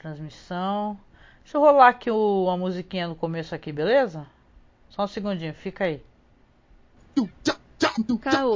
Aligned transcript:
transmissão. 0.00 0.98
Deixa 1.42 1.56
eu 1.56 1.60
rolar 1.60 1.88
aqui 1.88 2.10
o, 2.10 2.48
a 2.50 2.56
musiquinha 2.56 3.08
no 3.08 3.14
começo 3.14 3.54
aqui, 3.54 3.72
beleza? 3.72 4.26
Só 4.88 5.04
um 5.04 5.06
segundinho, 5.06 5.54
fica 5.54 5.84
aí. 5.84 6.02
Caô. 8.18 8.54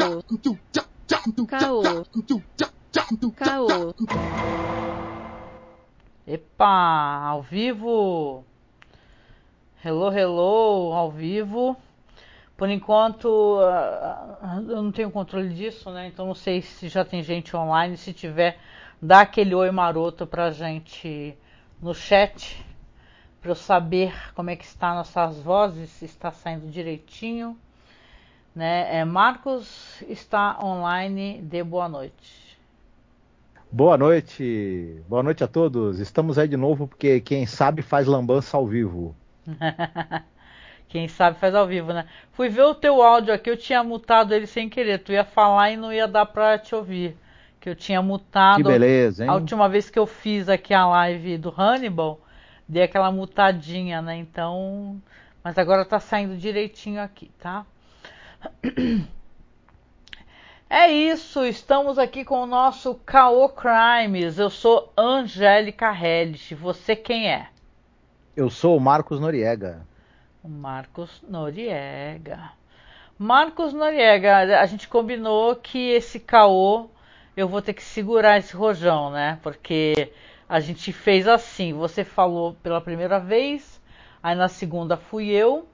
Caô. 1.47 1.83
Caô. 3.35 3.95
Epa, 6.27 7.25
ao 7.25 7.43
vivo. 7.43 8.45
Hello, 9.85 10.13
hello, 10.13 10.93
ao 10.93 11.11
vivo. 11.11 11.77
Por 12.57 12.69
enquanto, 12.69 13.59
eu 14.69 14.83
não 14.83 14.93
tenho 14.93 15.11
controle 15.11 15.49
disso, 15.49 15.91
né? 15.91 16.09
Então 16.09 16.27
não 16.27 16.35
sei 16.35 16.61
se 16.61 16.89
já 16.89 17.05
tem 17.05 17.23
gente 17.23 17.57
online. 17.57 17.97
Se 17.97 18.13
tiver, 18.13 18.59
dá 19.01 19.21
aquele 19.21 19.55
oi 19.55 19.71
maroto 19.71 20.27
pra 20.27 20.51
gente 20.51 21.35
no 21.81 21.95
chat 21.95 22.65
para 23.41 23.53
eu 23.53 23.55
saber 23.55 24.13
como 24.35 24.51
é 24.51 24.57
que 24.57 24.65
está 24.65 24.95
nossas 24.95 25.41
vozes, 25.41 25.89
se 25.91 26.05
está 26.05 26.31
saindo 26.31 26.71
direitinho. 26.71 27.57
Né? 28.55 28.99
É, 28.99 29.05
Marcos 29.05 30.03
está 30.09 30.63
online, 30.63 31.41
dê 31.43 31.65
boa 31.65 31.89
noite. 31.89 32.59
Boa 33.73 33.97
noite, 33.97 35.01
boa 35.09 35.23
noite 35.23 35.43
a 35.43 35.49
todos. 35.49 36.01
Estamos 36.01 36.39
aí 36.39 36.49
de 36.49 36.57
novo 36.57 36.89
porque 36.89 37.21
quem 37.21 37.47
sabe 37.47 37.81
faz 37.83 38.07
lambança 38.07 38.57
ao 38.57 38.67
vivo. 38.67 39.15
quem 40.89 41.09
sabe 41.09 41.39
faz 41.39 41.55
ao 41.55 41.67
vivo, 41.67 41.93
né? 41.93 42.07
Fui 42.33 42.49
ver 42.49 42.65
o 42.65 42.75
teu 42.75 43.01
áudio 43.01 43.33
aqui, 43.33 43.49
eu 43.49 43.57
tinha 43.57 43.83
mutado 43.83 44.35
ele 44.35 44.47
sem 44.47 44.69
querer. 44.69 44.99
Tu 44.99 45.13
ia 45.13 45.25
falar 45.25 45.71
e 45.71 45.77
não 45.77 45.93
ia 45.93 46.09
dar 46.09 46.27
para 46.27 46.59
te 46.59 46.75
ouvir. 46.75 47.17
Que 47.61 47.69
eu 47.69 47.77
tinha 47.77 48.01
mutado. 48.01 48.57
Que 48.57 48.63
beleza, 48.63 49.25
hein? 49.25 49.31
A 49.31 49.35
última 49.35 49.69
vez 49.69 49.91
que 49.91 49.99
eu 49.99 50.07
fiz 50.07 50.49
aqui 50.49 50.73
a 50.73 50.87
live 50.87 51.37
do 51.37 51.55
Hannibal, 51.57 52.19
dei 52.67 52.83
aquela 52.83 53.13
mutadinha, 53.13 54.01
né? 54.01 54.17
Então, 54.17 55.01
mas 55.45 55.59
agora 55.59 55.85
tá 55.85 56.01
saindo 56.01 56.37
direitinho 56.37 57.03
aqui, 57.03 57.31
tá? 57.39 57.67
É 60.73 60.89
isso, 60.89 61.45
estamos 61.45 61.99
aqui 61.99 62.25
com 62.25 62.45
o 62.45 62.47
nosso 62.47 62.95
Caô 62.95 63.49
Crimes. 63.49 64.39
Eu 64.39 64.49
sou 64.49 64.93
Angélica 64.97 65.93
Hellish. 65.93 66.55
Você 66.55 66.95
quem 66.95 67.29
é? 67.29 67.49
Eu 68.37 68.49
sou 68.49 68.77
o 68.77 68.81
Marcos 68.81 69.19
Noriega. 69.19 69.85
O 70.45 70.49
Marcos 70.49 71.21
Noriega. 71.29 72.53
Marcos 73.19 73.73
Noriega, 73.73 74.61
a 74.61 74.67
gente 74.67 74.87
combinou 74.87 75.57
que 75.57 75.91
esse 75.91 76.21
caô 76.21 76.89
eu 77.41 77.49
vou 77.49 77.63
ter 77.63 77.73
que 77.73 77.83
segurar 77.83 78.39
esse 78.39 78.55
rojão, 78.55 79.11
né? 79.11 79.39
Porque 79.43 80.13
a 80.49 80.61
gente 80.61 80.93
fez 80.93 81.27
assim: 81.27 81.73
você 81.73 82.05
falou 82.05 82.55
pela 82.63 82.81
primeira 82.81 83.19
vez, 83.19 83.81
aí 84.23 84.35
na 84.35 84.49
segunda 84.49 84.97
fui 84.97 85.31
eu, 85.31 85.67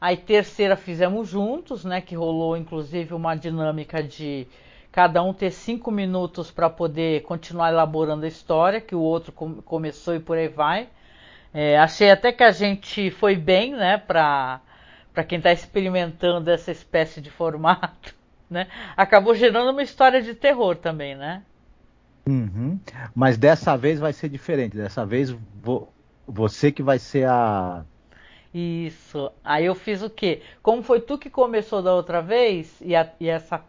aí 0.00 0.16
terceira 0.16 0.76
fizemos 0.76 1.28
juntos, 1.28 1.84
né? 1.84 2.00
Que 2.00 2.14
rolou 2.14 2.56
inclusive 2.56 3.14
uma 3.14 3.34
dinâmica 3.34 4.02
de 4.02 4.46
cada 4.90 5.22
um 5.22 5.32
ter 5.32 5.50
cinco 5.50 5.90
minutos 5.90 6.50
para 6.50 6.68
poder 6.68 7.22
continuar 7.22 7.70
elaborando 7.70 8.24
a 8.24 8.28
história, 8.28 8.80
que 8.80 8.94
o 8.94 9.00
outro 9.00 9.32
com 9.32 9.62
começou 9.62 10.14
e 10.14 10.20
por 10.20 10.36
aí 10.36 10.48
vai. 10.48 10.88
É, 11.54 11.78
achei 11.78 12.10
até 12.10 12.32
que 12.32 12.44
a 12.44 12.50
gente 12.50 13.10
foi 13.10 13.36
bem, 13.36 13.72
né? 13.72 13.98
Para 13.98 14.60
para 15.12 15.24
quem 15.24 15.38
está 15.38 15.52
experimentando 15.52 16.50
essa 16.50 16.70
espécie 16.70 17.20
de 17.20 17.30
formato, 17.30 18.14
né? 18.52 18.68
Acabou 18.96 19.34
gerando 19.34 19.70
uma 19.70 19.82
história 19.82 20.22
de 20.22 20.34
terror 20.34 20.76
também, 20.76 21.16
né? 21.16 21.42
Uhum. 22.26 22.78
Mas 23.14 23.36
dessa 23.36 23.76
vez 23.76 23.98
vai 23.98 24.12
ser 24.12 24.28
diferente. 24.28 24.76
Dessa 24.76 25.04
vez 25.04 25.30
vo 25.30 25.88
você 26.26 26.70
que 26.70 26.82
vai 26.82 26.98
ser 26.98 27.26
a. 27.28 27.84
Isso. 28.54 29.32
Aí 29.42 29.64
eu 29.64 29.74
fiz 29.74 30.02
o 30.02 30.10
quê? 30.10 30.42
Como 30.62 30.82
foi 30.82 31.00
tu 31.00 31.18
que 31.18 31.30
começou 31.30 31.82
da 31.82 31.94
outra 31.94 32.20
vez 32.20 32.80
e, 32.80 32.94
a, 32.94 33.10
e 33.18 33.28
essa 33.28 33.60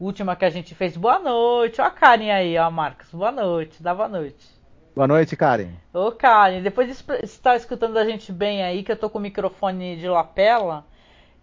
última 0.00 0.34
que 0.34 0.44
a 0.44 0.50
gente 0.50 0.74
fez, 0.74 0.96
boa 0.96 1.18
noite. 1.18 1.80
Ó 1.80 1.84
a 1.84 1.90
Karen 1.90 2.32
aí, 2.32 2.58
ó, 2.58 2.70
Marcos. 2.70 3.10
Boa 3.12 3.30
noite. 3.30 3.82
Dá 3.82 3.94
boa 3.94 4.08
noite. 4.08 4.54
Boa 4.94 5.08
noite, 5.08 5.36
Karen. 5.36 5.70
Ô, 5.92 6.12
Karen, 6.12 6.62
depois 6.62 6.88
de 6.88 7.24
estar 7.24 7.56
escutando 7.56 7.96
a 7.96 8.04
gente 8.04 8.32
bem 8.32 8.62
aí, 8.62 8.82
que 8.82 8.92
eu 8.92 8.96
tô 8.96 9.10
com 9.10 9.18
o 9.18 9.22
microfone 9.22 9.96
de 9.96 10.08
lapela 10.08 10.86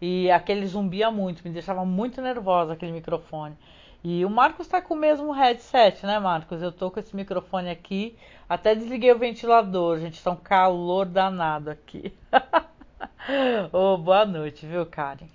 e 0.02 0.32
aquele 0.32 0.66
zumbia 0.66 1.12
muito, 1.12 1.44
me 1.44 1.52
deixava 1.52 1.86
muito 1.86 2.22
nervosa 2.22 2.74
aquele 2.74 2.92
microfone. 2.92 3.56
E 4.04 4.26
o 4.26 4.30
Marcos 4.32 4.66
está 4.66 4.82
com 4.82 4.96
o 4.96 4.98
mesmo 4.98 5.32
headset, 5.32 6.08
né, 6.08 6.18
Marcos? 6.18 6.60
Eu 6.60 6.72
tô 6.72 6.90
com 6.90 7.00
esse 7.00 7.16
microfone 7.16 7.70
aqui. 7.70 8.18
Até 8.50 8.74
desliguei 8.74 9.12
o 9.12 9.20
ventilador, 9.20 10.00
gente. 10.00 10.16
Está 10.16 10.32
um 10.32 10.36
calor 10.36 11.06
danado 11.06 11.70
aqui. 11.70 12.12
oh, 13.72 14.00
boa 14.00 14.26
noite, 14.26 14.66
viu, 14.66 14.88
Karen? 14.88 15.28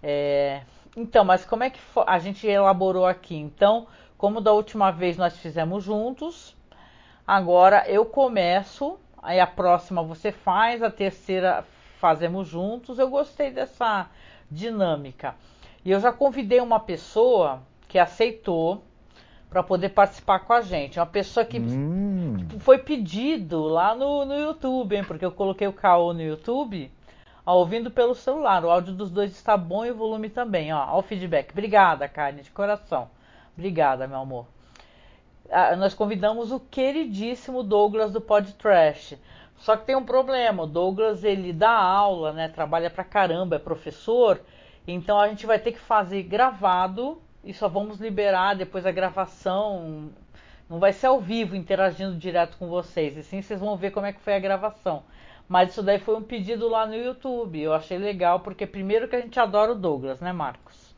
É... 0.00 0.62
Então, 0.96 1.24
mas 1.24 1.44
como 1.44 1.64
é 1.64 1.70
que 1.70 1.80
a 2.06 2.18
gente 2.20 2.46
elaborou 2.46 3.04
aqui? 3.04 3.34
Então, 3.34 3.88
como 4.16 4.40
da 4.40 4.52
última 4.52 4.92
vez 4.92 5.16
nós 5.16 5.36
fizemos 5.36 5.82
juntos, 5.82 6.56
agora 7.26 7.84
eu 7.88 8.06
começo, 8.06 8.96
aí 9.20 9.40
a 9.40 9.46
próxima 9.46 10.04
você 10.04 10.30
faz, 10.30 10.84
a 10.84 10.90
terceira 10.90 11.64
fazemos 12.06 12.46
juntos. 12.46 13.00
Eu 13.00 13.10
gostei 13.10 13.50
dessa 13.50 14.08
dinâmica. 14.48 15.34
E 15.84 15.90
eu 15.90 15.98
já 15.98 16.12
convidei 16.12 16.60
uma 16.60 16.78
pessoa 16.78 17.62
que 17.88 17.98
aceitou 17.98 18.84
para 19.50 19.60
poder 19.60 19.88
participar 19.88 20.40
com 20.40 20.52
a 20.52 20.60
gente. 20.60 21.00
Uma 21.00 21.06
pessoa 21.06 21.44
que 21.44 21.58
hum. 21.58 22.36
foi 22.60 22.78
pedido 22.78 23.64
lá 23.64 23.92
no, 23.92 24.24
no 24.24 24.38
YouTube, 24.38 24.96
hein, 24.96 25.02
porque 25.04 25.24
eu 25.24 25.32
coloquei 25.32 25.66
o 25.66 25.72
caô 25.72 26.12
no 26.12 26.22
YouTube, 26.22 26.92
ó, 27.44 27.56
ouvindo 27.56 27.90
pelo 27.90 28.14
celular. 28.14 28.64
O 28.64 28.70
áudio 28.70 28.94
dos 28.94 29.10
dois 29.10 29.32
está 29.32 29.56
bom 29.56 29.84
e 29.84 29.90
o 29.90 29.96
volume 29.96 30.28
também. 30.28 30.72
Ó, 30.72 30.94
ó 30.94 31.00
o 31.00 31.02
feedback. 31.02 31.50
Obrigada, 31.50 32.08
Carne, 32.08 32.42
de 32.42 32.52
coração. 32.52 33.10
Obrigada, 33.56 34.06
meu 34.06 34.18
amor. 34.18 34.46
Ah, 35.50 35.74
nós 35.74 35.92
convidamos 35.92 36.52
o 36.52 36.60
queridíssimo 36.60 37.64
Douglas 37.64 38.12
do 38.12 38.20
Pod 38.20 38.52
Trash. 38.54 39.16
Só 39.58 39.76
que 39.76 39.86
tem 39.86 39.96
um 39.96 40.04
problema. 40.04 40.62
O 40.62 40.66
Douglas 40.66 41.24
ele 41.24 41.52
dá 41.52 41.70
aula, 41.70 42.32
né? 42.32 42.48
Trabalha 42.48 42.90
pra 42.90 43.04
caramba, 43.04 43.56
é 43.56 43.58
professor 43.58 44.40
então 44.86 45.18
a 45.18 45.28
gente 45.28 45.46
vai 45.46 45.58
ter 45.58 45.72
que 45.72 45.80
fazer 45.80 46.22
gravado 46.22 47.20
e 47.42 47.52
só 47.52 47.68
vamos 47.68 47.98
liberar 47.98 48.54
depois 48.54 48.86
a 48.86 48.92
gravação. 48.92 50.10
Não 50.70 50.78
vai 50.78 50.92
ser 50.92 51.06
ao 51.06 51.20
vivo 51.20 51.56
interagindo 51.56 52.16
direto 52.16 52.56
com 52.56 52.68
vocês, 52.68 53.16
e 53.16 53.22
sim 53.22 53.42
vocês 53.42 53.60
vão 53.60 53.76
ver 53.76 53.90
como 53.90 54.06
é 54.06 54.12
que 54.12 54.20
foi 54.20 54.34
a 54.34 54.40
gravação. 54.40 55.02
Mas 55.48 55.70
isso 55.70 55.82
daí 55.82 55.98
foi 55.98 56.16
um 56.16 56.22
pedido 56.22 56.68
lá 56.68 56.86
no 56.86 56.94
YouTube. 56.94 57.60
Eu 57.60 57.72
achei 57.72 57.98
legal 57.98 58.40
porque 58.40 58.66
primeiro 58.66 59.08
que 59.08 59.14
a 59.14 59.20
gente 59.20 59.38
adora 59.38 59.72
o 59.72 59.76
Douglas, 59.76 60.20
né, 60.20 60.32
Marcos? 60.32 60.94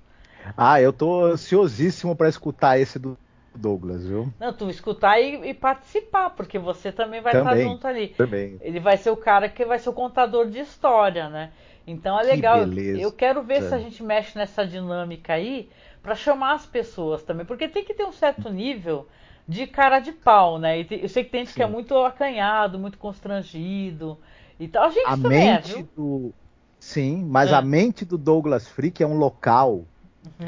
Ah, 0.56 0.80
eu 0.80 0.92
tô 0.92 1.25
ansiosíssimo 1.25 2.16
para 2.16 2.28
escutar 2.28 2.78
esse 2.78 2.98
do 2.98 3.16
Douglas, 3.58 4.06
viu? 4.06 4.32
Não, 4.38 4.52
tu 4.52 4.70
escutar 4.70 5.20
e, 5.20 5.50
e 5.50 5.54
participar, 5.54 6.30
porque 6.30 6.58
você 6.58 6.91
também 6.92 7.20
vai 7.20 7.32
também, 7.32 7.54
estar 7.54 7.69
junto 7.69 7.86
ali. 7.86 8.08
Também. 8.08 8.56
Ele 8.60 8.80
vai 8.80 8.96
ser 8.96 9.10
o 9.10 9.16
cara 9.16 9.48
que 9.48 9.64
vai 9.64 9.78
ser 9.78 9.91
o 9.91 9.92
contador 9.92 10.48
de 10.48 10.60
história, 10.60 11.28
né? 11.28 11.50
Então 11.86 12.19
é 12.20 12.22
legal. 12.22 12.58
Eu 12.98 13.10
quero 13.10 13.42
ver 13.42 13.62
se 13.62 13.74
a 13.74 13.78
gente 13.78 14.02
mexe 14.02 14.36
nessa 14.36 14.66
dinâmica 14.66 15.32
aí 15.32 15.69
para 16.02 16.14
chamar 16.14 16.54
as 16.54 16.66
pessoas 16.66 17.22
também, 17.22 17.44
porque 17.44 17.69
tem 17.69 17.84
que 17.84 17.94
ter 17.94 18.04
um 18.04 18.12
certo 18.12 18.50
nível 18.50 19.06
de 19.46 19.66
cara 19.66 19.98
de 19.98 20.12
pau, 20.12 20.58
né? 20.58 20.86
eu 20.90 21.08
sei 21.08 21.25
que 21.25 21.30
tem 21.30 21.40
gente 21.40 21.52
Sim. 21.52 21.56
que 21.56 21.62
é 21.62 21.66
muito 21.66 21.96
acanhado, 21.96 22.78
muito 22.78 22.98
constrangido. 22.98 24.19
Então 24.60 24.84
a 24.84 24.90
gente 24.90 25.06
a 25.06 25.16
também 25.16 25.48
é, 25.48 25.54
mente 25.54 25.78
é, 25.78 25.84
do 25.96 26.34
Sim, 26.78 27.25
mas 27.28 27.50
é. 27.50 27.54
a 27.54 27.62
mente 27.62 28.04
do 28.04 28.19
Douglas 28.19 28.69
Freak 28.69 29.02
é 29.02 29.06
um 29.06 29.16
local 29.16 29.84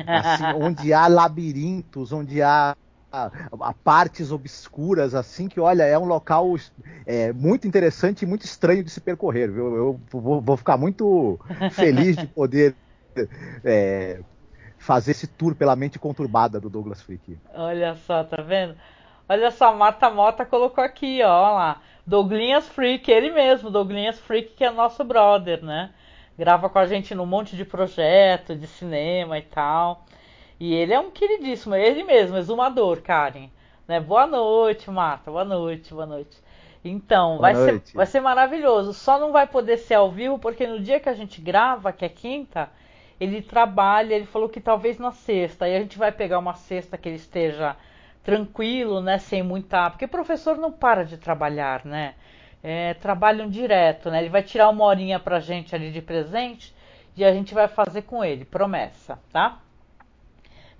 assim, 0.07 0.45
onde 0.63 0.93
há 0.93 1.07
labirintos, 1.09 2.13
onde 2.13 2.43
há 2.43 2.77
a, 3.13 3.31
a, 3.61 3.73
partes 3.73 4.31
obscuras, 4.31 5.15
assim, 5.15 5.49
que 5.49 5.61
olha, 5.61 5.83
é 5.83 5.99
um 5.99 6.05
local 6.05 6.55
é, 7.07 7.33
muito 7.33 7.67
interessante 7.67 8.23
e 8.23 8.27
muito 8.27 8.45
estranho 8.45 8.85
de 8.85 8.91
se 8.91 9.01
percorrer. 9.01 9.51
Viu? 9.51 9.75
Eu 9.75 10.01
vou, 10.11 10.41
vou 10.41 10.57
ficar 10.57 10.77
muito 10.77 11.39
feliz 11.73 12.17
de 12.17 12.27
poder 12.27 12.75
é, 13.65 14.21
fazer 14.79 15.11
esse 15.13 15.27
tour 15.27 15.55
pela 15.55 15.77
mente 15.77 15.99
conturbada 15.99 16.61
do 16.61 16.71
Douglas 16.71 17.03
Freak. 17.03 17.39
Olha 17.55 17.95
só, 17.95 18.25
tá 18.25 18.43
vendo? 18.43 18.75
Olha 19.29 19.51
só, 19.51 19.75
Mata 19.75 20.11
Mota 20.11 20.45
colocou 20.45 20.83
aqui, 20.83 21.23
ó, 21.23 21.55
lá. 21.55 21.81
Douglinhas 22.07 22.67
Freak, 22.67 23.09
ele 23.11 23.31
mesmo, 23.31 23.71
Douglinhas 23.71 24.19
Freak, 24.19 24.55
que 24.55 24.65
é 24.65 24.71
nosso 24.71 25.05
brother, 25.05 25.63
né? 25.63 25.91
Grava 26.37 26.69
com 26.69 26.79
a 26.79 26.87
gente 26.87 27.15
num 27.15 27.27
monte 27.27 27.55
de 27.55 27.65
projeto, 27.65 28.57
de 28.57 28.67
cinema 28.67 29.39
e 29.39 29.43
tal. 29.43 30.05
E 30.61 30.75
ele 30.75 30.93
é 30.93 31.01
um 31.01 31.11
queridíssimo, 31.11 31.75
ele 31.75 32.05
mesmo, 32.05 32.37
exumador, 32.37 33.01
Karen. 33.01 33.49
Né? 33.89 33.99
Boa 33.99 34.27
noite, 34.27 34.91
Marta. 34.91 35.31
Boa 35.31 35.45
noite, 35.45 35.95
boa 35.95 36.05
noite. 36.05 36.37
Então, 36.85 37.39
boa 37.39 37.41
vai, 37.41 37.55
noite. 37.55 37.89
Ser, 37.89 37.97
vai 37.97 38.05
ser 38.05 38.21
maravilhoso. 38.21 38.93
Só 38.93 39.19
não 39.19 39.33
vai 39.33 39.47
poder 39.47 39.79
ser 39.79 39.95
ao 39.95 40.11
vivo, 40.11 40.39
porque 40.39 40.67
no 40.67 40.79
dia 40.79 41.01
que 41.01 41.09
a 41.09 41.15
gente 41.15 41.41
grava, 41.41 41.93
que 41.95 42.05
é 42.05 42.11
quinta, 42.11 42.69
ele 43.19 43.41
trabalha, 43.41 44.15
ele 44.15 44.27
falou 44.27 44.51
que 44.51 44.61
talvez 44.61 44.99
na 44.99 45.13
sexta. 45.13 45.65
Aí 45.65 45.75
a 45.75 45.81
gente 45.81 45.97
vai 45.97 46.13
pegar 46.13 46.39
uma 46.39 46.53
sexta 46.53 46.99
que 46.99 47.09
ele 47.09 47.17
esteja 47.17 47.75
tranquilo, 48.23 49.01
né? 49.01 49.17
Sem 49.17 49.43
muita. 49.43 49.89
Porque 49.89 50.07
professor 50.07 50.59
não 50.59 50.71
para 50.71 51.07
de 51.07 51.17
trabalhar, 51.17 51.87
né? 51.87 52.17
É, 52.63 52.93
trabalham 52.95 53.49
direto, 53.49 54.11
né? 54.11 54.21
Ele 54.21 54.29
vai 54.29 54.43
tirar 54.43 54.69
uma 54.69 54.85
horinha 54.85 55.19
pra 55.19 55.41
gente 55.41 55.75
ali 55.75 55.91
de 55.91 56.03
presente 56.03 56.75
e 57.17 57.25
a 57.25 57.33
gente 57.33 57.55
vai 57.55 57.67
fazer 57.67 58.03
com 58.03 58.23
ele, 58.23 58.45
promessa, 58.45 59.19
tá? 59.33 59.59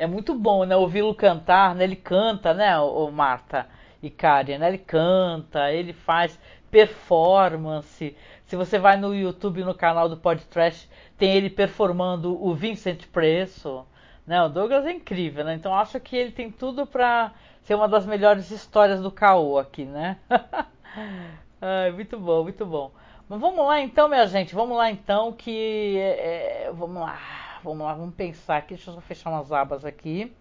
É 0.01 0.07
muito 0.07 0.35
bom, 0.35 0.65
né? 0.65 0.75
Ouvi-lo 0.75 1.15
cantar, 1.15 1.75
né? 1.75 1.85
Ele 1.85 1.95
canta, 1.95 2.55
né, 2.55 2.79
o 2.79 3.11
Marta 3.11 3.69
e 4.03 4.09
Karen, 4.09 4.57
né? 4.57 4.69
Ele 4.69 4.79
canta, 4.79 5.71
ele 5.71 5.93
faz 5.93 6.41
performance. 6.71 8.17
Se 8.47 8.57
você 8.57 8.79
vai 8.79 8.97
no 8.97 9.15
YouTube, 9.15 9.63
no 9.63 9.75
canal 9.75 10.09
do 10.09 10.17
Podcast, 10.17 10.89
tem 11.19 11.35
ele 11.35 11.51
performando 11.51 12.43
o 12.43 12.55
Vincent 12.55 13.09
Preço. 13.09 13.87
Né? 14.27 14.43
O 14.43 14.49
Douglas 14.49 14.87
é 14.87 14.93
incrível, 14.93 15.45
né? 15.45 15.53
Então 15.53 15.75
acho 15.75 16.01
que 16.01 16.17
ele 16.17 16.33
tem 16.33 16.51
tudo 16.51 16.87
para 16.87 17.33
ser 17.63 17.75
uma 17.75 17.87
das 17.87 18.07
melhores 18.07 18.51
histórias 18.51 19.03
do 19.03 19.11
caô 19.11 19.59
aqui, 19.59 19.85
né? 19.85 20.17
Ai, 21.61 21.91
muito 21.93 22.19
bom, 22.19 22.43
muito 22.45 22.65
bom. 22.65 22.91
Mas 23.29 23.39
vamos 23.39 23.67
lá 23.67 23.79
então, 23.79 24.09
minha 24.09 24.27
gente. 24.27 24.55
Vamos 24.55 24.79
lá 24.79 24.91
então 24.91 25.31
que 25.31 25.99
é, 25.99 26.65
é 26.69 26.73
vamos 26.73 27.03
lá, 27.03 27.19
vamos 27.63 27.87
lá, 27.87 27.95
vamos 27.95 28.15
pensar 28.15 28.59
aqui. 28.59 28.75
Deixa 28.75 28.91
eu 28.91 29.01
fechar 29.01 29.31
umas 29.31 29.53
abas 29.53 29.85
aqui. 29.85 30.33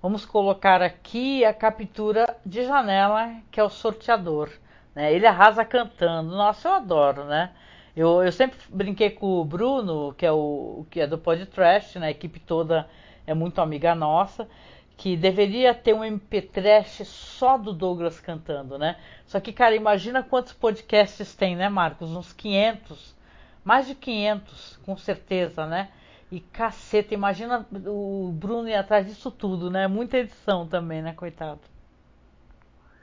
Vamos 0.00 0.24
colocar 0.24 0.82
aqui 0.82 1.44
a 1.44 1.52
captura 1.52 2.36
de 2.44 2.64
janela, 2.64 3.34
que 3.50 3.58
é 3.58 3.64
o 3.64 3.70
sorteador. 3.70 4.50
Né? 4.94 5.12
Ele 5.12 5.26
arrasa 5.26 5.64
cantando. 5.64 6.30
Nossa, 6.30 6.68
eu 6.68 6.74
adoro, 6.74 7.24
né? 7.24 7.50
Eu, 7.96 8.22
eu 8.22 8.30
sempre 8.30 8.58
brinquei 8.68 9.10
com 9.10 9.40
o 9.40 9.44
Bruno, 9.44 10.14
que 10.16 10.26
é 10.26 10.30
o 10.30 10.84
que 10.90 11.00
é 11.00 11.06
do 11.06 11.16
podcast, 11.18 11.98
né? 11.98 12.08
A 12.08 12.10
equipe 12.10 12.38
toda 12.38 12.88
é 13.26 13.32
muito 13.34 13.60
amiga 13.60 13.94
nossa, 13.94 14.46
que 14.96 15.16
deveria 15.16 15.74
ter 15.74 15.94
um 15.94 16.00
MP3 16.00 17.04
só 17.04 17.56
do 17.56 17.72
Douglas 17.72 18.20
cantando, 18.20 18.78
né? 18.78 18.96
Só 19.26 19.40
que, 19.40 19.52
cara, 19.52 19.74
imagina 19.74 20.22
quantos 20.22 20.52
podcasts 20.52 21.34
tem, 21.34 21.56
né, 21.56 21.68
Marcos? 21.68 22.10
Uns 22.10 22.32
500, 22.32 23.14
mais 23.64 23.86
de 23.86 23.94
500, 23.94 24.78
com 24.84 24.96
certeza, 24.96 25.66
né? 25.66 25.88
E 26.30 26.40
caceta, 26.40 27.14
imagina 27.14 27.64
o 27.86 28.32
Bruno 28.32 28.68
ir 28.68 28.74
atrás 28.74 29.06
disso 29.06 29.30
tudo, 29.30 29.70
né? 29.70 29.86
Muita 29.86 30.18
edição 30.18 30.66
também, 30.66 31.00
né, 31.00 31.12
coitado. 31.12 31.60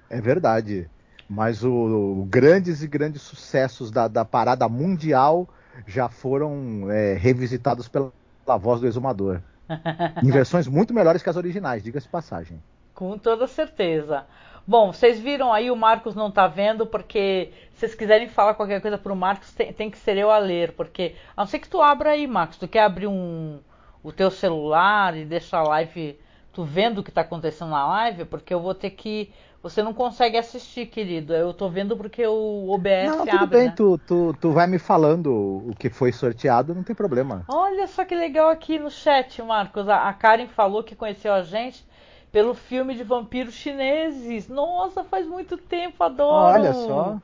É 0.10 0.20
verdade. 0.20 0.90
Mas 1.30 1.64
o, 1.64 1.72
o 1.72 2.28
grandes 2.30 2.84
e 2.84 2.88
grandes 2.88 3.22
sucessos 3.22 3.90
da, 3.90 4.08
da 4.08 4.26
parada 4.26 4.68
mundial 4.68 5.48
já 5.88 6.10
foram 6.10 6.92
é, 6.92 7.14
revisitados 7.14 7.88
pela, 7.88 8.12
pela 8.46 8.58
voz 8.58 8.82
do 8.82 8.88
exumador. 8.88 9.42
em 10.22 10.30
versões 10.30 10.68
muito 10.68 10.94
melhores 10.94 11.24
que 11.24 11.30
as 11.30 11.38
originais, 11.38 11.82
diga-se 11.82 12.08
passagem. 12.08 12.62
Com 12.94 13.18
toda 13.18 13.48
certeza. 13.48 14.26
Bom, 14.66 14.94
vocês 14.94 15.20
viram 15.20 15.52
aí, 15.52 15.70
o 15.70 15.76
Marcos 15.76 16.16
não 16.16 16.30
está 16.30 16.48
vendo, 16.48 16.86
porque 16.86 17.52
se 17.74 17.80
vocês 17.80 17.96
quiserem 17.96 18.30
falar 18.30 18.54
qualquer 18.54 18.82
coisa 18.82 18.98
para 18.98 19.12
o 19.12 19.16
Marcos, 19.16 19.52
tem, 19.52 19.74
tem, 19.74 19.92
que 19.92 19.98
ser 19.98 20.18
eu 20.18 20.32
a 20.32 20.38
ler, 20.38 20.72
porque 20.72 21.16
a 21.36 21.42
não 21.42 21.48
ser 21.48 21.60
que 21.60 21.68
tu 21.68 21.82
abra 21.82 22.12
aí, 22.12 22.26
Marcos, 22.26 22.58
tu 22.58 22.68
quer 22.68 22.84
abrir 22.84 23.08
um, 23.08 23.60
o 24.02 24.12
teu 24.12 24.32
celular 24.32 25.18
e 25.18 25.26
deixar 25.26 25.60
a 25.60 25.64
live, 25.64 26.18
tu 26.54 26.64
vendo 26.64 27.00
o 27.00 27.04
que 27.04 27.10
está 27.10 27.22
acontecendo 27.22 27.72
na 27.72 27.86
live, 27.88 28.24
porque 28.26 28.54
eu 28.54 28.62
vou 28.62 28.74
ter 28.74 28.92
que 28.92 29.34
você 29.62 29.82
não 29.82 29.94
consegue 29.94 30.38
assistir, 30.38 30.88
querido. 30.88 31.34
Eu 31.34 31.54
tô 31.54 31.70
vendo 31.70 31.96
porque 31.96 32.28
o 32.28 32.70
OBS 32.70 33.10
não, 33.10 33.26
tudo 33.26 33.44
abre, 33.44 33.58
bem, 33.58 33.68
né? 33.68 33.74
tu, 33.76 33.98
tu, 33.98 34.36
tu 34.40 34.52
vai 34.52 34.68
me 34.68 34.78
falando 34.78 35.32
o 35.32 35.74
que 35.80 35.90
foi 35.90 36.12
sorteado, 36.12 36.76
não 36.76 36.84
tem 36.84 36.94
problema. 36.94 37.46
Olha 37.48 37.88
só 37.88 38.04
que 38.04 38.14
legal 38.14 38.50
aqui 38.50 38.78
no 38.78 38.92
chat, 38.92 39.42
Marcos. 39.42 39.88
A, 39.88 40.10
a 40.10 40.14
Karen 40.14 40.48
falou 40.48 40.84
que 40.84 40.98
conheceu 40.98 41.34
a 41.34 41.44
gente 41.44 41.86
pelo 42.34 42.56
filme 42.56 42.96
de 42.96 43.04
vampiros 43.04 43.54
chineses. 43.54 44.50
Nossa, 44.50 45.04
faz 45.04 45.28
muito 45.28 45.56
tempo, 45.56 46.04
adoro. 46.04 46.60
Olha 46.60 46.74
só. 46.74 47.18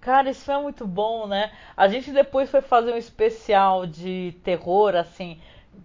Cara, 0.00 0.30
isso 0.30 0.52
é 0.52 0.60
muito 0.60 0.86
bom, 0.86 1.26
né? 1.26 1.50
A 1.74 1.88
gente 1.88 2.12
depois 2.12 2.50
foi 2.50 2.60
fazer 2.60 2.92
um 2.92 2.96
especial 2.98 3.86
de 3.86 4.36
terror, 4.44 4.94
assim, 4.94 5.40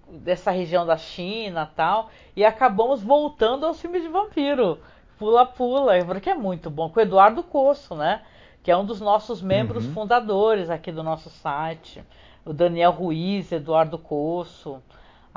dessa 0.09 0.51
região 0.51 0.85
da 0.85 0.97
China 0.97 1.71
tal, 1.73 2.09
e 2.35 2.43
acabamos 2.43 3.01
voltando 3.01 3.65
aos 3.65 3.79
filmes 3.79 4.03
de 4.03 4.09
vampiro. 4.09 4.77
Pula-Pula, 5.17 6.03
porque 6.05 6.29
é 6.29 6.35
muito 6.35 6.69
bom, 6.69 6.89
com 6.89 6.99
o 6.99 7.03
Eduardo 7.03 7.41
Coço, 7.43 7.95
né? 7.95 8.23
Que 8.61 8.71
é 8.71 8.75
um 8.75 8.85
dos 8.85 8.99
nossos 8.99 9.41
membros 9.41 9.85
uhum. 9.85 9.93
fundadores 9.93 10.69
aqui 10.69 10.91
do 10.91 11.01
nosso 11.01 11.29
site. 11.29 12.03
O 12.43 12.51
Daniel 12.51 12.91
Ruiz, 12.91 13.53
Eduardo 13.53 13.97
Coço. 13.97 14.81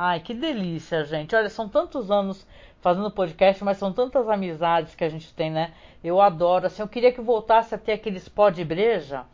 Ai, 0.00 0.20
que 0.20 0.32
delícia, 0.32 1.04
gente. 1.04 1.34
Olha, 1.34 1.48
são 1.48 1.68
tantos 1.68 2.08
anos 2.08 2.46
fazendo 2.80 3.10
podcast, 3.10 3.64
mas 3.64 3.78
são 3.78 3.92
tantas 3.92 4.28
amizades 4.28 4.94
que 4.94 5.02
a 5.02 5.08
gente 5.08 5.34
tem, 5.34 5.50
né? 5.50 5.72
Eu 6.04 6.20
adoro. 6.20 6.68
Assim, 6.68 6.82
eu 6.82 6.86
queria 6.86 7.10
que 7.10 7.20
voltasse 7.20 7.74
a 7.74 7.78
ter 7.78 7.94
aqueles 7.94 8.28
pó 8.28 8.48
de 8.48 8.64
breja. 8.64 9.24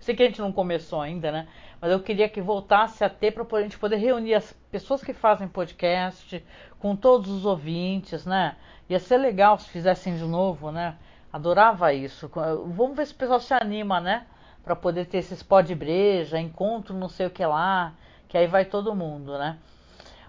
Sei 0.00 0.16
que 0.16 0.22
a 0.22 0.26
gente 0.26 0.40
não 0.40 0.50
começou 0.50 1.02
ainda, 1.02 1.30
né? 1.30 1.46
Mas 1.78 1.92
eu 1.92 2.00
queria 2.00 2.26
que 2.26 2.40
voltasse 2.40 3.04
a 3.04 3.10
ter 3.10 3.32
para 3.32 3.58
a 3.58 3.62
gente 3.62 3.78
poder 3.78 3.96
reunir 3.96 4.32
as 4.32 4.50
pessoas 4.72 5.04
que 5.04 5.12
fazem 5.12 5.46
podcast 5.46 6.42
com 6.78 6.96
todos 6.96 7.30
os 7.30 7.44
ouvintes, 7.44 8.24
né? 8.24 8.56
Ia 8.88 9.00
ser 9.00 9.18
legal 9.18 9.58
se 9.58 9.68
fizessem 9.68 10.16
de 10.16 10.24
novo, 10.24 10.72
né? 10.72 10.96
Adorava 11.30 11.92
isso. 11.92 12.30
Vamos 12.74 12.96
ver 12.96 13.06
se 13.06 13.12
o 13.12 13.16
pessoal 13.16 13.40
se 13.40 13.52
anima, 13.52 14.00
né? 14.00 14.26
Para 14.64 14.74
poder 14.74 15.04
ter 15.04 15.18
esses 15.18 15.42
pó 15.42 15.60
de 15.60 15.74
breja, 15.74 16.40
encontro 16.40 16.96
não 16.96 17.10
sei 17.10 17.26
o 17.26 17.30
que 17.30 17.44
lá, 17.44 17.92
que 18.26 18.38
aí 18.38 18.46
vai 18.46 18.64
todo 18.64 18.94
mundo, 18.94 19.36
né? 19.36 19.58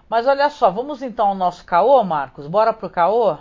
Mas 0.08 0.26
olha 0.26 0.48
só, 0.48 0.70
vamos 0.70 1.02
então 1.02 1.28
ao 1.28 1.34
nosso 1.34 1.64
caô, 1.64 2.02
Marcos? 2.04 2.46
Bora 2.46 2.72
pro 2.72 2.88
caô? 2.88 3.36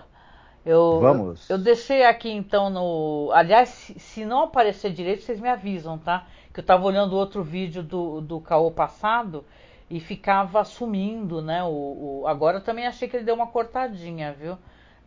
Eu, 0.66 1.00
vamos. 1.00 1.48
Eu, 1.48 1.58
eu 1.58 1.64
deixei 1.64 2.04
aqui 2.04 2.32
então 2.32 2.72
no. 2.72 3.30
Aliás, 3.34 3.70
se, 3.70 4.00
se, 4.00 4.26
não 4.26 4.44
aparecer 4.44 4.92
direito, 4.92 5.22
vocês 5.22 5.40
me 5.40 5.48
avisam, 5.48 5.98
tá? 5.98 6.26
Que 6.52 6.60
eu 6.60 6.64
tava 6.64 6.86
olhando 6.86 7.16
outro 7.16 7.44
vídeo 7.44 7.84
do, 7.84 8.20
do 8.20 8.40
caô 8.40 8.72
passado 8.72 9.46
e 9.88 10.00
ficava 10.00 10.64
sumindo, 10.64 11.40
né? 11.40 11.64
O, 11.64 11.68
o, 12.24 12.28
agora 12.28 12.58
eu 12.58 12.64
também 12.64 12.88
achei 12.88 13.08
que 13.08 13.16
ele 13.16 13.26
deu 13.26 13.36
uma 13.36 13.48
cortadinha, 13.48 14.34
viu? 14.34 14.58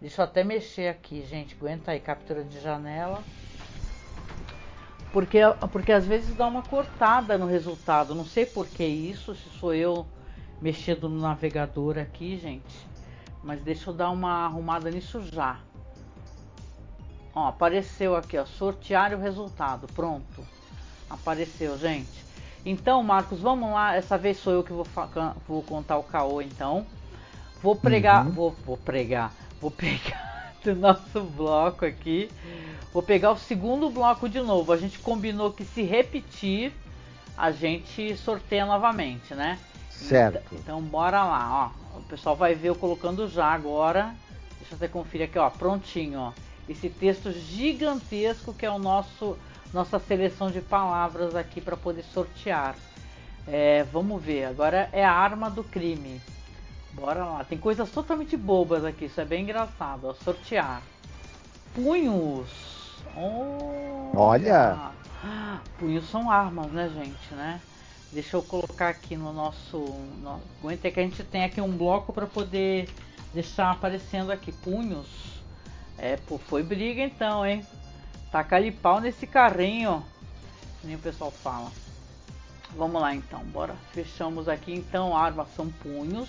Deixa 0.00 0.22
eu 0.22 0.26
até 0.26 0.44
mexer 0.44 0.88
aqui, 0.88 1.24
gente. 1.24 1.56
Aguenta 1.56 1.90
aí, 1.90 1.98
captura 1.98 2.44
de 2.44 2.60
janela. 2.60 3.18
Porque, 5.12 5.40
porque 5.72 5.90
às 5.90 6.06
vezes 6.06 6.36
dá 6.36 6.46
uma 6.46 6.62
cortada 6.62 7.36
no 7.36 7.46
resultado. 7.46 8.14
Não 8.14 8.24
sei 8.24 8.46
por 8.46 8.68
que 8.68 8.84
isso, 8.84 9.34
se 9.34 9.48
sou 9.58 9.74
eu 9.74 10.06
mexendo 10.60 11.08
no 11.08 11.20
navegador 11.20 11.98
aqui, 11.98 12.38
gente. 12.38 12.88
Mas 13.42 13.60
deixa 13.60 13.90
eu 13.90 13.94
dar 13.94 14.10
uma 14.10 14.46
arrumada 14.46 14.90
nisso 14.90 15.22
já. 15.22 15.58
Ó, 17.34 17.48
apareceu 17.48 18.16
aqui, 18.16 18.36
ó. 18.36 18.44
Sortear 18.44 19.14
o 19.14 19.18
resultado. 19.18 19.86
Pronto. 19.94 20.44
Apareceu, 21.08 21.78
gente. 21.78 22.24
Então, 22.64 23.02
Marcos, 23.02 23.40
vamos 23.40 23.70
lá. 23.70 23.94
Essa 23.94 24.18
vez 24.18 24.38
sou 24.38 24.52
eu 24.52 24.64
que 24.64 24.72
vou, 24.72 24.86
vou 25.46 25.62
contar 25.62 25.98
o 25.98 26.02
caô, 26.02 26.42
então. 26.42 26.86
Vou 27.62 27.76
pregar. 27.76 28.26
Uhum. 28.26 28.32
Vou, 28.32 28.50
vou 28.64 28.76
pregar 28.76 29.32
Vou 29.60 29.70
pegar 29.70 30.54
do 30.62 30.74
nosso 30.74 31.20
bloco 31.22 31.84
aqui. 31.84 32.30
Vou 32.92 33.02
pegar 33.02 33.32
o 33.32 33.38
segundo 33.38 33.90
bloco 33.90 34.28
de 34.28 34.40
novo. 34.40 34.72
A 34.72 34.76
gente 34.76 34.98
combinou 34.98 35.52
que 35.52 35.64
se 35.64 35.82
repetir, 35.82 36.72
a 37.36 37.50
gente 37.50 38.16
sorteia 38.16 38.64
novamente, 38.64 39.34
né? 39.34 39.58
Certo. 40.06 40.54
Então, 40.54 40.58
então 40.78 40.82
bora 40.82 41.24
lá, 41.24 41.72
ó. 41.94 41.98
O 41.98 42.02
pessoal 42.02 42.36
vai 42.36 42.54
ver 42.54 42.68
eu 42.68 42.76
colocando 42.76 43.28
já 43.28 43.46
agora. 43.46 44.14
Deixa 44.58 44.74
eu 44.74 44.76
até 44.76 44.88
conferir 44.88 45.28
aqui, 45.28 45.38
ó. 45.38 45.50
Prontinho, 45.50 46.20
ó. 46.20 46.32
Esse 46.68 46.88
texto 46.88 47.32
gigantesco 47.32 48.52
que 48.52 48.66
é 48.66 48.70
o 48.70 48.78
nosso 48.78 49.36
nossa 49.72 49.98
seleção 49.98 50.50
de 50.50 50.60
palavras 50.60 51.34
aqui 51.34 51.60
para 51.60 51.76
poder 51.76 52.02
sortear. 52.02 52.74
É, 53.46 53.84
vamos 53.84 54.22
ver. 54.22 54.44
Agora 54.44 54.88
é 54.92 55.04
a 55.04 55.12
arma 55.12 55.50
do 55.50 55.62
crime. 55.64 56.20
Bora 56.92 57.24
lá. 57.24 57.44
Tem 57.44 57.58
coisas 57.58 57.90
totalmente 57.90 58.36
bobas 58.36 58.84
aqui. 58.84 59.06
Isso 59.06 59.20
é 59.20 59.24
bem 59.24 59.42
engraçado. 59.42 60.06
Ó. 60.08 60.14
Sortear. 60.14 60.82
Punhos. 61.74 62.48
Oh, 63.16 64.12
Olha. 64.14 64.90
Punhos 65.78 66.08
são 66.10 66.30
armas, 66.30 66.70
né, 66.72 66.88
gente, 66.88 67.34
né? 67.34 67.60
Deixa 68.10 68.36
eu 68.36 68.42
colocar 68.42 68.88
aqui 68.88 69.16
no 69.16 69.32
nosso. 69.32 69.76
No, 69.76 70.40
aguenta 70.60 70.90
que 70.90 70.98
a 70.98 71.02
gente 71.02 71.22
tem 71.24 71.44
aqui 71.44 71.60
um 71.60 71.76
bloco 71.76 72.12
para 72.12 72.26
poder 72.26 72.88
deixar 73.34 73.70
aparecendo 73.70 74.30
aqui. 74.30 74.50
Punhos. 74.50 75.06
É, 75.98 76.16
pô, 76.16 76.38
foi 76.38 76.62
briga 76.62 77.02
então, 77.02 77.44
hein? 77.44 77.66
Taca 78.32 78.56
ali 78.56 78.70
pau 78.70 79.00
nesse 79.00 79.26
carrinho. 79.26 80.04
Nem 80.82 80.96
o 80.96 80.98
pessoal 80.98 81.30
fala. 81.30 81.70
Vamos 82.76 83.00
lá 83.00 83.14
então, 83.14 83.40
bora. 83.44 83.74
Fechamos 83.92 84.48
aqui 84.48 84.72
então. 84.72 85.16
Armas 85.16 85.48
são 85.54 85.68
punhos. 85.68 86.28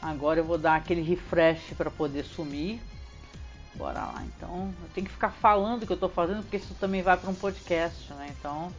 Agora 0.00 0.38
eu 0.38 0.44
vou 0.44 0.58
dar 0.58 0.76
aquele 0.76 1.02
refresh 1.02 1.72
para 1.76 1.90
poder 1.90 2.24
sumir. 2.24 2.80
Bora 3.74 4.00
lá, 4.00 4.24
então. 4.24 4.72
Eu 4.82 4.88
tenho 4.94 5.06
que 5.06 5.12
ficar 5.12 5.30
falando 5.30 5.82
o 5.82 5.86
que 5.86 5.92
eu 5.92 5.96
tô 5.96 6.08
fazendo, 6.08 6.42
porque 6.42 6.56
isso 6.56 6.74
também 6.74 7.02
vai 7.02 7.16
para 7.16 7.28
um 7.28 7.34
podcast, 7.34 8.12
né? 8.14 8.32
Então, 8.38 8.72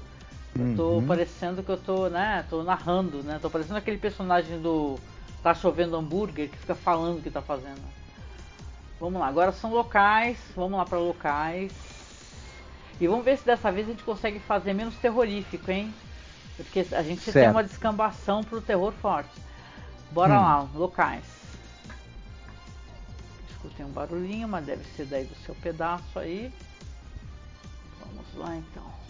eu 0.60 0.76
tô 0.76 0.90
uhum. 0.94 1.08
parecendo 1.08 1.64
que 1.64 1.70
eu 1.70 1.78
tô, 1.78 2.10
né? 2.10 2.46
Tô 2.50 2.64
narrando, 2.64 3.24
né? 3.24 3.40
Tô 3.42 3.50
parecendo 3.50 3.78
aquele 3.78 3.98
personagem 3.98 4.60
do 4.60 4.98
Tá 5.44 5.54
Chovendo 5.54 5.96
Hambúrguer 5.96 6.50
que 6.50 6.58
fica 6.58 6.76
falando 6.76 7.20
o 7.20 7.22
que 7.22 7.30
tá 7.30 7.42
fazendo. 7.42 7.82
Vamos 9.00 9.20
lá, 9.20 9.28
agora 9.28 9.52
são 9.52 9.72
locais. 9.72 10.38
Vamos 10.56 10.78
lá 10.78 10.86
para 10.86 10.98
locais. 10.98 11.72
E 13.00 13.08
vamos 13.08 13.24
ver 13.24 13.38
se 13.38 13.46
dessa 13.46 13.72
vez 13.72 13.88
a 13.88 13.92
gente 13.92 14.04
consegue 14.04 14.40
fazer 14.40 14.74
menos 14.74 14.96
terrorífico, 14.96 15.70
hein? 15.70 15.94
Porque 16.56 16.86
a 16.92 17.04
gente 17.04 17.22
certo. 17.22 17.36
tem 17.36 17.50
uma 17.50 17.64
descambação 17.64 18.44
pro 18.44 18.60
terror 18.60 18.92
forte. 18.94 19.30
Bora 20.12 20.34
hum. 20.34 20.42
lá, 20.42 20.68
locais. 20.74 21.24
Escutei 23.52 23.86
um 23.86 23.90
barulhinho, 23.90 24.48
mas 24.48 24.66
deve 24.66 24.84
ser 24.96 25.06
daí 25.06 25.26
do 25.26 25.36
seu 25.46 25.54
pedaço 25.56 26.18
aí. 26.18 26.52
Vamos 28.00 28.26
lá 28.36 28.56
então. 28.56 29.07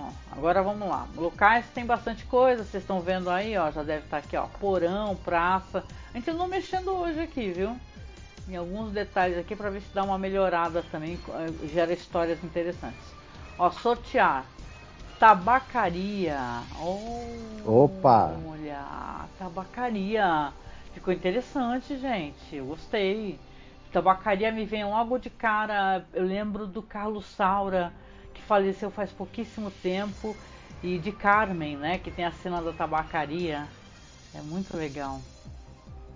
Ó, 0.00 0.10
agora 0.32 0.62
vamos 0.62 0.88
lá. 0.88 1.06
Locais 1.16 1.66
tem 1.74 1.84
bastante 1.84 2.24
coisa, 2.24 2.64
vocês 2.64 2.82
estão 2.82 3.00
vendo 3.00 3.28
aí, 3.28 3.56
ó. 3.56 3.70
Já 3.70 3.82
deve 3.82 4.04
estar 4.04 4.18
aqui, 4.18 4.36
ó. 4.36 4.46
Porão, 4.58 5.14
praça. 5.16 5.84
A 6.12 6.16
gente 6.16 6.30
não 6.32 6.48
mexendo 6.48 6.90
hoje 6.90 7.20
aqui, 7.20 7.52
viu? 7.52 7.76
Em 8.48 8.56
alguns 8.56 8.92
detalhes 8.92 9.38
aqui 9.38 9.54
para 9.54 9.70
ver 9.70 9.82
se 9.82 9.94
dá 9.94 10.02
uma 10.02 10.18
melhorada 10.18 10.82
também, 10.90 11.18
eh, 11.28 11.68
gera 11.68 11.92
histórias 11.92 12.42
interessantes. 12.42 13.14
Ó, 13.58 13.70
sortear. 13.70 14.44
Tabacaria. 15.18 16.38
Oh, 16.80 17.84
Opa! 17.84 18.34
Olha, 18.48 19.26
tabacaria. 19.38 20.50
Ficou 20.94 21.12
interessante, 21.12 21.98
gente. 21.98 22.56
Eu 22.56 22.64
gostei. 22.64 23.38
Tabacaria 23.92 24.50
me 24.50 24.64
vem 24.64 24.84
logo 24.84 25.18
de 25.18 25.28
cara. 25.28 26.04
Eu 26.14 26.24
lembro 26.24 26.66
do 26.66 26.80
Carlos 26.80 27.26
Saura 27.26 27.92
faleceu 28.42 28.90
faz 28.90 29.10
pouquíssimo 29.10 29.70
tempo, 29.82 30.36
e 30.82 30.98
de 30.98 31.12
Carmen, 31.12 31.76
né, 31.76 31.98
que 31.98 32.10
tem 32.10 32.24
a 32.24 32.32
cena 32.32 32.62
da 32.62 32.72
tabacaria. 32.72 33.66
É 34.34 34.40
muito 34.40 34.76
legal. 34.76 35.20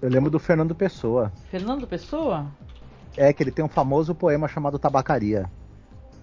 Eu 0.00 0.08
lembro 0.08 0.30
do 0.30 0.38
Fernando 0.38 0.74
Pessoa. 0.74 1.32
Fernando 1.50 1.86
Pessoa? 1.86 2.46
É, 3.16 3.32
que 3.32 3.42
ele 3.42 3.50
tem 3.50 3.64
um 3.64 3.68
famoso 3.68 4.14
poema 4.14 4.48
chamado 4.48 4.78
Tabacaria. 4.78 5.50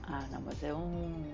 Ah, 0.03 0.23
não, 0.31 0.41
mas 0.41 0.61
é 0.63 0.73
um. 0.73 1.33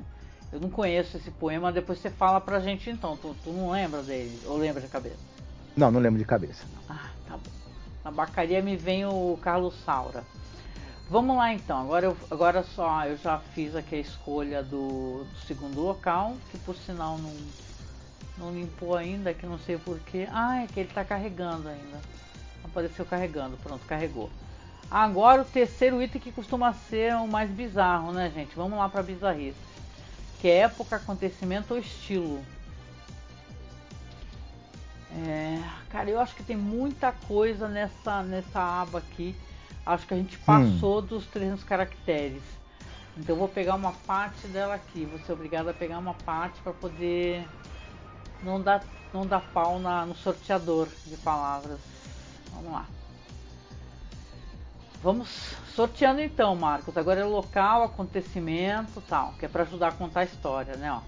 Eu 0.52 0.60
não 0.60 0.70
conheço 0.70 1.18
esse 1.18 1.32
poema, 1.32 1.72
depois 1.72 2.00
você 2.00 2.10
fala 2.10 2.40
pra 2.40 2.60
gente 2.60 2.90
então. 2.90 3.18
Tu, 3.18 3.36
tu 3.44 3.52
não 3.52 3.72
lembra 3.72 4.02
dele? 4.02 4.40
Ou 4.46 4.58
lembra 4.58 4.82
de 4.82 4.88
cabeça? 4.88 5.18
Não, 5.76 5.92
não 5.92 6.00
lembro 6.00 6.20
de 6.20 6.26
cabeça. 6.26 6.66
Ah, 6.90 7.10
tá 7.28 7.36
bom. 7.36 7.52
Tabacaria 8.04 8.62
me 8.62 8.78
vem 8.78 9.06
o 9.06 9.38
Carlos 9.42 9.76
Saura. 9.84 10.24
Vamos 11.10 11.38
lá 11.38 11.54
então, 11.54 11.80
agora, 11.80 12.06
eu, 12.06 12.18
agora 12.30 12.64
só 12.64 13.06
eu 13.06 13.16
já 13.16 13.40
fiz 13.40 13.74
aqui 13.74 13.96
a 13.96 14.00
escolha 14.00 14.62
do, 14.62 15.24
do 15.24 15.40
segundo 15.48 15.80
local, 15.80 16.36
que 16.52 16.58
por 16.58 16.76
sinal 16.76 17.18
não, 17.18 17.34
não 18.38 18.54
limpou 18.54 18.94
ainda, 18.94 19.34
que 19.34 19.46
não 19.46 19.58
sei 19.58 19.78
porquê. 19.78 20.28
Ah, 20.30 20.64
é 20.64 20.68
que 20.68 20.82
ele 20.82 20.90
está 20.90 21.06
carregando 21.06 21.70
ainda. 21.70 22.02
Apareceu 22.62 23.06
carregando, 23.06 23.56
pronto, 23.64 23.86
carregou. 23.86 24.30
Agora 24.92 25.44
o 25.44 25.46
terceiro 25.46 26.02
item 26.02 26.20
que 26.20 26.32
costuma 26.32 26.74
ser 26.74 27.16
o 27.16 27.26
mais 27.26 27.50
bizarro, 27.50 28.12
né 28.12 28.30
gente? 28.36 28.54
Vamos 28.54 28.78
lá 28.78 28.90
para 28.90 29.02
bizarrice. 29.02 29.56
Que 30.42 30.50
é 30.50 30.58
época, 30.60 30.98
acontecimento 30.98 31.74
ou 31.74 31.80
estilo. 31.80 32.44
É, 35.26 35.64
cara, 35.90 36.10
eu 36.10 36.20
acho 36.20 36.36
que 36.36 36.44
tem 36.44 36.58
muita 36.58 37.14
coisa 37.14 37.70
nessa, 37.70 38.22
nessa 38.24 38.60
aba 38.60 39.00
aqui 39.00 39.34
Acho 39.88 40.06
que 40.06 40.14
a 40.14 40.18
gente 40.18 40.38
passou 40.40 41.00
hum. 41.00 41.06
dos 41.06 41.26
300 41.28 41.64
caracteres. 41.64 42.44
Então 43.18 43.36
eu 43.36 43.40
vou 43.40 43.48
pegar 43.48 43.76
uma 43.76 43.94
parte 43.94 44.48
dela 44.48 44.76
aqui. 44.76 45.06
Vou 45.06 45.20
ser 45.20 45.32
obrigado 45.32 45.70
a 45.70 45.74
pegar 45.74 45.98
uma 45.98 46.14
parte 46.14 46.60
para 46.62 46.74
poder 46.74 47.48
não 48.44 48.62
dar, 48.62 48.84
não 49.14 49.26
dar 49.26 49.42
pau 49.54 49.80
na, 49.80 50.06
no 50.06 50.16
sorteador 50.16 50.88
de 51.06 51.18
palavras. 51.18 51.80
Vamos 52.54 52.72
lá. 52.72 52.86
Vamos 55.02 55.56
sorteando 55.74 56.22
então, 56.22 56.56
Marcos. 56.56 56.98
Agora 56.98 57.22
é 57.22 57.24
local, 57.24 57.84
acontecimento, 57.84 59.02
tal, 59.08 59.34
que 59.40 59.46
é 59.46 59.48
para 59.48 59.64
ajudar 59.64 59.90
a 59.90 59.92
contar 59.92 60.22
a 60.22 60.26
história, 60.26 60.76
né? 60.76 60.92
Ó. 60.92 61.02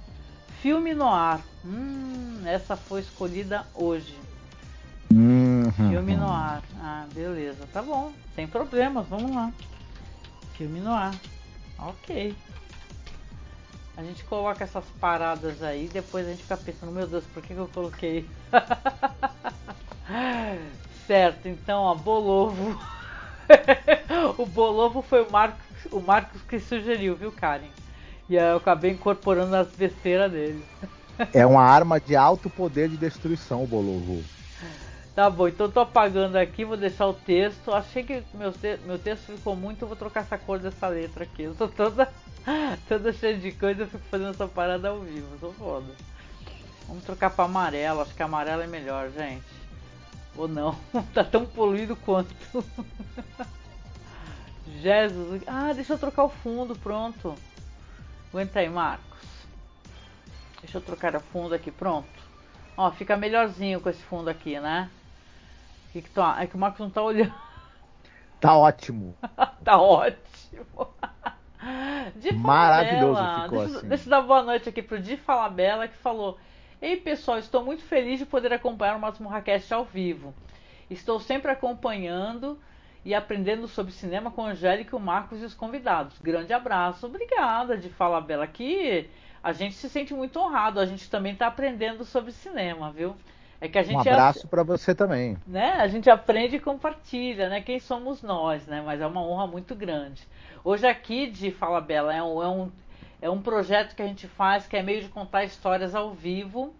Filme 0.61 0.93
no 0.93 1.07
ar. 1.07 1.41
Hum, 1.65 2.43
essa 2.45 2.77
foi 2.77 3.01
escolhida 3.01 3.65
hoje. 3.75 4.15
Uhum. 5.77 5.91
Filme 5.91 6.15
no 6.15 6.29
ar. 6.29 6.63
Ah, 6.81 7.05
beleza. 7.13 7.67
Tá 7.71 7.81
bom. 7.81 8.11
Sem 8.35 8.47
problemas. 8.47 9.07
Vamos 9.07 9.33
lá. 9.33 9.51
Filme 10.53 10.79
no 10.79 10.91
ar. 10.91 11.13
Ok. 11.77 12.35
A 13.95 14.03
gente 14.03 14.23
coloca 14.23 14.63
essas 14.63 14.85
paradas 14.99 15.61
aí. 15.61 15.89
Depois 15.91 16.25
a 16.25 16.31
gente 16.31 16.43
fica 16.43 16.57
pensando: 16.57 16.91
Meu 16.91 17.05
Deus, 17.05 17.23
por 17.33 17.43
que, 17.43 17.53
que 17.53 17.59
eu 17.59 17.67
coloquei? 17.67 18.27
certo. 21.05 21.47
Então, 21.47 21.83
ó, 21.83 21.95
Bolovo. 21.95 22.79
o 24.37 24.45
Bolovo 24.45 25.01
foi 25.01 25.23
o 25.23 25.31
Marcos, 25.31 25.65
o 25.91 25.99
Marcos 25.99 26.41
que 26.43 26.59
sugeriu, 26.59 27.15
viu, 27.15 27.31
Karen? 27.31 27.69
E 28.29 28.35
eu 28.35 28.57
acabei 28.57 28.91
incorporando 28.91 29.55
as 29.55 29.67
besteiras 29.69 30.31
dele. 30.31 30.63
é 31.33 31.45
uma 31.45 31.63
arma 31.63 31.99
de 31.99 32.15
alto 32.15 32.49
poder 32.49 32.89
de 32.89 32.97
destruição, 32.97 33.63
o 33.63 33.67
Bolovo. 33.67 34.23
Tá 35.19 35.29
bom, 35.29 35.49
então 35.49 35.69
tô 35.69 35.81
apagando 35.81 36.37
aqui, 36.37 36.63
vou 36.63 36.77
deixar 36.77 37.05
o 37.05 37.13
texto. 37.13 37.73
Achei 37.73 38.05
que 38.05 38.23
meu, 38.33 38.53
te 38.53 38.77
meu 38.85 38.97
texto 38.97 39.35
ficou 39.35 39.53
muito, 39.53 39.85
vou 39.85 39.97
trocar 39.97 40.21
essa 40.21 40.37
cor 40.37 40.59
dessa 40.59 40.87
letra 40.87 41.25
aqui. 41.25 41.43
Eu 41.43 41.53
tô 41.53 41.67
toda, 41.67 42.09
toda 42.87 43.11
cheia 43.11 43.37
de 43.37 43.51
coisa, 43.51 43.81
eu 43.81 43.87
fico 43.87 44.05
fazendo 44.09 44.29
essa 44.29 44.47
parada 44.47 44.87
ao 44.87 45.01
vivo, 45.01 45.27
tô 45.37 45.51
foda. 45.51 45.93
Vamos 46.87 47.03
trocar 47.03 47.31
para 47.31 47.43
amarelo, 47.43 47.99
acho 47.99 48.15
que 48.15 48.23
amarelo 48.23 48.61
é 48.61 48.67
melhor, 48.67 49.09
gente. 49.09 49.43
Ou 50.37 50.47
não, 50.47 50.73
tá 51.13 51.25
tão 51.25 51.45
poluído 51.45 51.97
quanto. 51.97 52.33
Jesus, 54.81 55.43
ah, 55.45 55.73
deixa 55.73 55.95
eu 55.95 55.99
trocar 55.99 56.23
o 56.23 56.29
fundo, 56.29 56.77
pronto. 56.77 57.35
Aguenta 58.29 58.61
aí, 58.61 58.69
Marcos. 58.69 59.19
Deixa 60.61 60.77
eu 60.77 60.81
trocar 60.81 61.13
o 61.17 61.19
fundo 61.19 61.53
aqui, 61.53 61.71
pronto. 61.71 62.07
Ó, 62.77 62.89
fica 62.91 63.17
melhorzinho 63.17 63.81
com 63.81 63.89
esse 63.89 64.01
fundo 64.03 64.29
aqui, 64.29 64.57
né? 64.57 64.89
Que 65.91 66.01
que 66.01 66.09
tu... 66.09 66.21
É 66.21 66.47
que 66.47 66.55
o 66.55 66.59
Marcos 66.59 66.79
não 66.79 66.89
tá 66.89 67.01
olhando. 67.01 67.33
Tá 68.39 68.55
ótimo. 68.55 69.15
tá 69.63 69.79
ótimo. 69.79 70.87
De 72.15 72.33
Maravilhoso 72.33 73.21
ficou 73.43 73.59
deixa, 73.59 73.77
assim. 73.77 73.87
Deixa 73.87 74.05
eu 74.05 74.09
dar 74.09 74.21
boa 74.21 74.43
noite 74.43 74.69
aqui 74.69 74.81
pro 74.81 74.99
Di 74.99 75.17
Falabella 75.17 75.87
que 75.87 75.97
falou: 75.97 76.37
Ei 76.81 76.95
pessoal, 76.95 77.37
estou 77.37 77.63
muito 77.63 77.83
feliz 77.83 78.17
de 78.17 78.25
poder 78.25 78.53
acompanhar 78.53 78.95
o 78.95 78.99
Máximo 78.99 79.27
Raquete 79.27 79.73
ao 79.73 79.83
vivo. 79.83 80.33
Estou 80.89 81.19
sempre 81.19 81.51
acompanhando 81.51 82.57
e 83.03 83.13
aprendendo 83.13 83.67
sobre 83.67 83.91
cinema 83.91 84.31
com 84.31 84.45
a 84.45 84.49
Angélica, 84.49 84.95
o 84.95 84.99
Marcos 84.99 85.41
e 85.41 85.45
os 85.45 85.53
convidados. 85.53 86.17
Grande 86.19 86.53
abraço. 86.53 87.05
Obrigada, 87.05 87.77
de 87.77 87.89
Falabella. 87.89 88.47
Que 88.47 89.09
a 89.43 89.51
gente 89.51 89.75
se 89.75 89.89
sente 89.89 90.13
muito 90.13 90.39
honrado. 90.39 90.79
A 90.79 90.85
gente 90.85 91.09
também 91.09 91.33
está 91.33 91.47
aprendendo 91.47 92.05
sobre 92.05 92.31
cinema, 92.31 92.91
viu? 92.91 93.15
É 93.61 93.67
que 93.67 93.77
a 93.77 93.83
gente 93.83 93.95
um 93.95 93.99
abraço 93.99 94.47
para 94.47 94.63
você 94.63 94.95
também. 94.95 95.37
Né? 95.45 95.71
A 95.73 95.87
gente 95.87 96.09
aprende 96.09 96.55
e 96.55 96.59
compartilha, 96.59 97.49
né? 97.49 97.61
Quem 97.61 97.77
somos 97.79 98.21
nós, 98.21 98.65
né? 98.65 98.81
Mas 98.85 99.01
é 99.01 99.07
uma 99.07 99.21
honra 99.21 99.47
muito 99.47 99.75
grande. 99.75 100.25
Hoje 100.63 100.87
aqui 100.87 101.29
de 101.29 101.51
Fala 101.51 101.81
Bela 101.81 102.15
é 102.15 102.23
um, 102.23 102.41
é 102.41 102.47
um, 102.47 102.71
é 103.21 103.29
um 103.29 103.41
projeto 103.41 103.95
que 103.95 104.01
a 104.01 104.07
gente 104.07 104.27
faz 104.27 104.65
que 104.65 104.77
é 104.77 104.83
meio 104.83 105.01
de 105.01 105.09
contar 105.09 105.43
histórias 105.43 105.93
ao 105.93 106.13
vivo, 106.13 106.73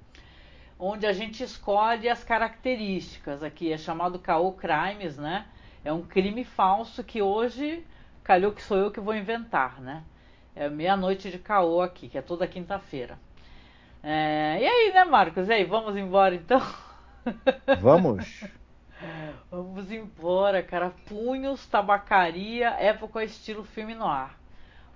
onde 0.80 1.06
a 1.06 1.12
gente 1.12 1.44
escolhe 1.44 2.08
as 2.08 2.24
características. 2.24 3.44
Aqui 3.44 3.74
é 3.74 3.78
chamado 3.78 4.18
Caô 4.18 4.54
Crimes, 4.54 5.18
né? 5.18 5.46
É 5.84 5.92
um 5.92 6.02
crime 6.02 6.46
falso 6.46 7.04
que 7.04 7.22
hoje 7.22 7.86
calhou 8.24 8.54
que 8.54 8.64
sou 8.64 8.78
eu 8.78 8.92
que 8.92 9.02
vou 9.02 9.16
inventar, 9.16 9.82
né? 9.82 10.04
É 10.56 10.70
meia-noite 10.70 11.30
de 11.30 11.40
caô 11.40 11.82
aqui, 11.82 12.08
que 12.08 12.18
é 12.18 12.22
toda 12.22 12.48
quinta-feira. 12.48 13.18
É, 14.04 14.60
e 14.62 14.68
aí, 14.68 14.92
né, 14.94 15.04
Marcos? 15.04 15.48
E 15.48 15.54
aí, 15.54 15.64
vamos 15.64 15.96
embora 15.96 16.36
então? 16.36 16.62
Vamos. 17.82 18.44
vamos 19.52 19.92
embora, 19.92 20.64
cara. 20.64 20.92
Punhos, 21.06 21.66
tabacaria, 21.68 22.70
época 22.70 23.24
estilo 23.24 23.64
filme 23.64 23.94
no 23.94 24.06
ar. 24.06 24.40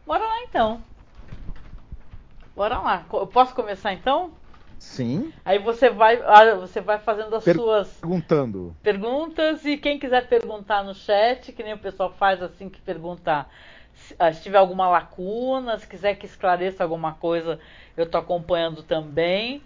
Bora 0.05 0.23
lá 0.23 0.43
então. 0.43 0.81
Bora 2.55 2.79
lá. 2.79 3.05
Eu 3.11 3.27
posso 3.27 3.53
começar 3.53 3.93
então? 3.93 4.31
Sim. 4.79 5.31
Aí 5.45 5.59
você 5.59 5.89
vai, 5.89 6.21
ah, 6.23 6.55
você 6.55 6.81
vai 6.81 6.99
fazendo 6.99 7.33
as 7.35 7.43
per 7.43 7.55
suas 7.55 7.87
perguntando 8.01 8.75
perguntas 8.83 9.63
e 9.65 9.77
quem 9.77 9.97
quiser 9.97 10.27
perguntar 10.27 10.83
no 10.83 10.93
chat, 10.93 11.53
que 11.53 11.63
nem 11.63 11.73
o 11.73 11.77
pessoal 11.77 12.11
faz 12.11 12.41
assim 12.41 12.67
que 12.67 12.81
perguntar 12.81 13.49
ah, 13.49 13.72
se 14.33 14.41
tiver 14.41 14.57
alguma 14.57 14.89
lacuna, 14.89 15.77
se 15.77 15.87
quiser 15.87 16.15
que 16.15 16.25
esclareça 16.25 16.83
alguma 16.83 17.13
coisa, 17.13 17.59
eu 17.95 18.05
tô 18.05 18.17
acompanhando 18.17 18.83
também. 18.83 19.61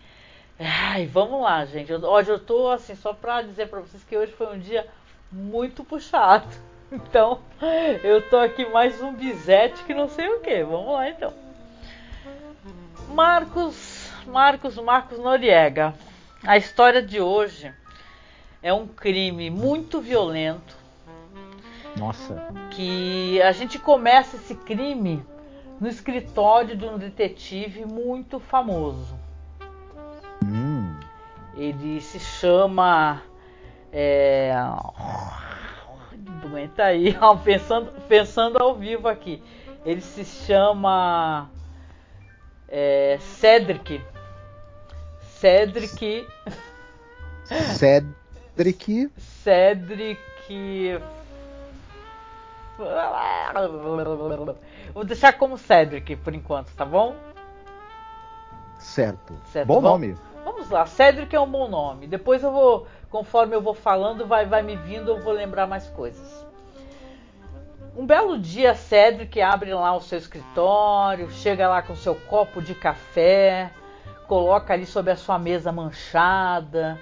Ai, 0.60 1.06
vamos 1.06 1.42
lá, 1.42 1.64
gente. 1.66 1.94
Hoje 1.94 2.32
eu 2.32 2.40
tô 2.40 2.70
assim, 2.70 2.96
só 2.96 3.14
pra 3.14 3.42
dizer 3.42 3.68
pra 3.68 3.80
vocês 3.80 4.04
que 4.04 4.18
hoje 4.18 4.32
foi 4.32 4.48
um 4.48 4.60
dia 4.60 4.88
muito 5.32 5.84
puxado. 5.84 6.48
Então, 6.90 7.42
eu 8.02 8.22
tô 8.30 8.38
aqui 8.38 8.66
mais 8.70 9.02
um 9.02 9.12
bisete 9.12 9.84
que 9.84 9.94
não 9.94 10.08
sei 10.08 10.30
o 10.30 10.40
que. 10.40 10.64
Vamos 10.64 10.94
lá 10.94 11.10
então. 11.10 11.34
Marcos, 13.10 14.10
Marcos, 14.26 14.78
Marcos 14.78 15.20
Noriega. 15.20 15.94
A 16.46 16.56
história 16.56 17.02
de 17.02 17.20
hoje 17.20 17.74
é 18.64 18.72
um 18.72 18.88
crime 18.88 19.50
muito 19.50 20.00
violento, 20.00 20.77
Nossa. 21.98 22.36
Que 22.72 23.42
a 23.42 23.52
gente 23.52 23.80
começa 23.80 24.38
esse 24.38 24.56
crime 24.56 25.26
no 25.80 25.88
escritório 25.88 26.76
de 26.76 26.86
um 26.86 26.98
detetive 26.98 27.86
muito 27.86 28.40
famoso. 28.40 29.18
Hum. 30.44 31.00
Ele 31.56 32.02
se 32.02 32.20
chama. 32.20 33.22
É... 33.92 34.54
Aguenta 36.44 36.84
aí, 36.84 37.16
pensando, 37.44 37.92
pensando 38.08 38.58
ao 38.58 38.76
vivo 38.76 39.08
aqui. 39.08 39.42
Ele 39.86 40.02
se 40.02 40.24
chama. 40.26 41.50
É, 42.68 43.18
Cedric. 43.20 44.02
Cedric. 45.40 46.28
Cedric. 47.78 49.12
Cedric. 49.18 51.00
Vou 54.94 55.04
deixar 55.04 55.34
como 55.34 55.58
Cedric 55.58 56.16
por 56.18 56.34
enquanto, 56.34 56.74
tá 56.76 56.86
bom? 56.86 57.16
Certo. 58.80 59.34
Certo, 59.46 59.68
Bom 59.68 59.82
vamos- 59.82 59.90
nome. 59.92 60.18
Vamos 60.46 60.70
lá, 60.70 60.86
Cedric 60.86 61.36
é 61.36 61.40
um 61.40 61.50
bom 61.50 61.68
nome. 61.68 62.08
Depois 62.08 62.42
eu 62.42 62.52
vou, 62.52 62.88
conforme 63.10 63.56
eu 63.56 63.62
vou 63.62 63.74
falando, 63.74 64.26
vai, 64.26 64.46
vai 64.46 64.62
me 64.62 64.76
vindo, 64.78 65.12
eu 65.12 65.20
vou 65.20 65.34
lembrar 65.34 65.68
mais 65.68 65.88
coisas. 65.90 66.46
Um 67.96 68.06
belo 68.06 68.38
dia, 68.38 68.74
Cedric 68.76 69.42
abre 69.42 69.74
lá 69.74 69.94
o 69.96 70.00
seu 70.02 70.18
escritório, 70.20 71.30
chega 71.32 71.68
lá 71.68 71.82
com 71.82 71.96
seu 71.96 72.14
copo 72.16 72.62
de 72.62 72.76
café, 72.76 73.72
coloca 74.28 74.74
ali 74.74 74.86
sobre 74.86 75.12
a 75.12 75.16
sua 75.18 75.38
mesa 75.40 75.72
manchada, 75.72 76.98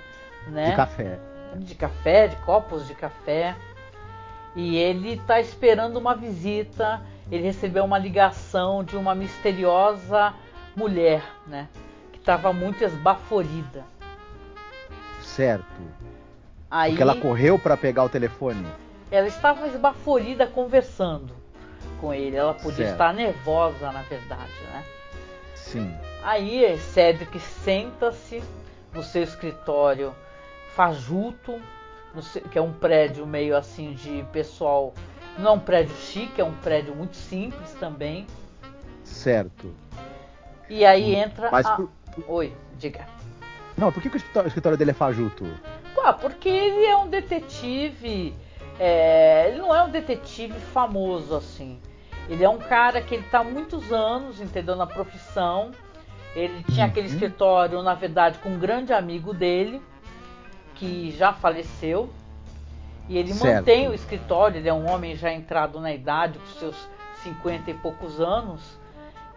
né? 0.48 0.70
De 0.72 0.76
café. 0.76 1.20
de 1.56 1.76
café, 1.76 2.28
de 2.30 2.36
copos 2.38 2.88
de 2.88 2.96
café. 2.96 3.56
E 4.56 4.78
ele 4.78 5.14
está 5.14 5.40
esperando 5.40 5.98
uma 5.98 6.16
visita. 6.16 7.02
Ele 7.32 7.44
recebeu 7.44 7.84
uma 7.84 7.98
ligação 7.98 8.84
de 8.84 8.96
uma 8.96 9.14
misteriosa 9.16 10.34
mulher, 10.76 11.24
né? 11.48 11.68
Que 12.12 12.20
estava 12.20 12.54
muito 12.54 12.84
esbaforida. 12.84 13.84
Certo. 15.22 15.66
Aí 16.70 16.92
Porque 16.92 17.02
ela 17.04 17.16
correu 17.16 17.58
pra 17.60 17.76
pegar 17.78 18.04
o 18.04 18.10
telefone. 18.10 18.66
ela 19.12 19.28
estava 19.28 19.68
esbaforida 19.68 20.46
conversando 20.48 21.34
com 22.00 22.14
ele. 22.14 22.36
Ela 22.36 22.54
podia 22.54 22.76
Certo. 22.86 22.92
estar 22.92 23.14
nervosa, 23.14 23.92
na 23.92 24.02
verdade, 24.04 24.52
né? 24.72 24.84
Sim. 25.56 25.94
Aí 26.24 26.78
Cedric 26.78 27.40
senta-se 27.40 28.44
no 28.94 29.04
seu 29.04 29.24
escritório 29.24 30.14
fajuto, 30.76 31.60
que 32.52 32.58
é 32.58 32.62
um 32.62 32.72
prédio 32.74 33.26
meio 33.26 33.56
assim 33.58 33.94
de 33.94 34.24
pessoal. 34.32 34.94
Não 35.38 35.48
é 35.52 35.54
um 35.56 35.60
prédio 35.60 35.96
chique, 35.98 36.40
é 36.40 36.44
um 36.44 36.54
prédio 36.54 36.96
muito 36.96 37.16
simples 37.16 37.74
também. 37.80 38.26
Certo. 39.04 39.74
E 40.70 40.86
aí 40.86 41.14
entra 41.16 41.50
Mas 41.52 41.66
a... 41.66 41.76
por- 41.76 41.90
Oi, 42.28 42.54
diga. 42.78 43.06
Não, 43.78 43.92
por 43.92 44.02
que, 44.02 44.10
que 44.10 44.16
o 44.16 44.48
escritório, 44.48 44.78
dele 44.78 44.92
é 44.92 44.94
fajuto? 44.94 45.46
Pô, 45.94 46.14
porque 46.14 46.48
ele 46.48 46.86
é 46.86 46.96
um 46.96 47.08
detetive. 47.10 48.34
é, 48.80 49.50
ele 49.50 49.58
não 49.60 49.76
é 49.76 49.84
um 49.84 49.90
detetive 49.90 50.58
famoso 50.74 51.36
assim. 51.36 51.80
Ele 52.30 52.44
é 52.44 52.50
um 52.50 52.58
cara 52.58 53.02
que 53.02 53.16
ele 53.16 53.24
tá 53.30 53.40
há 53.40 53.44
muitos 53.44 53.92
anos, 53.92 54.40
entendeu, 54.42 54.76
na 54.76 54.88
profissão. 54.88 55.72
Ele 56.36 56.64
tinha 56.72 56.86
aquele 56.86 57.08
Uhum. 57.08 57.14
escritório, 57.14 57.82
na 57.84 57.94
verdade, 57.94 58.40
com 58.40 58.50
um 58.50 58.58
grande 58.60 58.92
amigo 58.94 59.34
dele, 59.34 59.82
que 60.76 61.12
já 61.18 61.34
faleceu. 61.34 62.10
E 63.08 63.18
ele 63.18 63.34
Certo. 63.34 63.58
mantém 63.60 63.88
o 63.88 63.94
escritório, 63.94 64.58
ele 64.58 64.68
é 64.70 64.74
um 64.74 64.90
homem 64.90 65.16
já 65.16 65.32
entrado 65.32 65.80
na 65.80 65.94
idade, 65.94 66.40
com 66.40 66.60
seus 66.60 66.88
50 67.24 67.70
e 67.72 67.74
poucos 67.76 68.20
anos. 68.20 68.62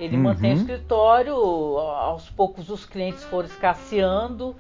Ele 0.01 0.17
Uhum. 0.17 0.23
mantém 0.25 0.53
o 0.53 0.57
escritório, 0.57 1.35
aos 1.35 2.31
poucos 2.31 2.71
os 2.71 2.85
clientes 2.87 3.25
foram 3.25 3.47
escasseando. 3.49 4.55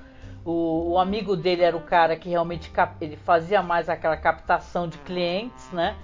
O, 0.44 0.92
o 0.92 0.98
amigo 0.98 1.36
dele 1.36 1.62
era 1.62 1.76
o 1.76 1.80
cara 1.80 2.16
que 2.16 2.28
realmente 2.28 2.70
ele 3.00 3.16
fazia 3.16 3.62
mais 3.62 3.88
aquela 3.88 4.16
captação 4.16 4.88
de 4.88 4.98
clientes, 4.98 5.70
né? 5.72 5.94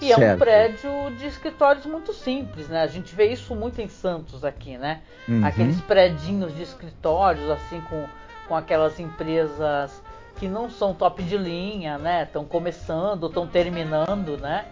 E 0.00 0.10
é 0.10 0.16
um 0.16 0.20
Certo. 0.20 0.38
prédio 0.38 0.90
de 1.18 1.26
escritórios 1.26 1.84
muito 1.84 2.12
simples, 2.12 2.68
né? 2.68 2.82
A 2.82 2.86
gente 2.86 3.14
vê 3.14 3.26
isso 3.26 3.54
muito 3.54 3.80
em 3.80 3.88
Santos 3.88 4.44
aqui, 4.44 4.78
né? 4.78 5.02
Uhum. 5.28 5.44
Aqueles 5.44 5.80
predinhos 5.82 6.54
de 6.56 6.62
escritórios, 6.62 7.48
assim, 7.50 7.80
com, 7.82 8.06
com 8.48 8.56
aquelas 8.56 8.98
empresas 8.98 10.02
que 10.40 10.48
não 10.48 10.70
são 10.70 10.94
top 10.94 11.22
de 11.22 11.36
linha, 11.36 11.98
né? 11.98 12.22
Estão 12.24 12.44
começando, 12.46 13.26
estão 13.26 13.46
terminando, 13.46 14.38
né? 14.38 14.64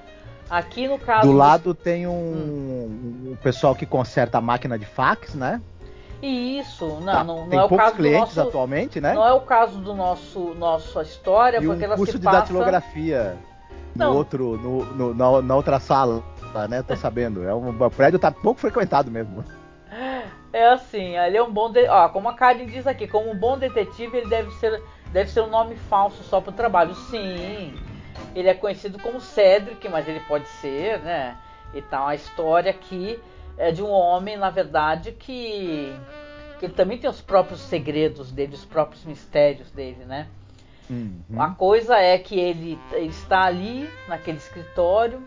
Aqui 0.49 0.89
no 0.89 0.99
caso. 0.99 1.29
Do 1.29 1.37
lado 1.37 1.75
tem 1.75 2.07
um, 2.07 3.31
um 3.33 3.37
pessoal 3.43 3.75
que 3.75 3.85
conserta 3.85 4.39
a 4.39 4.41
máquina 4.41 4.79
de 4.79 4.87
fax, 4.87 5.35
né? 5.35 5.61
E 6.23 6.59
isso, 6.59 6.87
não, 7.01 7.13
Tá, 7.13 7.23
não, 7.23 7.37
não 7.43 7.49
tem 7.51 7.59
é 7.59 7.65
o 7.65 7.69
caso 7.69 7.93
do 7.93 7.97
clientes 7.99 8.35
nosso. 8.35 8.49
atualmente, 8.49 8.99
né? 9.01 9.13
Não 9.13 9.27
é 9.27 9.33
o 9.35 9.41
caso 9.43 9.79
do 9.79 9.95
nosso 9.95 10.55
nossa 10.55 11.03
história, 11.03 11.59
e 11.61 11.67
um 11.67 11.71
porque 11.71 11.85
ela 11.85 11.97
curso 11.97 12.13
se 12.13 12.19
de 12.19 12.25
passa. 12.25 12.41
datilografia 12.41 13.37
no 13.95 14.05
Não. 14.07 14.17
outro, 14.17 14.57
no, 14.57 14.85
no- 14.95 15.15
na, 15.15 15.43
na 15.43 15.55
outra 15.55 15.79
sala, 15.79 16.25
né? 16.69 16.83
Tô 16.83 16.97
sabendo. 16.97 17.45
É 17.47 17.55
um, 17.55 17.69
o 17.69 17.91
prédio 17.91 18.19
tá 18.19 18.33
pouco 18.33 18.59
frequentado 18.59 19.11
mesmo. 19.11 19.45
É 20.51 20.67
assim, 20.71 21.15
ele 21.19 21.37
é 21.37 21.43
um 21.43 21.53
bom. 21.53 21.71
De... 21.71 21.87
Ó, 21.89 22.09
como 22.09 22.27
a 22.27 22.33
Karen 22.33 22.65
diz 22.65 22.87
aqui, 22.87 23.07
como 23.07 23.31
um 23.31 23.37
bom 23.37 23.59
detetive, 23.59 24.17
ele 24.17 24.31
deve 24.31 24.51
ser, 24.53 24.83
deve 25.13 25.31
ser 25.31 25.41
um 25.41 25.49
nome 25.49 25.77
falso 25.77 26.23
só 26.25 26.41
para 26.41 26.51
o 26.51 26.55
trabalho. 26.55 26.95
Sim, 26.95 27.75
ele 28.35 28.49
é 28.49 28.55
conhecido 28.55 28.99
como 28.99 29.21
Cedric, 29.21 29.89
mas 29.89 30.09
ele 30.09 30.21
pode 30.21 30.49
ser, 30.49 31.01
né? 31.01 31.37
Então 31.75 32.07
a 32.07 32.15
história 32.15 32.71
aqui 32.71 33.19
é 33.57 33.73
de 33.73 33.83
um 33.83 33.91
homem, 33.91 34.37
na 34.37 34.51
verdade, 34.51 35.13
que, 35.13 35.93
que 36.59 36.67
ele 36.67 36.73
também 36.75 36.99
tem 36.99 37.11
os 37.11 37.21
próprios 37.21 37.61
segredos 37.61 38.31
dele, 38.31 38.55
os 38.55 38.65
próprios 38.65 39.05
mistérios 39.05 39.71
dele, 39.71 40.05
né? 40.05 40.29
Uhum. 40.89 41.21
A 41.37 41.51
coisa 41.51 41.99
é 41.99 42.17
que 42.17 42.39
ele 42.39 42.79
ele 42.93 43.09
está 43.09 43.43
ali 43.43 43.91
naquele 44.09 44.39
escritório 44.39 45.23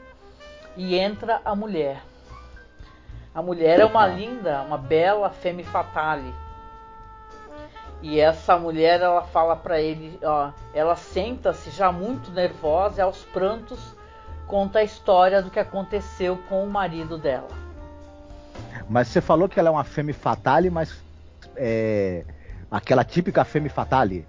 e 0.75 0.97
entra 0.97 1.41
a 1.45 1.55
mulher. 1.55 2.01
A 3.33 3.41
mulher 3.41 3.79
é 3.79 3.85
uma 3.85 4.07
linda, 4.07 4.61
uma 4.63 4.77
bela 4.77 5.29
femme 5.29 5.63
fatale. 5.63 6.33
E 8.01 8.19
essa 8.19 8.57
mulher 8.57 8.99
ela 9.01 9.21
fala 9.21 9.55
pra 9.55 9.79
ele, 9.79 10.17
ó, 10.23 10.51
ela 10.73 10.95
senta-se 10.95 11.69
já 11.69 11.91
muito 11.91 12.31
nervosa 12.31 13.03
aos 13.03 13.23
prantos 13.25 13.95
conta 14.47 14.79
a 14.79 14.83
história 14.83 15.41
do 15.41 15.49
que 15.49 15.59
aconteceu 15.59 16.37
com 16.49 16.63
o 16.63 16.69
marido 16.69 17.17
dela. 17.17 17.47
Mas 18.89 19.07
você 19.07 19.21
falou 19.21 19.47
que 19.47 19.57
ela 19.57 19.69
é 19.69 19.71
uma 19.71 19.85
femme 19.85 20.11
fatale, 20.11 20.69
mas 20.69 21.01
é 21.55 22.25
aquela 22.69 23.05
típica 23.05 23.45
femme 23.45 23.69
fatale. 23.69 24.27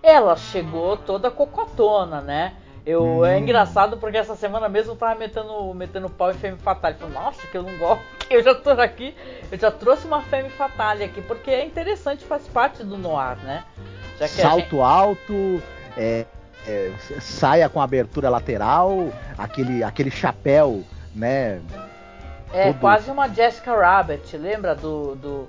Ela 0.00 0.36
chegou 0.36 0.96
toda 0.96 1.30
cocotona, 1.30 2.20
né? 2.20 2.54
Eu, 2.86 3.24
É 3.24 3.36
Hum. 3.36 3.38
engraçado 3.38 3.96
porque 3.96 4.16
essa 4.18 4.36
semana 4.36 4.68
mesmo 4.68 4.92
eu 4.92 4.96
tava 4.96 5.14
metendo, 5.18 5.72
metendo 5.74 6.10
pau 6.10 6.30
em 6.30 6.34
Femme 6.34 6.58
Fatale. 6.58 6.96
Falei, 6.98 7.14
nossa, 7.14 7.46
que 7.46 7.56
eu 7.56 7.62
não 7.62 7.76
gosto, 7.78 8.02
que 8.28 8.34
eu 8.36 8.42
já 8.42 8.54
tô 8.54 8.70
aqui, 8.70 9.16
eu 9.50 9.58
já 9.58 9.70
trouxe 9.70 10.06
uma 10.06 10.20
Femme 10.22 10.50
Fatale 10.50 11.02
aqui, 11.04 11.22
porque 11.22 11.50
é 11.50 11.64
interessante, 11.64 12.24
faz 12.24 12.46
parte 12.46 12.84
do 12.84 12.98
noir, 12.98 13.36
né? 13.38 13.64
Salto 14.28 14.80
alto, 14.82 15.62
é, 15.96 16.24
é, 16.68 16.92
saia 17.20 17.68
com 17.68 17.80
abertura 17.80 18.28
lateral, 18.28 19.10
aquele, 19.36 19.82
aquele 19.82 20.10
chapéu, 20.10 20.84
né? 21.14 21.60
É 22.52 22.68
Tudo. 22.70 22.80
quase 22.80 23.10
uma 23.10 23.28
Jessica 23.28 23.74
Rabbit, 23.74 24.36
lembra 24.36 24.74
do, 24.76 25.16
do, 25.16 25.48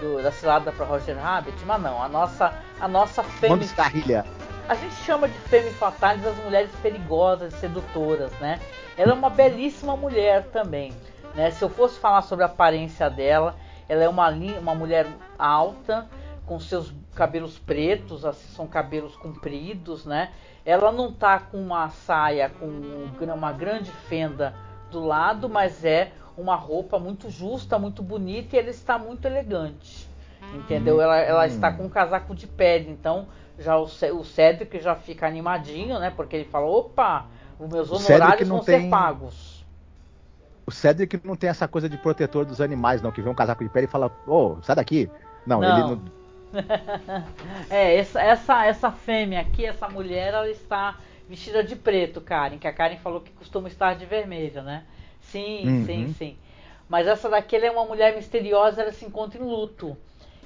do- 0.00 0.22
da 0.22 0.30
cilada 0.30 0.70
para 0.72 0.84
Roger 0.84 1.16
Rabbit? 1.16 1.56
Mas 1.64 1.80
não, 1.80 2.02
a 2.02 2.08
nossa 2.08 2.52
a 2.78 2.86
nossa 2.88 3.22
femme, 3.22 3.64
escarrilha. 3.64 4.26
A 4.68 4.74
gente 4.74 4.94
chama 4.96 5.28
de 5.28 5.34
femme 5.34 5.70
fatales 5.70 6.24
as 6.26 6.36
mulheres 6.38 6.70
perigosas 6.82 7.52
e 7.54 7.56
sedutoras, 7.58 8.32
né? 8.40 8.60
Ela 8.96 9.12
é 9.12 9.14
uma 9.14 9.30
belíssima 9.30 9.96
mulher 9.96 10.44
também, 10.44 10.92
né? 11.34 11.50
Se 11.50 11.62
eu 11.62 11.68
fosse 11.68 11.98
falar 11.98 12.22
sobre 12.22 12.44
a 12.44 12.46
aparência 12.46 13.10
dela, 13.10 13.54
ela 13.88 14.02
é 14.02 14.08
uma 14.08 14.30
uma 14.30 14.74
mulher 14.74 15.06
alta 15.38 16.06
com 16.46 16.58
seus 16.58 16.92
cabelos 17.14 17.58
pretos, 17.58 18.24
assim, 18.24 18.48
são 18.54 18.66
cabelos 18.66 19.16
compridos, 19.16 20.04
né? 20.06 20.30
Ela 20.64 20.90
não 20.90 21.12
tá 21.12 21.38
com 21.38 21.58
uma 21.58 21.90
saia 21.90 22.48
com 22.48 22.66
um 22.66 23.10
uma 23.34 23.52
grande 23.52 23.90
fenda 23.90 24.54
do 24.90 25.04
lado, 25.04 25.48
mas 25.48 25.84
é 25.84 26.12
uma 26.36 26.56
roupa 26.56 26.98
muito 26.98 27.30
justa, 27.30 27.78
muito 27.78 28.02
bonita 28.02 28.56
e 28.56 28.58
ela 28.58 28.70
está 28.70 28.98
muito 28.98 29.26
elegante. 29.26 30.08
Entendeu? 30.52 31.00
Ela, 31.00 31.18
ela 31.18 31.42
Hum. 31.42 31.46
está 31.46 31.72
com 31.72 31.84
um 31.84 31.88
casaco 31.88 32.34
de 32.34 32.46
pele, 32.46 32.90
então 32.90 33.26
já 33.58 33.76
o, 33.78 33.84
o 33.84 34.24
Cedric 34.24 34.80
já 34.80 34.94
fica 34.94 35.26
animadinho, 35.26 35.98
né? 35.98 36.10
Porque 36.10 36.36
ele 36.36 36.44
fala: 36.44 36.66
opa, 36.66 37.26
os 37.58 37.68
meus 37.68 37.90
honorários 37.90 38.48
não 38.48 38.56
vão 38.56 38.64
ser 38.64 38.80
tem- 38.80 38.90
pagos. 38.90 39.64
O 40.66 40.70
Cedric 40.70 41.20
não 41.24 41.36
tem 41.36 41.50
essa 41.50 41.68
coisa 41.68 41.88
de 41.88 41.98
protetor 41.98 42.44
dos 42.46 42.60
animais, 42.60 43.02
não, 43.02 43.12
que 43.12 43.20
vê 43.20 43.28
um 43.28 43.34
casaco 43.34 43.62
de 43.62 43.68
pele 43.68 43.86
e 43.86 43.90
fala, 43.90 44.10
ô, 44.26 44.56
sai 44.62 44.76
daqui. 44.76 45.10
Não, 45.46 45.60
Não. 45.60 45.70
ele 45.70 45.96
não. 45.96 46.02
É, 47.68 47.96
essa, 47.96 48.22
essa, 48.22 48.64
essa 48.64 48.90
fêmea 48.92 49.40
aqui, 49.40 49.66
essa 49.66 49.88
mulher, 49.88 50.32
ela 50.32 50.48
está 50.48 50.98
vestida 51.28 51.62
de 51.64 51.76
preto, 51.76 52.20
Karen, 52.20 52.58
que 52.58 52.66
a 52.66 52.72
Karen 52.72 52.96
falou 52.96 53.20
que 53.20 53.32
costuma 53.32 53.68
estar 53.68 53.94
de 53.94 54.06
vermelho, 54.06 54.62
né? 54.62 54.84
Sim, 55.20 55.66
uhum. 55.66 55.86
sim, 55.86 56.14
sim. 56.16 56.38
Mas 56.88 57.06
essa 57.06 57.28
daqui 57.28 57.56
é 57.56 57.70
uma 57.70 57.84
mulher 57.84 58.14
misteriosa, 58.14 58.82
ela 58.82 58.92
se 58.92 59.04
encontra 59.04 59.38
em 59.42 59.44
luto. 59.44 59.96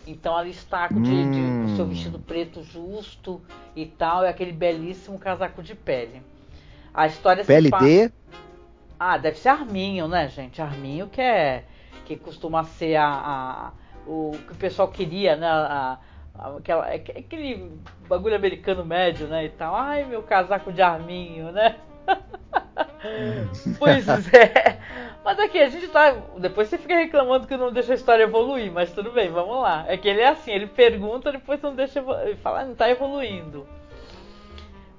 Então 0.07 0.39
ela 0.39 0.49
está 0.49 0.89
com, 0.89 1.01
hum. 1.01 1.03
de, 1.03 1.41
o 1.41 1.58
seu 1.79 1.87
vestido 1.87 2.19
preto 2.19 2.63
justo 2.63 3.41
e 3.75 3.87
tal, 3.87 4.25
e 4.25 4.29
aquele 4.29 4.53
belíssimo 4.53 5.19
casaco 5.19 5.63
de 5.63 5.75
pele. 5.75 6.23
A 6.93 7.07
história 7.07 7.45
pele 7.45 7.71
se 7.71 7.79
de? 7.79 8.13
Ah, 8.99 9.17
deve 9.17 9.39
ser 9.39 9.51
Arminho, 9.51 10.09
né, 10.09 10.29
gente? 10.29 10.61
Arminho 10.61 11.09
que 11.09 11.21
é 11.21 11.65
que 12.05 12.17
costuma 12.17 12.65
ser 12.65 12.97
a, 12.97 13.07
a 13.07 13.73
o 14.07 14.33
que 14.47 14.53
o 14.53 14.57
pessoal 14.57 14.89
queria, 14.89 15.37
né? 15.37 15.47
A, 15.47 15.99
a, 16.35 16.57
aquela, 16.57 16.89
é 16.89 16.95
aquele 16.95 17.71
bagulho 18.09 18.35
americano 18.35 18.85
médio, 18.85 19.29
né? 19.29 19.45
E 19.45 19.51
tal. 19.51 19.77
Ai, 19.77 20.05
meu 20.05 20.23
casaco 20.23 20.73
de 20.73 20.81
arminho, 20.81 21.53
né? 21.53 21.77
pois 23.79 24.09
é. 24.33 24.79
Mas 25.25 25.39
aqui, 25.39 25.59
a 25.59 25.69
gente 25.69 25.89
tá. 25.89 26.17
Depois 26.39 26.69
você 26.69 26.79
fica 26.79 26.97
reclamando 26.97 27.47
que 27.47 27.57
não 27.57 27.73
deixa 27.73 27.93
a 27.93 27.97
história 27.97 28.25
evoluir, 28.25 28.73
mas 28.73 28.93
tudo 28.93 29.11
bem, 29.13 29.31
vamos 29.31 29.61
lá. 29.61 29.85
É 29.87 29.97
que 29.97 30.09
ele 30.09 30.21
é 30.21 30.29
assim, 30.29 30.51
ele 30.51 30.67
pergunta, 30.67 31.33
depois 31.33 31.61
não 31.61 31.75
deixa. 31.75 32.03
Ele 32.25 32.37
fala, 32.37 32.65
não 32.65 32.75
tá 32.75 32.89
evoluindo. 32.89 33.67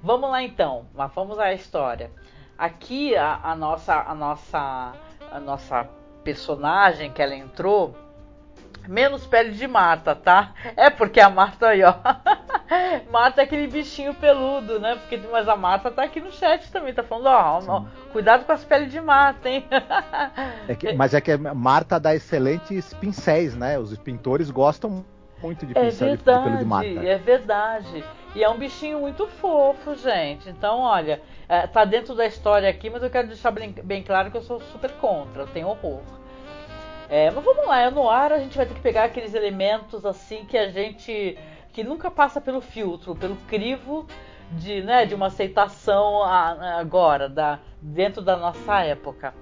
Vamos 0.01 0.29
lá 0.29 0.41
então, 0.41 0.85
mas 0.93 1.11
vamos 1.13 1.39
à 1.39 1.53
história. 1.53 2.11
Aqui 2.57 3.15
a, 3.15 3.39
a 3.43 3.55
nossa, 3.55 3.95
a 3.95 4.15
nossa, 4.15 4.93
a 5.31 5.39
nossa 5.39 5.89
personagem 6.23 7.11
que 7.11 7.21
ela 7.21 7.35
entrou, 7.35 7.95
menos 8.87 9.25
pele 9.25 9.51
de 9.51 9.67
Marta, 9.67 10.15
tá? 10.15 10.53
É 10.75 10.89
porque 10.89 11.19
a 11.19 11.29
Marta 11.29 11.69
aí, 11.69 11.83
ó. 11.83 11.93
Marta 13.11 13.41
é 13.41 13.43
aquele 13.43 13.67
bichinho 13.67 14.13
peludo, 14.13 14.79
né? 14.79 14.95
Porque, 14.95 15.17
mas 15.31 15.47
a 15.47 15.55
Marta 15.55 15.89
tá 15.89 16.03
aqui 16.03 16.19
no 16.19 16.31
chat 16.31 16.71
também, 16.71 16.93
tá 16.93 17.03
falando, 17.03 17.27
ó, 17.27 17.61
ó 17.67 17.83
cuidado 18.11 18.45
com 18.45 18.51
as 18.51 18.63
peles 18.63 18.91
de 18.91 19.01
Marta, 19.01 19.49
hein? 19.49 19.65
É 20.67 20.75
que, 20.75 20.93
mas 20.93 21.13
é 21.13 21.21
que 21.21 21.35
Marta 21.37 21.99
dá 21.99 22.13
excelentes 22.13 22.93
pincéis, 22.93 23.55
né? 23.55 23.79
Os 23.79 23.97
pintores 23.97 24.51
gostam 24.51 25.03
muito 25.41 25.65
de 25.65 25.73
pincel 25.73 26.07
é 26.07 26.15
verdade, 26.15 26.37
de 26.37 26.43
pelo 26.43 26.57
de 26.57 26.65
Marta. 26.65 27.05
É 27.05 27.17
verdade. 27.17 28.03
E 28.35 28.43
é 28.43 28.49
um 28.49 28.57
bichinho 28.57 28.99
muito 28.99 29.25
fofo, 29.27 29.95
gente. 29.95 30.49
Então, 30.49 30.79
olha, 30.79 31.21
é, 31.47 31.65
tá 31.65 31.83
dentro 31.83 32.13
da 32.13 32.25
história 32.25 32.69
aqui, 32.69 32.89
mas 32.89 33.01
eu 33.01 33.09
quero 33.09 33.27
deixar 33.27 33.51
bem, 33.51 34.03
claro 34.03 34.29
que 34.29 34.37
eu 34.37 34.41
sou 34.41 34.59
super 34.71 34.91
contra, 34.93 35.43
eu 35.43 35.47
tenho 35.47 35.67
horror. 35.67 36.01
É, 37.09 37.31
mas 37.31 37.43
vamos 37.43 37.65
lá, 37.65 37.81
é 37.81 37.89
no 37.89 38.07
ar 38.07 38.31
a 38.31 38.37
gente 38.37 38.55
vai 38.55 38.67
ter 38.67 38.75
que 38.75 38.81
pegar 38.81 39.05
aqueles 39.05 39.33
elementos 39.33 40.05
assim 40.05 40.45
que 40.45 40.55
a 40.55 40.69
gente 40.69 41.35
que 41.79 41.83
nunca 41.85 42.11
passa 42.11 42.41
pelo 42.41 42.59
filtro, 42.59 43.15
pelo 43.15 43.37
crivo 43.47 44.05
de, 44.51 44.81
né, 44.81 45.05
de 45.05 45.15
uma 45.15 45.27
aceitação 45.27 46.25
agora, 46.25 47.29
da, 47.29 47.59
dentro 47.81 48.21
da 48.21 48.35
nossa 48.35 48.81
época. 48.81 49.33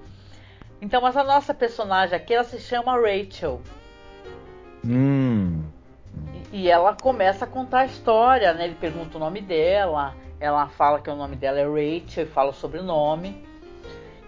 Então, 0.80 1.02
mas 1.02 1.18
a 1.18 1.24
nossa 1.24 1.52
personagem 1.52 2.16
aqui, 2.16 2.36
ela 2.36 2.44
se 2.44 2.60
chama 2.60 2.94
Rachel. 2.96 3.60
Hum. 4.86 5.64
E, 6.52 6.62
e 6.62 6.70
ela 6.70 6.94
começa 6.94 7.46
a 7.46 7.48
contar 7.48 7.80
a 7.80 7.86
história, 7.86 8.54
né? 8.54 8.66
Ele 8.66 8.76
pergunta 8.76 9.18
o 9.18 9.20
nome 9.20 9.42
dela, 9.42 10.14
ela 10.40 10.68
fala 10.68 11.02
que 11.02 11.10
o 11.10 11.16
nome 11.16 11.36
dela 11.36 11.58
é 11.58 11.66
Rachel 11.66 12.26
e 12.26 12.28
fala 12.28 12.52
o 12.52 12.54
sobrenome. 12.54 13.44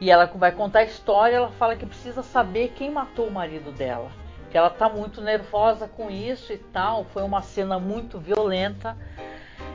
E 0.02 0.10
ela 0.10 0.26
vai 0.26 0.52
contar 0.52 0.80
a 0.80 0.84
história, 0.84 1.36
ela 1.36 1.52
fala 1.52 1.76
que 1.76 1.86
precisa 1.86 2.24
saber 2.24 2.74
quem 2.76 2.90
matou 2.90 3.28
o 3.28 3.32
marido 3.32 3.72
dela. 3.72 4.10
Que 4.50 4.58
ela 4.58 4.70
tá 4.70 4.90
muito 4.90 5.22
nervosa 5.22 5.88
com 5.88 6.10
isso 6.10 6.52
e 6.52 6.58
tal. 6.58 7.06
Foi 7.06 7.24
uma 7.24 7.42
cena 7.42 7.80
muito 7.80 8.20
violenta. 8.20 8.98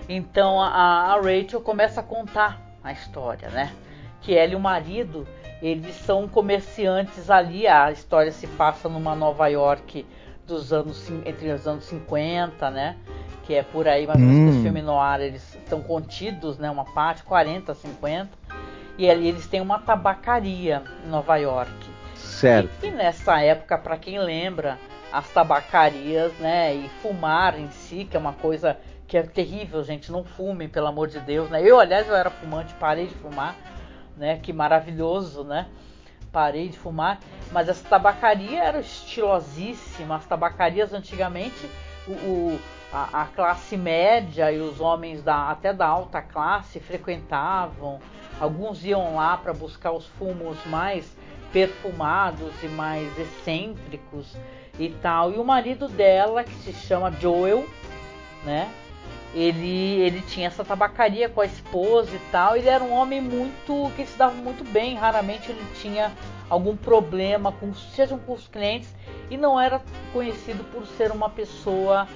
Então 0.08 0.60
a, 0.60 0.68
a 0.68 1.16
Rachel 1.16 1.60
começa 1.60 2.00
a 2.00 2.02
contar 2.02 2.60
a 2.82 2.92
história, 2.92 3.48
né? 3.50 3.72
Que 4.20 4.34
ela 4.34 4.52
e 4.52 4.56
o 4.56 4.60
marido, 4.60 5.26
eles 5.62 5.94
são 5.96 6.28
comerciantes 6.28 7.30
ali. 7.30 7.66
A 7.66 7.90
história 7.92 8.32
se 8.32 8.46
passa 8.46 8.88
numa 8.88 9.14
Nova 9.14 9.46
York 9.48 10.04
dos 10.46 10.72
anos 10.72 11.10
entre 11.24 11.50
os 11.50 11.66
anos 11.66 11.84
50, 11.84 12.70
né? 12.70 12.96
Que 13.44 13.54
é 13.54 13.62
por 13.62 13.86
aí, 13.86 14.06
mas 14.06 14.20
hum. 14.20 14.50
os 14.50 14.56
filmes 14.56 14.84
no 14.84 14.98
ar 14.98 15.20
eles 15.20 15.54
estão 15.54 15.82
contidos, 15.82 16.58
né? 16.58 16.70
Uma 16.70 16.84
parte 16.84 17.22
40, 17.22 17.74
50 17.74 18.44
e 18.96 19.10
ali 19.10 19.28
eles 19.28 19.46
têm 19.46 19.60
uma 19.60 19.78
tabacaria 19.78 20.82
em 21.04 21.08
Nova 21.08 21.36
York. 21.36 21.93
Certo. 22.24 22.84
E, 22.84 22.90
nessa 22.90 23.40
época, 23.40 23.78
para 23.78 23.96
quem 23.96 24.18
lembra, 24.18 24.78
as 25.12 25.28
tabacarias, 25.30 26.32
né, 26.38 26.74
e 26.74 26.88
fumar 27.00 27.58
em 27.58 27.70
si, 27.70 28.04
que 28.04 28.16
é 28.16 28.20
uma 28.20 28.32
coisa 28.32 28.76
que 29.06 29.16
é 29.16 29.22
terrível, 29.22 29.84
gente, 29.84 30.10
não 30.10 30.24
fumem, 30.24 30.68
pelo 30.68 30.86
amor 30.86 31.08
de 31.08 31.20
Deus, 31.20 31.48
né? 31.50 31.62
Eu, 31.62 31.78
aliás, 31.78 32.08
eu 32.08 32.16
era 32.16 32.30
fumante, 32.30 32.74
parei 32.74 33.06
de 33.06 33.14
fumar, 33.14 33.54
né? 34.16 34.38
Que 34.42 34.52
maravilhoso, 34.52 35.44
né? 35.44 35.68
Parei 36.32 36.68
de 36.68 36.78
fumar, 36.78 37.20
mas 37.52 37.68
essa 37.68 37.86
tabacaria 37.88 38.60
era 38.60 38.80
estilosíssima. 38.80 40.16
As 40.16 40.26
tabacarias 40.26 40.92
antigamente, 40.92 41.70
o, 42.08 42.12
o 42.12 42.60
a, 42.92 43.22
a, 43.22 43.24
classe 43.26 43.76
média 43.76 44.50
e 44.50 44.60
os 44.60 44.80
homens 44.80 45.22
da, 45.22 45.50
até 45.50 45.72
da 45.72 45.86
alta 45.86 46.22
classe 46.22 46.80
frequentavam. 46.80 48.00
Alguns 48.40 48.84
iam 48.84 49.16
lá 49.16 49.36
para 49.36 49.52
buscar 49.52 49.92
os 49.92 50.06
fumos 50.06 50.56
mais 50.66 51.16
perfumados 51.54 52.52
e 52.64 52.66
mais 52.66 53.08
excêntricos 53.16 54.36
e 54.76 54.88
tal. 55.00 55.32
E 55.32 55.36
o 55.36 55.44
marido 55.44 55.88
dela, 55.88 56.42
que 56.42 56.52
se 56.56 56.72
chama 56.72 57.12
Joel, 57.12 57.64
né? 58.44 58.68
Ele, 59.32 60.00
ele 60.00 60.20
tinha 60.22 60.48
essa 60.48 60.64
tabacaria 60.64 61.28
com 61.28 61.40
a 61.40 61.46
esposa 61.46 62.10
e 62.14 62.20
tal. 62.32 62.56
Ele 62.56 62.68
era 62.68 62.82
um 62.82 62.92
homem 62.92 63.20
muito 63.20 63.90
que 63.94 64.04
se 64.04 64.18
dava 64.18 64.34
muito 64.34 64.64
bem. 64.64 64.96
Raramente 64.96 65.50
ele 65.50 65.64
tinha 65.80 66.12
algum 66.50 66.76
problema 66.76 67.52
com 67.52 67.72
sejam 67.72 68.18
com 68.18 68.32
os 68.32 68.48
clientes 68.48 68.92
e 69.30 69.36
não 69.36 69.60
era 69.60 69.80
conhecido 70.12 70.64
por 70.72 70.84
ser 70.86 71.12
uma 71.12 71.30
pessoa 71.30 72.06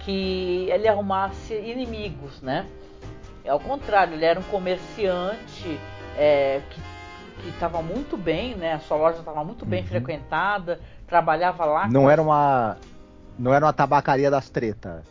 que 0.00 0.66
ele 0.70 0.88
arrumasse 0.88 1.54
inimigos, 1.54 2.40
né? 2.40 2.66
Ao 3.46 3.60
contrário, 3.60 4.14
ele 4.14 4.24
era 4.24 4.40
um 4.40 4.42
comerciante 4.44 5.78
é, 6.16 6.60
que 6.70 6.80
estava 7.46 7.82
muito 7.82 8.16
bem, 8.16 8.54
né? 8.54 8.74
A 8.74 8.80
sua 8.80 8.96
loja 8.96 9.18
estava 9.18 9.44
muito 9.44 9.64
bem 9.64 9.82
uhum. 9.82 9.88
frequentada, 9.88 10.80
trabalhava 11.06 11.64
lá. 11.64 11.88
Não 11.88 12.10
era 12.10 12.20
uma, 12.20 12.76
não 13.38 13.54
era 13.54 13.64
uma 13.64 13.72
tabacaria 13.72 14.30
das 14.30 14.48
tretas. 14.50 15.04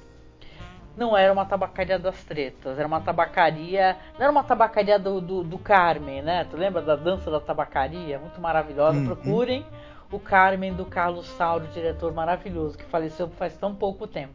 Não 0.98 1.16
era 1.16 1.32
uma 1.32 1.46
tabacaria 1.46 2.00
das 2.00 2.24
tretas, 2.24 2.80
era 2.80 2.88
uma 2.88 3.00
tabacaria. 3.00 3.96
Não 4.16 4.24
era 4.24 4.32
uma 4.32 4.44
tabacaria 4.44 4.98
do, 4.98 5.22
do, 5.22 5.44
do 5.44 5.58
Carmen, 5.60 6.24
né? 6.24 6.46
Tu 6.50 6.58
lembra 6.58 6.82
da 6.82 6.96
dança 6.96 7.30
da 7.30 7.40
tabacaria? 7.40 8.18
Muito 8.18 8.42
maravilhosa. 8.42 8.98
Uhum. 8.98 9.06
Procurem 9.06 9.66
o 10.12 10.20
Carmen 10.20 10.74
do 10.74 10.86
Carlos 10.86 11.28
Sauro, 11.28 11.68
diretor 11.68 12.14
maravilhoso, 12.14 12.78
que 12.78 12.86
faleceu 12.86 13.30
faz 13.30 13.56
tão 13.58 13.76
pouco 13.76 14.08
tempo. 14.08 14.34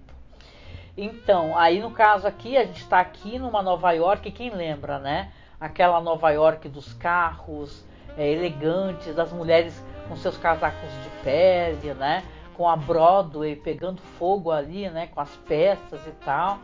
Então, 0.97 1.57
aí 1.57 1.81
no 1.81 1.91
caso 1.91 2.27
aqui, 2.27 2.57
a 2.57 2.65
gente 2.65 2.83
está 2.83 3.01
aqui 3.01 3.39
numa 3.39 3.63
Nova 3.63 3.91
York, 3.93 4.31
quem 4.31 4.51
lembra, 4.51 4.99
né? 4.99 5.33
Aquela 5.63 6.01
Nova 6.01 6.29
York 6.31 6.69
dos 6.69 6.93
carros 6.95 7.85
é, 8.19 8.29
elegantes, 8.29 9.15
das 9.15 9.33
mulheres 9.33 9.81
com 10.09 10.17
seus 10.17 10.37
casacos 10.37 10.91
de 11.05 11.23
pele, 11.23 11.95
né? 11.95 12.25
Com 12.57 12.69
a 12.69 12.75
Broadway 12.75 13.55
pegando 13.55 14.03
fogo 14.19 14.51
ali, 14.51 14.91
né? 14.91 15.07
Com 15.07 15.21
as 15.21 15.31
peças 15.37 16.05
e 16.05 16.11
tal. 16.25 16.59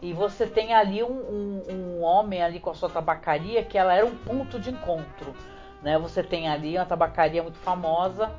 E 0.00 0.12
você 0.12 0.46
tem 0.46 0.72
ali 0.72 1.02
um, 1.02 1.08
um, 1.08 1.62
um 1.68 2.02
homem 2.04 2.40
ali 2.40 2.60
com 2.60 2.70
a 2.70 2.74
sua 2.74 2.88
tabacaria 2.88 3.64
que 3.64 3.76
ela 3.76 3.92
era 3.92 4.06
um 4.06 4.16
ponto 4.16 4.60
de 4.60 4.70
encontro, 4.70 5.34
né? 5.82 5.98
Você 5.98 6.22
tem 6.22 6.48
ali 6.48 6.76
uma 6.76 6.86
tabacaria 6.86 7.42
muito 7.42 7.58
famosa 7.58 8.30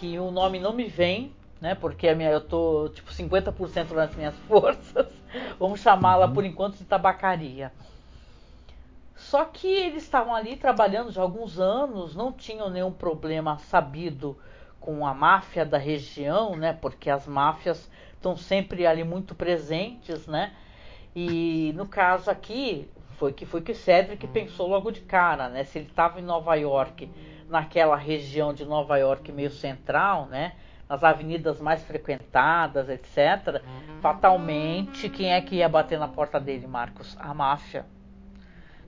que 0.00 0.18
o 0.18 0.30
nome 0.30 0.58
não 0.58 0.72
me 0.72 0.84
vem, 0.84 1.30
né? 1.60 1.74
Porque 1.74 2.08
a 2.08 2.14
minha, 2.14 2.30
eu 2.30 2.40
tô 2.40 2.88
tipo 2.88 3.12
50% 3.12 3.94
das 3.94 4.16
minhas 4.16 4.34
forças. 4.48 5.08
Vamos 5.58 5.80
chamá-la 5.80 6.26
por 6.26 6.42
enquanto 6.42 6.78
de 6.78 6.84
tabacaria. 6.84 7.70
Só 9.16 9.46
que 9.46 9.66
eles 9.66 10.02
estavam 10.02 10.34
ali 10.34 10.56
trabalhando 10.56 11.10
já 11.10 11.22
há 11.22 11.24
alguns 11.24 11.58
anos, 11.58 12.14
não 12.14 12.30
tinham 12.30 12.68
nenhum 12.68 12.92
problema 12.92 13.58
sabido 13.58 14.38
com 14.78 15.06
a 15.06 15.14
máfia 15.14 15.64
da 15.64 15.78
região, 15.78 16.54
né? 16.54 16.74
Porque 16.74 17.08
as 17.08 17.26
máfias 17.26 17.90
estão 18.14 18.36
sempre 18.36 18.86
ali 18.86 19.02
muito 19.02 19.34
presentes, 19.34 20.26
né? 20.26 20.52
E 21.14 21.72
no 21.74 21.88
caso 21.88 22.30
aqui 22.30 22.88
foi 23.18 23.32
que 23.32 23.46
foi 23.46 23.62
que 23.62 23.72
Cedric 23.72 24.26
pensou 24.26 24.68
logo 24.68 24.90
de 24.90 25.00
cara, 25.00 25.48
né? 25.48 25.64
Se 25.64 25.78
ele 25.78 25.88
estava 25.88 26.20
em 26.20 26.22
Nova 26.22 26.54
York, 26.54 27.10
naquela 27.48 27.96
região 27.96 28.52
de 28.52 28.66
Nova 28.66 28.98
York 28.98 29.32
meio 29.32 29.50
central, 29.50 30.26
né? 30.26 30.52
nas 30.88 31.02
avenidas 31.02 31.60
mais 31.60 31.82
frequentadas, 31.82 32.88
etc., 32.88 33.60
fatalmente 34.00 35.08
quem 35.08 35.32
é 35.32 35.40
que 35.40 35.56
ia 35.56 35.68
bater 35.68 35.98
na 35.98 36.06
porta 36.06 36.38
dele, 36.38 36.66
Marcos? 36.66 37.16
A 37.18 37.34
máfia. 37.34 37.84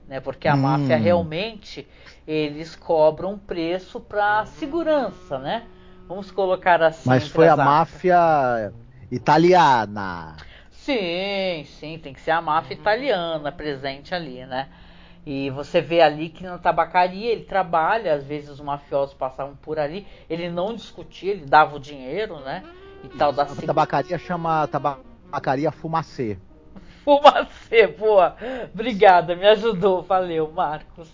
Né? 0.09 0.19
Porque 0.19 0.47
a 0.47 0.55
hum. 0.55 0.61
máfia 0.61 0.97
realmente 0.97 1.87
eles 2.27 2.75
cobram 2.75 3.37
preço 3.37 4.01
para 4.01 4.43
segurança, 4.45 5.37
né? 5.37 5.67
Vamos 6.07 6.31
colocar 6.31 6.81
assim. 6.81 7.07
Mas 7.07 7.27
foi 7.27 7.47
a 7.47 7.55
máfia 7.55 8.73
italiana. 9.11 10.35
Sim, 10.71 11.63
sim, 11.65 11.99
tem 11.99 12.11
que 12.11 12.19
ser 12.19 12.31
a 12.31 12.41
máfia 12.41 12.73
italiana 12.73 13.51
presente 13.51 14.15
ali, 14.15 14.43
né? 14.47 14.69
E 15.23 15.51
você 15.51 15.79
vê 15.79 16.01
ali 16.01 16.29
que 16.29 16.43
na 16.43 16.57
tabacaria 16.57 17.31
ele 17.31 17.43
trabalha, 17.43 18.15
às 18.15 18.23
vezes 18.23 18.49
os 18.49 18.59
mafiosos 18.59 19.13
passavam 19.13 19.55
por 19.57 19.77
ali, 19.77 20.07
ele 20.27 20.49
não 20.49 20.73
discutia, 20.73 21.31
ele 21.33 21.45
dava 21.45 21.75
o 21.75 21.79
dinheiro, 21.79 22.39
né? 22.39 22.63
E 23.03 23.09
tal 23.09 23.31
da 23.31 23.43
A 23.43 23.55
tabacaria 23.55 24.17
chama 24.17 24.67
tabacaria 24.67 25.71
Fumacê. 25.71 26.39
Fumacê, 27.03 27.87
boa. 27.87 28.35
Obrigada, 28.73 29.35
me 29.35 29.47
ajudou, 29.47 30.01
valeu, 30.01 30.51
Marcos. 30.51 31.09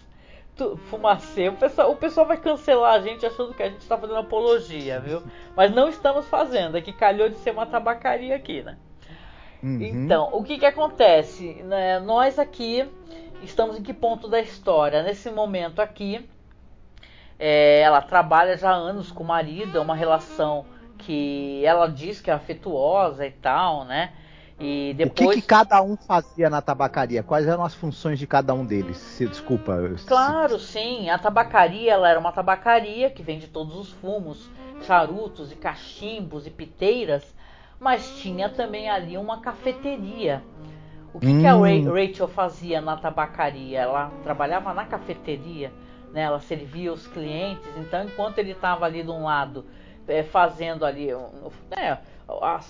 Tu, 0.55 0.77
fumacê, 0.89 1.49
o 1.49 1.53
pessoal, 1.53 1.91
o 1.91 1.95
pessoal 1.97 2.25
vai 2.25 2.37
cancelar 2.37 2.93
a 2.93 2.99
gente 3.01 3.25
achando 3.25 3.53
que 3.53 3.61
a 3.61 3.69
gente 3.69 3.81
está 3.81 3.97
fazendo 3.97 4.19
apologia, 4.19 5.01
viu? 5.01 5.21
Mas 5.55 5.73
não 5.73 5.89
estamos 5.89 6.27
fazendo, 6.27 6.77
é 6.77 6.81
que 6.81 6.93
calhou 6.93 7.27
de 7.27 7.35
ser 7.35 7.51
uma 7.51 7.65
tabacaria 7.65 8.35
aqui, 8.35 8.61
né? 8.63 8.77
Uhum. 9.61 9.81
Então, 9.81 10.29
o 10.31 10.43
que 10.43 10.57
que 10.57 10.65
acontece? 10.65 11.55
Né, 11.63 11.99
nós 11.99 12.39
aqui 12.39 12.87
estamos 13.43 13.77
em 13.77 13.83
que 13.83 13.93
ponto 13.93 14.29
da 14.29 14.39
história? 14.39 15.03
Nesse 15.03 15.29
momento 15.29 15.81
aqui, 15.81 16.25
é, 17.37 17.81
ela 17.81 18.01
trabalha 18.01 18.55
já 18.55 18.71
há 18.71 18.75
anos 18.75 19.11
com 19.11 19.23
o 19.23 19.27
marido, 19.27 19.77
é 19.77 19.81
uma 19.81 19.95
relação 19.95 20.65
que 20.97 21.65
ela 21.65 21.87
diz 21.87 22.21
que 22.21 22.31
é 22.31 22.33
afetuosa 22.33 23.25
e 23.25 23.31
tal, 23.31 23.83
né? 23.83 24.13
E 24.59 24.93
depois... 24.93 25.29
O 25.29 25.33
que, 25.33 25.41
que, 25.41 25.47
cada 25.47 25.81
um 25.81 25.97
fazia 25.97 26.49
na 26.49 26.61
tabacaria? 26.61 27.21
Quais 27.21 27.45
eram 27.45 27.63
as 27.63 27.75
funções 27.75 28.17
de 28.17 28.25
cada 28.25 28.53
um 28.53 28.65
deles? 28.65 28.97
Se, 28.97 29.27
desculpa. 29.27 29.77
Claro, 30.07 30.59
se... 30.59 30.73
sim. 30.73 31.09
A 31.09 31.17
tabacaria 31.17 31.93
ela 31.93 32.09
era 32.09 32.19
uma 32.19 32.31
tabacaria 32.31 33.09
que 33.09 33.21
vende 33.21 33.47
todos 33.47 33.75
os 33.75 33.91
fumos, 33.91 34.49
charutos 34.83 35.51
e 35.51 35.55
cachimbos 35.55 36.47
e 36.47 36.49
piteiras, 36.49 37.23
mas 37.79 38.17
tinha 38.17 38.47
também 38.47 38.89
ali 38.89 39.17
uma 39.17 39.41
cafeteria. 39.41 40.41
O 41.13 41.19
que, 41.19 41.27
hum. 41.27 41.41
que 41.41 41.47
a 41.47 41.55
hum. 41.55 41.93
Rachel 41.93 42.27
fazia 42.27 42.79
na 42.79 42.95
tabacaria? 42.95 43.81
Ela 43.81 44.11
trabalhava 44.23 44.73
na 44.73 44.85
cafeteria, 44.85 45.71
né? 46.13 46.21
ela 46.21 46.39
servia 46.39 46.93
os 46.93 47.05
clientes. 47.07 47.67
Então, 47.77 48.05
enquanto 48.05 48.39
ele 48.39 48.51
estava 48.51 48.85
ali 48.85 49.03
de 49.03 49.11
um 49.11 49.25
lado 49.25 49.65
é, 50.07 50.23
fazendo 50.23 50.85
ali, 50.85 51.09
é, 51.71 51.97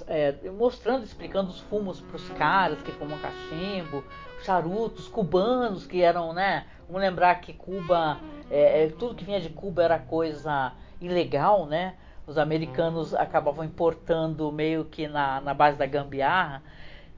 é, 0.07 0.35
mostrando, 0.51 1.03
explicando 1.03 1.49
os 1.49 1.59
fumos 1.61 2.01
para 2.01 2.15
os 2.15 2.29
caras 2.29 2.81
que 2.81 2.91
fumam 2.91 3.17
cachimbo, 3.19 4.03
charutos 4.43 5.07
cubanos 5.07 5.87
que 5.87 6.01
eram, 6.01 6.33
né? 6.33 6.65
Vamos 6.87 7.01
lembrar 7.01 7.35
que 7.41 7.53
Cuba, 7.53 8.19
é, 8.51 8.83
é, 8.83 8.87
tudo 8.89 9.15
que 9.15 9.23
vinha 9.23 9.39
de 9.39 9.49
Cuba 9.49 9.83
era 9.83 9.97
coisa 9.97 10.73
ilegal, 11.01 11.65
né? 11.65 11.95
Os 12.27 12.37
americanos 12.37 13.13
acabavam 13.13 13.63
importando 13.63 14.51
meio 14.51 14.85
que 14.85 15.07
na, 15.07 15.39
na 15.41 15.53
base 15.53 15.77
da 15.77 15.85
gambiarra. 15.85 16.61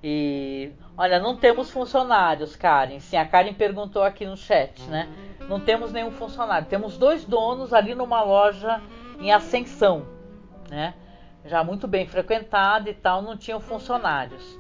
E 0.04 0.72
olha, 0.98 1.20
não 1.20 1.36
temos 1.36 1.72
funcionários, 1.72 2.56
Karen. 2.56 3.00
Sim, 3.00 3.18
a 3.18 3.26
Karen 3.26 3.54
perguntou 3.54 4.04
aqui 4.04 4.26
no 4.26 4.38
chat, 4.38 4.82
né? 4.84 5.10
Não 5.50 5.60
temos 5.60 5.92
nenhum 5.92 6.12
funcionário. 6.12 6.68
Temos 6.68 6.98
dois 6.98 7.26
donos 7.26 7.74
ali 7.74 7.96
numa 7.96 8.22
loja 8.22 8.82
em 9.20 9.32
ascensão, 9.32 10.06
né? 10.70 10.94
Já 11.48 11.64
muito 11.64 11.88
bem 11.88 12.06
frequentada 12.08 12.90
e 12.90 12.94
tal, 12.94 13.22
não 13.22 13.38
tinham 13.38 13.60
funcionários. 13.60 14.58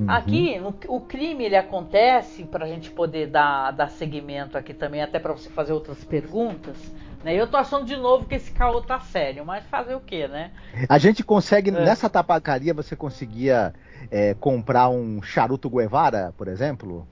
Uhum. 0.00 0.10
Aqui, 0.10 0.58
no, 0.58 0.74
o 0.88 1.00
crime 1.00 1.44
ele 1.44 1.56
acontece, 1.56 2.44
para 2.44 2.64
a 2.64 2.68
gente 2.68 2.90
poder 2.90 3.28
dar, 3.28 3.70
dar 3.70 3.88
seguimento 3.88 4.58
aqui 4.58 4.74
também, 4.74 5.02
até 5.02 5.18
para 5.18 5.32
você 5.32 5.48
fazer 5.50 5.72
outras 5.72 6.02
perguntas. 6.02 6.76
Né? 7.22 7.34
Eu 7.34 7.46
tô 7.46 7.56
achando 7.56 7.86
de 7.86 7.96
novo 7.96 8.26
que 8.26 8.34
esse 8.34 8.50
caô 8.50 8.82
tá 8.82 9.00
sério, 9.00 9.46
mas 9.46 9.64
fazer 9.66 9.94
o 9.94 10.00
que, 10.00 10.28
né? 10.28 10.50
A 10.88 10.98
gente 10.98 11.22
consegue, 11.22 11.70
é. 11.70 11.72
nessa 11.72 12.10
tabacaria, 12.10 12.74
você 12.74 12.94
conseguia 12.96 13.72
é, 14.10 14.34
comprar 14.34 14.88
um 14.88 15.22
charuto 15.22 15.70
Guevara, 15.70 16.34
por 16.36 16.48
exemplo? 16.48 17.06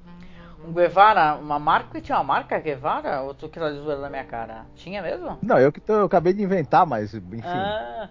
Um 0.67 0.73
Guevara, 0.73 1.35
uma 1.37 1.59
marca? 1.59 2.01
Tinha 2.01 2.19
uma 2.19 2.25
marca 2.25 2.59
Guevara? 2.59 3.23
Ou 3.23 3.35
tu 3.35 3.49
que 3.49 3.59
tá 3.59 3.71
zoando 3.71 4.03
na 4.03 4.11
minha 4.11 4.25
cara? 4.25 4.67
Tinha 4.77 5.01
mesmo? 5.03 5.39
Não, 5.43 5.59
eu 5.59 5.73
que 5.73 5.81
tô, 5.81 5.95
eu 5.95 6.05
acabei 6.05 6.33
de 6.33 6.43
inventar, 6.43 6.85
mas 6.85 7.15
enfim. 7.15 7.41
Ah, 7.43 8.09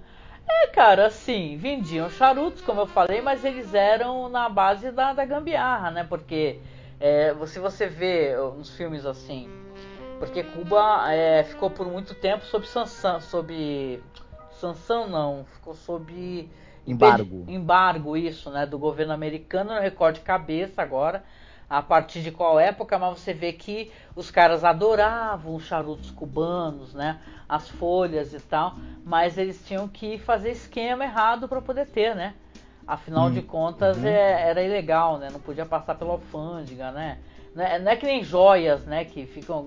é, 0.48 0.68
cara, 0.68 1.08
assim, 1.08 1.58
vendiam 1.58 2.10
charutos, 2.10 2.62
como 2.62 2.82
eu 2.82 2.88
falei, 2.88 3.22
mas 3.22 3.44
eles 3.46 3.74
eram 3.74 4.30
na 4.30 4.50
base 4.50 4.92
da, 4.92 5.14
da 5.14 5.26
gambiarra, 5.26 5.92
né? 5.92 6.04
Porque 6.04 6.60
é, 7.00 7.34
se 7.48 7.60
você 7.60 7.88
vê 7.88 8.36
nos 8.58 8.76
filmes 8.76 9.06
assim, 9.06 9.50
porque 10.20 10.44
Cuba 10.44 11.12
é, 11.12 11.44
ficou 11.44 11.70
por 11.70 11.88
muito 11.88 12.14
tempo 12.14 12.46
sob 12.46 12.68
sanção, 12.68 13.20
sob 13.20 14.02
sanção 14.52 15.08
não, 15.08 15.46
ficou 15.46 15.74
sob 15.74 16.50
embargo. 16.86 17.46
Embargo, 17.48 18.18
isso, 18.18 18.50
né? 18.52 18.66
Do 18.66 18.78
governo 18.78 19.14
americano, 19.14 19.74
não 19.74 19.82
recordo 19.82 20.16
de 20.16 20.22
cabeça 20.22 20.82
agora 20.82 21.24
a 21.72 21.82
partir 21.82 22.22
de 22.22 22.32
qual 22.32 22.60
época, 22.60 23.00
mas 23.00 23.18
você 23.18 23.34
vê 23.34 23.54
que 23.54 23.90
os 24.14 24.30
caras 24.30 24.66
adoravam 24.66 25.56
os 25.56 25.64
charutos 25.64 26.12
cubanos, 26.12 26.94
né? 26.94 27.22
As 27.48 27.70
folhas 27.70 28.34
e 28.34 28.42
tal, 28.42 28.76
mas 29.06 29.38
eles 29.38 29.66
tinham 29.66 29.88
que 29.88 30.18
fazer 30.18 30.52
esquema 30.52 31.06
errado 31.06 31.48
para 31.48 31.62
poder 31.62 31.88
ter, 31.88 32.14
né? 32.14 32.34
Afinal 32.86 33.28
hum, 33.28 33.32
de 33.32 33.42
contas 33.42 33.96
uhum. 34.00 34.06
é, 34.06 34.50
era 34.50 34.62
ilegal, 34.62 35.18
né? 35.18 35.30
Não 35.32 35.40
podia 35.40 35.66
passar 35.66 35.96
pela 35.96 36.12
alfândega, 36.12 36.92
né? 36.92 37.20
Não 37.56 37.64
é, 37.64 37.80
não 37.80 37.90
é, 37.90 37.96
que 37.96 38.06
nem 38.06 38.22
joias, 38.22 38.84
né? 38.84 39.06
Que 39.06 39.26
ficam 39.26 39.66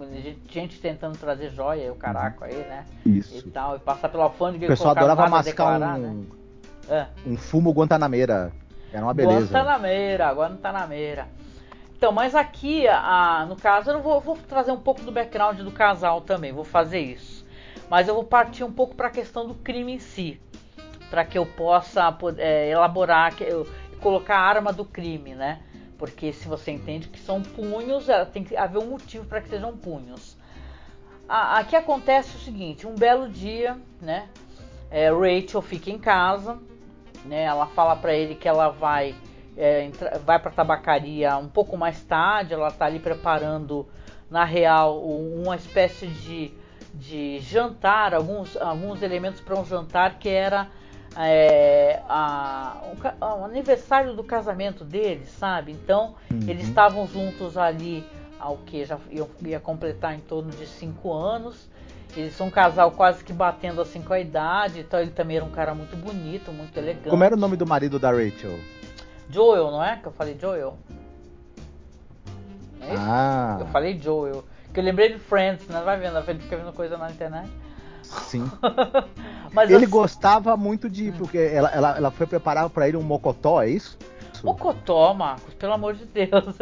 gente 0.50 0.78
tentando 0.82 1.16
trazer 1.16 1.52
joia, 1.52 1.90
o 1.90 1.96
caraco 1.96 2.44
aí, 2.44 2.54
né? 2.54 2.84
Isso. 3.06 3.38
E 3.38 3.50
tal, 3.50 3.76
e 3.76 3.78
passar 3.78 4.10
pela 4.10 4.24
alfândega. 4.24 4.66
O 4.66 4.68
pessoal 4.68 4.90
adorava 4.90 5.26
mascar 5.26 5.78
declarar, 5.78 5.98
um, 5.98 6.02
né? 6.02 6.26
é. 6.90 7.06
um 7.26 7.38
fumo 7.38 7.72
guantanameira. 7.72 8.52
Era 8.92 9.06
uma 9.06 9.14
beleza. 9.14 9.46
Guantanameira, 9.46 10.30
Guantanameira. 10.32 11.43
Então, 12.04 12.12
mas 12.12 12.34
aqui, 12.34 12.86
a, 12.86 13.46
no 13.48 13.56
caso, 13.56 13.90
eu 13.90 14.02
vou, 14.02 14.20
vou, 14.20 14.36
trazer 14.36 14.70
um 14.70 14.78
pouco 14.78 15.00
do 15.00 15.10
background 15.10 15.58
do 15.60 15.70
casal 15.70 16.20
também, 16.20 16.52
vou 16.52 16.62
fazer 16.62 17.00
isso. 17.00 17.46
Mas 17.88 18.08
eu 18.08 18.14
vou 18.14 18.24
partir 18.24 18.62
um 18.62 18.70
pouco 18.70 18.94
para 18.94 19.06
a 19.06 19.10
questão 19.10 19.48
do 19.48 19.54
crime 19.54 19.94
em 19.94 19.98
si, 19.98 20.38
para 21.08 21.24
que 21.24 21.38
eu 21.38 21.46
possa 21.46 22.14
é, 22.36 22.68
elaborar, 22.68 23.34
que 23.34 23.44
eu, 23.44 23.66
colocar 24.02 24.36
a 24.36 24.42
arma 24.42 24.70
do 24.70 24.84
crime, 24.84 25.34
né? 25.34 25.62
Porque 25.96 26.30
se 26.30 26.46
você 26.46 26.72
entende 26.72 27.08
que 27.08 27.18
são 27.18 27.40
punhos, 27.40 28.04
tem 28.34 28.44
que 28.44 28.54
haver 28.54 28.80
um 28.80 28.90
motivo 28.90 29.24
para 29.24 29.40
que 29.40 29.48
sejam 29.48 29.74
punhos. 29.74 30.36
aqui 31.26 31.74
acontece 31.74 32.36
o 32.36 32.40
seguinte: 32.40 32.86
um 32.86 32.94
belo 32.94 33.30
dia, 33.30 33.78
né? 33.98 34.28
É, 34.90 35.08
Rachel 35.08 35.62
fica 35.62 35.88
em 35.88 35.98
casa, 35.98 36.58
né? 37.24 37.44
Ela 37.44 37.66
fala 37.68 37.96
para 37.96 38.12
ele 38.12 38.34
que 38.34 38.46
ela 38.46 38.68
vai 38.68 39.14
é, 39.56 39.84
entra, 39.84 40.18
vai 40.24 40.38
para 40.38 40.50
a 40.50 40.54
tabacaria 40.54 41.36
um 41.36 41.48
pouco 41.48 41.76
mais 41.76 42.02
tarde, 42.04 42.54
ela 42.54 42.68
está 42.68 42.86
ali 42.86 42.98
preparando, 42.98 43.86
na 44.30 44.44
real, 44.44 45.00
uma 45.02 45.56
espécie 45.56 46.06
de, 46.06 46.52
de 46.92 47.38
jantar, 47.40 48.14
alguns, 48.14 48.56
alguns 48.56 49.02
elementos 49.02 49.40
para 49.40 49.58
um 49.58 49.64
jantar 49.64 50.18
que 50.18 50.28
era 50.28 50.68
é, 51.16 52.00
a, 52.08 52.82
o, 52.82 53.24
o, 53.24 53.44
aniversário 53.44 54.14
do 54.14 54.24
casamento 54.24 54.84
deles, 54.84 55.28
sabe? 55.28 55.72
Então, 55.72 56.14
uhum. 56.30 56.48
eles 56.48 56.66
estavam 56.66 57.06
juntos 57.06 57.56
ali 57.56 58.04
ao 58.38 58.58
que 58.58 58.84
já 58.84 58.98
ia, 59.10 59.26
ia 59.42 59.60
completar 59.60 60.14
em 60.14 60.20
torno 60.20 60.50
de 60.50 60.66
cinco 60.66 61.12
anos. 61.12 61.68
Eles 62.16 62.34
são 62.36 62.46
um 62.46 62.50
casal 62.50 62.92
quase 62.92 63.24
que 63.24 63.32
batendo 63.32 63.80
assim 63.80 64.00
com 64.00 64.12
a 64.12 64.20
idade, 64.20 64.80
então 64.80 65.00
ele 65.00 65.10
também 65.10 65.36
era 65.36 65.44
um 65.44 65.50
cara 65.50 65.74
muito 65.74 65.96
bonito, 65.96 66.52
muito 66.52 66.76
elegante. 66.76 67.08
Como 67.08 67.24
era 67.24 67.34
o 67.34 67.38
nome 67.38 67.56
do 67.56 67.66
marido 67.66 67.98
da 67.98 68.10
Rachel? 68.10 68.58
Joel, 69.28 69.70
não 69.70 69.82
é? 69.82 69.96
Que 69.96 70.06
eu 70.06 70.12
falei 70.12 70.36
Joel. 70.38 70.78
É 72.80 72.94
isso? 72.94 73.02
Ah. 73.06 73.56
Eu 73.60 73.66
falei 73.66 73.98
Joel. 74.00 74.44
Que 74.72 74.80
eu 74.80 74.84
lembrei 74.84 75.12
de 75.12 75.18
Friends, 75.18 75.66
né? 75.68 75.80
Vai 75.82 75.98
vendo, 75.98 76.16
a 76.16 76.22
gente 76.22 76.42
fica 76.42 76.56
vendo 76.56 76.72
coisa 76.72 76.96
na 76.96 77.10
internet. 77.10 77.50
Sim. 78.02 78.50
Mas 79.52 79.70
ele 79.70 79.84
assim... 79.84 79.90
gostava 79.90 80.56
muito 80.56 80.90
de. 80.90 81.12
Porque 81.12 81.38
ela, 81.38 81.70
ela, 81.70 81.96
ela 81.96 82.10
foi 82.10 82.26
preparar 82.26 82.68
para 82.70 82.88
ele 82.88 82.96
um 82.96 83.02
mocotó, 83.02 83.62
é 83.62 83.68
isso? 83.68 83.96
Mocotó, 84.42 85.14
Marcos, 85.14 85.54
pelo 85.54 85.72
amor 85.72 85.94
de 85.94 86.04
Deus. 86.04 86.54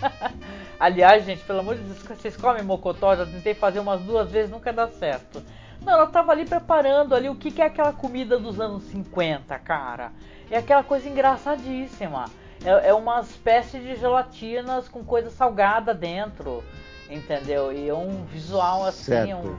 Aliás, 0.80 1.24
gente, 1.24 1.44
pelo 1.44 1.60
amor 1.60 1.76
de 1.76 1.82
Deus, 1.82 2.02
vocês 2.02 2.36
comem 2.36 2.62
mocotó? 2.62 3.14
Já 3.14 3.24
tentei 3.24 3.54
fazer 3.54 3.78
umas 3.78 4.00
duas 4.00 4.30
vezes, 4.30 4.50
nunca 4.50 4.72
dá 4.72 4.88
certo. 4.88 5.40
Não, 5.84 5.94
ela 5.94 6.06
tava 6.06 6.32
ali 6.32 6.44
preparando 6.44 7.14
ali 7.14 7.28
o 7.28 7.34
que, 7.34 7.50
que 7.50 7.62
é 7.62 7.66
aquela 7.66 7.92
comida 7.92 8.38
dos 8.38 8.60
anos 8.60 8.84
50, 8.84 9.58
cara. 9.60 10.12
É 10.50 10.58
aquela 10.58 10.82
coisa 10.82 11.08
engraçadíssima. 11.08 12.26
É, 12.64 12.88
é 12.88 12.94
uma 12.94 13.20
espécie 13.20 13.78
de 13.78 13.96
gelatinas 13.96 14.88
com 14.88 15.02
coisa 15.02 15.30
salgada 15.30 15.94
dentro, 15.94 16.62
entendeu? 17.08 17.72
E 17.72 17.88
é 17.88 17.94
um 17.94 18.24
visual 18.26 18.84
assim, 18.84 19.32
um, 19.32 19.56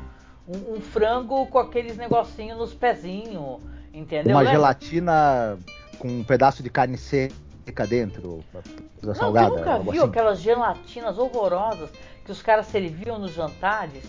um, 0.47 0.75
um, 0.75 0.81
frango 0.81 1.47
com 1.47 1.57
aqueles 1.57 1.97
negocinhos 1.97 2.57
nos 2.57 2.73
pezinhos, 2.73 3.59
entendeu? 3.91 4.35
Uma 4.35 4.41
Lembra? 4.41 4.51
gelatina 4.51 5.57
com 5.97 6.07
um 6.07 6.23
pedaço 6.23 6.61
de 6.61 6.69
carne 6.69 6.97
seca 6.97 7.87
dentro, 7.87 8.43
coisa 8.99 9.15
salgada. 9.15 9.49
Você 9.49 9.57
nunca 9.57 9.79
viu 9.79 9.91
assim. 9.91 10.09
aquelas 10.09 10.39
gelatinas 10.39 11.17
horrorosas 11.17 11.89
que 12.23 12.31
os 12.31 12.41
caras 12.41 12.67
serviam 12.67 13.17
nos 13.17 13.33
jantares? 13.33 14.03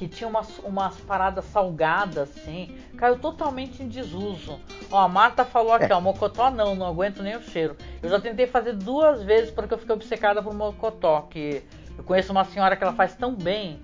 Que 0.00 0.08
tinha 0.08 0.26
umas, 0.26 0.58
umas 0.60 0.96
paradas 0.96 1.44
salgadas, 1.44 2.30
assim, 2.30 2.74
caiu 2.96 3.18
totalmente 3.18 3.82
em 3.82 3.86
desuso. 3.86 4.58
Ó, 4.90 4.98
a 4.98 5.06
Marta 5.06 5.44
falou 5.44 5.74
aqui, 5.74 5.92
é. 5.92 5.94
ó, 5.94 6.00
mocotó 6.00 6.50
não, 6.50 6.74
não 6.74 6.86
aguento 6.86 7.22
nem 7.22 7.36
o 7.36 7.42
cheiro. 7.42 7.76
Eu 8.02 8.08
já 8.08 8.18
tentei 8.18 8.46
fazer 8.46 8.72
duas 8.72 9.22
vezes 9.22 9.50
porque 9.50 9.74
eu 9.74 9.78
fiquei 9.78 9.94
obcecada 9.94 10.42
por 10.42 10.54
mocotó, 10.54 11.26
que 11.28 11.62
Eu 11.98 12.02
conheço 12.02 12.32
uma 12.32 12.46
senhora 12.46 12.76
que 12.76 12.82
ela 12.82 12.94
faz 12.94 13.14
tão 13.14 13.34
bem 13.34 13.78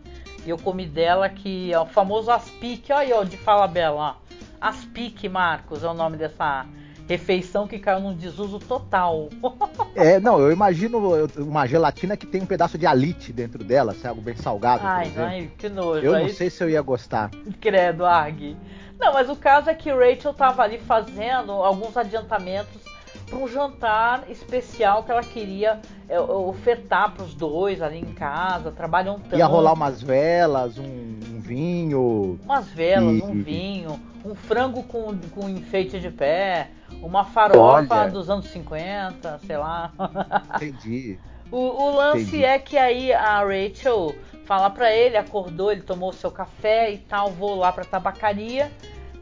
e 0.46 0.48
eu 0.48 0.56
comi 0.56 0.86
dela 0.86 1.28
que 1.28 1.70
é 1.70 1.78
o 1.78 1.84
famoso 1.84 2.30
aspic. 2.30 2.90
Olha 2.90 3.00
aí, 3.00 3.12
ó, 3.12 3.22
de 3.22 3.36
Fala 3.36 3.68
Bela, 3.68 4.00
ó. 4.00 4.14
Aspic, 4.58 5.28
Marcos, 5.28 5.84
é 5.84 5.86
o 5.86 5.92
nome 5.92 6.16
dessa 6.16 6.64
refeição 7.08 7.66
que 7.66 7.78
caiu 7.78 8.00
num 8.00 8.14
desuso 8.14 8.58
total. 8.58 9.28
é, 9.94 10.18
não, 10.18 10.40
eu 10.40 10.52
imagino 10.52 10.98
uma 11.36 11.66
gelatina 11.66 12.16
que 12.16 12.26
tem 12.26 12.42
um 12.42 12.46
pedaço 12.46 12.76
de 12.76 12.86
alite 12.86 13.32
dentro 13.32 13.62
dela, 13.62 13.94
se 13.94 14.06
é 14.06 14.08
algo 14.08 14.20
bem 14.20 14.36
salgado. 14.36 14.82
Ai, 14.84 15.12
ai, 15.16 15.50
que 15.56 15.68
nojo. 15.68 16.04
Eu 16.04 16.18
não 16.18 16.28
sei 16.28 16.50
se 16.50 16.62
eu 16.62 16.68
ia 16.68 16.82
gostar. 16.82 17.30
Credo, 17.60 18.04
Arg. 18.04 18.56
Não, 18.98 19.12
mas 19.12 19.28
o 19.28 19.36
caso 19.36 19.70
é 19.70 19.74
que 19.74 19.90
Rachel 19.90 20.32
tava 20.34 20.62
ali 20.62 20.78
fazendo 20.78 21.52
alguns 21.52 21.96
adiantamentos 21.96 22.82
para 23.26 23.38
um 23.38 23.48
jantar 23.48 24.24
especial 24.30 25.02
que 25.02 25.10
ela 25.10 25.22
queria 25.22 25.80
é, 26.08 26.18
ofertar 26.18 27.12
para 27.12 27.24
os 27.24 27.34
dois 27.34 27.82
ali 27.82 27.98
em 27.98 28.14
casa, 28.14 28.70
trabalham 28.70 29.18
tanto. 29.18 29.36
Ia 29.36 29.46
rolar 29.46 29.72
umas 29.72 30.00
velas, 30.00 30.78
um, 30.78 30.84
um 30.84 31.40
vinho. 31.40 32.38
Umas 32.44 32.68
velas, 32.68 33.18
e... 33.18 33.22
um 33.22 33.42
vinho, 33.42 34.00
um 34.26 34.34
frango 34.34 34.82
com, 34.82 35.16
com 35.30 35.48
enfeite 35.48 36.00
de 36.00 36.10
pé, 36.10 36.68
uma 37.00 37.24
farofa 37.24 37.94
Olha. 37.94 38.10
dos 38.10 38.28
anos 38.28 38.46
50, 38.46 39.40
sei 39.46 39.56
lá. 39.56 39.92
Entendi. 40.56 41.18
O, 41.50 41.58
o 41.58 41.94
lance 41.94 42.22
Entendi. 42.22 42.44
é 42.44 42.58
que 42.58 42.76
aí 42.76 43.12
a 43.12 43.38
Rachel 43.38 44.16
fala 44.44 44.68
para 44.68 44.92
ele, 44.92 45.16
acordou, 45.16 45.70
ele 45.70 45.82
tomou 45.82 46.12
seu 46.12 46.30
café 46.30 46.90
e 46.90 46.98
tal, 46.98 47.30
vou 47.30 47.54
lá 47.54 47.70
pra 47.72 47.84
tabacaria, 47.84 48.70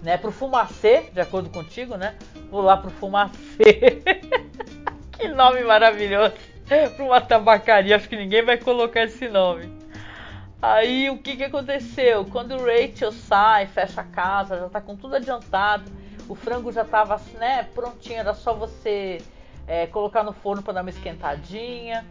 né, 0.02 0.16
pro 0.16 0.32
fumacê, 0.32 1.04
de 1.12 1.20
acordo 1.20 1.50
contigo, 1.50 1.96
né? 1.96 2.14
Vou 2.50 2.62
lá 2.62 2.78
pro 2.78 2.90
fumacê. 2.90 4.02
que 5.18 5.28
nome 5.28 5.62
maravilhoso. 5.64 6.32
Pra 6.96 7.04
uma 7.04 7.20
tabacaria, 7.20 7.94
acho 7.94 8.08
que 8.08 8.16
ninguém 8.16 8.42
vai 8.42 8.56
colocar 8.56 9.04
esse 9.04 9.28
nome. 9.28 9.70
Aí 10.72 11.10
o 11.10 11.18
que 11.18 11.36
que 11.36 11.44
aconteceu? 11.44 12.24
Quando 12.26 12.54
o 12.54 12.64
Rachel 12.64 13.12
sai, 13.12 13.66
fecha 13.66 14.00
a 14.00 14.04
casa, 14.04 14.58
já 14.58 14.68
tá 14.68 14.80
com 14.80 14.96
tudo 14.96 15.16
adiantado 15.16 15.90
o 16.28 16.34
frango 16.34 16.72
já 16.72 16.82
estava 16.82 17.20
né, 17.34 17.64
prontinho, 17.74 18.18
era 18.18 18.34
só 18.34 18.54
você 18.54 19.22
é, 19.66 19.86
colocar 19.86 20.22
no 20.22 20.32
forno 20.32 20.62
para 20.62 20.74
dar 20.74 20.80
uma 20.80 20.90
esquentadinha. 20.90 22.04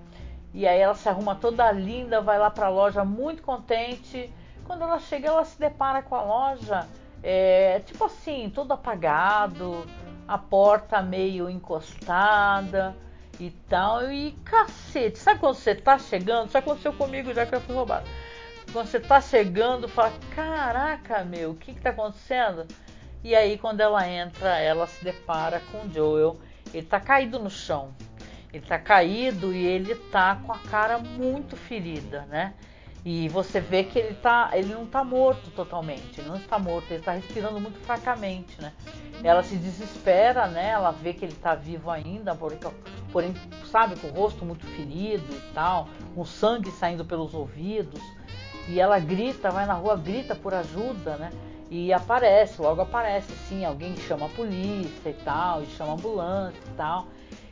E 0.53 0.67
aí 0.67 0.79
ela 0.79 0.93
se 0.93 1.09
arruma 1.09 1.35
toda 1.35 1.71
linda, 1.71 2.21
vai 2.21 2.37
lá 2.37 2.49
para 2.49 2.67
a 2.67 2.69
loja 2.69 3.03
muito 3.03 3.41
contente. 3.41 4.31
Quando 4.65 4.83
ela 4.83 4.99
chega, 4.99 5.29
ela 5.29 5.43
se 5.43 5.59
depara 5.59 6.03
com 6.03 6.15
a 6.15 6.21
loja, 6.21 6.87
é, 7.23 7.79
tipo 7.79 8.03
assim, 8.05 8.51
todo 8.53 8.71
apagado, 8.71 9.83
a 10.27 10.37
porta 10.37 11.01
meio 11.01 11.49
encostada 11.49 12.95
e 13.39 13.49
tal. 13.67 14.11
E 14.11 14.33
cacete, 14.45 15.17
sabe 15.17 15.39
quando 15.39 15.55
você 15.55 15.73
tá 15.73 15.97
chegando? 15.97 16.49
Isso 16.49 16.57
aconteceu 16.57 16.93
comigo 16.93 17.33
já 17.33 17.47
que 17.47 17.55
eu 17.55 17.61
fui 17.61 17.73
roubado. 17.73 18.07
Quando 18.73 18.87
você 18.87 18.99
tá 18.99 19.21
chegando, 19.21 19.87
fala: 19.87 20.11
Caraca, 20.35 21.23
meu, 21.23 21.51
o 21.51 21.55
que 21.55 21.75
que 21.75 21.79
tá 21.79 21.91
acontecendo? 21.91 22.65
E 23.23 23.35
aí 23.35 23.55
quando 23.55 23.81
ela 23.81 24.05
entra, 24.09 24.57
ela 24.57 24.87
se 24.87 25.03
depara 25.03 25.61
com 25.71 25.87
Joel. 25.91 26.39
Ele 26.73 26.85
tá 26.85 26.99
caído 26.99 27.37
no 27.37 27.51
chão. 27.51 27.93
Ele 28.51 28.65
tá 28.65 28.79
caído 28.79 29.53
e 29.53 29.63
ele 29.63 29.93
tá 29.93 30.39
com 30.43 30.51
a 30.51 30.57
cara 30.57 30.97
muito 30.97 31.55
ferida, 31.55 32.21
né? 32.29 32.55
E 33.05 33.27
você 33.29 33.59
vê 33.59 33.83
que 33.83 33.99
ele 33.99 34.15
tá, 34.15 34.49
ele 34.53 34.73
não 34.73 34.85
tá 34.85 35.03
morto 35.03 35.51
totalmente, 35.51 36.19
ele 36.19 36.29
não 36.29 36.37
está 36.37 36.57
morto, 36.57 36.89
ele 36.89 36.99
está 36.99 37.11
respirando 37.11 37.59
muito 37.59 37.77
fracamente, 37.79 38.59
né? 38.61 38.71
Ela 39.23 39.43
se 39.43 39.55
desespera, 39.55 40.47
né? 40.47 40.69
Ela 40.69 40.91
vê 40.91 41.13
que 41.13 41.25
ele 41.25 41.35
tá 41.35 41.53
vivo 41.53 41.91
ainda, 41.91 42.33
porém, 42.33 42.59
porém 43.11 43.33
sabe, 43.69 43.97
com 43.97 44.07
o 44.07 44.11
rosto 44.11 44.45
muito 44.45 44.65
ferido 44.65 45.25
e 45.31 45.53
tal, 45.53 45.89
com 46.15 46.23
sangue 46.25 46.71
saindo 46.71 47.03
pelos 47.03 47.33
ouvidos. 47.33 48.01
E 48.67 48.79
ela 48.79 48.99
grita, 48.99 49.49
vai 49.49 49.65
na 49.65 49.73
rua, 49.73 49.95
grita 49.95 50.35
por 50.35 50.53
ajuda, 50.53 51.17
né? 51.17 51.29
E 51.69 51.91
aparece, 51.91 52.61
logo 52.61 52.81
aparece, 52.81 53.33
sim, 53.47 53.65
alguém 53.65 53.95
chama 53.97 54.27
a 54.27 54.29
polícia 54.29 55.09
e 55.09 55.13
tal, 55.25 55.63
e 55.63 55.65
chama 55.65 55.91
a 55.91 55.95
ambulância 55.95 56.61
e 56.65 56.75
tal. 56.75 57.07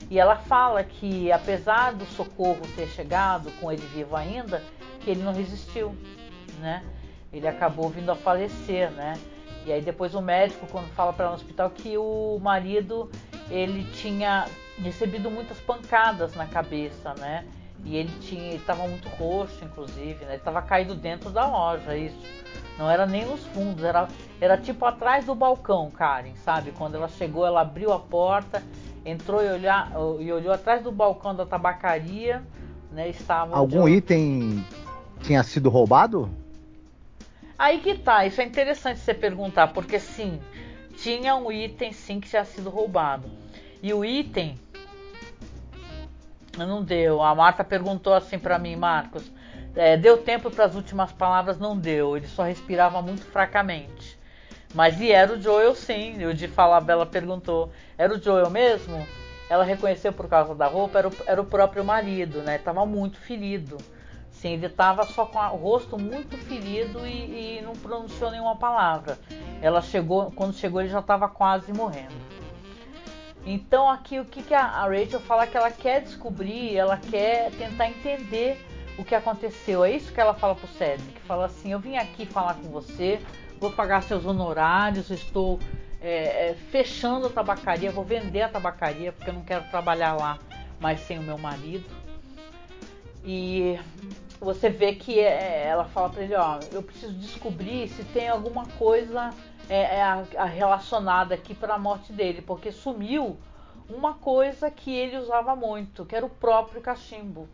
E 0.09 0.19
ela 0.19 0.35
fala 0.35 0.83
que 0.83 1.31
apesar 1.31 1.93
do 1.93 2.05
socorro 2.05 2.61
ter 2.75 2.87
chegado 2.87 3.51
com 3.59 3.71
ele 3.71 3.81
vivo 3.87 4.15
ainda, 4.15 4.61
que 4.99 5.09
ele 5.09 5.23
não 5.23 5.33
resistiu, 5.33 5.95
né? 6.59 6.83
Ele 7.33 7.47
acabou 7.47 7.89
vindo 7.89 8.11
a 8.11 8.15
falecer, 8.15 8.91
né? 8.91 9.13
E 9.65 9.71
aí 9.71 9.81
depois 9.81 10.13
o 10.15 10.21
médico 10.21 10.67
quando 10.67 10.89
fala 10.93 11.13
para 11.13 11.25
ela 11.25 11.35
no 11.35 11.41
hospital 11.41 11.69
que 11.69 11.97
o 11.97 12.39
marido 12.41 13.09
ele 13.49 13.83
tinha 13.91 14.45
recebido 14.77 15.29
muitas 15.29 15.59
pancadas 15.59 16.35
na 16.35 16.45
cabeça, 16.45 17.13
né? 17.15 17.45
E 17.83 17.95
ele 17.97 18.11
tinha, 18.21 18.53
estava 18.53 18.87
muito 18.87 19.09
roxo, 19.09 19.63
inclusive, 19.63 20.23
né? 20.25 20.31
Ele 20.31 20.35
estava 20.35 20.61
caído 20.61 20.95
dentro 20.95 21.29
da 21.29 21.47
loja, 21.47 21.97
isso. 21.97 22.19
Não 22.77 22.89
era 22.89 23.05
nem 23.05 23.25
nos 23.25 23.45
fundos, 23.47 23.83
era, 23.83 24.07
era 24.39 24.57
tipo 24.57 24.85
atrás 24.85 25.25
do 25.25 25.35
balcão, 25.35 25.89
Karen, 25.91 26.33
sabe? 26.43 26.71
Quando 26.71 26.95
ela 26.95 27.07
chegou, 27.07 27.45
ela 27.45 27.61
abriu 27.61 27.91
a 27.91 27.99
porta, 27.99 28.63
entrou 29.05 29.43
e, 29.43 29.49
olhar, 29.49 29.91
e 30.19 30.31
olhou 30.31 30.53
atrás 30.53 30.81
do 30.81 30.91
balcão 30.91 31.35
da 31.35 31.45
tabacaria, 31.45 32.41
né? 32.91 33.09
Estava 33.09 33.55
Algum 33.55 33.87
item 33.87 34.63
tinha 35.21 35.43
sido 35.43 35.69
roubado? 35.69 36.29
Aí 37.57 37.79
que 37.79 37.95
tá, 37.95 38.25
isso 38.25 38.41
é 38.41 38.43
interessante 38.43 38.99
você 38.99 39.13
perguntar, 39.13 39.67
porque 39.67 39.99
sim, 39.99 40.39
tinha 40.97 41.35
um 41.35 41.51
item 41.51 41.91
sim 41.91 42.19
que 42.19 42.29
tinha 42.29 42.43
sido 42.43 42.69
roubado. 42.69 43.29
E 43.83 43.93
o 43.93 44.03
item 44.03 44.55
não 46.57 46.83
deu. 46.83 47.21
A 47.21 47.33
Marta 47.33 47.63
perguntou 47.63 48.13
assim 48.13 48.37
para 48.37 48.59
mim, 48.59 48.75
Marcos, 48.75 49.31
é, 49.75 49.95
deu 49.97 50.17
tempo 50.17 50.51
para 50.51 50.65
as 50.65 50.75
últimas 50.75 51.11
palavras, 51.11 51.57
não 51.57 51.77
deu. 51.77 52.17
Ele 52.17 52.27
só 52.27 52.43
respirava 52.43 53.01
muito 53.01 53.23
fracamente. 53.23 54.19
Mas 54.73 54.99
e 54.99 55.11
era 55.11 55.33
o 55.33 55.41
Joel 55.41 55.75
sim. 55.75 56.25
O 56.25 56.33
de 56.33 56.47
Falabella 56.47 57.05
perguntou: 57.05 57.71
era 57.97 58.13
o 58.13 58.21
Joel 58.21 58.49
mesmo? 58.49 59.05
Ela 59.49 59.63
reconheceu 59.63 60.13
por 60.13 60.29
causa 60.29 60.55
da 60.55 60.67
roupa, 60.67 60.99
era 60.99 61.07
o, 61.09 61.13
era 61.25 61.41
o 61.41 61.45
próprio 61.45 61.83
marido, 61.83 62.41
né? 62.41 62.57
Tava 62.57 62.85
muito 62.85 63.17
ferido. 63.17 63.77
Sim, 64.31 64.53
ele 64.53 64.67
estava 64.67 65.05
só 65.05 65.25
com 65.25 65.37
o 65.37 65.57
rosto 65.57 65.99
muito 65.99 66.37
ferido 66.37 67.05
e, 67.05 67.57
e, 67.57 67.61
não 67.61 67.73
pronunciou 67.73 68.31
nenhuma 68.31 68.55
palavra. 68.55 69.19
Ela 69.61 69.81
chegou, 69.81 70.31
quando 70.31 70.55
chegou, 70.55 70.81
ele 70.81 70.89
já 70.89 70.99
estava 70.99 71.27
quase 71.27 71.71
morrendo. 71.73 72.30
Então 73.45 73.89
aqui 73.89 74.19
o 74.19 74.25
que, 74.25 74.43
que 74.43 74.53
a, 74.53 74.85
Rachel 74.85 75.19
fala 75.19 75.47
que 75.47 75.57
ela 75.57 75.71
quer 75.71 76.01
descobrir, 76.01 76.75
ela 76.75 76.97
quer 76.97 77.51
tentar 77.51 77.87
entender 77.87 78.63
o 78.97 79.03
que 79.03 79.15
aconteceu. 79.15 79.83
É 79.83 79.91
isso 79.91 80.13
que 80.13 80.21
ela 80.21 80.33
fala 80.33 80.55
pro 80.55 80.67
Cedric. 80.67 81.19
Fala 81.21 81.45
assim: 81.45 81.71
eu 81.71 81.79
vim 81.79 81.97
aqui 81.97 82.25
falar 82.25 82.55
com 82.55 82.69
você, 82.69 83.19
vou 83.59 83.71
pagar 83.71 84.03
seus 84.03 84.25
honorários, 84.25 85.09
estou 85.09 85.59
é, 86.01 86.49
é, 86.49 86.55
fechando 86.71 87.27
a 87.27 87.29
tabacaria, 87.29 87.91
vou 87.91 88.03
vender 88.03 88.41
a 88.43 88.49
tabacaria 88.49 89.11
porque 89.11 89.29
eu 89.29 89.33
não 89.33 89.43
quero 89.43 89.63
trabalhar 89.69 90.13
lá 90.13 90.37
mais 90.79 90.99
sem 91.01 91.17
o 91.17 91.23
meu 91.23 91.37
marido. 91.37 91.85
E 93.23 93.79
você 94.39 94.69
vê 94.69 94.93
que 94.93 95.19
é, 95.19 95.65
ela 95.67 95.85
fala 95.85 96.09
para 96.09 96.23
ele: 96.23 96.35
ó, 96.35 96.59
eu 96.71 96.83
preciso 96.83 97.13
descobrir 97.13 97.87
se 97.89 98.03
tem 98.05 98.29
alguma 98.29 98.65
coisa 98.77 99.31
é, 99.69 99.97
é 99.97 100.01
a, 100.01 100.25
a 100.37 100.45
relacionada 100.45 101.35
aqui 101.35 101.53
para 101.53 101.75
a 101.75 101.79
morte 101.79 102.11
dele, 102.11 102.41
porque 102.41 102.71
sumiu 102.71 103.37
uma 103.89 104.13
coisa 104.13 104.71
que 104.71 104.93
ele 104.93 105.17
usava 105.17 105.55
muito, 105.55 106.05
que 106.05 106.15
era 106.15 106.25
o 106.25 106.29
próprio 106.29 106.81
cachimbo, 106.81 107.47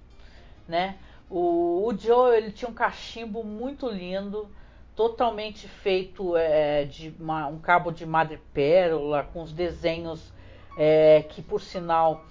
né? 0.68 0.98
O, 1.30 1.88
o 1.88 1.98
Joe 1.98 2.36
ele 2.36 2.52
tinha 2.52 2.70
um 2.70 2.74
cachimbo 2.74 3.44
muito 3.44 3.90
lindo, 3.90 4.50
totalmente 4.96 5.68
feito 5.68 6.36
é, 6.38 6.86
de 6.86 7.14
uma, 7.20 7.48
um 7.48 7.60
cabo 7.60 7.92
de 7.92 8.06
madrepérola, 8.06 9.24
com 9.32 9.44
os 9.44 9.52
desenhos 9.52 10.34
é, 10.78 11.24
que, 11.30 11.42
por 11.42 11.62
sinal, 11.62 12.24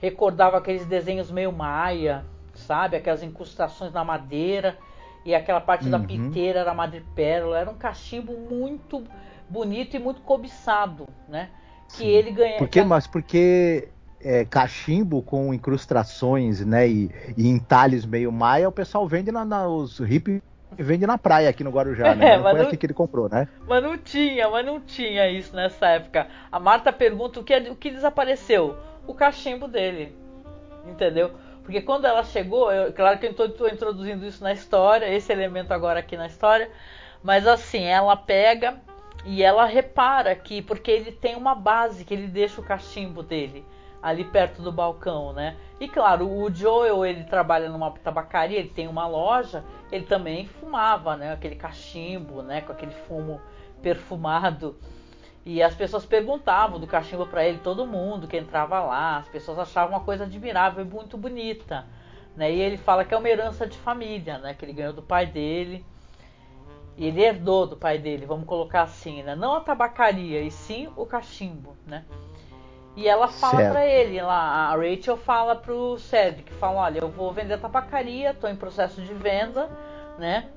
recordava 0.00 0.58
aqueles 0.58 0.84
desenhos 0.84 1.30
meio 1.30 1.52
maia, 1.52 2.24
sabe? 2.54 2.96
Aquelas 2.96 3.22
incrustações 3.22 3.92
na 3.92 4.04
madeira 4.04 4.76
e 5.24 5.34
aquela 5.34 5.60
parte 5.60 5.84
uhum. 5.84 5.90
da 5.90 5.98
piteira 5.98 6.60
era 6.60 6.74
madrepérola. 6.74 7.58
Era 7.58 7.70
um 7.70 7.74
cachimbo 7.74 8.32
muito 8.32 9.04
bonito 9.48 9.96
e 9.96 9.98
muito 9.98 10.20
cobiçado, 10.22 11.08
né? 11.28 11.50
Que 11.88 11.98
Sim. 11.98 12.06
ele 12.06 12.30
ganha. 12.30 12.58
Porque, 12.58 12.82
mas 12.82 13.06
porque 13.06 13.88
é, 14.22 14.44
cachimbo 14.44 15.22
com 15.22 15.52
incrustações, 15.52 16.64
né, 16.64 16.88
e, 16.88 17.10
e 17.36 17.48
entalhes 17.48 18.04
meio 18.04 18.30
maia, 18.30 18.68
o 18.68 18.72
pessoal 18.72 19.06
vende 19.08 19.32
na, 19.32 19.44
na 19.44 19.66
os 19.66 19.98
hippies 19.98 20.42
vende 20.78 21.06
na 21.06 21.18
praia 21.18 21.48
aqui 21.48 21.64
no 21.64 21.70
Guarujá, 21.70 22.14
né? 22.14 22.26
É, 22.34 22.36
não 22.36 22.44
foi 22.44 22.58
não, 22.58 22.66
aqui 22.66 22.76
que 22.76 22.86
ele 22.86 22.94
comprou, 22.94 23.28
né? 23.28 23.48
Mas 23.66 23.82
não 23.82 23.98
tinha, 23.98 24.48
mas 24.48 24.64
não 24.64 24.80
tinha 24.80 25.28
isso 25.28 25.54
nessa 25.54 25.88
época. 25.88 26.28
A 26.50 26.60
Marta 26.60 26.92
pergunta 26.92 27.40
o 27.40 27.44
que, 27.44 27.56
o 27.70 27.74
que 27.74 27.90
desapareceu? 27.90 28.76
O 29.06 29.12
cachimbo 29.12 29.66
dele, 29.66 30.14
entendeu? 30.86 31.32
Porque 31.70 31.82
quando 31.82 32.04
ela 32.04 32.24
chegou, 32.24 32.72
eu, 32.72 32.92
claro 32.92 33.16
que 33.20 33.26
eu 33.26 33.30
estou 33.30 33.68
introduzindo 33.68 34.26
isso 34.26 34.42
na 34.42 34.52
história, 34.52 35.08
esse 35.08 35.32
elemento 35.32 35.72
agora 35.72 36.00
aqui 36.00 36.16
na 36.16 36.26
história, 36.26 36.68
mas 37.22 37.46
assim, 37.46 37.84
ela 37.84 38.16
pega 38.16 38.80
e 39.24 39.40
ela 39.40 39.64
repara 39.66 40.34
que, 40.34 40.62
porque 40.62 40.90
ele 40.90 41.12
tem 41.12 41.36
uma 41.36 41.54
base 41.54 42.04
que 42.04 42.12
ele 42.12 42.26
deixa 42.26 42.60
o 42.60 42.64
cachimbo 42.64 43.22
dele 43.22 43.64
ali 44.02 44.24
perto 44.24 44.62
do 44.62 44.72
balcão, 44.72 45.32
né? 45.32 45.54
E 45.78 45.86
claro, 45.86 46.28
o 46.28 46.52
Joel 46.52 47.06
ele 47.06 47.22
trabalha 47.22 47.68
numa 47.68 47.92
tabacaria, 47.92 48.58
ele 48.58 48.70
tem 48.70 48.88
uma 48.88 49.06
loja, 49.06 49.62
ele 49.92 50.06
também 50.06 50.48
fumava, 50.48 51.16
né? 51.16 51.32
Aquele 51.32 51.54
cachimbo, 51.54 52.42
né? 52.42 52.62
Com 52.62 52.72
aquele 52.72 52.92
fumo 53.06 53.40
perfumado. 53.80 54.74
E 55.44 55.62
as 55.62 55.74
pessoas 55.74 56.04
perguntavam 56.04 56.78
do 56.78 56.86
cachimbo 56.86 57.26
para 57.26 57.44
ele, 57.44 57.58
todo 57.58 57.86
mundo 57.86 58.28
que 58.28 58.36
entrava 58.36 58.80
lá, 58.80 59.18
as 59.18 59.28
pessoas 59.28 59.58
achavam 59.58 59.96
uma 59.96 60.04
coisa 60.04 60.24
admirável 60.24 60.84
e 60.84 60.88
muito 60.88 61.16
bonita. 61.16 61.86
Né? 62.36 62.52
E 62.52 62.60
ele 62.60 62.76
fala 62.76 63.04
que 63.04 63.14
é 63.14 63.16
uma 63.16 63.28
herança 63.28 63.66
de 63.66 63.76
família, 63.78 64.38
né? 64.38 64.54
que 64.54 64.64
ele 64.64 64.72
ganhou 64.72 64.92
do 64.92 65.02
pai 65.02 65.26
dele. 65.26 65.84
E 66.96 67.06
ele 67.06 67.22
herdou 67.22 67.66
do 67.66 67.76
pai 67.76 67.96
dele, 67.96 68.26
vamos 68.26 68.46
colocar 68.46 68.82
assim, 68.82 69.22
né? 69.22 69.34
não 69.34 69.54
a 69.54 69.60
tabacaria, 69.60 70.42
e 70.42 70.50
sim 70.50 70.92
o 70.94 71.06
cachimbo. 71.06 71.74
Né? 71.86 72.04
E 72.94 73.08
ela 73.08 73.28
fala 73.28 73.70
para 73.70 73.86
ele, 73.86 74.20
lá, 74.20 74.70
a 74.70 74.76
Rachel 74.76 75.16
fala 75.16 75.56
pro 75.56 75.96
Cedric, 75.98 76.52
fala, 76.54 76.80
olha, 76.80 76.98
eu 76.98 77.08
vou 77.08 77.32
vender 77.32 77.58
tabacaria, 77.58 78.32
estou 78.32 78.50
em 78.50 78.56
processo 78.56 79.00
de 79.00 79.14
venda, 79.14 79.70
né? 80.18 80.48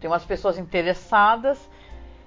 Tem 0.00 0.10
umas 0.10 0.24
pessoas 0.24 0.58
interessadas 0.58 1.70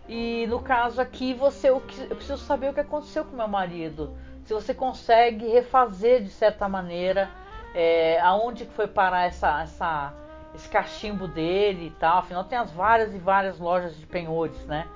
e 0.08 0.46
no 0.48 0.60
caso 0.60 1.00
aqui, 1.00 1.34
você 1.34 1.70
eu 1.70 1.80
preciso 1.80 2.38
saber 2.38 2.70
o 2.70 2.74
que 2.74 2.80
aconteceu 2.80 3.24
com 3.24 3.36
meu 3.36 3.48
marido. 3.48 4.14
Se 4.44 4.54
você 4.54 4.74
consegue 4.74 5.48
refazer 5.48 6.22
de 6.22 6.30
certa 6.30 6.68
maneira 6.68 7.30
é, 7.74 8.20
aonde 8.20 8.66
foi 8.66 8.88
parar 8.88 9.26
essa, 9.26 9.62
essa, 9.62 10.14
esse 10.54 10.68
cachimbo 10.68 11.28
dele 11.28 11.88
e 11.88 11.92
tal. 11.92 12.20
Afinal, 12.20 12.44
tem 12.44 12.58
as 12.58 12.72
várias 12.72 13.14
e 13.16 13.18
várias 13.18 13.60
lojas 13.60 13.98
de 13.98 14.06
penhores, 14.06 14.66
né? 14.66 14.88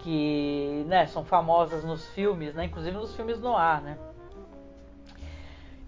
Que 0.00 0.84
né, 0.86 1.06
são 1.06 1.24
famosas 1.24 1.82
nos 1.82 2.06
filmes, 2.10 2.54
né? 2.54 2.66
Inclusive 2.66 2.96
nos 2.96 3.14
filmes 3.16 3.40
no 3.40 3.56
ar, 3.56 3.80
né? 3.80 3.96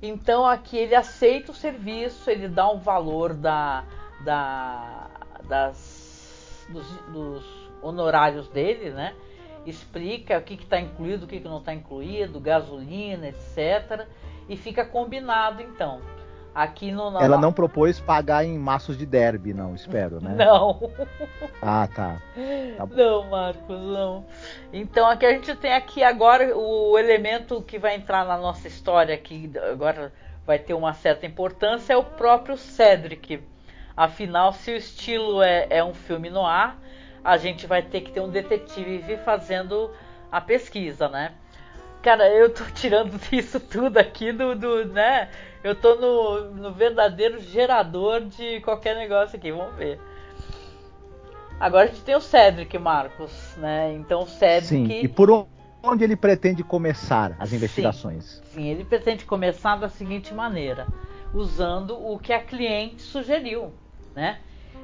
Então 0.00 0.46
aqui 0.46 0.76
ele 0.76 0.94
aceita 0.94 1.52
o 1.52 1.54
serviço, 1.54 2.28
ele 2.28 2.48
dá 2.48 2.68
um 2.68 2.78
valor 2.78 3.34
da, 3.34 3.84
da, 4.24 5.06
das, 5.44 6.66
dos, 6.70 6.86
dos 7.12 7.61
honorários 7.82 8.48
dele, 8.48 8.90
né? 8.90 9.14
Explica 9.66 10.38
o 10.38 10.42
que 10.42 10.54
está 10.54 10.80
incluído, 10.80 11.24
o 11.24 11.28
que, 11.28 11.40
que 11.40 11.48
não 11.48 11.58
está 11.58 11.72
incluído, 11.72 12.40
gasolina, 12.40 13.28
etc. 13.28 14.06
E 14.48 14.56
fica 14.56 14.84
combinado 14.84 15.62
então. 15.62 16.00
Aqui 16.54 16.92
no, 16.92 17.18
Ela 17.18 17.38
não 17.38 17.50
propôs 17.50 17.98
pagar 17.98 18.44
em 18.44 18.58
maços 18.58 18.98
de 18.98 19.06
derby, 19.06 19.54
não, 19.54 19.74
espero, 19.74 20.22
né? 20.22 20.34
Não. 20.44 20.90
Ah, 21.62 21.88
tá. 21.88 22.20
tá 22.76 22.86
não, 22.86 23.30
Marcos, 23.30 23.80
não. 23.80 24.26
Então 24.70 25.08
aqui 25.08 25.24
a 25.24 25.32
gente 25.32 25.54
tem 25.56 25.72
aqui 25.72 26.02
agora 26.02 26.54
o 26.54 26.98
elemento 26.98 27.62
que 27.62 27.78
vai 27.78 27.94
entrar 27.94 28.26
na 28.26 28.36
nossa 28.36 28.68
história 28.68 29.14
aqui, 29.14 29.50
agora 29.70 30.12
vai 30.44 30.58
ter 30.58 30.74
uma 30.74 30.92
certa 30.92 31.24
importância, 31.24 31.94
é 31.94 31.96
o 31.96 32.04
próprio 32.04 32.58
Cedric. 32.58 33.42
Afinal, 33.96 34.52
se 34.52 34.72
o 34.72 34.76
estilo 34.76 35.42
é, 35.42 35.66
é 35.70 35.84
um 35.84 35.94
filme 35.94 36.28
no 36.28 36.44
ar, 36.44 36.78
a 37.24 37.36
gente 37.36 37.66
vai 37.66 37.82
ter 37.82 38.00
que 38.00 38.10
ter 38.10 38.20
um 38.20 38.28
detetive 38.28 39.16
fazendo 39.18 39.90
a 40.30 40.40
pesquisa, 40.40 41.08
né? 41.08 41.32
Cara, 42.02 42.28
eu 42.28 42.52
tô 42.52 42.64
tirando 42.74 43.18
isso 43.30 43.60
tudo 43.60 43.98
aqui 43.98 44.32
do, 44.32 44.54
do 44.54 44.84
né? 44.86 45.30
Eu 45.62 45.74
tô 45.74 45.94
no, 45.94 46.50
no 46.50 46.72
verdadeiro 46.72 47.40
gerador 47.40 48.22
de 48.22 48.60
qualquer 48.60 48.96
negócio 48.96 49.36
aqui, 49.36 49.52
vamos 49.52 49.74
ver. 49.76 50.00
Agora 51.60 51.84
a 51.84 51.86
gente 51.86 52.02
tem 52.02 52.16
o 52.16 52.20
Cedric, 52.20 52.76
Marcos, 52.76 53.54
né? 53.56 53.94
Então 53.94 54.22
o 54.22 54.26
Cedric. 54.26 54.66
Sim, 54.66 55.00
e 55.04 55.06
por 55.06 55.46
onde 55.82 56.02
ele 56.02 56.16
pretende 56.16 56.64
começar 56.64 57.36
as 57.38 57.52
investigações? 57.52 58.24
Sim, 58.24 58.54
sim, 58.54 58.68
ele 58.68 58.84
pretende 58.84 59.24
começar 59.24 59.76
da 59.76 59.88
seguinte 59.88 60.34
maneira: 60.34 60.88
usando 61.32 61.96
o 61.96 62.18
que 62.18 62.32
a 62.32 62.42
cliente 62.42 63.02
sugeriu, 63.02 63.72
né? 64.12 64.40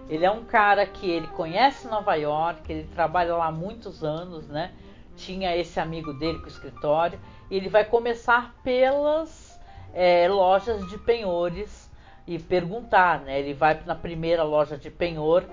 Ele 0.09 0.25
é 0.25 0.31
um 0.31 0.45
cara 0.45 0.87
que 0.87 1.09
ele 1.09 1.27
conhece 1.27 1.87
Nova 1.87 2.15
York, 2.15 2.71
ele 2.73 2.89
trabalha 2.95 3.37
lá 3.37 3.47
há 3.47 3.53
muitos 3.53 4.03
anos, 4.03 4.49
né? 4.49 4.73
Tinha 5.17 5.55
esse 5.55 5.79
amigo 5.79 6.15
dele 6.15 6.39
com 6.39 6.47
o 6.47 6.49
escritório. 6.49 7.21
E 7.51 7.57
ele 7.57 7.69
vai 7.69 7.85
começar 7.85 8.55
pelas 8.63 9.61
é, 9.93 10.27
lojas 10.29 10.89
de 10.89 10.97
penhores 10.97 11.91
e 12.27 12.39
perguntar, 12.39 13.21
né? 13.21 13.39
Ele 13.39 13.53
vai 13.53 13.79
na 13.85 13.95
primeira 13.95 14.43
loja 14.43 14.79
de 14.79 14.91
penhor, 14.91 15.45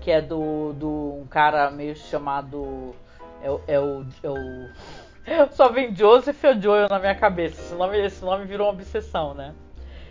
que 0.00 0.10
é 0.10 0.20
do, 0.20 0.74
do 0.74 1.18
um 1.22 1.26
cara 1.26 1.70
meio 1.70 1.96
chamado. 1.96 2.94
É, 3.42 3.74
é 3.74 3.80
o. 3.80 4.04
É 4.22 4.28
o 4.28 5.52
só 5.52 5.68
vem 5.68 5.94
Joseph 5.94 6.42
ou 6.44 6.60
Joel 6.60 6.88
na 6.88 6.98
minha 6.98 7.14
cabeça. 7.14 7.60
Esse 7.62 7.74
nome, 7.74 7.98
esse 7.98 8.22
nome 8.22 8.44
virou 8.44 8.66
uma 8.66 8.74
obsessão, 8.74 9.32
né? 9.32 9.54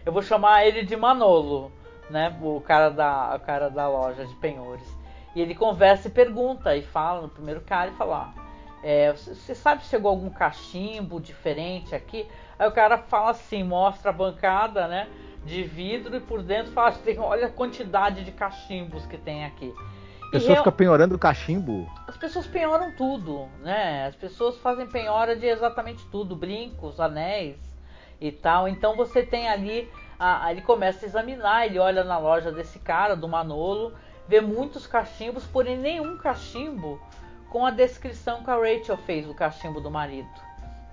Eu 0.03 0.11
vou 0.11 0.23
chamar 0.23 0.65
ele 0.65 0.83
de 0.83 0.95
Manolo 0.95 1.71
né? 2.11 2.37
O 2.41 2.61
cara 2.61 2.89
da, 2.89 3.35
o 3.35 3.39
cara 3.39 3.69
da 3.69 3.87
loja 3.87 4.25
de 4.25 4.35
penhores. 4.35 4.85
E 5.33 5.41
ele 5.41 5.55
conversa 5.55 6.07
e 6.07 6.11
pergunta 6.11 6.75
e 6.75 6.81
fala 6.81 7.21
no 7.21 7.29
primeiro 7.29 7.61
cara 7.61 7.89
e 7.89 7.93
fala: 7.95 8.33
ó, 8.35 8.41
é, 8.83 9.13
você 9.13 9.55
sabe 9.55 9.83
se 9.83 9.89
chegou 9.89 10.09
algum 10.09 10.29
cachimbo 10.29 11.19
diferente 11.19 11.95
aqui? 11.95 12.27
Aí 12.59 12.67
o 12.67 12.71
cara 12.71 12.97
fala 12.97 13.31
assim, 13.31 13.63
mostra 13.63 14.09
a 14.09 14.13
bancada, 14.13 14.87
né? 14.87 15.07
De 15.45 15.63
vidro 15.63 16.15
e 16.15 16.19
por 16.19 16.43
dentro 16.43 16.71
fala 16.71 16.89
assim, 16.89 17.17
olha 17.17 17.47
a 17.47 17.49
quantidade 17.49 18.23
de 18.23 18.31
cachimbos 18.31 19.05
que 19.05 19.17
tem 19.17 19.45
aqui. 19.45 19.73
A 20.27 20.31
pessoa 20.31 20.57
fica 20.57 20.71
penhorando 20.71 21.17
cachimbo? 21.19 21.89
As 22.07 22.15
pessoas 22.15 22.47
penhoram 22.47 22.95
tudo, 22.95 23.49
né? 23.61 24.05
As 24.07 24.15
pessoas 24.15 24.57
fazem 24.59 24.87
penhora 24.87 25.35
de 25.35 25.45
exatamente 25.45 26.05
tudo, 26.07 26.35
brincos, 26.35 26.99
anéis 26.99 27.57
e 28.19 28.31
tal. 28.31 28.67
Então 28.67 28.95
você 28.95 29.23
tem 29.23 29.49
ali 29.49 29.89
Aí 30.23 30.53
ele 30.53 30.61
começa 30.61 31.03
a 31.03 31.07
examinar, 31.09 31.65
ele 31.65 31.79
olha 31.79 32.03
na 32.03 32.19
loja 32.19 32.51
desse 32.51 32.77
cara, 32.77 33.15
do 33.15 33.27
Manolo, 33.27 33.91
vê 34.27 34.39
muitos 34.39 34.85
cachimbos, 34.85 35.47
porém 35.47 35.75
nenhum 35.75 36.15
cachimbo 36.15 37.01
com 37.49 37.65
a 37.65 37.71
descrição 37.71 38.43
que 38.43 38.51
a 38.51 38.55
Rachel 38.55 38.97
fez 38.97 39.25
do 39.25 39.33
cachimbo 39.33 39.81
do 39.81 39.89
marido. 39.89 40.29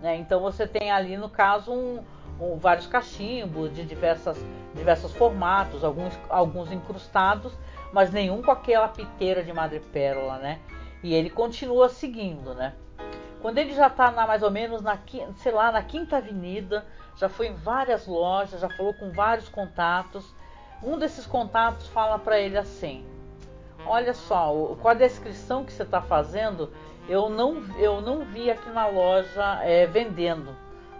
Né? 0.00 0.16
Então 0.16 0.40
você 0.40 0.66
tem 0.66 0.90
ali, 0.90 1.18
no 1.18 1.28
caso, 1.28 1.70
um, 1.70 2.02
um, 2.40 2.56
vários 2.56 2.86
cachimbos 2.86 3.74
de 3.74 3.84
diversas, 3.84 4.42
diversos 4.74 5.12
formatos, 5.12 5.84
alguns, 5.84 6.18
alguns 6.30 6.72
incrustados, 6.72 7.52
mas 7.92 8.10
nenhum 8.10 8.40
com 8.40 8.50
aquela 8.50 8.88
piteira 8.88 9.44
de 9.44 9.52
madrepérola, 9.52 10.38
né? 10.38 10.58
E 11.02 11.12
ele 11.12 11.28
continua 11.28 11.90
seguindo, 11.90 12.54
né? 12.54 12.74
Quando 13.42 13.58
ele 13.58 13.74
já 13.74 13.88
está 13.88 14.10
mais 14.10 14.42
ou 14.42 14.50
menos 14.50 14.80
na, 14.80 14.98
sei 15.36 15.52
lá, 15.52 15.70
na 15.70 15.82
quinta 15.82 16.16
avenida, 16.16 16.86
já 17.18 17.28
foi 17.28 17.48
em 17.48 17.54
várias 17.54 18.06
lojas, 18.06 18.60
já 18.60 18.68
falou 18.68 18.94
com 18.94 19.10
vários 19.10 19.48
contatos. 19.48 20.32
Um 20.82 20.96
desses 20.96 21.26
contatos 21.26 21.88
fala 21.88 22.18
para 22.18 22.38
ele 22.38 22.56
assim: 22.56 23.04
Olha 23.84 24.14
só, 24.14 24.52
com 24.80 24.88
a 24.88 24.94
descrição 24.94 25.64
que 25.64 25.72
você 25.72 25.82
está 25.82 26.00
fazendo, 26.00 26.72
eu 27.08 27.28
não, 27.28 27.62
eu 27.78 28.00
não 28.00 28.24
vi 28.24 28.50
aqui 28.50 28.68
na 28.70 28.86
loja 28.86 29.60
é, 29.62 29.86
vendendo. 29.86 30.54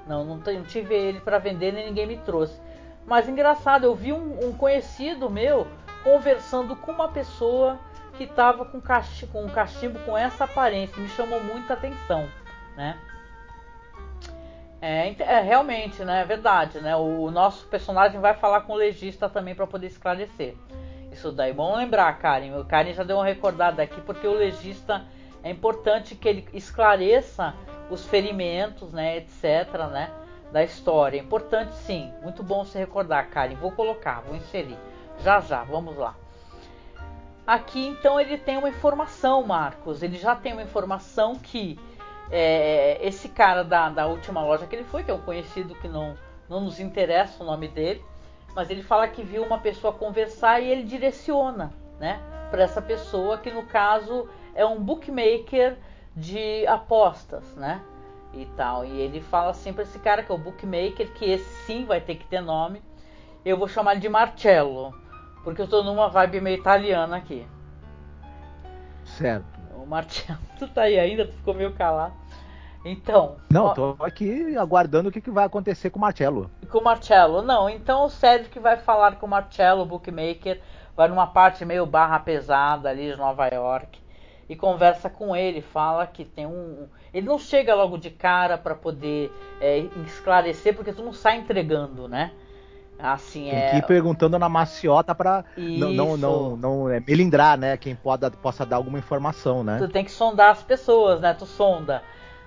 Não, 0.07 0.25
não, 0.25 0.37
não 0.37 0.65
tive 0.65 0.95
ele 0.95 1.21
para 1.21 1.39
vender 1.39 1.73
nem 1.73 1.87
ninguém 1.87 2.07
me 2.07 2.17
trouxe. 2.19 2.59
Mas 3.07 3.29
engraçado, 3.29 3.85
eu 3.85 3.95
vi 3.95 4.13
um, 4.13 4.49
um 4.49 4.53
conhecido 4.53 5.31
meu 5.31 5.67
conversando 6.03 6.75
com 6.77 6.93
uma 6.93 7.09
pessoa 7.09 7.79
que 8.17 8.25
estava 8.25 8.65
com, 8.65 8.81
com 8.81 9.45
um 9.45 9.49
cachimbo 9.49 9.99
com 10.01 10.17
essa 10.17 10.45
aparência, 10.45 11.01
me 11.01 11.09
chamou 11.11 11.43
muita 11.43 11.75
atenção, 11.75 12.29
né? 12.77 12.99
É, 14.81 15.13
é, 15.19 15.41
realmente, 15.41 16.05
né? 16.05 16.23
É 16.23 16.25
verdade, 16.25 16.81
né? 16.81 16.95
O, 16.97 17.31
nosso 17.31 17.67
personagem 17.67 18.21
vai 18.21 18.35
falar 18.35 18.61
com 18.61 18.75
o 18.75 18.77
legista 18.77 19.29
também 19.29 19.55
para 19.55 19.67
poder 19.67 19.89
esclarecer. 19.89 20.55
Isso 21.13 21.33
daí. 21.33 21.53
Bom 21.53 21.77
lembrar, 21.77 22.17
Karen. 22.19 22.57
O 22.57 22.65
Karen 22.65 22.93
já 22.93 23.03
deu 23.03 23.17
uma 23.17 23.25
recordada 23.25 23.83
aqui, 23.83 24.01
porque 24.03 24.27
o 24.27 24.35
legista 24.35 25.05
é 25.43 25.51
importante 25.51 26.15
que 26.15 26.29
ele 26.29 26.49
esclareça 26.53 27.55
os 27.91 28.05
ferimentos, 28.07 28.93
né, 28.93 29.17
etc, 29.17 29.89
né, 29.91 30.11
da 30.53 30.63
história. 30.63 31.19
É 31.19 31.21
importante 31.21 31.75
sim. 31.75 32.13
Muito 32.23 32.43
bom 32.43 32.65
se 32.65 32.79
recordar, 32.79 33.29
Karen. 33.31 33.57
Vou 33.57 33.73
colocar, 33.73 34.21
vou 34.21 34.37
inserir. 34.37 34.79
Já 35.25 35.41
já, 35.41 35.65
vamos 35.65 35.97
lá. 35.97 36.15
Aqui 37.45 37.85
então 37.87 38.21
ele 38.21 38.37
tem 38.37 38.59
uma 38.59 38.69
informação, 38.69 39.43
Marcos. 39.43 40.03
Ele 40.03 40.19
já 40.19 40.37
tem 40.37 40.53
uma 40.53 40.63
informação 40.63 41.35
que 41.35 41.81
é, 42.31 42.99
esse 43.07 43.29
cara 43.29 43.63
da, 43.63 43.89
da 43.89 44.07
última 44.07 44.43
loja 44.43 44.67
que 44.67 44.77
ele 44.77 44.85
foi, 44.85 45.03
que 45.03 45.11
é 45.11 45.15
um 45.15 45.21
conhecido 45.21 45.75
que 45.75 45.89
não, 45.89 46.17
não 46.49 46.61
nos 46.61 46.81
interessa 46.81 47.43
o 47.43 47.47
nome 47.47 47.69
dele, 47.69 48.05
mas 48.55 48.71
ele 48.71 48.83
fala 48.83 49.09
que 49.09 49.23
viu 49.23 49.43
uma 49.43 49.59
pessoa 49.59 49.93
conversar 49.93 50.61
e 50.61 50.71
ele 50.71 50.83
direciona, 50.83 51.73
né, 51.99 52.21
para 52.51 52.63
essa 52.63 52.83
pessoa 52.83 53.39
que 53.39 53.51
no 53.51 53.65
caso 53.65 54.29
é 54.55 54.65
um 54.65 54.81
bookmaker 54.81 55.77
de 56.17 56.67
apostas, 56.67 57.55
né, 57.55 57.81
e 58.33 58.47
tal. 58.57 58.85
E 58.85 59.01
ele 59.01 59.21
fala 59.21 59.51
assim 59.51 59.73
para 59.73 59.83
esse 59.83 59.99
cara 59.99 60.23
que 60.23 60.31
é 60.31 60.35
o 60.35 60.39
bookmaker 60.39 61.13
que 61.15 61.25
esse 61.25 61.65
sim 61.65 61.85
vai 61.85 62.01
ter 62.01 62.17
que 62.17 62.27
ter 62.27 62.41
nome. 62.41 62.83
Eu 63.45 63.57
vou 63.57 63.69
chamar 63.69 63.95
de 63.95 64.09
Marcello, 64.09 64.93
porque 65.45 65.61
eu 65.61 65.65
estou 65.65 65.85
numa 65.85 66.09
vibe 66.09 66.41
meio 66.41 66.59
italiana 66.59 67.17
aqui. 67.17 67.47
Certo. 69.05 69.58
Marcelo, 69.89 70.39
tu 70.59 70.69
tá 70.69 70.83
aí 70.83 70.99
ainda? 70.99 71.27
Tu 71.27 71.33
ficou 71.33 71.55
meio 71.55 71.73
calado. 71.73 72.15
Então. 72.85 73.37
Não, 73.51 73.67
ó, 73.67 73.75
tô 73.75 73.97
aqui 74.01 74.57
aguardando 74.57 75.09
o 75.09 75.13
que, 75.13 75.21
que 75.21 75.31
vai 75.31 75.45
acontecer 75.45 75.91
com 75.91 75.99
o 75.99 76.03
Marcello. 76.03 76.51
Com 76.71 76.79
o 76.79 76.85
Marcello, 76.85 77.43
não. 77.43 77.69
Então 77.69 78.05
o 78.05 78.11
Cedric 78.11 78.59
vai 78.59 78.77
falar 78.77 79.17
com 79.17 79.27
o 79.27 79.29
Marcello, 79.29 79.83
o 79.83 79.87
bookmaker, 79.87 80.61
vai 80.97 81.09
numa 81.09 81.27
parte 81.27 81.65
meio 81.65 81.85
barra 81.85 82.21
pesada 82.21 82.89
ali 82.89 83.11
de 83.11 83.17
Nova 83.17 83.49
York 83.49 83.99
e 84.49 84.57
conversa 84.57 85.11
com 85.11 85.37
ele, 85.37 85.61
fala 85.61 86.07
que 86.07 86.25
tem 86.25 86.47
um. 86.47 86.89
Ele 87.13 87.27
não 87.27 87.39
chega 87.39 87.75
logo 87.75 87.99
de 87.99 88.11
cara 88.11 88.57
para 88.57 88.75
poder 88.75 89.31
é, 89.61 89.79
esclarecer, 90.07 90.75
porque 90.75 90.93
tu 90.93 91.03
não 91.03 91.13
sai 91.13 91.39
entregando, 91.39 92.09
né? 92.09 92.33
Assim, 92.99 93.45
Tem 93.45 93.59
é... 93.59 93.71
que 93.71 93.77
ir 93.77 93.87
perguntando 93.87 94.39
na 94.39 94.49
maciota 94.49 95.15
pra 95.15 95.45
não, 95.57 95.93
não, 95.93 96.17
não, 96.17 96.57
não 96.57 96.91
é, 96.91 97.01
melindrar, 97.01 97.57
né? 97.57 97.77
Quem 97.77 97.95
pode, 97.95 98.29
possa 98.39 98.67
dar 98.67 98.77
alguma 98.77 98.99
informação, 98.99 99.63
né? 99.63 99.79
Tu 99.79 99.89
tem 99.89 100.05
que 100.05 100.11
sondar 100.11 100.51
as 100.51 100.63
pessoas, 100.63 101.21
né? 101.21 101.33
Tu 101.33 101.47
sonda. 101.47 102.03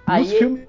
Nos 0.08 0.18
Aí... 0.18 0.38
filmes 0.38 0.68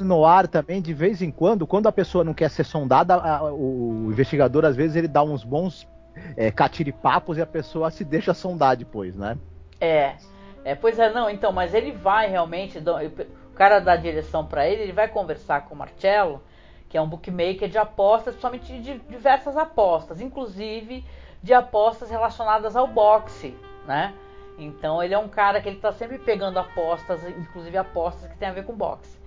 no 0.00 0.24
ar 0.24 0.48
também, 0.48 0.80
de 0.80 0.92
vez 0.92 1.22
em 1.22 1.30
quando, 1.30 1.66
quando 1.66 1.86
a 1.86 1.92
pessoa 1.92 2.24
não 2.24 2.34
quer 2.34 2.50
ser 2.50 2.64
sondada, 2.64 3.14
a, 3.14 3.52
o 3.52 4.08
investigador, 4.10 4.64
às 4.64 4.74
vezes, 4.74 4.96
ele 4.96 5.08
dá 5.08 5.22
uns 5.22 5.44
bons 5.44 5.86
é, 6.36 6.50
catiripapos 6.50 7.38
e 7.38 7.42
a 7.42 7.46
pessoa 7.46 7.90
se 7.90 8.04
deixa 8.04 8.34
sondar 8.34 8.76
depois, 8.76 9.16
né? 9.16 9.36
É. 9.80 10.14
é. 10.64 10.74
Pois 10.74 10.98
é, 10.98 11.12
não, 11.12 11.28
então, 11.28 11.52
mas 11.52 11.74
ele 11.74 11.92
vai 11.92 12.28
realmente, 12.28 12.78
o 12.78 13.54
cara 13.54 13.78
dá 13.78 13.96
direção 13.96 14.46
para 14.46 14.68
ele, 14.68 14.82
ele 14.82 14.92
vai 14.92 15.08
conversar 15.08 15.64
com 15.64 15.74
o 15.74 15.78
Marcello 15.78 16.40
que 16.94 16.98
é 16.98 17.02
um 17.02 17.08
bookmaker 17.08 17.68
de 17.68 17.76
apostas, 17.76 18.36
principalmente 18.36 18.78
de 18.78 19.00
diversas 19.10 19.56
apostas, 19.56 20.20
inclusive 20.20 21.04
de 21.42 21.52
apostas 21.52 22.08
relacionadas 22.08 22.76
ao 22.76 22.86
boxe, 22.86 23.52
né? 23.84 24.14
Então 24.56 25.02
ele 25.02 25.12
é 25.12 25.18
um 25.18 25.26
cara 25.26 25.60
que 25.60 25.68
ele 25.68 25.74
está 25.74 25.90
sempre 25.90 26.18
pegando 26.18 26.56
apostas, 26.56 27.28
inclusive 27.30 27.76
apostas 27.76 28.30
que 28.30 28.38
tem 28.38 28.48
a 28.48 28.52
ver 28.52 28.64
com 28.64 28.74
boxe. 28.74 29.18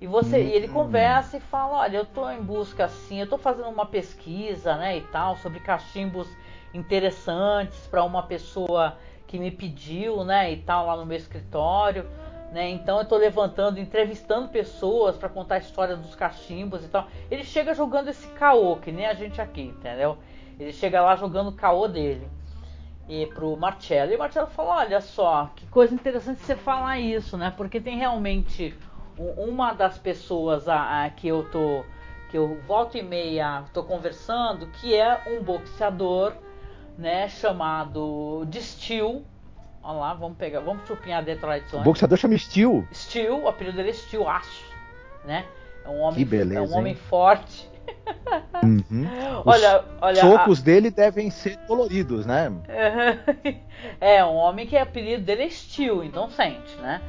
E 0.00 0.06
você, 0.06 0.44
e 0.44 0.52
ele 0.52 0.68
hum. 0.68 0.74
conversa 0.74 1.38
e 1.38 1.40
fala, 1.40 1.78
olha, 1.78 1.96
eu 1.96 2.04
estou 2.04 2.30
em 2.30 2.40
busca 2.40 2.84
assim, 2.84 3.18
eu 3.18 3.24
estou 3.24 3.36
fazendo 3.36 3.68
uma 3.68 3.86
pesquisa, 3.86 4.76
né, 4.76 4.98
e 4.98 5.00
tal, 5.00 5.36
sobre 5.38 5.58
cachimbos 5.58 6.28
interessantes 6.72 7.84
para 7.88 8.04
uma 8.04 8.22
pessoa 8.22 8.96
que 9.26 9.40
me 9.40 9.50
pediu, 9.50 10.22
né, 10.22 10.52
e 10.52 10.58
tal, 10.58 10.86
lá 10.86 10.96
no 10.96 11.04
meu 11.04 11.16
escritório. 11.16 12.06
Né? 12.52 12.68
Então 12.68 12.98
eu 12.98 13.02
estou 13.02 13.16
levantando, 13.16 13.80
entrevistando 13.80 14.48
pessoas 14.48 15.16
para 15.16 15.30
contar 15.30 15.54
a 15.54 15.58
história 15.58 15.96
dos 15.96 16.14
cachimbos 16.14 16.84
e 16.84 16.88
tal. 16.88 17.08
Ele 17.30 17.44
chega 17.44 17.72
jogando 17.72 18.08
esse 18.08 18.26
caô, 18.28 18.76
que 18.76 18.92
nem 18.92 19.06
a 19.06 19.14
gente 19.14 19.40
aqui, 19.40 19.62
entendeu? 19.62 20.18
Ele 20.60 20.70
chega 20.70 21.00
lá 21.00 21.16
jogando 21.16 21.48
o 21.48 21.54
caô 21.54 21.88
dele. 21.88 22.28
E 23.08 23.24
pro 23.28 23.56
Marcello. 23.56 24.12
E 24.12 24.16
o 24.16 24.18
Marcello 24.18 24.48
fala, 24.48 24.80
olha 24.80 25.00
só, 25.00 25.50
que 25.56 25.66
coisa 25.68 25.94
interessante 25.94 26.42
você 26.42 26.54
falar 26.54 26.98
isso, 26.98 27.38
né? 27.38 27.50
Porque 27.56 27.80
tem 27.80 27.96
realmente 27.96 28.76
uma 29.16 29.72
das 29.72 29.96
pessoas 29.96 30.68
a, 30.68 31.04
a, 31.04 31.10
que 31.10 31.28
eu 31.28 31.50
tô. 31.50 31.84
que 32.30 32.36
eu 32.36 32.60
volto 32.66 32.98
e 32.98 33.02
meia 33.02 33.64
tô 33.72 33.82
conversando, 33.82 34.66
que 34.66 34.94
é 34.94 35.22
um 35.26 35.42
boxeador, 35.42 36.34
né, 36.98 37.28
chamado 37.28 38.44
Distil, 38.46 39.24
Olha 39.82 39.98
lá, 39.98 40.14
vamos 40.14 40.38
pegar, 40.38 40.60
vamos 40.60 40.86
chupinhar 40.86 41.24
Detroit 41.24 41.68
Zone. 41.68 41.82
O 41.82 41.84
boxeador 41.84 42.16
chama 42.16 42.38
Steel. 42.38 42.86
Steel, 42.92 43.42
o 43.42 43.48
apelido 43.48 43.76
dele 43.76 43.90
é 43.90 43.92
Steel, 43.92 44.28
acho. 44.28 44.64
Né? 45.24 45.44
É 45.84 45.88
um 45.88 45.98
homem, 46.00 46.18
que 46.18 46.24
beleza, 46.24 46.60
é 46.60 46.62
um 46.62 46.78
homem 46.78 46.92
hein? 46.92 46.98
forte. 47.08 47.70
Uhum. 48.62 49.08
olha, 49.44 49.80
Os 49.80 49.84
olha, 50.00 50.20
socos 50.20 50.60
a... 50.60 50.62
dele 50.62 50.88
devem 50.88 51.30
ser 51.30 51.56
coloridos, 51.66 52.24
né? 52.24 52.52
é, 54.00 54.24
um 54.24 54.34
homem 54.34 54.66
que 54.66 54.76
o 54.76 54.80
apelido 54.80 55.24
dele 55.24 55.42
é 55.42 55.50
Steel, 55.50 56.04
então 56.04 56.30
sente, 56.30 56.76
né? 56.76 57.02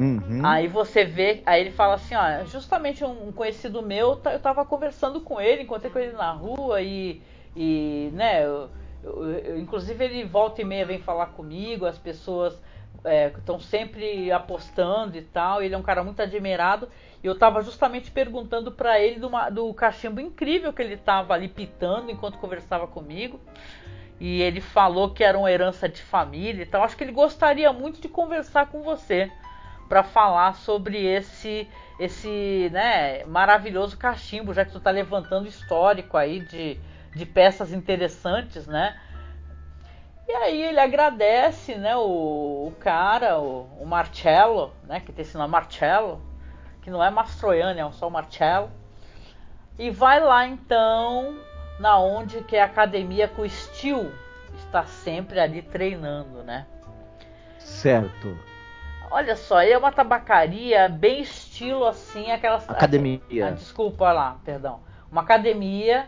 Uhum. 0.00 0.44
Aí 0.44 0.66
você 0.66 1.04
vê, 1.04 1.42
aí 1.46 1.60
ele 1.60 1.70
fala 1.70 1.94
assim, 1.94 2.14
ó, 2.14 2.44
justamente 2.46 3.04
um 3.04 3.30
conhecido 3.32 3.80
meu, 3.80 4.20
eu 4.24 4.40
tava 4.40 4.64
conversando 4.64 5.20
com 5.20 5.40
ele, 5.40 5.62
encontrei 5.62 5.90
com 5.90 5.98
ele 5.98 6.12
na 6.12 6.32
rua 6.32 6.80
e, 6.82 7.22
e 7.56 8.10
né, 8.12 8.44
eu, 8.44 8.68
eu, 9.02 9.30
eu, 9.30 9.58
inclusive 9.58 10.04
ele 10.04 10.24
volta 10.24 10.60
e 10.60 10.64
meia 10.64 10.84
vem 10.84 10.98
falar 10.98 11.26
comigo, 11.26 11.86
as 11.86 11.98
pessoas 11.98 12.60
estão 13.36 13.56
é, 13.56 13.60
sempre 13.60 14.32
apostando 14.32 15.16
e 15.16 15.22
tal. 15.22 15.62
Ele 15.62 15.74
é 15.74 15.78
um 15.78 15.82
cara 15.82 16.02
muito 16.02 16.20
admirado. 16.20 16.88
E 17.22 17.26
eu 17.26 17.32
estava 17.32 17.62
justamente 17.62 18.10
perguntando 18.10 18.70
para 18.70 19.00
ele 19.00 19.18
do, 19.18 19.30
do 19.52 19.74
cachimbo 19.74 20.20
incrível 20.20 20.72
que 20.72 20.82
ele 20.82 20.94
estava 20.94 21.34
ali 21.34 21.48
pitando 21.48 22.10
enquanto 22.10 22.38
conversava 22.38 22.86
comigo. 22.86 23.40
E 24.20 24.42
ele 24.42 24.60
falou 24.60 25.10
que 25.10 25.22
era 25.22 25.38
uma 25.38 25.50
herança 25.50 25.88
de 25.88 26.02
família 26.02 26.62
e 26.62 26.66
tal. 26.66 26.82
Acho 26.82 26.96
que 26.96 27.04
ele 27.04 27.12
gostaria 27.12 27.72
muito 27.72 28.00
de 28.00 28.08
conversar 28.08 28.66
com 28.66 28.82
você 28.82 29.30
para 29.88 30.02
falar 30.02 30.54
sobre 30.54 31.04
esse 31.04 31.68
esse 31.98 32.70
né, 32.72 33.24
maravilhoso 33.24 33.96
cachimbo, 33.96 34.54
já 34.54 34.64
que 34.64 34.70
tu 34.70 34.78
está 34.78 34.90
levantando 34.90 35.48
histórico 35.48 36.16
aí 36.16 36.38
de 36.38 36.78
de 37.14 37.26
peças 37.26 37.72
interessantes, 37.72 38.66
né? 38.66 38.98
E 40.28 40.32
aí 40.32 40.62
ele 40.62 40.78
agradece, 40.78 41.74
né, 41.76 41.96
o, 41.96 42.66
o 42.68 42.74
cara, 42.78 43.38
o, 43.38 43.66
o, 43.80 43.86
Marcello, 43.86 44.74
né, 44.84 45.00
que 45.00 45.10
tem 45.10 45.22
esse 45.22 45.36
nome 45.38 45.50
Marcello, 45.50 46.20
que 46.82 46.90
não 46.90 47.02
é 47.02 47.08
Mastroianni, 47.08 47.80
é 47.80 47.90
só 47.92 48.08
o 48.08 48.10
Marcello. 48.10 48.70
E 49.78 49.90
vai 49.90 50.20
lá 50.20 50.46
então 50.46 51.38
na 51.80 51.98
onde 51.98 52.42
que 52.42 52.56
é 52.56 52.62
a 52.62 52.66
academia 52.66 53.26
que 53.26 53.40
o 53.40 53.48
Steel 53.48 54.12
está 54.58 54.84
sempre 54.84 55.40
ali 55.40 55.62
treinando, 55.62 56.42
né? 56.42 56.66
Certo. 57.58 58.36
Olha 59.10 59.34
só, 59.36 59.62
é 59.62 59.76
uma 59.78 59.90
tabacaria 59.90 60.88
bem 60.88 61.22
estilo 61.22 61.86
assim, 61.86 62.30
aquelas 62.30 62.68
academia. 62.68 63.20
Ah, 63.46 63.50
desculpa 63.50 64.12
lá, 64.12 64.38
perdão. 64.44 64.80
Uma 65.10 65.22
academia 65.22 66.06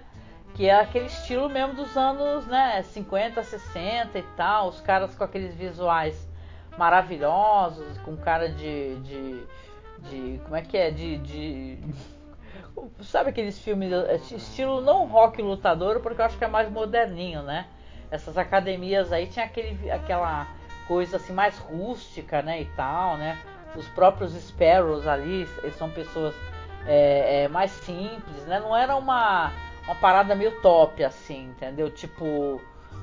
que 0.61 0.69
é 0.69 0.79
aquele 0.79 1.07
estilo 1.07 1.49
mesmo 1.49 1.73
dos 1.73 1.97
anos, 1.97 2.47
né, 2.47 2.83
50, 2.83 3.43
60 3.43 4.19
e 4.19 4.23
tal, 4.37 4.69
os 4.69 4.79
caras 4.79 5.15
com 5.15 5.25
aqueles 5.25 5.55
visuais 5.55 6.29
maravilhosos, 6.77 7.97
com 8.05 8.15
cara 8.15 8.47
de, 8.47 8.95
de, 8.97 9.47
de 10.01 10.41
como 10.45 10.55
é 10.55 10.61
que 10.61 10.77
é, 10.77 10.91
de, 10.91 11.17
de 11.17 11.79
sabe 13.01 13.31
aqueles 13.31 13.59
filmes 13.59 13.91
estilo 14.31 14.83
não 14.83 15.07
rock 15.07 15.41
lutador, 15.41 16.01
porque 16.01 16.21
eu 16.21 16.27
acho 16.27 16.37
que 16.37 16.45
é 16.45 16.49
mais 16.49 16.71
moderninho, 16.71 17.41
né? 17.43 17.67
Essas 18.11 18.37
academias 18.37 19.15
aí 19.15 19.29
tinha 19.29 19.47
aquele, 19.47 19.91
aquela 19.91 20.47
coisa 20.87 21.17
assim 21.17 21.33
mais 21.33 21.57
rústica, 21.57 22.43
né, 22.43 22.61
e 22.61 22.67
tal, 22.77 23.17
né? 23.17 23.39
Os 23.75 23.89
próprios 23.89 24.35
Sparrows 24.35 25.07
ali, 25.07 25.49
eles 25.63 25.77
são 25.77 25.89
pessoas 25.89 26.35
é, 26.87 27.45
é, 27.45 27.49
mais 27.49 27.71
simples, 27.71 28.45
né? 28.45 28.61
Não 28.61 28.77
era 28.77 28.95
uma 28.95 29.51
uma 29.91 29.97
parada 29.97 30.37
meio 30.37 30.61
top, 30.61 31.03
assim, 31.03 31.47
entendeu? 31.47 31.91
Tipo, 31.91 32.61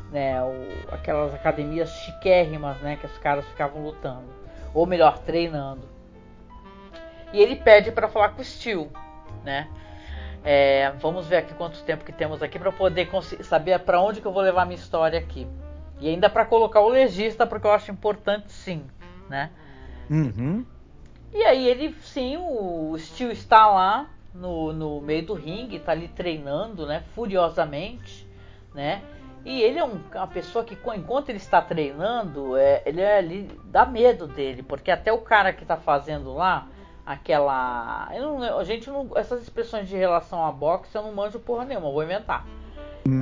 né, 0.10 0.42
o, 0.42 0.94
aquelas 0.94 1.34
academias 1.34 1.90
chiquérrimas, 1.90 2.80
né, 2.80 2.96
que 2.96 3.06
os 3.06 3.18
caras 3.18 3.46
ficavam 3.48 3.84
lutando. 3.84 4.28
Ou 4.74 4.86
melhor, 4.86 5.18
treinando. 5.20 5.82
E 7.34 7.42
ele 7.42 7.58
pede 7.58 7.92
para 7.92 8.08
falar 8.08 8.30
com 8.30 8.42
o 8.42 8.46
Steel, 8.46 8.90
né? 9.44 9.68
É, 10.46 10.94
vamos 11.02 11.28
ver 11.28 11.38
aqui 11.38 11.54
quanto 11.56 11.84
tempo 11.84 12.06
que 12.06 12.12
temos 12.14 12.42
aqui 12.42 12.58
para 12.58 12.72
poder 12.72 13.10
saber 13.42 13.78
para 13.80 14.00
onde 14.00 14.22
que 14.22 14.28
eu 14.28 14.32
vou 14.32 14.42
levar 14.42 14.66
minha 14.66 14.80
história 14.80 15.20
aqui. 15.20 15.46
E 16.00 16.08
ainda 16.08 16.30
para 16.30 16.46
colocar 16.46 16.80
o 16.80 16.88
legista, 16.88 17.46
porque 17.46 17.68
eu 17.68 17.72
acho 17.72 17.92
importante 17.92 18.50
sim, 18.54 18.86
né? 19.28 19.52
Uhum. 20.10 20.66
E 21.34 21.44
aí 21.44 21.68
ele, 21.68 21.94
sim, 22.02 22.38
o 22.38 22.96
Steel 22.98 23.32
está 23.32 23.68
lá, 23.68 24.10
no, 24.40 24.72
no 24.74 25.02
meio 25.02 25.26
do 25.26 25.34
ringue, 25.34 25.80
tá 25.80 25.92
ali 25.92 26.08
treinando, 26.08 26.86
né, 26.86 27.04
furiosamente, 27.14 28.28
né? 28.74 29.02
E 29.46 29.62
ele 29.62 29.80
é 29.80 29.84
um, 29.84 30.02
uma 30.14 30.28
pessoa 30.28 30.66
que, 30.66 30.78
enquanto 30.96 31.30
ele 31.30 31.38
está 31.38 31.62
treinando, 31.62 32.58
é, 32.58 32.82
ele 32.86 33.00
é 33.00 33.18
ali, 33.18 33.50
dá 33.66 33.86
medo 33.86 34.28
dele, 34.28 34.62
porque 34.62 34.92
até 34.92 35.12
o 35.12 35.20
cara 35.20 35.54
que 35.54 35.64
está 35.64 35.78
fazendo 35.78 36.34
lá, 36.34 36.68
aquela. 37.06 38.10
Não, 38.20 38.60
a 38.60 38.64
gente 38.66 38.90
não. 38.90 39.10
Essas 39.16 39.42
expressões 39.42 39.88
de 39.88 39.96
relação 39.96 40.46
a 40.46 40.52
boxe 40.52 40.94
eu 40.94 41.02
não 41.02 41.14
manjo 41.14 41.40
porra 41.40 41.64
nenhuma, 41.64 41.90
vou 41.90 42.04
inventar. 42.04 42.46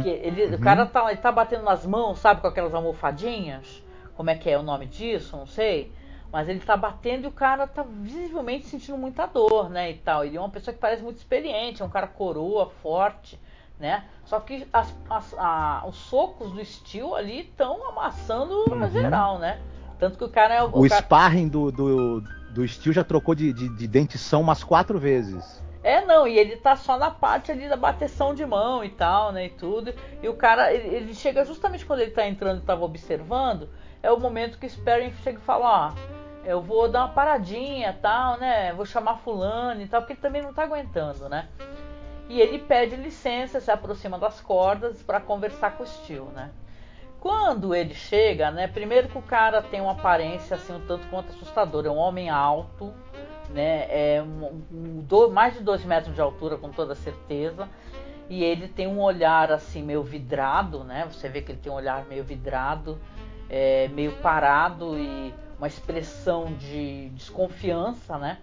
Que 0.01 0.09
ele, 0.09 0.45
uhum. 0.45 0.55
O 0.55 0.59
cara 0.59 0.87
tá, 0.87 1.11
ele 1.11 1.21
tá 1.21 1.31
batendo 1.31 1.63
nas 1.63 1.85
mãos, 1.85 2.17
sabe, 2.17 2.41
com 2.41 2.47
aquelas 2.47 2.73
almofadinhas? 2.73 3.83
Como 4.17 4.31
é 4.31 4.35
que 4.35 4.49
é 4.49 4.57
o 4.57 4.63
nome 4.63 4.87
disso? 4.87 5.37
Não 5.37 5.45
sei. 5.45 5.91
Mas 6.35 6.49
ele 6.49 6.59
tá 6.59 6.75
batendo 6.75 7.23
e 7.23 7.27
o 7.27 7.31
cara 7.31 7.65
tá 7.65 7.81
visivelmente 7.81 8.65
sentindo 8.65 8.97
muita 8.97 9.25
dor, 9.25 9.69
né? 9.69 9.91
E 9.91 9.93
tal. 9.93 10.25
Ele 10.25 10.35
é 10.35 10.39
uma 10.41 10.49
pessoa 10.49 10.73
que 10.73 10.81
parece 10.81 11.01
muito 11.01 11.15
experiente, 11.15 11.81
é 11.81 11.85
um 11.85 11.89
cara 11.89 12.07
coroa, 12.07 12.69
forte, 12.83 13.39
né? 13.79 14.03
Só 14.25 14.41
que 14.41 14.67
as, 14.73 14.93
as, 15.09 15.33
a, 15.37 15.85
os 15.87 15.95
socos 15.95 16.51
do 16.51 16.65
Steel 16.65 17.15
ali 17.15 17.43
estão 17.43 17.87
amassando 17.87 18.69
uhum. 18.69 18.91
geral, 18.91 19.39
né? 19.39 19.61
Tanto 19.97 20.17
que 20.17 20.25
o 20.25 20.29
cara 20.29 20.55
é 20.55 20.61
o. 20.61 20.65
O, 20.67 20.89
cara... 20.89 21.01
sparring 21.01 21.47
do, 21.47 21.71
do, 21.71 22.19
do 22.51 22.67
Steel 22.67 22.91
já 22.91 23.05
trocou 23.05 23.33
de, 23.33 23.53
de, 23.53 23.69
de 23.69 23.87
dentição 23.87 24.41
umas 24.41 24.61
quatro 24.61 24.99
vezes. 24.99 25.63
É, 25.81 26.05
não, 26.05 26.27
e 26.27 26.37
ele 26.37 26.57
tá 26.57 26.75
só 26.75 26.97
na 26.97 27.11
parte 27.11 27.49
ali 27.49 27.69
da 27.69 27.77
bateção 27.77 28.35
de 28.35 28.45
mão 28.45 28.83
e 28.83 28.89
tal, 28.89 29.31
né, 29.31 29.45
e 29.45 29.49
tudo. 29.51 29.93
E 30.21 30.27
o 30.27 30.33
cara, 30.33 30.73
ele, 30.73 30.93
ele 30.93 31.13
chega 31.13 31.45
justamente 31.45 31.85
quando 31.85 32.01
ele 32.01 32.11
tá 32.11 32.27
entrando 32.27 32.57
e 32.57 32.65
tava 32.65 32.83
observando, 32.83 33.69
é 34.03 34.11
o 34.11 34.19
momento 34.19 34.59
que 34.59 34.65
o 34.65 34.69
Sparring 34.69 35.13
chega 35.23 35.39
e 35.39 35.41
fala, 35.41 35.93
ó, 35.93 36.24
eu 36.45 36.61
vou 36.61 36.87
dar 36.87 37.05
uma 37.05 37.13
paradinha 37.13 37.97
tal, 38.01 38.37
né? 38.37 38.71
Vou 38.73 38.85
chamar 38.85 39.17
fulano 39.17 39.81
e 39.81 39.87
tal, 39.87 40.01
porque 40.01 40.13
ele 40.13 40.21
também 40.21 40.41
não 40.41 40.53
tá 40.53 40.63
aguentando, 40.63 41.27
né? 41.27 41.49
E 42.29 42.39
ele 42.39 42.59
pede 42.59 42.95
licença, 42.95 43.59
se 43.59 43.71
aproxima 43.71 44.17
das 44.17 44.41
cordas 44.41 45.01
para 45.01 45.19
conversar 45.19 45.77
com 45.77 45.83
o 45.83 45.87
Steel, 45.87 46.25
né? 46.35 46.51
Quando 47.19 47.73
ele 47.73 47.93
chega, 47.93 48.51
né? 48.51 48.67
Primeiro 48.67 49.07
que 49.07 49.17
o 49.17 49.21
cara 49.21 49.61
tem 49.61 49.81
uma 49.81 49.93
aparência 49.93 50.55
assim 50.55 50.73
um 50.73 50.85
tanto 50.85 51.07
quanto 51.07 51.29
assustadora, 51.29 51.87
é 51.87 51.91
um 51.91 51.97
homem 51.97 52.29
alto, 52.29 52.93
né? 53.49 53.87
É 53.89 54.21
um, 54.21 54.61
um, 54.71 55.01
do, 55.01 55.31
mais 55.31 55.55
de 55.55 55.61
dois 55.61 55.83
metros 55.83 56.13
de 56.13 56.21
altura, 56.21 56.57
com 56.57 56.69
toda 56.69 56.93
certeza. 56.93 57.67
E 58.29 58.43
ele 58.43 58.67
tem 58.67 58.87
um 58.87 58.99
olhar 58.99 59.51
assim 59.51 59.83
meio 59.83 60.03
vidrado, 60.03 60.83
né? 60.83 61.07
Você 61.11 61.29
vê 61.29 61.41
que 61.41 61.51
ele 61.51 61.59
tem 61.59 61.71
um 61.71 61.75
olhar 61.75 62.05
meio 62.05 62.23
vidrado, 62.23 62.99
é, 63.49 63.87
meio 63.89 64.11
parado 64.13 64.97
e 64.97 65.33
uma 65.57 65.67
expressão 65.67 66.45
de 66.53 67.09
desconfiança, 67.09 68.17
né? 68.17 68.39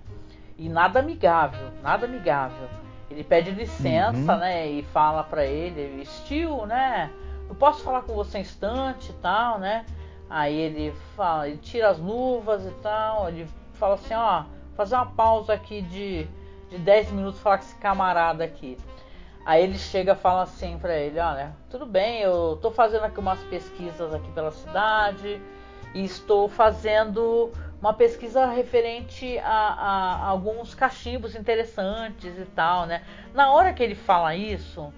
E 0.59 0.69
nada 0.69 1.01
amigável, 1.01 1.71
nada 1.83 2.07
amigável. 2.07 2.69
Ele 3.11 3.23
pede 3.23 3.51
licença, 3.51 4.35
uhum. 4.35 4.39
né? 4.39 4.67
E 4.69 4.83
fala 4.85 5.23
para 5.23 5.45
ele, 5.45 6.05
Steel, 6.07 6.67
né? 6.67 7.11
Eu 7.49 7.55
posso 7.55 7.83
falar 7.83 8.03
com 8.03 8.15
você 8.15 8.39
um 8.39 8.41
instante 8.41 9.11
e 9.11 9.15
tal, 9.15 9.59
né? 9.59 9.85
Aí 10.31 10.57
ele 10.57 10.93
fala, 11.15 11.49
ele 11.49 11.59
tira 11.59 11.91
as 11.91 11.99
luvas 11.99 12.65
e 12.65 12.71
tal, 12.83 13.29
ele 13.29 13.47
fala 13.75 13.95
assim, 13.97 14.15
ó, 14.15 14.45
fazer 14.75 14.95
uma 14.95 15.07
pausa 15.07 15.53
aqui 15.53 15.83
de, 15.83 16.27
de 16.71 16.79
10 16.79 17.11
minutos 17.13 17.41
falar 17.41 17.59
com 17.59 17.65
esse 17.65 17.75
camarada 17.77 18.43
aqui. 18.43 18.79
Aí 19.45 19.63
ele 19.63 19.77
chega 19.77 20.13
e 20.13 20.17
fala 20.17 20.43
assim 20.43 20.79
para 20.79 20.97
ele, 20.97 21.19
olha, 21.19 21.55
tudo 21.69 21.85
bem, 21.85 22.21
eu 22.21 22.59
tô 22.63 22.71
fazendo 22.71 23.05
aqui 23.05 23.21
umas 23.21 23.41
pesquisas 23.45 24.15
aqui 24.15 24.31
pela 24.31 24.53
cidade 24.53 25.39
e 25.95 26.05
estou 26.05 26.49
fazendo 26.49 27.53
uma 27.81 27.93
pesquisa 27.93 28.47
referente 28.47 29.39
a, 29.39 29.49
a, 29.49 30.15
a 30.15 30.27
alguns 30.29 30.75
cachimbos 30.75 31.35
interessantes 31.35 32.39
e 32.39 32.45
tal, 32.47 32.87
né? 32.87 33.03
Na 33.35 33.53
hora 33.53 33.73
que 33.73 33.83
ele 33.83 33.97
fala 33.97 34.37
isso, 34.37 34.93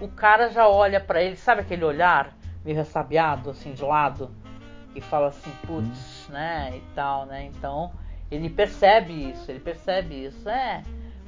o 0.00 0.08
cara 0.08 0.48
já 0.48 0.68
olha 0.68 1.00
para 1.00 1.22
ele, 1.22 1.36
sabe 1.36 1.62
aquele 1.62 1.84
olhar 1.84 2.36
meio 2.64 2.76
ressabiado 2.76 3.50
assim 3.50 3.72
de 3.72 3.82
lado 3.82 4.30
e 4.94 5.00
fala 5.00 5.28
assim, 5.28 5.50
putz, 5.66 6.28
né, 6.28 6.72
e 6.76 6.94
tal, 6.94 7.26
né? 7.26 7.44
Então 7.44 7.92
ele 8.30 8.48
percebe 8.48 9.30
isso, 9.30 9.50
ele 9.50 9.60
percebe 9.60 10.26
isso, 10.26 10.48
é. 10.48 10.82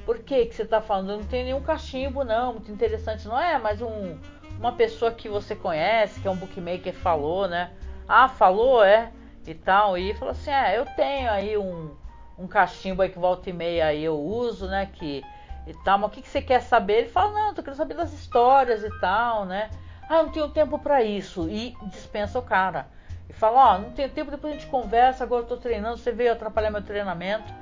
Por 0.05 0.19
que, 0.19 0.45
que 0.45 0.55
você 0.55 0.63
está 0.63 0.81
falando? 0.81 1.17
Não 1.17 1.23
tem 1.23 1.43
nenhum 1.43 1.61
cachimbo, 1.61 2.23
não, 2.23 2.53
muito 2.53 2.71
interessante, 2.71 3.27
não 3.27 3.39
é? 3.39 3.57
Mas 3.59 3.81
um, 3.81 4.17
uma 4.57 4.71
pessoa 4.71 5.11
que 5.11 5.29
você 5.29 5.55
conhece, 5.55 6.19
que 6.19 6.27
é 6.27 6.31
um 6.31 6.35
bookmaker, 6.35 6.93
falou, 6.93 7.47
né? 7.47 7.71
Ah, 8.13 8.27
falou, 8.27 8.83
é? 8.83 9.09
E 9.47 9.53
tal. 9.53 9.97
E 9.97 10.13
falou 10.15 10.33
assim: 10.33 10.51
é, 10.51 10.77
eu 10.77 10.85
tenho 10.85 11.31
aí 11.31 11.57
um, 11.57 11.95
um 12.37 12.45
cachimbo 12.45 13.01
aí 13.01 13.07
que 13.09 13.17
volta 13.17 13.49
e 13.49 13.53
meia 13.53 13.85
aí 13.85 14.03
eu 14.03 14.19
uso, 14.19 14.67
né? 14.67 14.85
Que 14.91 15.23
e 15.65 15.73
tal, 15.85 15.97
mas 15.97 16.09
o 16.09 16.13
que, 16.13 16.21
que 16.21 16.27
você 16.27 16.41
quer 16.41 16.61
saber? 16.61 16.99
Ele 16.99 17.09
fala: 17.09 17.31
não, 17.31 17.53
tô 17.53 17.63
querendo 17.63 17.77
saber 17.77 17.93
das 17.93 18.11
histórias 18.11 18.83
e 18.83 18.99
tal, 18.99 19.45
né? 19.45 19.69
Ah, 20.09 20.23
não 20.23 20.29
tenho 20.29 20.49
tempo 20.49 20.77
para 20.77 21.01
isso. 21.01 21.47
E 21.47 21.73
dispensa 21.83 22.37
o 22.37 22.41
cara. 22.41 22.87
E 23.29 23.33
fala: 23.33 23.71
ó, 23.71 23.75
oh, 23.75 23.77
não 23.79 23.91
tenho 23.91 24.09
tempo, 24.09 24.29
depois 24.29 24.53
a 24.53 24.57
gente 24.57 24.69
conversa, 24.69 25.23
agora 25.23 25.43
eu 25.43 25.47
tô 25.47 25.55
treinando, 25.55 25.97
você 25.97 26.11
veio 26.11 26.33
atrapalhar 26.33 26.69
meu 26.69 26.83
treinamento. 26.83 27.53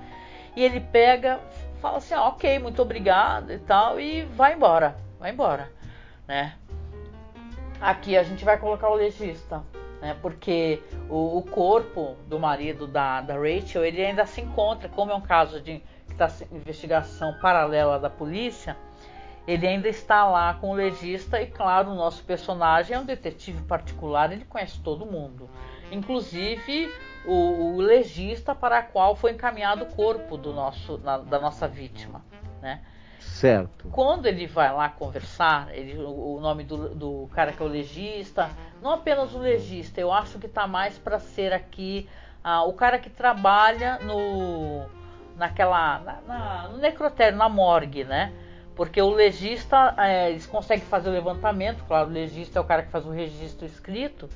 E 0.56 0.64
ele 0.64 0.80
pega, 0.80 1.40
fala 1.80 1.98
assim, 2.00 2.16
ah, 2.16 2.24
ok, 2.24 2.58
muito 2.58 2.82
obrigado 2.82 3.52
e 3.52 3.60
tal, 3.60 4.00
e 4.00 4.24
vai 4.24 4.56
embora, 4.56 4.98
vai 5.20 5.30
embora, 5.30 5.72
né? 6.28 6.56
Aqui 7.80 8.18
a 8.18 8.24
gente 8.24 8.44
vai 8.44 8.58
colocar 8.58 8.90
o 8.90 8.96
legista, 8.96 9.64
né? 10.02 10.16
Porque 10.22 10.82
o, 11.10 11.38
o 11.38 11.42
corpo 11.44 12.16
do 12.28 12.40
marido 12.40 12.88
da, 12.88 13.22
da, 13.22 13.36
Rachel, 13.36 13.86
ele 13.86 14.04
ainda 14.04 14.26
se 14.26 14.42
encontra, 14.42 14.90
como 14.90 15.12
é 15.12 15.16
um 15.16 15.22
caso 15.22 15.62
de 15.62 15.82
que 16.08 16.12
está 16.12 16.30
investigação 16.52 17.36
paralela 17.42 18.00
da 18.00 18.10
polícia, 18.10 18.78
ele 19.48 19.68
ainda 19.68 19.88
está 19.88 20.26
lá 20.26 20.54
com 20.56 20.72
o 20.72 20.74
legista 20.74 21.42
e 21.42 21.48
claro, 21.48 21.92
o 21.92 21.96
nosso 21.96 22.24
personagem 22.24 22.96
é 22.96 23.00
um 23.00 23.06
detetive 23.06 23.62
particular, 23.64 24.32
ele 24.32 24.46
conhece 24.46 24.80
todo 24.82 25.06
mundo, 25.06 25.50
inclusive 25.92 26.92
o, 27.26 27.76
o 27.76 27.78
legista 27.78 28.54
para 28.56 28.80
a 28.80 28.84
qual 28.84 29.16
foi 29.16 29.32
encaminhado 29.32 29.84
o 29.84 29.88
corpo 29.88 30.38
do 30.38 30.54
nosso, 30.54 30.98
na, 31.00 31.18
da 31.18 31.40
nossa 31.40 31.68
vítima, 31.68 32.24
né? 32.62 32.82
Certo. 33.40 33.88
Quando 33.90 34.26
ele 34.26 34.46
vai 34.46 34.70
lá 34.70 34.90
conversar, 34.90 35.74
ele, 35.74 35.98
o, 35.98 36.40
nome 36.42 36.66
do, 36.66 36.94
do, 36.94 37.30
cara 37.34 37.54
que 37.54 37.64
é 37.64 37.66
o 37.66 37.70
legista, 37.70 38.50
não 38.82 38.92
apenas 38.92 39.34
o 39.34 39.38
legista, 39.38 40.02
eu 40.02 40.12
acho 40.12 40.38
que 40.40 40.46
está 40.46 40.68
mais 40.68 40.98
para 40.98 41.20
ser 41.20 41.54
aqui 41.54 42.10
ah, 42.44 42.66
o 42.66 42.74
cara 42.74 43.00
que 43.00 43.10
trabalha 43.10 43.98
no 44.00 44.86
naquela 45.38 46.00
na, 46.00 46.22
na, 46.28 46.68
no 46.68 46.80
necrotério, 46.80 47.38
na 47.38 47.48
morgue, 47.48 48.04
né? 48.04 48.34
Porque 48.76 49.02
o 49.02 49.10
legista, 49.10 49.96
é, 49.98 50.32
eles 50.32 50.46
conseguem 50.46 50.84
fazer 50.84 51.08
o 51.08 51.14
levantamento, 51.14 51.86
claro, 51.86 52.10
o 52.10 52.12
legista 52.12 52.60
é 52.60 52.62
o 52.62 52.66
cara 52.66 52.84
que 52.84 52.92
faz 52.92 53.06
o 53.06 53.10
registro 53.10 53.66
escrito, 53.66 54.30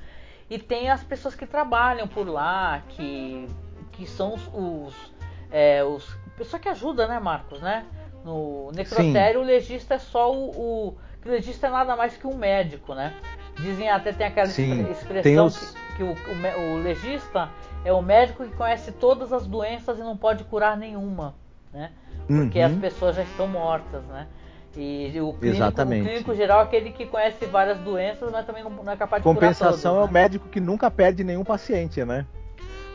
e 0.49 0.57
tem 0.57 0.89
as 0.89 1.03
pessoas 1.03 1.35
que 1.35 1.45
trabalham 1.45 2.07
por 2.07 2.25
lá, 2.25 2.81
que, 2.87 3.49
que 3.91 4.07
são 4.07 4.33
os, 4.33 4.47
os, 4.53 5.13
é, 5.51 5.83
os 5.83 6.17
pessoa 6.37 6.57
que 6.57 6.69
ajuda, 6.69 7.05
né, 7.05 7.19
Marcos, 7.19 7.61
né? 7.61 7.85
No 8.23 8.71
necrotério, 8.73 9.39
Sim. 9.39 9.45
o 9.45 9.47
legista 9.47 9.95
é 9.95 9.99
só 9.99 10.33
o, 10.33 10.49
o, 10.49 10.97
o 11.25 11.29
legista 11.29 11.67
é 11.67 11.69
nada 11.69 11.95
mais 11.95 12.15
que 12.15 12.25
um 12.25 12.35
médico, 12.35 12.93
né? 12.93 13.13
Dizem 13.59 13.89
até 13.89 14.13
tem 14.13 14.27
aquela 14.27 14.47
Sim, 14.47 14.89
expressão 14.89 15.45
os... 15.45 15.57
que, 15.57 15.97
que 15.97 16.03
o, 16.03 16.13
o, 16.13 16.73
o, 16.73 16.77
legista 16.77 17.49
é 17.83 17.91
o 17.91 18.01
médico 18.01 18.43
que 18.45 18.55
conhece 18.55 18.91
todas 18.93 19.33
as 19.33 19.45
doenças 19.45 19.99
e 19.99 20.01
não 20.01 20.15
pode 20.15 20.43
curar 20.45 20.77
nenhuma, 20.77 21.35
né? 21.73 21.91
Porque 22.25 22.59
uhum. 22.59 22.65
as 22.65 22.73
pessoas 22.75 23.15
já 23.17 23.23
estão 23.23 23.47
mortas, 23.47 24.03
né? 24.05 24.27
E 24.75 25.19
o 25.21 25.33
clínico, 25.33 25.81
o 25.81 25.85
clínico 25.85 26.33
geral 26.33 26.61
é 26.61 26.63
aquele 26.63 26.91
que 26.91 27.05
conhece 27.05 27.45
várias 27.45 27.77
doenças, 27.79 28.31
mas 28.31 28.43
também 28.43 28.63
não, 28.63 28.91
é 28.91 28.95
capaz 28.95 29.21
de 29.21 29.23
Compensação 29.23 29.97
é 29.97 30.03
o 30.03 30.07
né? 30.07 30.13
médico 30.13 30.49
que 30.49 30.59
nunca 30.59 30.89
perde 30.89 31.23
nenhum 31.23 31.43
paciente, 31.43 32.03
né? 32.03 32.25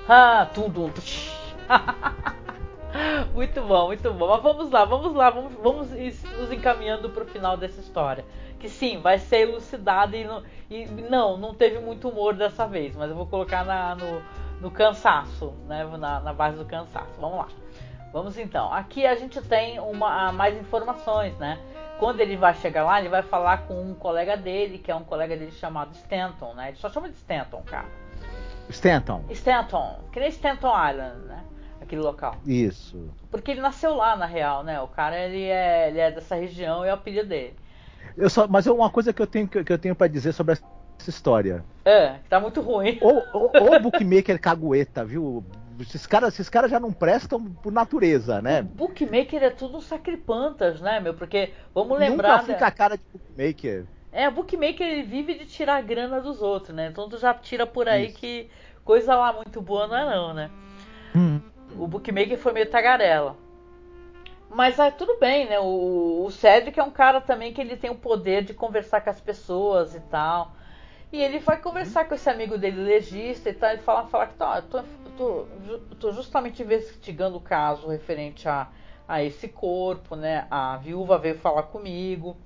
Ah, 0.09 0.49
tudo. 0.53 0.91
muito 3.35 3.61
bom, 3.63 3.87
muito 3.87 4.13
bom. 4.13 4.29
Mas 4.29 4.43
vamos 4.43 4.71
lá, 4.71 4.85
vamos 4.85 5.15
lá, 5.15 5.31
vamos, 5.31 5.53
vamos 5.55 5.91
nos 5.91 6.53
encaminhando 6.53 7.11
para 7.11 7.25
o 7.25 7.27
final 7.27 7.57
dessa 7.57 7.81
história. 7.81 8.25
Que 8.59 8.69
sim, 8.69 9.01
vai 9.01 9.19
ser 9.19 9.49
elucidada 9.49 10.17
e, 10.17 10.25
não, 10.25 10.43
e 10.69 10.87
não, 10.87 11.37
não 11.37 11.55
teve 11.55 11.79
muito 11.79 12.09
humor 12.09 12.35
dessa 12.35 12.67
vez, 12.67 12.97
mas 12.97 13.09
eu 13.09 13.17
vou 13.17 13.27
colocar 13.27 13.65
na, 13.65 13.95
no, 13.95 14.23
no 14.61 14.71
cansaço, 14.71 15.53
né? 15.67 15.85
Na, 15.85 16.21
na 16.21 16.33
base 16.33 16.57
do 16.57 16.65
cansaço. 16.65 17.13
Vamos 17.21 17.39
lá. 17.39 17.49
Vamos 18.13 18.39
então. 18.39 18.73
Aqui 18.73 19.07
a 19.07 19.15
gente 19.15 19.41
tem 19.43 19.79
uma, 19.79 20.33
mais 20.33 20.57
informações, 20.57 21.37
né? 21.39 21.59
Quando 21.99 22.21
ele 22.21 22.37
vai 22.37 22.55
chegar 22.55 22.85
lá, 22.85 22.99
ele 22.99 23.09
vai 23.09 23.23
falar 23.23 23.67
com 23.67 23.81
um 23.81 23.95
colega 23.95 24.37
dele, 24.37 24.79
que 24.79 24.91
é 24.91 24.95
um 24.95 25.05
colega 25.05 25.37
dele 25.37 25.51
chamado 25.51 25.93
Stanton, 25.95 26.55
né? 26.55 26.69
Ele 26.69 26.77
só 26.77 26.89
chama 26.89 27.09
de 27.09 27.17
Stanton, 27.17 27.63
cara. 27.67 27.87
Stanton. 28.71 29.25
Stanton, 29.31 29.99
que 30.13 30.21
nem 30.21 30.29
Stanton 30.29 30.69
Island, 30.69 31.27
né? 31.27 31.45
Aquele 31.89 32.03
local. 32.03 32.37
Isso. 32.47 33.09
Porque 33.31 33.51
ele 33.51 33.63
nasceu 33.63 33.95
lá, 33.95 34.15
na 34.15 34.27
real, 34.27 34.63
né? 34.63 34.79
O 34.79 34.89
cara, 34.89 35.19
ele 35.19 35.45
é, 35.45 35.89
ele 35.89 35.99
é 35.99 36.11
dessa 36.11 36.35
região 36.35 36.85
e 36.85 36.89
é 36.89 36.91
o 36.91 36.95
apelido 36.95 37.31
dele. 37.31 37.55
Eu 38.15 38.29
só, 38.29 38.47
mas 38.47 38.67
é 38.67 38.71
uma 38.71 38.91
coisa 38.91 39.11
que 39.11 39.23
eu 39.23 39.27
tenho 39.27 39.49
que 39.49 39.73
eu 39.73 39.79
tenho 39.79 39.97
para 39.97 40.07
dizer 40.07 40.33
sobre 40.33 40.53
essa 40.53 41.09
história. 41.09 41.65
É, 41.87 42.17
tá 42.29 42.39
muito 42.39 42.61
ruim. 42.61 42.99
O 43.01 43.81
bookmaker 43.81 44.39
cagueta, 44.39 45.03
viu? 45.03 45.43
esses 45.81 46.07
caras 46.07 46.35
esses 46.35 46.51
cara 46.51 46.69
já 46.69 46.79
não 46.79 46.93
prestam 46.93 47.43
por 47.43 47.73
natureza, 47.73 48.43
né? 48.43 48.61
O 48.61 48.65
bookmaker 48.65 49.43
é 49.43 49.51
tudo 49.51 49.81
sacripantas, 49.81 50.83
né, 50.83 51.01
meu? 51.01 51.15
Porque, 51.15 51.55
vamos 51.75 51.99
lembrar... 51.99 52.43
Nunca 52.43 52.53
fica 52.53 52.67
a 52.67 52.71
cara 52.71 52.99
de 52.99 53.05
bookmaker. 53.11 53.87
É, 54.13 54.29
o 54.29 54.33
bookmaker 54.33 54.87
ele 54.87 55.05
vive 55.05 55.39
de 55.39 55.47
tirar 55.47 55.77
a 55.77 55.81
grana 55.81 56.21
dos 56.21 56.43
outros, 56.43 56.75
né? 56.75 56.89
Então 56.89 57.09
tu 57.09 57.17
já 57.17 57.33
tira 57.33 57.67
por 57.67 57.89
aí 57.89 58.09
Isso. 58.09 58.19
que 58.19 58.51
coisa 58.85 59.15
lá 59.15 59.33
muito 59.33 59.63
boa 59.63 59.87
não 59.87 59.97
é 59.97 60.05
não, 60.05 60.35
né? 60.35 60.51
Hum. 61.15 61.41
O 61.77 61.87
bookmaker 61.87 62.39
foi 62.39 62.53
meio 62.53 62.71
tagarela. 62.71 63.37
Mas 64.51 64.81
ah, 64.81 64.91
tudo 64.91 65.19
bem, 65.19 65.49
né? 65.49 65.59
O, 65.61 66.25
o 66.25 66.31
Cedric 66.31 66.79
é 66.79 66.83
um 66.83 66.91
cara 66.91 67.21
também 67.21 67.53
que 67.53 67.61
ele 67.61 67.77
tem 67.77 67.91
o 67.91 67.95
poder 67.95 68.43
de 68.45 68.55
conversar 68.55 69.01
com 69.03 69.11
as 69.11 69.21
pessoas 69.21 69.95
e 69.95 70.01
tal. 70.01 70.53
E 71.13 71.23
ele 71.23 71.39
vai 71.39 71.61
conversar 71.61 72.07
com 72.07 72.15
esse 72.15 72.29
amigo 72.29 72.59
dele, 72.59 72.83
legista, 72.83 73.49
e 73.49 73.55
tal, 73.55 73.75
e 73.75 73.79
fala, 73.79 74.07
fala 74.07 74.27
que 74.27 74.35
tá, 74.35 74.61
tô, 74.63 74.83
tô, 75.17 75.47
tô, 75.99 76.13
justamente 76.13 76.63
investigando 76.63 77.39
o 77.39 77.41
caso 77.41 77.89
referente 77.89 78.47
a, 78.47 78.69
a 79.07 79.23
esse 79.23 79.49
corpo, 79.49 80.15
né? 80.15 80.47
A 80.51 80.77
viúva 80.77 81.17
veio 81.19 81.39
falar 81.39 81.65
comigo. 81.65 82.37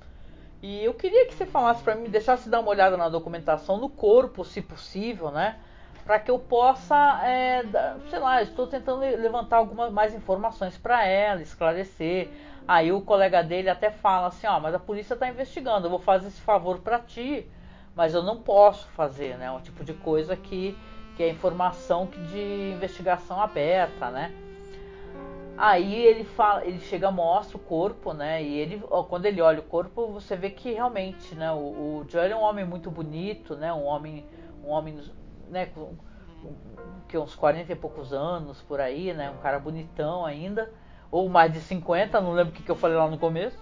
E 0.62 0.84
eu 0.84 0.94
queria 0.94 1.26
que 1.26 1.34
você 1.34 1.44
falasse 1.44 1.82
para 1.82 1.96
mim, 1.96 2.08
deixasse 2.08 2.48
dar 2.48 2.60
uma 2.60 2.70
olhada 2.70 2.96
na 2.96 3.08
documentação 3.08 3.78
no 3.78 3.88
corpo, 3.88 4.44
se 4.44 4.62
possível, 4.62 5.32
né? 5.32 5.58
Para 6.04 6.18
que 6.18 6.30
eu 6.30 6.38
possa, 6.38 7.20
é, 7.24 7.62
sei 8.10 8.18
lá, 8.18 8.42
estou 8.42 8.66
tentando 8.66 9.00
levantar 9.00 9.58
algumas 9.58 9.92
mais 9.92 10.14
informações 10.14 10.76
para 10.76 11.06
ela, 11.06 11.40
esclarecer. 11.40 12.28
Aí 12.66 12.92
o 12.92 13.00
colega 13.00 13.42
dele 13.42 13.68
até 13.68 13.90
fala 13.90 14.28
assim, 14.28 14.46
ó, 14.46 14.58
mas 14.60 14.74
a 14.74 14.78
polícia 14.78 15.14
está 15.14 15.28
investigando, 15.28 15.86
eu 15.86 15.90
vou 15.90 15.98
fazer 15.98 16.28
esse 16.28 16.40
favor 16.40 16.78
para 16.78 16.98
ti 16.98 17.48
mas 17.94 18.14
eu 18.14 18.22
não 18.22 18.38
posso 18.38 18.88
fazer, 18.92 19.36
né? 19.36 19.50
Um 19.50 19.60
tipo 19.60 19.84
de 19.84 19.92
coisa 19.92 20.34
que, 20.34 20.72
que 20.72 20.92
que 21.16 21.22
é 21.22 21.30
informação 21.30 22.08
de 22.30 22.72
investigação 22.74 23.40
aberta, 23.40 24.10
né? 24.10 24.32
Aí 25.56 25.94
ele 25.94 26.24
fala, 26.24 26.64
ele 26.64 26.80
chega, 26.80 27.10
mostra 27.10 27.56
o 27.56 27.60
corpo, 27.60 28.12
né? 28.12 28.42
E 28.42 28.58
ele, 28.58 28.82
quando 29.08 29.26
ele 29.26 29.40
olha 29.40 29.60
o 29.60 29.62
corpo, 29.62 30.08
você 30.08 30.34
vê 30.34 30.50
que 30.50 30.72
realmente, 30.72 31.34
né? 31.34 31.52
O, 31.52 32.00
o 32.00 32.06
Joel 32.08 32.32
é 32.32 32.36
um 32.36 32.40
homem 32.40 32.64
muito 32.64 32.90
bonito, 32.90 33.54
né? 33.54 33.72
Um 33.72 33.84
homem, 33.84 34.24
um 34.64 34.70
homem, 34.70 34.98
né? 35.52 35.66
Com, 35.66 35.94
que 37.06 37.16
uns 37.16 37.34
40 37.34 37.70
e 37.70 37.76
poucos 37.76 38.12
anos 38.12 38.60
por 38.62 38.80
aí, 38.80 39.12
né? 39.12 39.30
Um 39.30 39.40
cara 39.42 39.58
bonitão 39.58 40.24
ainda, 40.24 40.72
ou 41.10 41.28
mais 41.28 41.52
de 41.52 41.60
50, 41.60 42.20
não 42.20 42.32
lembro 42.32 42.52
o 42.52 42.56
que, 42.56 42.62
que 42.62 42.70
eu 42.70 42.74
falei 42.74 42.96
lá 42.96 43.06
no 43.06 43.18
começo. 43.18 43.56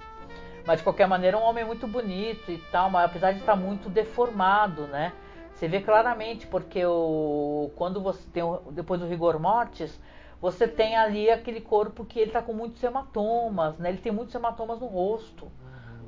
Mas 0.64 0.78
de 0.78 0.84
qualquer 0.84 1.08
maneira, 1.08 1.36
um 1.36 1.42
homem 1.42 1.64
muito 1.64 1.86
bonito 1.86 2.50
e 2.50 2.58
tal, 2.70 2.88
mas 2.88 3.04
apesar 3.04 3.32
de 3.32 3.40
estar 3.40 3.56
muito 3.56 3.88
deformado, 3.88 4.82
né? 4.82 5.12
Você 5.54 5.66
vê 5.68 5.80
claramente 5.80 6.46
porque 6.46 6.84
o 6.86 7.70
quando 7.76 8.00
você 8.00 8.26
tem 8.32 8.42
o, 8.42 8.62
depois 8.70 9.00
do 9.00 9.06
rigor 9.06 9.38
mortis, 9.38 10.00
você 10.40 10.66
tem 10.66 10.96
ali 10.96 11.30
aquele 11.30 11.60
corpo 11.60 12.04
que 12.04 12.18
ele 12.18 12.30
está 12.30 12.40
com 12.40 12.54
muitos 12.54 12.82
hematomas, 12.82 13.76
né? 13.78 13.90
Ele 13.90 13.98
tem 13.98 14.12
muitos 14.12 14.34
hematomas 14.34 14.80
no 14.80 14.86
rosto, 14.86 15.50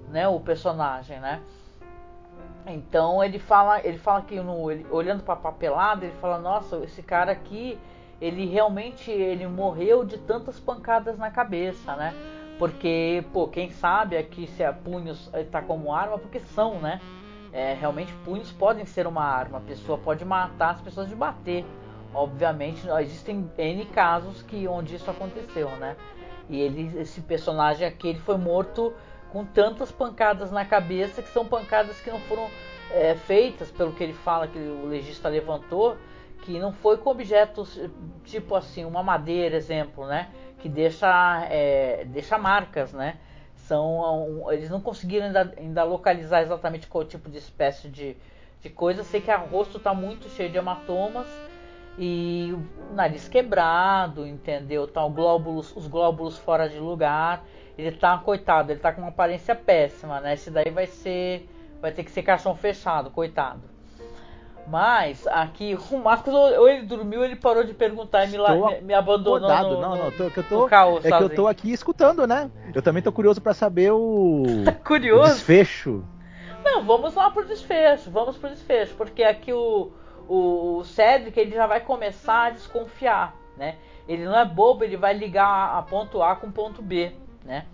né? 0.08 0.28
O 0.28 0.40
personagem, 0.40 1.18
né? 1.20 1.42
Então 2.66 3.22
ele 3.22 3.38
fala, 3.38 3.84
ele 3.84 3.98
fala 3.98 4.22
que 4.22 4.40
no, 4.40 4.70
ele, 4.70 4.86
olhando 4.90 5.22
para 5.22 5.34
a 5.34 5.36
papelada, 5.36 6.04
ele 6.04 6.14
fala: 6.20 6.38
"Nossa, 6.38 6.76
esse 6.84 7.02
cara 7.02 7.32
aqui, 7.32 7.78
ele 8.20 8.46
realmente 8.46 9.10
ele 9.10 9.46
morreu 9.46 10.04
de 10.04 10.18
tantas 10.18 10.60
pancadas 10.60 11.18
na 11.18 11.30
cabeça, 11.30 11.96
né? 11.96 12.14
Porque, 12.58 13.24
pô, 13.32 13.48
quem 13.48 13.70
sabe 13.70 14.16
aqui 14.16 14.46
se 14.46 14.62
a 14.62 14.72
punhos 14.72 15.28
está 15.34 15.60
como 15.60 15.92
arma, 15.92 16.18
porque 16.18 16.38
são, 16.38 16.78
né? 16.78 17.00
É, 17.52 17.74
realmente 17.74 18.12
punhos 18.24 18.52
podem 18.52 18.86
ser 18.86 19.06
uma 19.06 19.24
arma. 19.24 19.58
A 19.58 19.60
pessoa 19.60 19.98
pode 19.98 20.24
matar 20.24 20.70
as 20.70 20.80
pessoas 20.80 21.08
de 21.08 21.14
bater. 21.16 21.64
Obviamente, 22.14 22.86
existem 23.00 23.50
N 23.58 23.84
casos 23.86 24.42
que 24.42 24.68
onde 24.68 24.94
isso 24.94 25.10
aconteceu, 25.10 25.68
né? 25.70 25.96
E 26.48 26.60
ele, 26.60 27.00
esse 27.00 27.20
personagem 27.22 27.86
aqui, 27.86 28.08
ele 28.08 28.20
foi 28.20 28.36
morto 28.36 28.92
com 29.32 29.44
tantas 29.46 29.90
pancadas 29.90 30.50
na 30.50 30.64
cabeça 30.64 31.22
que 31.22 31.28
são 31.30 31.46
pancadas 31.46 31.98
que 32.00 32.10
não 32.10 32.20
foram 32.20 32.48
é, 32.90 33.14
feitas, 33.14 33.70
pelo 33.70 33.92
que 33.92 34.04
ele 34.04 34.12
fala 34.12 34.46
que 34.46 34.58
o 34.58 34.86
legista 34.86 35.28
levantou, 35.28 35.96
que 36.42 36.58
não 36.58 36.72
foi 36.72 36.98
com 36.98 37.10
objetos 37.10 37.80
tipo 38.24 38.54
assim, 38.54 38.84
uma 38.84 39.02
madeira, 39.02 39.56
exemplo, 39.56 40.06
né? 40.06 40.28
Que 40.58 40.68
deixa, 40.68 41.46
é, 41.50 42.04
deixa 42.04 42.36
marcas, 42.36 42.92
né? 42.92 43.16
São, 43.54 44.52
eles 44.52 44.68
não 44.68 44.80
conseguiram 44.80 45.26
ainda, 45.26 45.54
ainda 45.56 45.84
localizar 45.84 46.42
exatamente 46.42 46.86
qual 46.86 47.04
tipo 47.04 47.30
de 47.30 47.38
espécie 47.38 47.88
de, 47.88 48.16
de 48.60 48.68
coisa. 48.68 49.02
Sei 49.02 49.20
que 49.20 49.30
o 49.30 49.46
rosto 49.46 49.78
está 49.78 49.94
muito 49.94 50.28
cheio 50.28 50.50
de 50.50 50.58
hematomas 50.58 51.26
e 51.96 52.52
o 52.52 52.94
nariz 52.94 53.28
quebrado, 53.28 54.26
entendeu? 54.26 54.86
Tá, 54.86 55.06
glóbulos, 55.08 55.74
os 55.74 55.86
glóbulos 55.86 56.38
fora 56.38 56.68
de 56.68 56.78
lugar. 56.78 57.44
Ele 57.76 57.92
tá, 57.92 58.18
coitado, 58.18 58.70
ele 58.70 58.80
tá 58.80 58.92
com 58.92 59.00
uma 59.00 59.08
aparência 59.08 59.54
péssima, 59.54 60.20
né? 60.20 60.34
Esse 60.34 60.50
daí 60.50 60.70
vai 60.70 60.86
ser. 60.86 61.48
Vai 61.80 61.90
ter 61.90 62.04
que 62.04 62.10
ser 62.10 62.22
caixão 62.22 62.54
fechado, 62.54 63.10
coitado. 63.10 63.62
Mas 64.68 65.26
aqui 65.26 65.76
o 65.90 65.96
Marcos 65.98 66.32
ou 66.32 66.68
ele 66.68 66.86
dormiu 66.86 67.24
ele 67.24 67.34
parou 67.34 67.64
de 67.64 67.74
perguntar 67.74 68.24
e 68.26 68.28
me, 68.28 68.38
me, 68.82 68.94
abandonou. 68.94 69.40
No, 69.40 69.80
não, 69.80 69.96
não, 69.96 70.10
tô, 70.12 70.30
que 70.30 70.38
eu 70.38 70.44
tô, 70.44 70.68
é 70.68 70.70
sozinho. 70.70 71.18
que 71.18 71.24
eu 71.24 71.34
tô 71.34 71.48
aqui 71.48 71.72
escutando, 71.72 72.24
né? 72.28 72.48
Eu 72.72 72.80
também 72.80 73.02
tô 73.02 73.10
curioso 73.10 73.40
para 73.40 73.54
saber 73.54 73.90
o, 73.90 74.44
curioso? 74.86 75.32
o 75.32 75.34
desfecho. 75.34 76.04
Não, 76.64 76.84
vamos 76.84 77.14
lá 77.14 77.28
pro 77.30 77.44
desfecho, 77.44 78.08
vamos 78.08 78.36
pro 78.36 78.50
desfecho, 78.50 78.94
porque 78.94 79.24
aqui 79.24 79.52
o 79.52 79.90
o, 80.28 80.84
Cedric 80.84 81.38
ele 81.38 81.54
já 81.54 81.66
vai 81.66 81.80
começar 81.80 82.44
a 82.44 82.50
desconfiar, 82.50 83.34
né? 83.56 83.76
Ele 84.08 84.24
não 84.24 84.38
é 84.38 84.44
bobo, 84.44 84.84
ele 84.84 84.96
vai 84.96 85.14
ligar 85.14 85.78
a 85.78 85.82
ponto 85.82 86.22
A 86.22 86.34
com 86.34 86.50
ponto 86.50 86.82
B, 86.82 87.12
né? 87.44 87.66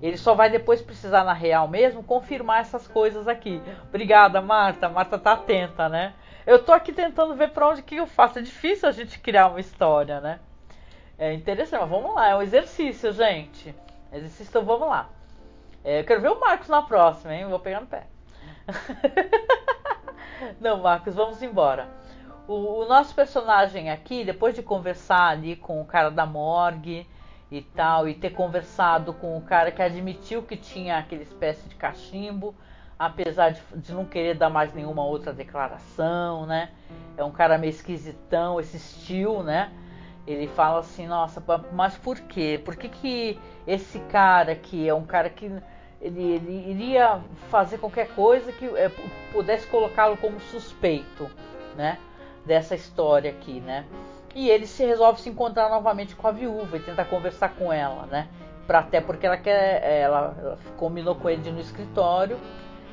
Ele 0.00 0.16
só 0.16 0.34
vai 0.34 0.50
depois 0.50 0.82
precisar 0.82 1.22
na 1.22 1.32
real 1.32 1.68
mesmo 1.68 2.02
confirmar 2.02 2.60
essas 2.60 2.88
coisas 2.88 3.28
aqui. 3.28 3.62
Obrigada, 3.88 4.40
Marta. 4.40 4.88
Marta 4.88 5.16
tá 5.16 5.32
atenta, 5.32 5.88
né? 5.88 6.12
Eu 6.44 6.64
tô 6.64 6.72
aqui 6.72 6.92
tentando 6.92 7.34
ver 7.36 7.50
para 7.50 7.68
onde 7.68 7.82
que 7.82 7.96
eu 7.96 8.06
faço. 8.06 8.40
É 8.40 8.42
difícil 8.42 8.88
a 8.88 8.92
gente 8.92 9.20
criar 9.20 9.46
uma 9.46 9.60
história, 9.60 10.20
né? 10.20 10.40
É 11.16 11.32
interessante, 11.32 11.82
mas 11.82 11.90
vamos 11.90 12.14
lá, 12.16 12.30
é 12.30 12.36
um 12.36 12.42
exercício, 12.42 13.12
gente. 13.12 13.72
Exercício, 14.12 14.50
então 14.50 14.64
vamos 14.64 14.88
lá. 14.88 15.08
É, 15.84 16.00
eu 16.00 16.04
quero 16.04 16.20
ver 16.20 16.30
o 16.30 16.40
Marcos 16.40 16.68
na 16.68 16.82
próxima, 16.82 17.34
hein? 17.34 17.46
Vou 17.46 17.60
pegar 17.60 17.80
no 17.80 17.86
pé. 17.86 18.06
Não, 20.60 20.78
Marcos, 20.78 21.14
vamos 21.14 21.40
embora. 21.42 21.88
O, 22.48 22.80
o, 22.80 22.88
nosso 22.88 23.14
personagem 23.14 23.88
aqui, 23.88 24.24
depois 24.24 24.54
de 24.54 24.62
conversar 24.62 25.28
ali 25.28 25.54
com 25.54 25.80
o 25.80 25.84
cara 25.84 26.10
da 26.10 26.26
morgue 26.26 27.06
e 27.52 27.60
tal, 27.60 28.08
e 28.08 28.14
ter 28.14 28.30
conversado 28.30 29.12
com 29.12 29.36
o 29.36 29.42
cara 29.42 29.70
que 29.70 29.82
admitiu 29.82 30.42
que 30.42 30.56
tinha 30.56 30.96
aquele 30.96 31.22
espécie 31.22 31.68
de 31.68 31.74
cachimbo, 31.74 32.54
apesar 32.98 33.50
de, 33.50 33.60
de 33.74 33.92
não 33.92 34.06
querer 34.06 34.34
dar 34.34 34.48
mais 34.48 34.72
nenhuma 34.72 35.04
outra 35.04 35.34
declaração, 35.34 36.46
né? 36.46 36.70
É 37.14 37.22
um 37.22 37.30
cara 37.30 37.58
meio 37.58 37.68
esquisitão, 37.68 38.58
esse 38.58 38.78
estilo, 38.78 39.42
né? 39.42 39.70
Ele 40.26 40.46
fala 40.46 40.80
assim, 40.80 41.06
nossa, 41.06 41.42
mas 41.72 41.94
por 41.98 42.18
quê? 42.20 42.58
Por 42.64 42.74
que, 42.74 42.88
que 42.88 43.38
esse 43.66 43.98
cara 43.98 44.54
que 44.54 44.88
é 44.88 44.94
um 44.94 45.04
cara 45.04 45.28
que 45.28 45.52
ele, 46.00 46.22
ele 46.22 46.70
iria 46.70 47.20
fazer 47.50 47.76
qualquer 47.76 48.08
coisa 48.14 48.50
que 48.50 48.64
é, 48.64 48.90
pudesse 49.30 49.66
colocá-lo 49.66 50.16
como 50.16 50.40
suspeito, 50.40 51.30
né? 51.76 51.98
Dessa 52.46 52.74
história 52.74 53.30
aqui, 53.30 53.60
né? 53.60 53.84
E 54.34 54.48
ele 54.48 54.66
se 54.66 54.84
resolve 54.84 55.20
se 55.20 55.28
encontrar 55.28 55.68
novamente 55.68 56.16
com 56.16 56.26
a 56.26 56.30
viúva 56.30 56.76
e 56.76 56.80
tentar 56.80 57.04
conversar 57.04 57.50
com 57.50 57.72
ela, 57.72 58.06
né? 58.06 58.28
Pra, 58.66 58.78
até 58.78 59.00
porque 59.00 59.26
ela 59.26 59.36
quer, 59.36 59.82
ela, 59.82 60.34
ela 60.38 60.58
combinou 60.76 61.14
com 61.14 61.28
ele 61.28 61.50
no 61.50 61.60
escritório. 61.60 62.38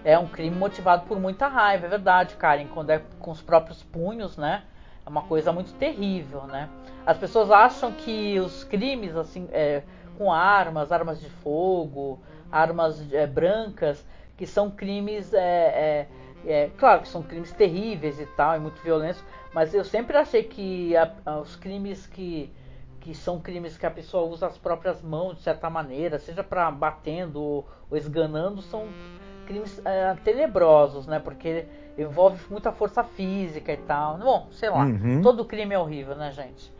É 0.04 0.18
um 0.18 0.28
crime 0.28 0.56
motivado 0.56 1.06
por 1.06 1.20
muita 1.20 1.48
raiva, 1.48 1.86
é 1.86 1.90
verdade, 1.90 2.36
Karen. 2.36 2.68
Quando 2.68 2.90
é 2.90 3.02
com 3.20 3.32
os 3.32 3.42
próprios 3.42 3.84
punhos, 3.84 4.38
né? 4.38 4.64
É 5.06 5.10
uma 5.10 5.24
coisa 5.24 5.52
muito 5.52 5.74
terrível, 5.74 6.44
né? 6.44 6.70
As 7.06 7.18
pessoas 7.18 7.50
acham 7.52 7.92
que 7.92 8.40
os 8.40 8.64
crimes, 8.64 9.16
assim, 9.16 9.48
é, 9.52 9.84
com 10.18 10.32
armas, 10.32 10.92
armas 10.92 11.20
de 11.20 11.30
fogo, 11.30 12.20
armas 12.52 13.02
é, 13.14 13.26
brancas, 13.26 14.06
que 14.38 14.46
são 14.46 14.70
crimes, 14.70 15.34
é, 15.34 15.40
é, 15.40 16.08
é, 16.46 16.70
claro 16.78 17.02
que 17.02 17.08
são 17.08 17.22
crimes 17.24 17.52
terríveis 17.52 18.20
e 18.20 18.26
tal, 18.26 18.56
e 18.56 18.60
muito 18.60 18.82
violentos, 18.82 19.24
mas 19.54 19.74
eu 19.74 19.84
sempre 19.84 20.16
achei 20.18 20.44
que 20.44 20.96
a, 20.96 21.12
a, 21.26 21.40
os 21.40 21.56
crimes 21.56 22.06
que, 22.06 22.54
que 23.00 23.16
são 23.16 23.40
crimes 23.40 23.78
que 23.78 23.86
a 23.86 23.92
pessoa 23.92 24.24
usa 24.24 24.48
as 24.48 24.58
próprias 24.58 25.02
mãos 25.02 25.38
de 25.38 25.44
certa 25.44 25.70
maneira, 25.70 26.20
seja 26.20 26.44
para 26.44 26.70
batendo 26.70 27.42
ou, 27.42 27.68
ou, 27.90 27.98
esganando, 27.98 28.62
são 28.62 28.94
crimes 29.46 29.82
é, 29.84 30.14
tenebrosos, 30.24 31.08
né? 31.08 31.20
Porque 31.20 31.66
envolve 31.98 32.40
muita 32.50 32.72
força 32.72 33.04
física 33.04 33.74
e 33.74 33.78
tal. 33.78 34.18
Bom, 34.20 34.48
sei 34.52 34.70
lá, 34.70 34.86
uhum. 34.86 35.22
todo 35.22 35.46
crime 35.46 35.74
é 35.74 35.80
horrível, 35.80 36.16
né, 36.16 36.32
gente? 36.32 36.72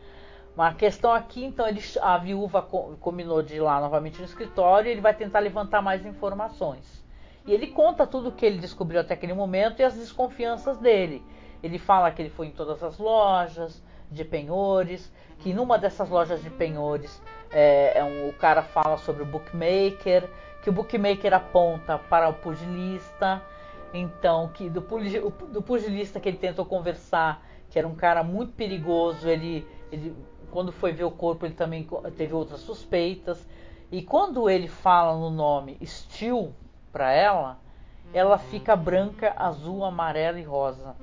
Mas 0.54 0.74
a 0.74 0.76
questão 0.76 1.12
aqui, 1.12 1.44
então, 1.44 1.66
ele, 1.66 1.80
a 2.00 2.18
viúva 2.18 2.62
combinou 2.62 3.42
de 3.42 3.56
ir 3.56 3.60
lá 3.60 3.80
novamente 3.80 4.18
no 4.18 4.24
escritório 4.24 4.88
e 4.88 4.92
ele 4.92 5.00
vai 5.00 5.14
tentar 5.14 5.38
levantar 5.40 5.80
mais 5.80 6.04
informações. 6.04 7.00
E 7.46 7.52
ele 7.52 7.68
conta 7.68 8.06
tudo 8.06 8.28
o 8.28 8.32
que 8.32 8.44
ele 8.44 8.58
descobriu 8.58 9.00
até 9.00 9.14
aquele 9.14 9.32
momento 9.32 9.80
e 9.80 9.84
as 9.84 9.94
desconfianças 9.94 10.76
dele. 10.78 11.24
Ele 11.62 11.78
fala 11.78 12.10
que 12.10 12.22
ele 12.22 12.30
foi 12.30 12.46
em 12.46 12.50
todas 12.50 12.82
as 12.82 12.98
lojas 12.98 13.82
de 14.10 14.24
penhores, 14.24 15.12
que 15.38 15.52
numa 15.54 15.78
dessas 15.78 16.08
lojas 16.08 16.42
de 16.42 16.50
penhores 16.50 17.22
é, 17.50 17.98
é 17.98 18.04
um, 18.04 18.28
o 18.28 18.32
cara 18.32 18.62
fala 18.62 18.96
sobre 18.98 19.22
o 19.22 19.26
bookmaker, 19.26 20.28
que 20.62 20.70
o 20.70 20.72
bookmaker 20.72 21.32
aponta 21.32 21.98
para 21.98 22.28
o 22.28 22.34
pugilista, 22.34 23.42
então 23.94 24.48
que 24.48 24.68
do, 24.68 24.80
do 24.80 25.62
pugilista 25.62 26.20
que 26.20 26.28
ele 26.28 26.38
tentou 26.38 26.64
conversar, 26.64 27.44
que 27.70 27.78
era 27.78 27.86
um 27.86 27.94
cara 27.94 28.22
muito 28.22 28.52
perigoso, 28.52 29.28
ele, 29.28 29.66
ele 29.90 30.14
quando 30.50 30.72
foi 30.72 30.92
ver 30.92 31.04
o 31.04 31.10
corpo, 31.10 31.46
ele 31.46 31.54
também 31.54 31.88
teve 32.16 32.34
outras 32.34 32.60
suspeitas. 32.60 33.46
E 33.90 34.02
quando 34.02 34.48
ele 34.48 34.68
fala 34.68 35.16
no 35.16 35.30
nome 35.30 35.78
Steel 35.84 36.52
para 36.92 37.12
ela, 37.12 37.58
ela 38.12 38.38
fica 38.38 38.74
branca, 38.74 39.32
azul, 39.36 39.84
amarela 39.84 40.38
e 40.38 40.42
rosa. 40.42 40.96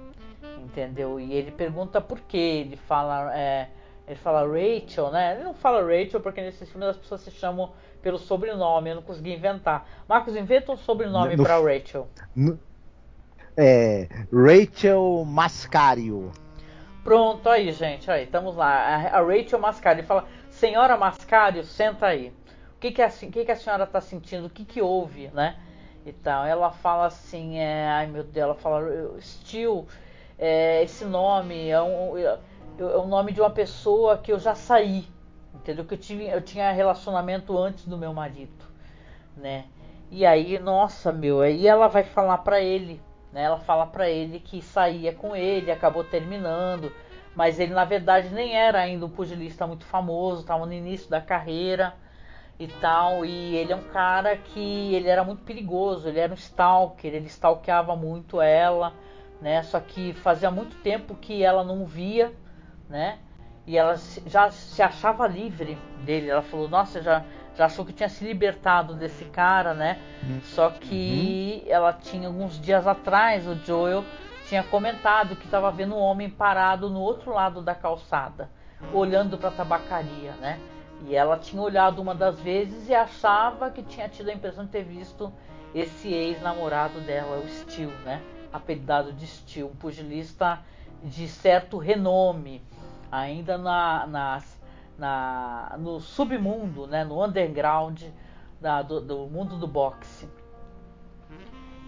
Entendeu? 0.63 1.19
E 1.19 1.33
ele 1.33 1.51
pergunta 1.51 2.01
por 2.01 2.19
quê. 2.21 2.63
Ele 2.65 2.75
fala, 2.75 3.35
é, 3.37 3.69
ele 4.07 4.17
fala 4.17 4.41
Rachel, 4.47 5.11
né? 5.11 5.35
Ele 5.35 5.43
não 5.43 5.53
fala 5.53 5.81
Rachel 5.81 6.19
porque 6.19 6.41
nesse 6.41 6.65
filme 6.65 6.85
as 6.85 6.97
pessoas 6.97 7.21
se 7.21 7.31
chamam 7.31 7.71
pelo 8.01 8.17
sobrenome. 8.17 8.89
Eu 8.89 8.95
não 8.95 9.03
consegui 9.03 9.33
inventar. 9.33 9.87
Marcos, 10.07 10.35
inventa 10.35 10.71
um 10.71 10.77
sobrenome 10.77 11.35
para 11.37 11.59
Rachel. 11.59 12.07
No, 12.35 12.59
é, 13.57 14.07
Rachel 14.31 15.25
Mascario. 15.25 16.31
Pronto, 17.03 17.49
aí, 17.49 17.71
gente, 17.71 18.11
aí, 18.11 18.25
estamos 18.25 18.55
lá. 18.55 19.09
A, 19.13 19.21
Rachel 19.21 19.57
Mascari 19.59 20.03
fala: 20.03 20.27
Senhora 20.49 20.95
Mascari, 20.95 21.63
senta 21.63 22.05
aí. 22.05 22.33
O 22.75 22.79
que, 22.79 22.91
que, 22.91 23.01
a, 23.01 23.09
que, 23.09 23.45
que 23.45 23.51
a 23.51 23.55
senhora 23.55 23.85
está 23.85 23.99
sentindo? 23.99 24.45
O 24.45 24.49
que, 24.49 24.63
que 24.63 24.81
houve, 24.81 25.29
né? 25.29 25.57
E 26.05 26.11
tal. 26.11 26.45
Ela 26.45 26.69
fala 26.69 27.07
assim: 27.07 27.57
é, 27.57 27.87
Ai 27.87 28.07
meu 28.07 28.23
Deus, 28.23 28.43
ela 28.43 28.55
fala: 28.55 29.19
Steel, 29.19 29.87
é, 30.37 30.83
esse 30.83 31.03
nome 31.05 31.69
é 31.69 31.81
um, 31.81 32.17
é, 32.17 32.37
um 32.97 33.07
nome 33.07 33.31
de 33.31 33.41
uma 33.41 33.49
pessoa 33.49 34.17
que 34.17 34.31
eu 34.31 34.39
já 34.39 34.53
saí, 34.53 35.07
entendeu? 35.53 35.85
Que 35.85 35.95
eu 35.95 35.97
tinha, 35.97 36.31
eu 36.31 36.41
tinha 36.41 36.71
relacionamento 36.71 37.57
antes 37.57 37.85
do 37.85 37.97
meu 37.97 38.13
marido, 38.13 38.65
né? 39.35 39.65
E 40.09 40.25
aí, 40.25 40.57
nossa, 40.59 41.11
meu, 41.11 41.41
aí 41.41 41.67
ela 41.67 41.87
vai 41.87 42.03
falar 42.03 42.37
para 42.39 42.61
ele, 42.61 43.01
né? 43.33 43.43
Ela 43.43 43.57
fala 43.59 43.85
para 43.85 44.09
ele 44.09 44.39
que 44.39 44.61
saía 44.61 45.13
com 45.13 45.35
ele, 45.35 45.71
acabou 45.71 46.03
terminando, 46.03 46.91
mas 47.35 47.59
ele 47.59 47.73
na 47.73 47.83
verdade 47.83 48.29
nem 48.29 48.55
era 48.55 48.79
ainda 48.79 49.05
um 49.05 49.09
pugilista 49.09 49.67
muito 49.67 49.85
famoso, 49.85 50.41
estava 50.41 50.65
no 50.65 50.73
início 50.73 51.09
da 51.09 51.19
carreira 51.19 51.93
e 52.59 52.67
tal, 52.67 53.25
e 53.25 53.55
ele 53.55 53.73
é 53.73 53.75
um 53.75 53.83
cara 53.83 54.37
que 54.37 54.93
ele 54.95 55.07
era 55.07 55.23
muito 55.23 55.43
perigoso, 55.43 56.07
ele 56.07 56.19
era 56.19 56.31
um 56.31 56.35
stalker, 56.35 57.13
ele 57.13 57.27
stalkeava 57.27 57.95
muito 57.95 58.41
ela, 58.41 58.93
né? 59.41 59.63
Só 59.63 59.79
que 59.79 60.13
fazia 60.13 60.51
muito 60.51 60.75
tempo 60.77 61.15
que 61.15 61.43
ela 61.43 61.63
não 61.63 61.85
via, 61.85 62.33
né? 62.89 63.19
E 63.65 63.77
ela 63.77 63.95
já 64.25 64.49
se 64.49 64.81
achava 64.81 65.27
livre 65.27 65.77
dele. 66.03 66.29
Ela 66.29 66.41
falou: 66.41 66.69
"Nossa, 66.69 67.01
já 67.01 67.23
já 67.57 67.65
achou 67.65 67.83
que 67.83 67.91
tinha 67.91 68.07
se 68.07 68.23
libertado 68.23 68.93
desse 68.93 69.25
cara, 69.25 69.73
né? 69.73 69.97
Uhum. 70.23 70.39
Só 70.43 70.69
que 70.69 71.63
uhum. 71.65 71.71
ela 71.71 71.91
tinha 71.91 72.27
alguns 72.27 72.61
dias 72.61 72.85
atrás, 72.85 73.47
o 73.47 73.55
Joel 73.55 74.05
tinha 74.47 74.61
comentado 74.63 75.35
que 75.35 75.45
estava 75.45 75.71
vendo 75.71 75.95
um 75.95 75.99
homem 75.99 76.29
parado 76.29 76.87
no 76.87 77.01
outro 77.01 77.33
lado 77.33 77.61
da 77.61 77.73
calçada, 77.73 78.49
olhando 78.93 79.37
para 79.37 79.49
a 79.49 79.51
tabacaria, 79.51 80.33
né? 80.33 80.59
E 81.07 81.15
ela 81.15 81.37
tinha 81.37 81.61
olhado 81.61 81.99
uma 81.99 82.13
das 82.13 82.39
vezes 82.39 82.87
e 82.87 82.93
achava 82.93 83.71
que 83.71 83.81
tinha 83.81 84.07
tido 84.07 84.29
a 84.29 84.33
impressão 84.33 84.65
de 84.65 84.71
ter 84.71 84.83
visto 84.83 85.33
esse 85.73 86.13
ex-namorado 86.13 86.99
dela, 87.01 87.37
o 87.37 87.47
Steel, 87.49 87.91
né? 88.05 88.21
Apelidado 88.57 89.13
de 89.13 89.25
Steel, 89.25 89.67
um 89.67 89.75
pugilista 89.75 90.59
de 91.03 91.27
certo 91.27 91.77
renome, 91.77 92.61
ainda 93.11 93.57
na, 93.57 94.05
nas 94.07 94.57
na, 94.97 95.75
no 95.77 95.99
submundo, 95.99 96.87
né, 96.87 97.03
no 97.03 97.23
underground 97.23 98.01
da, 98.59 98.81
do, 98.81 98.99
do, 98.99 99.17
mundo 99.27 99.57
do 99.57 99.67
boxe. 99.67 100.27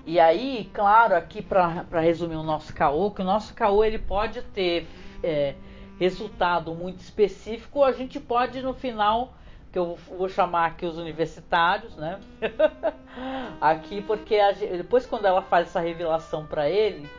E 0.05 0.19
aí, 0.19 0.69
claro, 0.73 1.15
aqui 1.15 1.41
para 1.41 1.99
resumir 1.99 2.35
o 2.35 2.43
nosso 2.43 2.73
caô, 2.73 3.11
que 3.11 3.21
o 3.21 3.25
nosso 3.25 3.53
caô 3.53 3.83
ele 3.83 3.99
pode 3.99 4.41
ter 4.41 4.87
é, 5.23 5.55
resultado 5.99 6.73
muito 6.73 6.99
específico, 6.99 7.83
a 7.83 7.91
gente 7.91 8.19
pode 8.19 8.61
no 8.61 8.73
final, 8.73 9.33
que 9.71 9.77
eu 9.77 9.97
vou 10.07 10.27
chamar 10.27 10.65
aqui 10.65 10.85
os 10.85 10.97
universitários, 10.97 11.95
né? 11.95 12.19
aqui 13.61 14.01
porque 14.01 14.35
a, 14.35 14.51
depois 14.51 15.05
quando 15.05 15.25
ela 15.25 15.41
faz 15.41 15.67
essa 15.67 15.79
revelação 15.79 16.45
para 16.45 16.69
ele, 16.69 17.09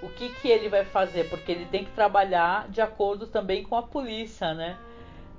o 0.00 0.08
que 0.08 0.30
que 0.30 0.48
ele 0.48 0.68
vai 0.68 0.84
fazer? 0.84 1.24
Porque 1.30 1.50
ele 1.50 1.66
tem 1.66 1.84
que 1.84 1.92
trabalhar 1.92 2.68
de 2.68 2.80
acordo 2.80 3.26
também 3.26 3.62
com 3.62 3.76
a 3.76 3.82
polícia, 3.82 4.52
né? 4.52 4.78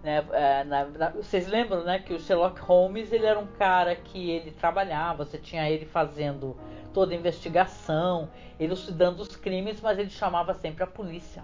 Né, 0.03 0.23
é, 0.33 0.63
na, 0.63 0.85
na, 0.85 1.09
vocês 1.09 1.47
lembram 1.47 1.83
né, 1.83 1.97
que 1.97 2.13
o 2.13 2.19
Sherlock 2.19 2.61
Holmes 2.61 3.11
ele 3.11 3.25
era 3.25 3.39
um 3.39 3.47
cara 3.47 3.95
que 3.95 4.29
ele 4.29 4.51
trabalhava, 4.51 5.25
você 5.25 5.39
tinha 5.39 5.67
ele 5.67 5.83
fazendo 5.83 6.55
toda 6.93 7.11
a 7.11 7.17
investigação, 7.17 8.29
ele 8.59 8.73
estudando 8.73 9.19
os 9.19 9.35
crimes, 9.35 9.81
mas 9.81 9.97
ele 9.97 10.11
chamava 10.11 10.53
sempre 10.53 10.83
a 10.83 10.87
polícia. 10.87 11.43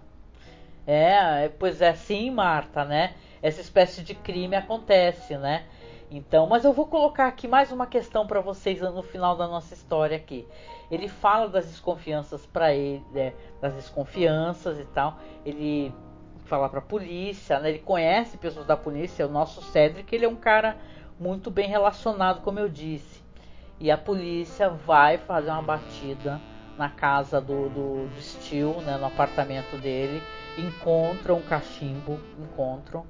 É, 0.86 1.50
pois 1.60 1.82
é, 1.82 1.94
sim, 1.94 2.32
Marta, 2.32 2.84
né? 2.84 3.14
Essa 3.42 3.62
espécie 3.62 4.02
de 4.04 4.16
crime 4.16 4.56
acontece, 4.56 5.38
né? 5.38 5.66
Então, 6.10 6.46
mas 6.46 6.66
eu 6.66 6.74
vou 6.74 6.88
colocar 6.88 7.28
aqui 7.28 7.48
mais 7.48 7.72
uma 7.72 7.88
questão 7.88 8.28
para 8.28 8.42
vocês 8.42 8.82
no 8.82 9.02
final 9.02 9.38
da 9.38 9.48
nossa 9.48 9.74
história 9.74 10.18
aqui. 10.18 10.46
Ele 10.90 11.08
fala 11.08 11.48
das 11.48 11.68
desconfianças 11.68 12.46
para 12.46 12.74
ele, 12.74 13.02
né, 13.14 13.34
das 13.62 13.74
desconfianças 13.76 14.78
e 14.78 14.84
tal. 14.86 15.18
Ele 15.46 15.94
falar 16.44 16.68
para 16.68 16.80
a 16.80 16.84
polícia, 16.84 17.60
né? 17.62 17.70
ele 17.70 17.80
conhece 17.80 18.38
pessoas 18.38 18.66
da 18.66 18.76
polícia, 18.76 19.26
o 19.26 19.30
nosso 19.30 19.62
Cedric, 19.62 20.14
ele 20.14 20.26
é 20.26 20.28
um 20.28 20.36
cara 20.36 20.76
muito 21.18 21.50
bem 21.50 21.70
relacionado, 21.70 22.42
como 22.42 22.60
eu 22.60 22.68
disse. 22.68 23.24
E 23.80 23.90
a 23.90 23.98
polícia 23.98 24.70
vai 24.70 25.18
fazer 25.18 25.50
uma 25.50 25.62
batida 25.62 26.42
na 26.78 26.90
casa 26.90 27.40
do, 27.40 27.70
do, 27.70 28.08
do 28.08 28.22
Steel, 28.22 28.82
né, 28.82 28.98
no 28.98 29.06
apartamento 29.06 29.78
dele, 29.78 30.22
encontram 30.58 31.38
um 31.38 31.42
cachimbo, 31.42 32.20
encontram, 32.40 33.06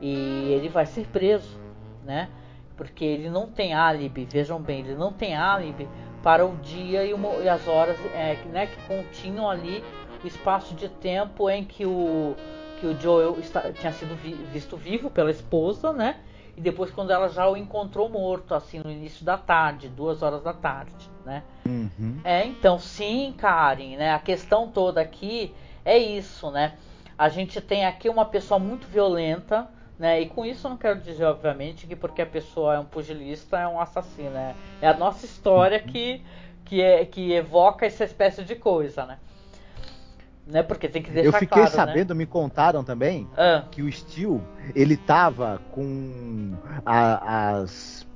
e 0.00 0.52
ele 0.52 0.68
vai 0.68 0.86
ser 0.86 1.06
preso, 1.06 1.58
né? 2.04 2.28
Porque 2.76 3.04
ele 3.04 3.28
não 3.28 3.48
tem 3.48 3.74
álibi, 3.74 4.24
vejam 4.24 4.60
bem, 4.60 4.80
ele 4.80 4.94
não 4.94 5.12
tem 5.12 5.34
álibi 5.34 5.88
para 6.22 6.46
o 6.46 6.56
dia 6.56 7.04
e, 7.04 7.12
uma, 7.12 7.28
e 7.36 7.48
as 7.48 7.66
horas 7.66 7.96
é, 8.14 8.36
né, 8.46 8.66
que 8.66 8.76
continham 8.86 9.48
ali 9.48 9.82
o 10.22 10.26
espaço 10.26 10.74
de 10.74 10.88
tempo 10.88 11.48
em 11.48 11.64
que 11.64 11.84
o, 11.84 12.36
que 12.80 12.86
o 12.86 13.00
Joel 13.00 13.38
está, 13.38 13.72
tinha 13.72 13.92
sido 13.92 14.14
vi, 14.16 14.34
visto 14.52 14.76
vivo 14.76 15.10
pela 15.10 15.30
esposa, 15.30 15.92
né? 15.92 16.16
E 16.56 16.60
depois 16.60 16.90
quando 16.90 17.12
ela 17.12 17.28
já 17.28 17.48
o 17.48 17.56
encontrou 17.56 18.08
morto, 18.08 18.52
assim, 18.52 18.80
no 18.80 18.90
início 18.90 19.24
da 19.24 19.38
tarde, 19.38 19.88
duas 19.88 20.22
horas 20.22 20.42
da 20.42 20.52
tarde, 20.52 21.08
né? 21.24 21.44
Uhum. 21.64 22.18
É, 22.24 22.44
então, 22.44 22.78
sim, 22.80 23.32
Karen, 23.38 23.96
né? 23.96 24.12
A 24.12 24.18
questão 24.18 24.68
toda 24.68 25.00
aqui 25.00 25.54
é 25.88 25.98
isso, 25.98 26.50
né? 26.50 26.74
A 27.16 27.28
gente 27.28 27.60
tem 27.60 27.86
aqui 27.86 28.08
uma 28.08 28.24
pessoa 28.24 28.60
muito 28.60 28.86
violenta, 28.86 29.68
né? 29.98 30.20
E 30.20 30.28
com 30.28 30.44
isso 30.44 30.66
eu 30.66 30.70
não 30.70 30.76
quero 30.76 31.00
dizer, 31.00 31.24
obviamente, 31.24 31.86
que 31.86 31.96
porque 31.96 32.22
a 32.22 32.26
pessoa 32.26 32.74
é 32.74 32.78
um 32.78 32.84
pugilista 32.84 33.58
é 33.58 33.66
um 33.66 33.80
assassino, 33.80 34.30
né? 34.30 34.54
É 34.80 34.88
a 34.88 34.94
nossa 34.94 35.24
história 35.24 35.80
que, 35.80 36.22
que, 36.64 36.80
é, 36.82 37.04
que 37.04 37.32
evoca 37.32 37.86
essa 37.86 38.04
espécie 38.04 38.44
de 38.44 38.54
coisa, 38.54 39.06
né? 39.06 39.18
Né? 40.46 40.62
Porque 40.62 40.88
tem 40.88 41.02
que 41.02 41.10
deixar 41.10 41.28
Eu 41.28 41.32
fiquei 41.32 41.48
claro, 41.48 41.70
né? 41.70 41.76
sabendo, 41.76 42.14
né? 42.14 42.18
me 42.18 42.26
contaram 42.26 42.84
também, 42.84 43.28
ah. 43.36 43.64
que 43.70 43.82
o 43.82 43.90
Steel, 43.90 44.42
ele 44.74 44.96
tava 44.96 45.60
com 45.72 46.54
a, 46.86 47.56
as... 47.56 48.06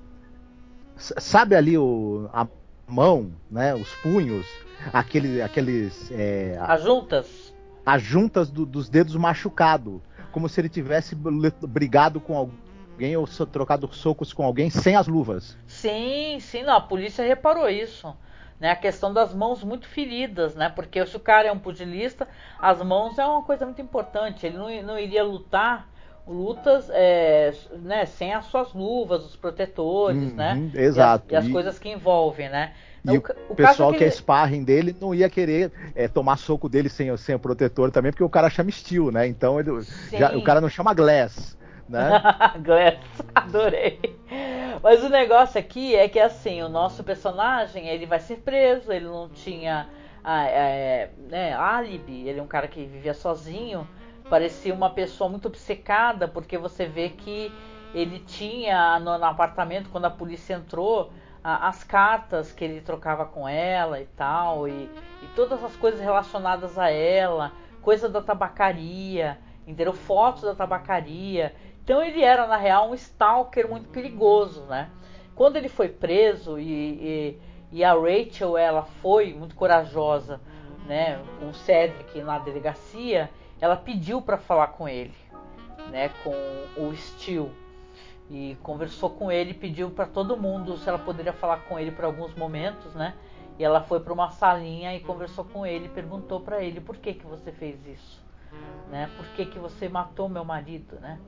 Sabe 0.96 1.56
ali 1.56 1.76
o, 1.76 2.30
a 2.32 2.46
mão, 2.86 3.32
né? 3.50 3.74
Os 3.74 3.92
punhos, 3.96 4.46
aquele, 4.92 5.42
aqueles... 5.42 6.10
É, 6.12 6.56
as 6.60 6.82
juntas? 6.82 7.51
As 7.84 8.02
juntas 8.02 8.50
do, 8.50 8.64
dos 8.64 8.88
dedos 8.88 9.16
machucado. 9.16 10.02
Como 10.30 10.48
se 10.48 10.60
ele 10.60 10.68
tivesse 10.68 11.14
brigado 11.14 12.20
com 12.20 12.36
alguém 12.36 13.16
ou 13.16 13.26
trocado 13.26 13.88
socos 13.92 14.32
com 14.32 14.44
alguém 14.44 14.70
sem 14.70 14.96
as 14.96 15.06
luvas. 15.06 15.56
Sim, 15.66 16.38
sim, 16.40 16.62
não, 16.62 16.76
a 16.76 16.80
polícia 16.80 17.24
reparou 17.24 17.68
isso 17.68 18.14
né? 18.62 18.70
A 18.70 18.76
questão 18.76 19.12
das 19.12 19.34
mãos 19.34 19.64
muito 19.64 19.88
feridas, 19.88 20.54
né? 20.54 20.68
Porque 20.68 21.04
se 21.04 21.16
o 21.16 21.20
cara 21.20 21.48
é 21.48 21.52
um 21.52 21.58
pugilista, 21.58 22.28
as 22.60 22.80
mãos 22.80 23.18
é 23.18 23.26
uma 23.26 23.42
coisa 23.42 23.64
muito 23.64 23.82
importante. 23.82 24.46
Ele 24.46 24.56
não, 24.56 24.82
não 24.84 24.96
iria 24.96 25.24
lutar 25.24 25.88
lutas 26.24 26.88
é, 26.92 27.52
né, 27.80 28.06
sem 28.06 28.32
as 28.32 28.44
suas 28.44 28.72
luvas, 28.72 29.24
os 29.24 29.34
protetores, 29.34 30.30
uhum, 30.30 30.36
né? 30.36 30.70
Exato. 30.76 31.24
E 31.28 31.34
as, 31.34 31.44
e 31.44 31.48
as 31.48 31.52
coisas 31.52 31.76
que 31.76 31.88
envolvem, 31.88 32.48
né? 32.48 32.72
E 33.04 33.18
o, 33.18 33.22
o 33.48 33.54
pessoal 33.54 33.90
é 33.90 33.92
que, 33.94 33.98
que 33.98 34.04
é 34.04 34.10
sparring 34.10 34.62
dele 34.62 34.96
não 35.00 35.14
ia 35.14 35.28
querer 35.28 35.72
é, 35.94 36.06
tomar 36.06 36.36
soco 36.36 36.68
dele 36.68 36.88
sem, 36.88 37.14
sem 37.16 37.34
o 37.34 37.38
protetor 37.38 37.90
também, 37.90 38.12
porque 38.12 38.22
o 38.22 38.28
cara 38.28 38.48
chama 38.48 38.70
Steel, 38.70 39.10
né? 39.10 39.26
Então 39.26 39.58
ele, 39.58 39.70
já, 40.12 40.36
o 40.36 40.42
cara 40.42 40.60
não 40.60 40.68
chama 40.68 40.94
Glass 40.94 41.56
né? 41.88 42.22
Glass, 42.64 42.98
adorei. 43.34 44.00
Mas 44.82 45.04
o 45.04 45.08
negócio 45.08 45.60
aqui 45.60 45.94
é 45.94 46.08
que 46.08 46.18
assim, 46.18 46.62
o 46.62 46.68
nosso 46.68 47.04
personagem 47.04 47.88
ele 47.88 48.06
vai 48.06 48.18
ser 48.18 48.38
preso, 48.38 48.90
ele 48.90 49.04
não 49.04 49.28
tinha 49.28 49.88
ah, 50.24 50.44
é, 50.44 51.10
né, 51.28 51.52
álibi, 51.52 52.28
ele 52.28 52.40
é 52.40 52.42
um 52.42 52.46
cara 52.46 52.66
que 52.66 52.84
vivia 52.84 53.14
sozinho, 53.14 53.86
parecia 54.28 54.74
uma 54.74 54.90
pessoa 54.90 55.28
muito 55.28 55.46
obcecada, 55.46 56.26
porque 56.26 56.56
você 56.56 56.86
vê 56.86 57.10
que 57.10 57.52
ele 57.94 58.20
tinha 58.20 58.98
no, 58.98 59.18
no 59.18 59.24
apartamento, 59.24 59.90
quando 59.90 60.06
a 60.06 60.10
polícia 60.10 60.54
entrou, 60.54 61.12
as 61.44 61.82
cartas 61.82 62.52
que 62.52 62.64
ele 62.64 62.80
trocava 62.80 63.24
com 63.24 63.48
ela 63.48 64.00
e 64.00 64.06
tal, 64.06 64.68
e, 64.68 64.88
e 65.22 65.26
todas 65.34 65.62
as 65.64 65.74
coisas 65.76 66.00
relacionadas 66.00 66.78
a 66.78 66.88
ela, 66.88 67.52
coisa 67.80 68.08
da 68.08 68.22
tabacaria, 68.22 69.38
entendeu? 69.66 69.92
Fotos 69.92 70.42
da 70.42 70.54
tabacaria. 70.54 71.54
Então 71.82 72.02
ele 72.02 72.22
era, 72.22 72.46
na 72.46 72.56
real, 72.56 72.90
um 72.90 72.94
stalker 72.94 73.68
muito 73.68 73.88
perigoso, 73.88 74.62
né? 74.66 74.90
Quando 75.34 75.56
ele 75.56 75.68
foi 75.68 75.88
preso 75.88 76.58
e, 76.58 76.62
e, 76.62 77.40
e 77.72 77.84
a 77.84 77.92
Rachel, 77.94 78.56
ela 78.56 78.82
foi 78.82 79.34
muito 79.34 79.56
corajosa, 79.56 80.40
né? 80.86 81.20
Com 81.40 81.48
o 81.48 81.54
Cedric 81.54 82.20
na 82.22 82.38
delegacia, 82.38 83.28
ela 83.60 83.76
pediu 83.76 84.22
para 84.22 84.38
falar 84.38 84.68
com 84.68 84.88
ele, 84.88 85.14
né? 85.90 86.10
Com 86.22 86.34
o 86.76 86.94
Steel. 86.94 87.50
E 88.32 88.56
conversou 88.62 89.10
com 89.10 89.30
ele, 89.30 89.52
pediu 89.52 89.90
para 89.90 90.06
todo 90.06 90.38
mundo 90.38 90.78
se 90.78 90.88
ela 90.88 90.98
poderia 90.98 91.34
falar 91.34 91.58
com 91.68 91.78
ele 91.78 91.90
por 91.90 92.06
alguns 92.06 92.34
momentos, 92.34 92.94
né? 92.94 93.12
E 93.58 93.64
ela 93.64 93.82
foi 93.82 94.00
para 94.00 94.10
uma 94.10 94.30
salinha 94.30 94.96
e 94.96 95.00
conversou 95.00 95.44
com 95.44 95.66
ele, 95.66 95.90
perguntou 95.90 96.40
para 96.40 96.62
ele 96.62 96.80
por 96.80 96.96
que 96.96 97.12
que 97.12 97.26
você 97.26 97.52
fez 97.52 97.86
isso, 97.86 98.24
né? 98.90 99.10
Por 99.18 99.26
que 99.36 99.44
que 99.44 99.58
você 99.58 99.86
matou 99.86 100.30
meu 100.30 100.46
marido, 100.46 100.98
né? 100.98 101.20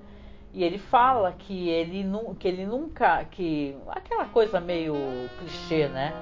E 0.54 0.64
ele 0.64 0.78
fala 0.78 1.30
que 1.32 1.68
ele, 1.68 2.06
que 2.38 2.48
ele 2.48 2.64
nunca. 2.64 3.22
que 3.24 3.76
Aquela 3.88 4.24
coisa 4.24 4.58
meio 4.58 4.94
clichê, 5.38 5.88
né? 5.88 6.14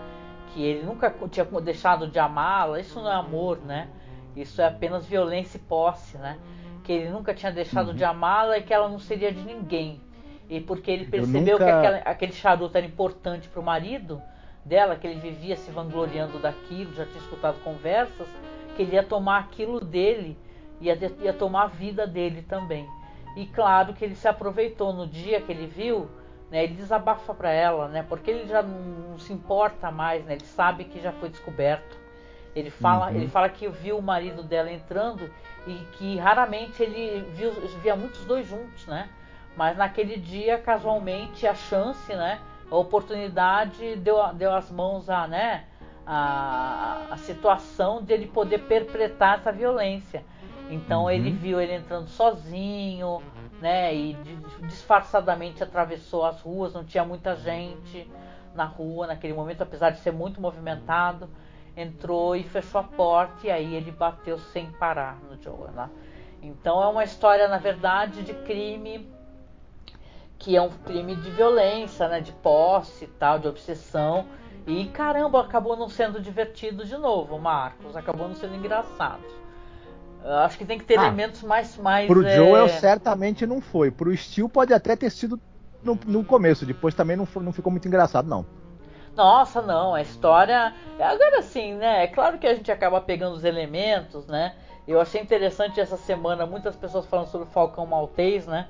Que 0.49 0.65
ele 0.65 0.85
nunca 0.85 1.15
tinha 1.31 1.45
deixado 1.61 2.09
de 2.09 2.19
amá-la, 2.19 2.81
isso 2.81 3.01
não 3.01 3.09
é 3.09 3.15
amor, 3.15 3.59
né? 3.59 3.89
Isso 4.35 4.61
é 4.61 4.67
apenas 4.67 5.07
violência 5.07 5.59
e 5.59 5.61
posse, 5.61 6.19
né? 6.19 6.41
Que 6.83 6.93
ele 6.93 7.11
nunca 7.11 7.33
tinha 7.33 7.53
deixado 7.53 7.91
uhum. 7.91 7.95
de 7.95 8.03
amá-la 8.03 8.59
e 8.59 8.63
que 8.65 8.75
ela 8.75 8.89
não 8.89 8.99
seria 8.99 9.31
de 9.31 9.43
ninguém. 9.45 10.01
E 10.53 10.61
porque 10.61 10.91
ele 10.91 11.07
percebeu 11.07 11.59
nunca... 11.59 11.65
que 11.65 11.71
aquela, 11.71 11.97
aquele 12.05 12.33
charuto 12.33 12.77
era 12.77 12.87
importante 12.87 13.49
para 13.49 13.59
o 13.59 13.63
marido 13.63 14.21
dela, 14.63 14.97
que 14.97 15.07
ele 15.07 15.19
vivia 15.19 15.57
se 15.57 15.71
vangloriando 15.71 16.39
daquilo, 16.39 16.95
já 16.95 17.07
tinha 17.07 17.21
escutado 17.21 17.59
conversas, 17.65 18.29
que 18.77 18.83
ele 18.83 18.95
ia 18.95 19.03
tomar 19.03 19.39
aquilo 19.39 19.81
dele, 19.81 20.37
ia, 20.79 20.95
ia 21.23 21.33
tomar 21.33 21.63
a 21.63 21.67
vida 21.69 22.07
dele 22.07 22.43
também. 22.43 22.87
E 23.35 23.47
claro 23.47 23.95
que 23.95 24.05
ele 24.05 24.15
se 24.15 24.29
aproveitou 24.29 24.93
no 24.93 25.07
dia 25.07 25.41
que 25.41 25.51
ele 25.51 25.67
viu, 25.67 26.07
né, 26.51 26.65
ele 26.65 26.75
desabafa 26.75 27.33
para 27.33 27.51
ela, 27.51 27.89
né, 27.89 28.05
porque 28.07 28.31
ele 28.31 28.47
já 28.47 28.63
não, 28.63 29.19
se 29.19 29.33
importa 29.33 29.91
mais, 29.91 30.23
né, 30.27 30.35
ele 30.35 30.45
sabe 30.45 30.85
que 30.85 31.01
já 31.01 31.13
foi 31.13 31.31
descoberto. 31.31 31.97
Ele 32.55 32.69
fala, 32.69 33.09
uhum. 33.09 33.17
ele 33.17 33.29
fala 33.29 33.49
que 33.49 33.67
viu 33.71 33.97
o 33.97 34.03
marido 34.03 34.43
dela 34.43 34.71
entrando 34.71 35.31
e 35.67 35.73
que 35.97 36.19
raramente 36.19 36.83
ele 36.83 37.23
viu, 37.31 37.51
via 37.83 37.97
muitos 37.97 38.23
dois 38.27 38.47
juntos, 38.47 38.87
né? 38.87 39.09
Mas 39.57 39.77
naquele 39.77 40.17
dia, 40.17 40.59
casualmente, 40.59 41.47
a 41.47 41.55
chance, 41.55 42.13
né? 42.15 42.41
A 42.71 42.77
oportunidade 42.77 43.97
deu, 43.97 44.17
deu 44.35 44.55
as 44.55 44.71
mãos 44.71 45.11
a, 45.11 45.27
né? 45.27 45.65
A, 46.07 47.07
a 47.11 47.17
situação 47.19 48.03
de 48.03 48.13
ele 48.13 48.27
poder 48.27 48.59
perpetrar 48.61 49.39
essa 49.39 49.53
violência. 49.53 50.25
Então 50.71 51.03
uhum. 51.03 51.11
ele 51.11 51.31
viu 51.31 51.61
ele 51.61 51.75
entrando 51.75 52.09
sozinho, 52.09 53.23
né? 53.61 53.95
E 53.95 54.17
disfarçadamente 54.63 55.63
atravessou 55.63 56.25
as 56.25 56.41
ruas, 56.41 56.73
não 56.73 56.85
tinha 56.85 57.05
muita 57.05 57.37
gente 57.37 58.11
na 58.55 58.65
rua 58.65 59.07
naquele 59.07 59.33
momento, 59.35 59.63
apesar 59.63 59.91
de 59.91 60.01
ser 60.01 60.13
muito 60.13 60.41
movimentado. 60.41 61.29
Entrou 61.77 62.37
e 62.37 62.43
fechou 62.43 62.81
a 62.81 62.85
porta 62.85 63.47
e 63.47 63.51
aí 63.51 63.75
ele 63.75 63.91
bateu 63.91 64.39
sem 64.39 64.71
parar 64.73 65.19
no 65.23 65.41
Joe, 65.43 65.71
né? 65.75 65.89
Então 66.43 66.83
é 66.83 66.87
uma 66.87 67.05
história, 67.05 67.49
na 67.49 67.59
verdade, 67.59 68.23
de 68.23 68.35
crime 68.35 69.11
que 70.43 70.57
é 70.57 70.61
um 70.61 70.71
crime 70.85 71.15
de 71.15 71.31
violência, 71.31 72.09
né, 72.09 72.21
de 72.21 72.33
posse, 72.33 73.07
tal, 73.19 73.39
de 73.39 73.47
obsessão. 73.47 74.27
E 74.67 74.87
caramba, 74.87 75.41
acabou 75.41 75.77
não 75.77 75.89
sendo 75.89 76.21
divertido 76.21 76.85
de 76.85 76.97
novo, 76.97 77.39
Marcos. 77.39 77.97
Acabou 77.97 78.29
não 78.29 78.35
sendo 78.35 78.57
engraçado. 78.57 79.23
Eu 80.25 80.35
acho 80.39 80.59
que 80.59 80.65
tem 80.65 80.79
que 80.79 80.85
ter 80.85 80.99
ah, 80.99 81.03
elementos 81.03 81.43
mais. 81.43 81.77
mais 81.79 82.07
pro 82.09 82.27
é... 82.27 82.37
Joel 82.37 82.69
certamente 82.69 83.47
não 83.47 83.61
foi. 83.61 83.91
Pro 83.91 84.17
Steel 84.17 84.49
pode 84.49 84.75
até 84.75 84.97
ter 84.97 85.11
sido 85.11 85.41
no, 85.83 85.99
no 86.07 86.25
começo, 86.25 86.67
depois 86.67 86.95
também 86.95 87.17
não, 87.17 87.27
foi, 87.27 87.43
não 87.43 87.53
ficou 87.53 87.71
muito 87.71 87.87
engraçado, 87.87 88.29
não. 88.29 88.45
Nossa, 89.17 89.63
não, 89.63 89.95
a 89.95 90.03
história. 90.03 90.75
Agora 90.99 91.43
sim, 91.43 91.75
né? 91.75 92.05
É 92.05 92.07
claro 92.09 92.39
que 92.39 92.47
a 92.47 92.55
gente 92.55 92.71
acaba 92.71 93.01
pegando 93.01 93.35
os 93.37 93.45
elementos, 93.45 94.27
né? 94.27 94.55
Eu 94.89 95.01
achei 95.01 95.21
interessante 95.21 95.81
essa 95.81 95.97
semana 95.97 96.47
muitas 96.47 96.75
pessoas 96.75 97.07
falando 97.07 97.29
sobre 97.29 97.47
o 97.47 97.51
Falcão 97.51 97.87
Maltês, 97.87 98.47
né? 98.47 98.69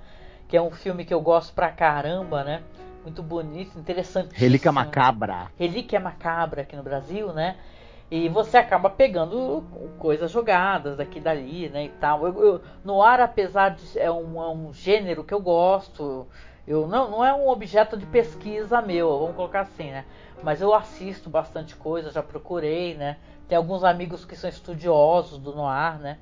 Que 0.53 0.59
é 0.59 0.61
um 0.61 0.70
filme 0.70 1.03
que 1.03 1.14
eu 1.14 1.20
gosto 1.22 1.55
pra 1.55 1.70
caramba, 1.70 2.44
né? 2.44 2.62
Muito 3.03 3.22
bonito, 3.22 3.78
interessante. 3.78 4.34
Relíquia 4.34 4.70
Macabra. 4.70 5.50
Relíquia 5.59 5.98
Macabra 5.98 6.61
aqui 6.61 6.76
no 6.76 6.82
Brasil, 6.82 7.32
né? 7.32 7.57
E 8.11 8.28
você 8.28 8.59
acaba 8.59 8.90
pegando 8.90 9.64
coisas 9.98 10.30
jogadas 10.30 10.98
daqui 10.98 11.16
e 11.16 11.22
dali, 11.22 11.70
né, 11.70 11.86
e 11.86 11.88
tal. 11.88 12.26
Eu, 12.26 12.44
eu, 12.44 12.61
no 12.84 13.03
ar, 13.03 13.18
apesar 13.18 13.70
de 13.70 13.98
é 13.98 14.11
um, 14.11 14.42
é 14.42 14.48
um 14.50 14.74
gênero 14.74 15.24
que 15.24 15.32
eu 15.32 15.40
gosto, 15.40 16.26
eu 16.68 16.86
não, 16.86 17.11
não 17.11 17.24
é 17.24 17.32
um 17.32 17.48
objeto 17.48 17.96
de 17.96 18.05
pesquisa 18.05 18.82
meu, 18.82 19.20
vamos 19.20 19.34
colocar 19.34 19.61
assim, 19.61 19.90
né? 19.90 20.05
Mas 20.42 20.61
eu 20.61 20.74
assisto 20.74 21.30
bastante 21.30 21.74
coisa, 21.76 22.11
já 22.11 22.22
procurei, 22.22 22.94
né? 22.94 23.16
Tem 23.48 23.57
alguns 23.57 23.82
amigos 23.84 24.26
que 24.26 24.36
são 24.36 24.50
estudiosos 24.50 25.38
do 25.38 25.57
noir, 25.57 25.98
né? 25.98 26.18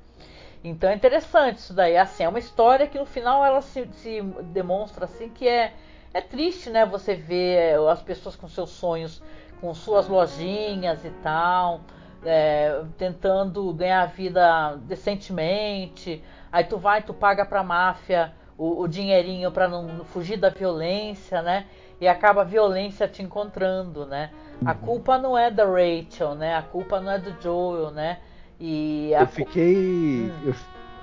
Então 0.63 0.89
é 0.89 0.95
interessante 0.95 1.57
isso 1.57 1.73
daí. 1.73 1.97
Assim, 1.97 2.23
é 2.23 2.29
uma 2.29 2.39
história 2.39 2.87
que 2.87 2.99
no 2.99 3.05
final 3.05 3.43
ela 3.43 3.61
se, 3.61 3.87
se 3.93 4.21
demonstra 4.53 5.05
assim 5.05 5.29
que 5.29 5.47
é, 5.47 5.73
é 6.13 6.21
triste, 6.21 6.69
né? 6.69 6.85
Você 6.85 7.15
ver 7.15 7.79
as 7.89 8.01
pessoas 8.01 8.35
com 8.35 8.47
seus 8.47 8.69
sonhos 8.69 9.21
com 9.61 9.73
suas 9.75 10.07
lojinhas 10.07 11.05
e 11.05 11.11
tal, 11.21 11.81
é, 12.25 12.83
tentando 12.97 13.71
ganhar 13.71 14.05
vida 14.07 14.75
decentemente. 14.81 16.21
Aí 16.51 16.63
tu 16.63 16.77
vai, 16.77 17.03
tu 17.03 17.13
paga 17.13 17.45
pra 17.45 17.63
máfia 17.63 18.33
o, 18.57 18.81
o 18.81 18.87
dinheirinho 18.87 19.51
para 19.51 19.67
não, 19.67 19.83
não 19.83 20.03
fugir 20.03 20.37
da 20.37 20.49
violência, 20.49 21.41
né? 21.43 21.67
E 22.01 22.07
acaba 22.07 22.41
a 22.41 22.43
violência 22.43 23.07
te 23.07 23.21
encontrando, 23.21 24.07
né? 24.07 24.31
A 24.65 24.73
culpa 24.73 25.19
não 25.19 25.37
é 25.37 25.51
da 25.51 25.63
Rachel, 25.63 26.33
né? 26.33 26.55
A 26.55 26.63
culpa 26.63 26.99
não 26.99 27.11
é 27.11 27.19
do 27.19 27.39
Joel, 27.39 27.91
né? 27.91 28.17
E 28.61 29.11
eu 29.11 29.25
fiquei. 29.25 29.75
Hum. 29.75 30.31
Eu 30.45 30.55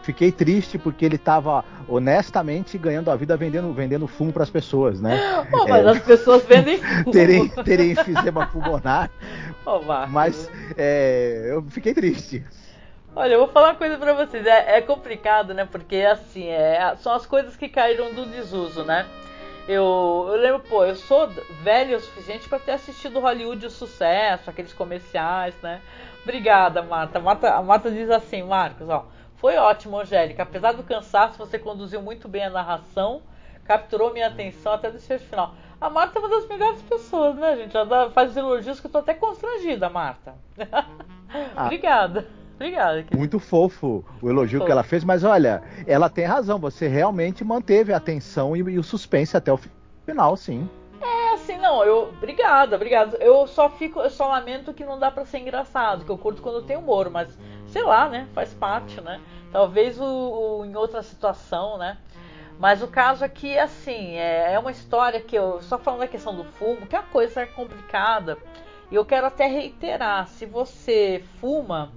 fiquei 0.03 0.31
triste 0.31 0.79
porque 0.79 1.05
ele 1.05 1.17
estava 1.17 1.65
honestamente 1.89 2.79
ganhando 2.79 3.11
a 3.11 3.17
vida 3.17 3.37
vendendo, 3.37 3.73
vendendo 3.75 4.07
fumo 4.07 4.33
para 4.33 4.45
as 4.45 4.51
pessoas, 4.51 5.01
né? 5.01 5.19
Oh, 5.53 5.67
mas 5.67 5.85
é, 5.85 5.89
as 5.91 5.99
pessoas 5.99 6.45
vendem 6.45 6.79
fumo. 7.03 7.11
terem, 7.11 7.49
terem 7.49 7.91
enfisema 7.93 8.47
pulmonar. 8.47 9.11
Oh, 9.67 9.81
mas 10.09 10.51
é, 10.79 11.49
eu 11.51 11.63
fiquei 11.65 11.93
triste. 11.93 12.43
Olha, 13.15 13.35
eu 13.35 13.41
vou 13.41 13.49
falar 13.49 13.71
uma 13.71 13.75
coisa 13.75 13.99
para 13.99 14.15
vocês. 14.15 14.47
É, 14.47 14.79
é, 14.79 14.81
complicado, 14.81 15.53
né? 15.53 15.69
Porque 15.71 15.97
assim, 15.97 16.47
é, 16.47 16.95
são 17.03 17.13
as 17.13 17.27
coisas 17.27 17.55
que 17.55 17.69
caíram 17.69 18.15
do 18.15 18.25
desuso, 18.25 18.83
né? 18.85 19.05
Eu, 19.69 20.27
eu 20.31 20.37
lembro, 20.41 20.61
pô, 20.61 20.87
eu 20.87 20.97
sou 20.97 21.29
velho 21.63 21.99
o 21.99 22.01
suficiente 22.01 22.49
para 22.49 22.59
ter 22.59 22.73
assistido 22.73 23.21
Hollywood 23.21 23.67
o 23.67 23.71
sucesso, 23.71 24.49
aqueles 24.49 24.73
comerciais, 24.73 25.55
né? 25.63 25.83
Obrigada, 26.23 26.83
Marta. 26.83 27.21
Marta. 27.21 27.55
A 27.55 27.63
Marta 27.63 27.91
diz 27.91 28.11
assim, 28.11 28.43
Marcos, 28.43 28.89
ó. 28.89 29.07
Foi 29.37 29.57
ótimo, 29.57 29.99
Angélica. 29.99 30.43
Apesar 30.43 30.73
do 30.73 30.83
cansaço, 30.83 31.39
você 31.39 31.59
conduziu 31.59 32.03
muito 32.03 32.29
bem 32.29 32.45
a 32.45 32.51
narração, 32.51 33.23
capturou 33.65 34.13
minha 34.13 34.27
atenção 34.27 34.73
até 34.73 34.89
o 34.89 34.93
desfecho 34.93 35.25
final. 35.27 35.55
A 35.81 35.89
Marta 35.89 36.19
é 36.19 36.21
uma 36.21 36.29
das 36.29 36.49
melhores 36.49 36.83
pessoas, 36.83 37.37
né, 37.37 37.57
gente? 37.57 37.77
Ela 37.77 38.11
faz 38.11 38.37
elogios 38.37 38.81
que 38.81 38.89
eu 38.89 38.91
tô 38.91 38.99
até 38.99 39.15
constrangida, 39.15 39.89
Marta. 39.89 40.35
Ah, 41.55 41.67
Obrigada. 41.67 42.27
Obrigada. 42.57 43.05
Muito 43.17 43.39
fofo 43.39 44.05
o 44.21 44.29
elogio 44.29 44.65
que 44.65 44.73
ela 44.73 44.83
fez, 44.83 45.05
mas 45.05 45.23
olha, 45.23 45.63
ela 45.87 46.09
tem 46.09 46.25
razão. 46.25 46.59
Você 46.59 46.89
realmente 46.89 47.45
manteve 47.45 47.93
a 47.93 47.99
atenção 47.99 48.57
e, 48.57 48.61
e 48.61 48.79
o 48.79 48.83
suspense 48.83 49.37
até 49.37 49.53
o 49.53 49.61
final, 50.05 50.37
sim. 50.37 50.69
É, 51.29 51.35
assim, 51.35 51.59
não, 51.59 51.85
eu. 51.85 52.05
Obrigada, 52.09 52.77
obrigado. 52.77 53.17
Eu 53.17 53.47
só 53.47 53.69
fico, 53.69 54.01
eu 54.01 54.09
só 54.09 54.29
lamento 54.29 54.73
que 54.73 54.85
não 54.85 54.99
dá 54.99 55.11
para 55.11 55.27
ser 55.27 55.39
engraçado, 55.39 56.05
que 56.05 56.11
eu 56.11 56.17
curto 56.17 56.41
quando 56.41 56.65
tem 56.65 56.77
humor, 56.77 57.11
mas 57.11 57.39
sei 57.67 57.83
lá, 57.83 58.09
né? 58.09 58.27
Faz 58.35 58.55
parte, 58.55 58.99
né? 59.01 59.21
Talvez 59.53 60.01
o, 60.01 60.05
o, 60.05 60.65
em 60.65 60.75
outra 60.75 61.03
situação, 61.03 61.77
né? 61.77 61.99
Mas 62.59 62.83
o 62.83 62.89
caso 62.89 63.25
aqui, 63.25 63.59
assim, 63.59 64.17
é, 64.17 64.55
é 64.55 64.59
uma 64.59 64.71
história 64.71 65.21
que 65.21 65.37
eu. 65.37 65.61
Só 65.63 65.79
falando 65.79 66.01
da 66.01 66.09
questão 66.09 66.35
do 66.35 66.45
fumo, 66.45 66.87
que 66.87 66.97
é 66.97 66.99
uma 66.99 67.09
coisa 67.09 67.47
complicada. 67.47 68.39
E 68.91 68.95
eu 68.95 69.05
quero 69.05 69.27
até 69.27 69.47
reiterar: 69.47 70.29
se 70.29 70.47
você 70.47 71.23
fuma, 71.41 71.93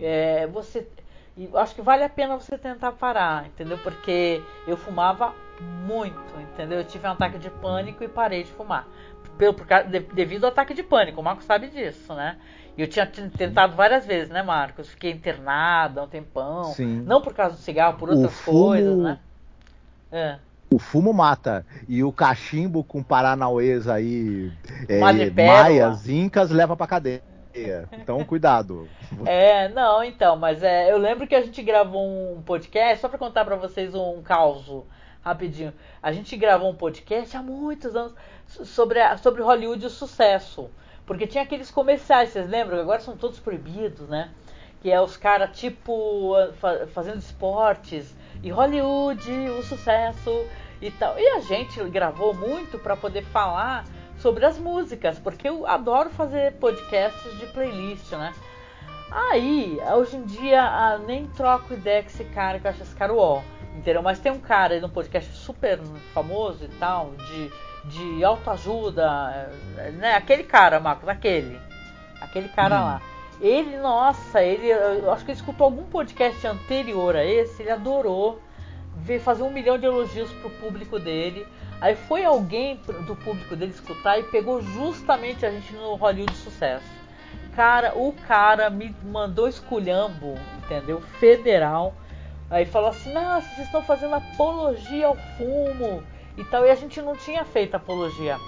é, 0.00 0.46
você. 0.48 0.88
Acho 1.54 1.74
que 1.74 1.82
vale 1.82 2.02
a 2.02 2.08
pena 2.08 2.36
você 2.36 2.58
tentar 2.58 2.92
parar, 2.92 3.46
entendeu? 3.46 3.78
Porque 3.78 4.42
eu 4.66 4.76
fumava 4.76 5.34
muito, 5.62 6.40
entendeu? 6.40 6.78
Eu 6.78 6.84
tive 6.84 7.06
um 7.06 7.12
ataque 7.12 7.38
de 7.38 7.50
pânico 7.50 8.02
e 8.02 8.08
parei 8.08 8.44
de 8.44 8.52
fumar. 8.52 8.86
Pelo, 9.38 9.54
por, 9.54 9.66
devido 10.14 10.44
ao 10.44 10.50
ataque 10.50 10.74
de 10.74 10.82
pânico, 10.82 11.20
o 11.20 11.24
Marco 11.24 11.42
sabe 11.42 11.68
disso, 11.68 12.14
né? 12.14 12.36
E 12.76 12.82
eu 12.82 12.86
tinha 12.86 13.06
tentado 13.06 13.74
várias 13.74 14.06
vezes, 14.06 14.28
né, 14.28 14.42
Marcos? 14.42 14.88
Fiquei 14.90 15.10
internada 15.10 16.02
um 16.02 16.06
tempão. 16.06 16.64
Sim. 16.64 17.02
Não 17.06 17.22
por 17.22 17.32
causa 17.32 17.56
do 17.56 17.60
cigarro, 17.60 17.96
por 17.96 18.10
outras 18.10 18.32
fumo, 18.32 18.66
coisas, 18.66 18.98
né? 18.98 19.18
É. 20.12 20.36
O 20.70 20.78
fumo 20.78 21.12
mata. 21.12 21.64
E 21.88 22.04
o 22.04 22.12
cachimbo 22.12 22.84
com 22.84 23.02
paranauês 23.02 23.88
aí, 23.88 24.52
é, 24.88 24.98
maias, 24.98 26.08
incas, 26.08 26.50
leva 26.50 26.76
pra 26.76 26.86
cadeia. 26.86 27.22
Então, 27.92 28.22
cuidado. 28.24 28.88
É, 29.24 29.68
não, 29.68 30.02
então, 30.02 30.36
mas 30.36 30.62
é, 30.62 30.90
eu 30.90 30.98
lembro 30.98 31.28
que 31.28 31.34
a 31.34 31.40
gente 31.40 31.62
gravou 31.62 32.36
um 32.36 32.42
podcast, 32.42 33.00
só 33.00 33.08
pra 33.08 33.16
contar 33.16 33.44
pra 33.44 33.54
vocês 33.54 33.94
um 33.94 34.20
caos 34.20 34.68
rapidinho. 35.26 35.72
A 36.00 36.12
gente 36.12 36.36
gravou 36.36 36.70
um 36.70 36.74
podcast 36.74 37.36
há 37.36 37.42
muitos 37.42 37.96
anos 37.96 38.14
sobre, 38.46 39.00
a, 39.00 39.16
sobre 39.16 39.42
Hollywood 39.42 39.82
e 39.82 39.86
o 39.86 39.90
sucesso. 39.90 40.70
Porque 41.04 41.26
tinha 41.26 41.42
aqueles 41.42 41.70
comerciais, 41.70 42.30
vocês 42.30 42.48
lembram? 42.48 42.80
Agora 42.80 43.00
são 43.00 43.16
todos 43.16 43.38
proibidos, 43.40 44.08
né? 44.08 44.30
Que 44.80 44.90
é 44.90 45.00
os 45.00 45.16
caras, 45.16 45.58
tipo, 45.58 46.34
fazendo 46.92 47.18
esportes. 47.18 48.14
E 48.42 48.50
Hollywood, 48.50 49.30
o 49.50 49.62
sucesso 49.62 50.46
e 50.80 50.90
tal. 50.92 51.18
E 51.18 51.26
a 51.30 51.40
gente 51.40 51.82
gravou 51.90 52.32
muito 52.32 52.78
para 52.78 52.96
poder 52.96 53.24
falar 53.24 53.84
sobre 54.18 54.44
as 54.46 54.58
músicas, 54.58 55.18
porque 55.18 55.48
eu 55.48 55.66
adoro 55.66 56.08
fazer 56.10 56.52
podcasts 56.54 57.38
de 57.38 57.46
playlist, 57.46 58.12
né? 58.12 58.32
Aí, 59.10 59.78
hoje 59.94 60.16
em 60.16 60.24
dia, 60.24 60.98
nem 61.06 61.26
troco 61.28 61.74
ideia 61.74 62.02
com 62.02 62.08
esse 62.08 62.24
cara 62.24 62.58
que 62.58 62.66
eu 62.66 62.70
acho 62.70 62.82
esse 62.82 62.94
cara 62.94 63.14
ó, 63.14 63.40
entendeu? 63.76 64.02
Mas 64.02 64.18
tem 64.18 64.32
um 64.32 64.40
cara 64.40 64.74
aí 64.74 64.80
no 64.80 64.88
podcast 64.88 65.32
super 65.32 65.78
famoso 66.12 66.64
e 66.64 66.68
tal, 66.78 67.12
de 67.28 67.50
de 67.86 68.24
autoajuda, 68.24 69.48
né? 69.94 70.14
Aquele 70.16 70.42
cara, 70.42 70.80
Marcos, 70.80 71.08
aquele. 71.08 71.60
Aquele 72.20 72.48
cara 72.48 72.76
hum. 72.76 72.84
lá. 72.84 73.02
Ele, 73.40 73.76
nossa, 73.76 74.42
ele, 74.42 74.68
eu 74.68 75.12
acho 75.12 75.24
que 75.24 75.30
ele 75.30 75.38
escutou 75.38 75.66
algum 75.66 75.84
podcast 75.84 76.46
anterior 76.46 77.14
a 77.14 77.24
esse, 77.24 77.62
ele 77.62 77.70
adorou 77.70 78.40
ver 78.96 79.20
fazer 79.20 79.42
um 79.42 79.50
milhão 79.50 79.78
de 79.78 79.84
elogios 79.84 80.32
pro 80.32 80.50
público 80.50 80.98
dele. 80.98 81.46
Aí 81.80 81.94
foi 81.94 82.24
alguém 82.24 82.76
do 83.06 83.14
público 83.14 83.54
dele 83.54 83.72
escutar 83.72 84.18
e 84.18 84.22
pegou 84.22 84.62
justamente 84.62 85.44
a 85.44 85.50
gente 85.50 85.74
no 85.74 85.94
Hollywood 85.96 86.32
de 86.32 86.38
Sucesso. 86.38 86.96
Cara, 87.54 87.92
o 87.94 88.14
cara 88.26 88.70
me 88.70 88.94
mandou 89.04 89.46
esculhambo, 89.46 90.38
entendeu? 90.64 91.02
Federal. 91.20 91.94
Aí 92.50 92.64
falou 92.64 92.90
assim: 92.90 93.12
Nossa, 93.12 93.48
vocês 93.48 93.66
estão 93.66 93.82
fazendo 93.82 94.14
apologia 94.14 95.06
ao 95.06 95.16
fumo 95.36 96.02
e 96.36 96.44
tal. 96.44 96.64
E 96.66 96.70
a 96.70 96.74
gente 96.74 97.00
não 97.02 97.16
tinha 97.16 97.44
feito 97.44 97.74
apologia. 97.74 98.38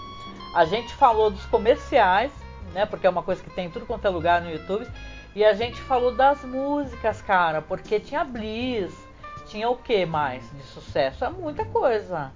A 0.54 0.64
gente 0.64 0.94
falou 0.94 1.30
dos 1.30 1.44
comerciais, 1.46 2.32
né? 2.72 2.86
Porque 2.86 3.06
é 3.06 3.10
uma 3.10 3.22
coisa 3.22 3.42
que 3.42 3.50
tem 3.50 3.66
em 3.66 3.70
tudo 3.70 3.86
quanto 3.86 4.06
é 4.06 4.10
lugar 4.10 4.40
no 4.40 4.50
YouTube. 4.50 4.86
E 5.34 5.44
a 5.44 5.52
gente 5.52 5.80
falou 5.82 6.14
das 6.14 6.42
músicas, 6.42 7.20
cara, 7.22 7.60
porque 7.60 8.00
tinha 8.00 8.24
Bliss, 8.24 8.94
tinha 9.46 9.68
o 9.68 9.76
que 9.76 10.06
mais 10.06 10.42
de 10.52 10.62
sucesso? 10.62 11.24
É 11.24 11.30
muita 11.30 11.64
coisa. 11.64 12.32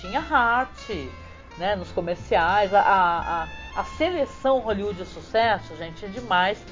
Tinha 0.00 0.20
Heart, 0.20 1.08
né? 1.58 1.76
Nos 1.76 1.90
comerciais, 1.92 2.74
a, 2.74 2.80
a, 2.80 3.48
a 3.76 3.84
seleção 3.96 4.58
Hollywood 4.58 4.98
de 4.98 5.06
sucesso, 5.06 5.76
gente, 5.76 6.04
é 6.04 6.08
demais. 6.08 6.64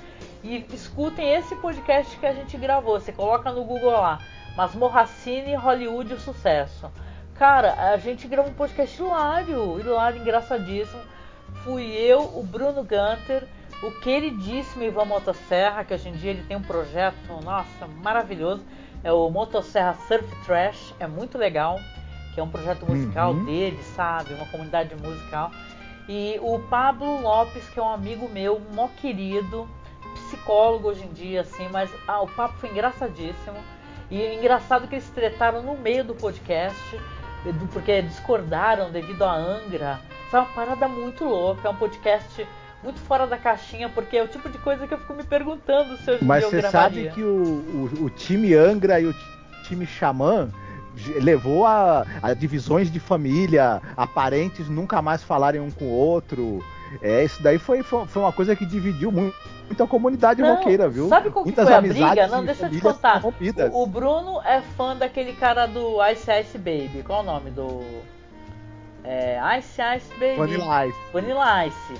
E 0.42 0.66
escutem 0.72 1.34
esse 1.34 1.54
podcast 1.56 2.16
que 2.16 2.26
a 2.26 2.32
gente 2.32 2.56
gravou. 2.56 2.98
Você 2.98 3.12
coloca 3.12 3.52
no 3.52 3.64
Google 3.64 3.92
lá, 3.92 4.18
Masmorracine 4.56 5.54
Hollywood 5.54 6.18
sucesso. 6.20 6.90
Cara, 7.34 7.92
a 7.92 7.96
gente 7.96 8.26
gravou 8.26 8.50
um 8.50 8.54
podcast 8.54 9.00
hilário, 9.00 9.78
hilário, 9.80 10.20
engraçadíssimo 10.20 11.00
fui 11.64 11.84
eu, 11.92 12.20
o 12.22 12.42
Bruno 12.42 12.82
Gunter, 12.82 13.46
o 13.82 13.90
queridíssimo 14.00 14.82
Ivan 14.82 15.04
Motosserra, 15.04 15.84
que 15.84 15.94
hoje 15.94 16.08
em 16.08 16.12
dia 16.12 16.30
ele 16.30 16.42
tem 16.44 16.56
um 16.56 16.62
projeto, 16.62 17.14
nossa, 17.44 17.86
maravilhoso, 18.02 18.62
é 19.04 19.12
o 19.12 19.28
Motosserra 19.30 19.94
Surf 20.08 20.26
Trash, 20.44 20.94
é 20.98 21.06
muito 21.06 21.38
legal, 21.38 21.78
que 22.34 22.40
é 22.40 22.42
um 22.42 22.48
projeto 22.48 22.86
musical 22.86 23.32
Uhum. 23.32 23.44
dele, 23.44 23.80
sabe, 23.94 24.34
uma 24.34 24.46
comunidade 24.46 24.94
musical. 24.96 25.50
E 26.08 26.38
o 26.42 26.58
Pablo 26.58 27.20
Lopes, 27.20 27.68
que 27.68 27.78
é 27.78 27.82
um 27.82 27.92
amigo 27.92 28.28
meu, 28.28 28.60
mó 28.74 28.88
querido, 29.00 29.68
psicólogo 30.32 30.88
hoje 30.88 31.04
em 31.04 31.12
dia, 31.12 31.42
assim, 31.42 31.68
mas 31.70 31.90
ah, 32.08 32.22
o 32.22 32.26
papo 32.26 32.54
foi 32.58 32.70
engraçadíssimo. 32.70 33.56
E 34.10 34.20
é 34.20 34.34
engraçado 34.34 34.88
que 34.88 34.94
eles 34.94 35.08
tretaram 35.10 35.62
no 35.62 35.76
meio 35.76 36.04
do 36.04 36.14
podcast, 36.14 37.00
porque 37.72 38.02
discordaram 38.02 38.90
devido 38.90 39.22
à 39.22 39.34
Angra. 39.34 40.00
Foi 40.30 40.40
uma 40.40 40.48
parada 40.48 40.88
muito 40.88 41.24
louca, 41.24 41.68
é 41.68 41.70
um 41.70 41.76
podcast 41.76 42.46
muito 42.82 42.98
fora 43.00 43.26
da 43.26 43.38
caixinha, 43.38 43.88
porque 43.88 44.16
é 44.16 44.22
o 44.22 44.28
tipo 44.28 44.48
de 44.48 44.58
coisa 44.58 44.86
que 44.86 44.94
eu 44.94 44.98
fico 44.98 45.14
me 45.14 45.22
perguntando 45.22 45.96
se 45.98 46.10
em 46.12 46.24
Mas 46.24 46.42
eu 46.42 46.50
você 46.50 46.62
sabe 46.62 47.10
que 47.10 47.22
o, 47.22 47.28
o, 47.34 48.04
o 48.04 48.10
time 48.10 48.54
Angra 48.54 49.00
e 49.00 49.06
o 49.06 49.14
time 49.64 49.86
Xamã 49.86 50.50
levou 51.20 51.64
a, 51.64 52.04
a 52.22 52.34
divisões 52.34 52.90
de 52.90 53.00
família, 53.00 53.80
a 53.96 54.06
parentes 54.06 54.68
nunca 54.68 55.00
mais 55.00 55.22
falarem 55.22 55.60
um 55.60 55.70
com 55.70 55.86
o 55.86 55.90
outro. 55.90 56.62
É, 57.00 57.24
isso 57.24 57.42
daí 57.42 57.58
foi, 57.58 57.82
foi, 57.82 58.06
foi 58.06 58.22
uma 58.22 58.32
coisa 58.32 58.54
que 58.54 58.66
dividiu 58.66 59.10
muito, 59.10 59.34
a 59.80 59.86
comunidade 59.86 60.42
Não, 60.42 60.56
roqueira, 60.56 60.88
viu? 60.88 61.08
Sabe 61.08 61.30
qual 61.30 61.44
que 61.44 61.50
Muitas 61.50 61.66
foi 61.66 61.74
a 61.74 61.80
briga? 61.80 62.26
Não, 62.26 62.44
deixa 62.44 62.66
eu 62.66 62.70
te 62.70 62.80
contar. 62.80 63.22
O, 63.24 63.82
o 63.82 63.86
Bruno 63.86 64.40
é 64.42 64.60
fã 64.76 64.96
daquele 64.96 65.32
cara 65.34 65.66
do 65.66 65.96
Ice 66.08 66.30
Ice 66.40 66.58
Baby. 66.58 67.02
Qual 67.06 67.20
o 67.20 67.22
nome 67.24 67.50
do. 67.50 67.80
É, 69.04 69.38
Ice 69.58 69.80
Ice 69.96 70.12
Baby. 70.14 70.36
Vanilla 70.36 70.86
Ice. 70.86 70.98
Vanilla 71.12 71.66
Ice. 71.66 71.94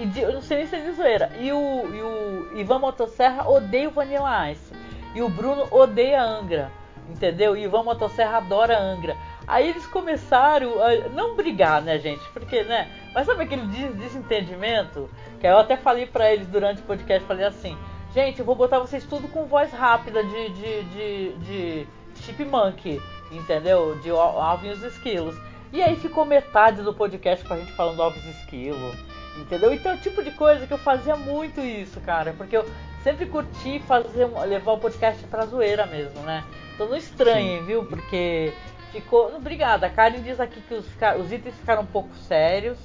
E 0.00 0.06
de- 0.06 0.20
eu 0.20 0.32
não 0.34 0.42
sei 0.42 0.58
nem 0.58 0.66
se 0.66 0.76
é 0.76 0.80
de 0.80 0.92
zoeira. 0.92 1.30
E 1.40 1.50
o, 1.52 1.56
e 1.94 2.02
o 2.02 2.58
Ivan 2.58 2.78
Motosserra 2.78 3.48
odeia 3.48 3.88
o 3.88 3.92
Vanilla 3.92 4.50
Ice. 4.50 4.72
E 5.14 5.22
o 5.22 5.28
Bruno 5.28 5.66
odeia 5.70 6.20
a 6.20 6.24
Angra. 6.24 6.70
Entendeu? 7.10 7.56
E 7.56 7.60
o 7.60 7.64
Ivan 7.64 7.82
Motosserra 7.84 8.36
adora 8.38 8.76
a 8.76 8.80
Angra. 8.82 9.16
Aí 9.46 9.68
eles 9.70 9.86
começaram 9.86 10.74
a 10.82 11.08
não 11.08 11.34
brigar, 11.34 11.80
né, 11.80 11.98
gente? 11.98 12.22
Porque, 12.34 12.62
né? 12.64 12.86
Mas 13.18 13.26
sabe 13.26 13.42
aquele 13.42 13.66
des- 13.66 13.96
desentendimento? 13.96 15.10
Que 15.40 15.46
eu 15.48 15.58
até 15.58 15.76
falei 15.76 16.06
pra 16.06 16.32
eles 16.32 16.46
durante 16.46 16.80
o 16.82 16.84
podcast, 16.84 17.26
falei 17.26 17.44
assim, 17.44 17.76
gente, 18.14 18.38
eu 18.38 18.44
vou 18.44 18.54
botar 18.54 18.78
vocês 18.78 19.04
tudo 19.04 19.26
com 19.26 19.44
voz 19.44 19.72
rápida 19.72 20.22
de, 20.22 20.48
de, 20.50 20.82
de, 20.84 21.32
de 21.38 21.86
chipmunk, 22.22 23.02
entendeu? 23.32 23.98
De 24.04 24.08
Al- 24.10 24.40
Alvin 24.40 24.68
e 24.68 24.70
os 24.70 24.84
Esquilos. 24.84 25.34
E 25.72 25.82
aí 25.82 25.96
ficou 25.96 26.24
metade 26.24 26.80
do 26.82 26.94
podcast 26.94 27.44
com 27.44 27.54
a 27.54 27.56
gente 27.58 27.72
falando 27.72 28.00
Alves 28.00 28.24
e 28.24 28.30
Esquilo, 28.30 28.94
entendeu? 29.36 29.74
Então 29.74 29.90
é 29.90 29.94
o 29.96 29.98
tipo 29.98 30.22
de 30.22 30.30
coisa 30.30 30.64
que 30.64 30.72
eu 30.72 30.78
fazia 30.78 31.16
muito 31.16 31.60
isso, 31.60 32.00
cara, 32.02 32.32
porque 32.38 32.56
eu 32.56 32.64
sempre 33.02 33.26
curti 33.26 33.80
fazer, 33.80 34.26
levar 34.46 34.74
o 34.74 34.78
podcast 34.78 35.24
pra 35.24 35.44
zoeira 35.44 35.86
mesmo, 35.86 36.20
né? 36.20 36.44
Então 36.72 36.88
não 36.88 36.96
estranhem, 36.96 37.64
viu? 37.64 37.84
Porque 37.84 38.52
ficou. 38.92 39.34
Obrigada. 39.34 39.88
A 39.88 39.90
Karen 39.90 40.22
diz 40.22 40.38
aqui 40.38 40.60
que 40.60 40.74
os, 40.74 40.86
os 41.18 41.32
itens 41.32 41.56
ficaram 41.56 41.82
um 41.82 41.86
pouco 41.86 42.14
sérios. 42.28 42.78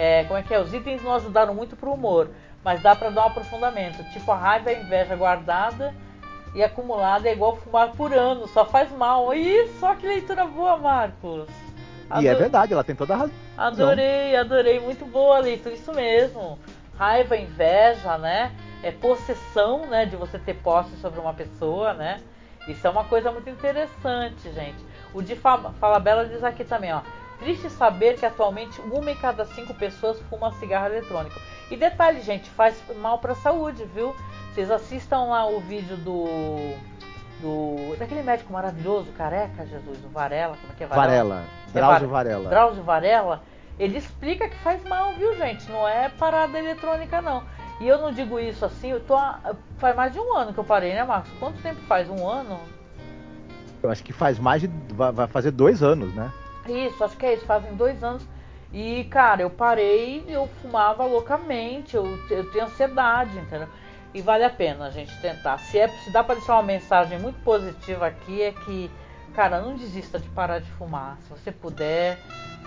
É, 0.00 0.24
como 0.24 0.38
é 0.38 0.42
que 0.42 0.54
é? 0.54 0.58
Os 0.58 0.72
itens 0.72 1.02
não 1.02 1.12
ajudaram 1.14 1.54
muito 1.54 1.76
pro 1.76 1.92
humor, 1.92 2.30
mas 2.64 2.80
dá 2.80 2.96
pra 2.96 3.10
dar 3.10 3.24
um 3.24 3.26
aprofundamento. 3.26 4.02
Tipo, 4.14 4.32
a 4.32 4.36
raiva 4.36 4.72
e 4.72 4.76
a 4.76 4.80
inveja 4.80 5.14
guardada 5.14 5.94
e 6.54 6.62
acumulada 6.64 7.28
é 7.28 7.32
igual 7.32 7.56
fumar 7.56 7.90
por 7.92 8.10
ano, 8.14 8.48
só 8.48 8.64
faz 8.64 8.90
mal. 8.92 9.34
Ih, 9.34 9.68
só 9.78 9.94
que 9.94 10.06
leitura 10.06 10.46
boa, 10.46 10.78
Marcos. 10.78 11.48
E 12.22 12.26
é 12.28 12.34
verdade, 12.34 12.72
ela 12.72 12.82
tem 12.82 12.96
toda 12.96 13.12
a 13.12 13.16
razão. 13.18 13.34
Adorei, 13.58 14.34
adorei, 14.36 14.80
muito 14.80 15.04
boa 15.04 15.36
a 15.36 15.40
leitura, 15.40 15.74
isso 15.74 15.92
mesmo. 15.92 16.58
Raiva, 16.98 17.36
inveja, 17.36 18.16
né? 18.16 18.52
É 18.82 18.90
possessão, 18.90 19.84
né? 19.86 20.06
De 20.06 20.16
você 20.16 20.38
ter 20.38 20.54
posse 20.54 20.96
sobre 20.96 21.20
uma 21.20 21.34
pessoa, 21.34 21.92
né? 21.92 22.20
Isso 22.66 22.86
é 22.86 22.90
uma 22.90 23.04
coisa 23.04 23.30
muito 23.30 23.50
interessante, 23.50 24.50
gente. 24.54 24.82
O 25.12 25.20
de 25.20 25.36
Fa- 25.36 25.72
Falabella 25.78 26.24
diz 26.24 26.42
aqui 26.42 26.64
também, 26.64 26.90
ó. 26.90 27.02
Triste 27.40 27.68
saber 27.70 28.16
que 28.18 28.26
atualmente 28.26 28.80
uma 28.82 29.10
em 29.10 29.16
cada 29.16 29.44
cinco 29.46 29.74
pessoas 29.74 30.20
fuma 30.28 30.52
cigarro 30.52 30.86
eletrônico. 30.86 31.40
E 31.70 31.76
detalhe, 31.76 32.20
gente, 32.20 32.48
faz 32.50 32.80
mal 33.00 33.18
pra 33.18 33.34
saúde, 33.34 33.84
viu? 33.94 34.14
Vocês 34.52 34.70
assistam 34.70 35.24
lá 35.24 35.46
o 35.46 35.58
vídeo 35.60 35.96
do. 35.96 36.26
do 37.40 37.96
daquele 37.98 38.22
médico 38.22 38.52
maravilhoso, 38.52 39.10
careca, 39.12 39.64
Jesus, 39.66 40.04
o 40.04 40.08
Varela, 40.08 40.56
como 40.60 40.72
é 40.72 40.76
que 40.76 40.84
é 40.84 40.86
Varela. 40.86 41.44
É 41.68 41.72
Drauzio 41.72 42.08
Var- 42.08 42.24
Varela. 42.24 42.50
Drauzio 42.50 42.82
Varela, 42.82 43.42
ele 43.78 43.96
explica 43.96 44.48
que 44.48 44.56
faz 44.56 44.82
mal, 44.84 45.14
viu, 45.14 45.34
gente? 45.36 45.70
Não 45.70 45.88
é 45.88 46.08
parada 46.10 46.58
eletrônica, 46.58 47.22
não. 47.22 47.42
E 47.80 47.88
eu 47.88 47.96
não 47.98 48.12
digo 48.12 48.38
isso 48.38 48.64
assim, 48.66 48.88
eu 48.90 49.00
tô. 49.00 49.14
há- 49.16 49.54
Faz 49.78 49.96
mais 49.96 50.12
de 50.12 50.18
um 50.20 50.36
ano 50.36 50.52
que 50.52 50.60
eu 50.60 50.64
parei, 50.64 50.92
né, 50.92 51.02
Marcos? 51.04 51.30
Quanto 51.38 51.62
tempo 51.62 51.80
faz? 51.88 52.10
Um 52.10 52.28
ano? 52.28 52.60
Eu 53.82 53.90
acho 53.90 54.04
que 54.04 54.12
faz 54.12 54.38
mais 54.38 54.60
de. 54.60 54.68
Vai 54.92 55.26
fazer 55.26 55.52
dois 55.52 55.82
anos, 55.82 56.12
né? 56.14 56.30
Isso, 56.70 57.02
acho 57.02 57.16
que 57.16 57.26
é 57.26 57.34
isso, 57.34 57.44
fazem 57.44 57.74
dois 57.74 58.02
anos. 58.02 58.26
E, 58.72 59.04
cara, 59.04 59.42
eu 59.42 59.50
parei, 59.50 60.24
eu 60.28 60.48
fumava 60.62 61.04
loucamente, 61.04 61.96
eu, 61.96 62.06
eu 62.30 62.50
tenho 62.52 62.66
ansiedade, 62.66 63.36
entendeu? 63.36 63.68
E 64.14 64.20
vale 64.20 64.44
a 64.44 64.50
pena 64.50 64.86
a 64.86 64.90
gente 64.90 65.12
tentar. 65.20 65.58
Se, 65.58 65.78
é, 65.78 65.88
se 65.88 66.12
dá 66.12 66.22
pra 66.22 66.34
deixar 66.34 66.54
uma 66.54 66.62
mensagem 66.62 67.18
muito 67.18 67.40
positiva 67.42 68.06
aqui, 68.06 68.42
é 68.42 68.52
que, 68.52 68.90
cara, 69.34 69.60
não 69.60 69.74
desista 69.74 70.18
de 70.18 70.28
parar 70.28 70.60
de 70.60 70.70
fumar. 70.72 71.18
Se 71.22 71.30
você 71.30 71.50
puder, 71.50 72.18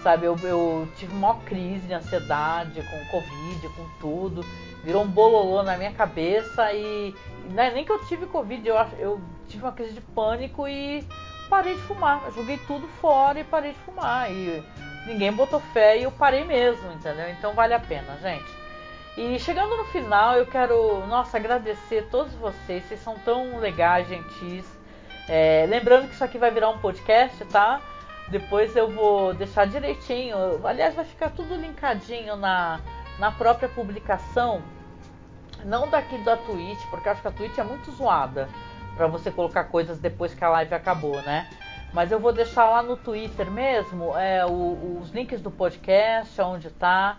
sabe, 0.02 0.26
eu, 0.26 0.38
eu 0.44 0.88
tive 0.98 1.14
uma 1.14 1.36
crise 1.42 1.88
de 1.88 1.94
ansiedade 1.94 2.82
com 2.84 3.06
Covid, 3.12 3.70
com 3.70 3.88
tudo. 4.00 4.46
Virou 4.84 5.04
um 5.04 5.08
bololô 5.08 5.64
na 5.64 5.78
minha 5.78 5.94
cabeça 5.94 6.74
e. 6.74 7.16
não 7.50 7.64
é 7.64 7.72
nem 7.72 7.86
que 7.86 7.92
eu 7.92 8.06
tive 8.06 8.26
Covid, 8.26 8.68
eu, 8.68 8.76
eu 9.00 9.22
tive 9.48 9.64
uma 9.64 9.72
crise 9.72 9.94
de 9.94 10.02
pânico 10.02 10.68
e 10.68 11.06
parei 11.50 11.76
de 11.76 11.82
fumar. 11.82 12.22
Eu 12.26 12.32
joguei 12.32 12.58
tudo 12.58 12.88
fora 13.00 13.40
e 13.40 13.44
parei 13.44 13.74
de 13.74 13.80
fumar. 13.80 14.32
E 14.32 14.64
ninguém 15.06 15.32
botou 15.32 15.60
fé 15.60 15.98
e 15.98 16.04
eu 16.04 16.12
parei 16.12 16.44
mesmo, 16.44 16.92
entendeu? 16.92 17.30
Então 17.30 17.54
vale 17.54 17.74
a 17.74 17.80
pena, 17.80 18.18
gente. 18.22 18.64
E 19.16 19.40
chegando 19.40 19.78
no 19.78 19.86
final, 19.86 20.36
eu 20.36 20.46
quero, 20.46 21.06
nossa, 21.08 21.38
agradecer 21.38 22.00
a 22.00 22.10
todos 22.10 22.34
vocês. 22.34 22.84
Vocês 22.86 23.00
são 23.02 23.16
tão 23.20 23.60
legais, 23.60 24.08
gentis. 24.08 24.66
É, 25.30 25.66
lembrando 25.70 26.08
que 26.08 26.16
isso 26.16 26.24
aqui 26.24 26.38
vai 26.38 26.52
virar 26.52 26.70
um 26.70 26.80
podcast, 26.80 27.46
tá? 27.46 27.80
Depois 28.28 28.76
eu 28.76 28.90
vou 28.90 29.34
deixar 29.34 29.68
direitinho. 29.68 30.66
Aliás, 30.66 30.96
vai 30.96 31.06
ficar 31.06 31.30
tudo 31.30 31.56
linkadinho 31.56 32.36
na, 32.36 32.80
na 33.20 33.32
própria 33.32 33.70
publicação. 33.70 34.62
Não 35.64 35.88
daqui 35.88 36.18
da 36.20 36.36
Twitch, 36.36 36.82
porque 36.90 37.08
acho 37.08 37.22
que 37.22 37.28
a 37.28 37.32
Twitch 37.32 37.58
é 37.58 37.64
muito 37.64 37.92
zoada 37.92 38.50
para 38.96 39.08
você 39.08 39.32
colocar 39.32 39.66
coisas 39.66 39.98
depois 40.00 40.34
que 40.34 40.44
a 40.44 40.50
live 40.50 40.74
acabou, 40.74 41.22
né? 41.24 41.48
Mas 41.94 42.12
eu 42.12 42.20
vou 42.20 42.34
deixar 42.34 42.66
lá 42.70 42.82
no 42.82 42.98
Twitter 42.98 43.50
mesmo 43.52 44.18
é, 44.18 44.46
o- 44.46 45.00
os 45.02 45.12
links 45.12 45.42
do 45.42 45.52
podcast, 45.52 46.40
onde 46.42 46.70
tá. 46.72 47.18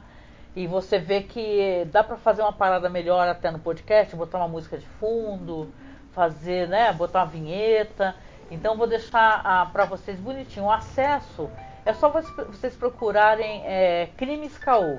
E 0.56 0.66
você 0.66 0.98
vê 0.98 1.22
que 1.22 1.86
dá 1.92 2.02
para 2.04 2.16
fazer 2.16 2.42
uma 2.42 2.52
parada 2.52 2.88
melhor 2.88 3.26
até 3.28 3.50
no 3.50 3.58
podcast, 3.58 4.14
botar 4.16 4.38
uma 4.38 4.48
música 4.48 4.78
de 4.78 4.86
fundo, 5.00 5.72
fazer, 6.12 6.68
né, 6.68 6.92
botar 6.92 7.20
uma 7.20 7.26
vinheta. 7.26 8.14
Então 8.50 8.76
vou 8.76 8.86
deixar 8.86 9.70
para 9.72 9.84
vocês 9.84 10.18
bonitinho. 10.18 10.66
O 10.66 10.70
acesso 10.70 11.50
é 11.84 11.92
só 11.92 12.08
vocês- 12.08 12.76
procurarem 12.76 13.62
é, 13.64 14.08
Crimes 14.16 14.56
Caô. 14.58 14.98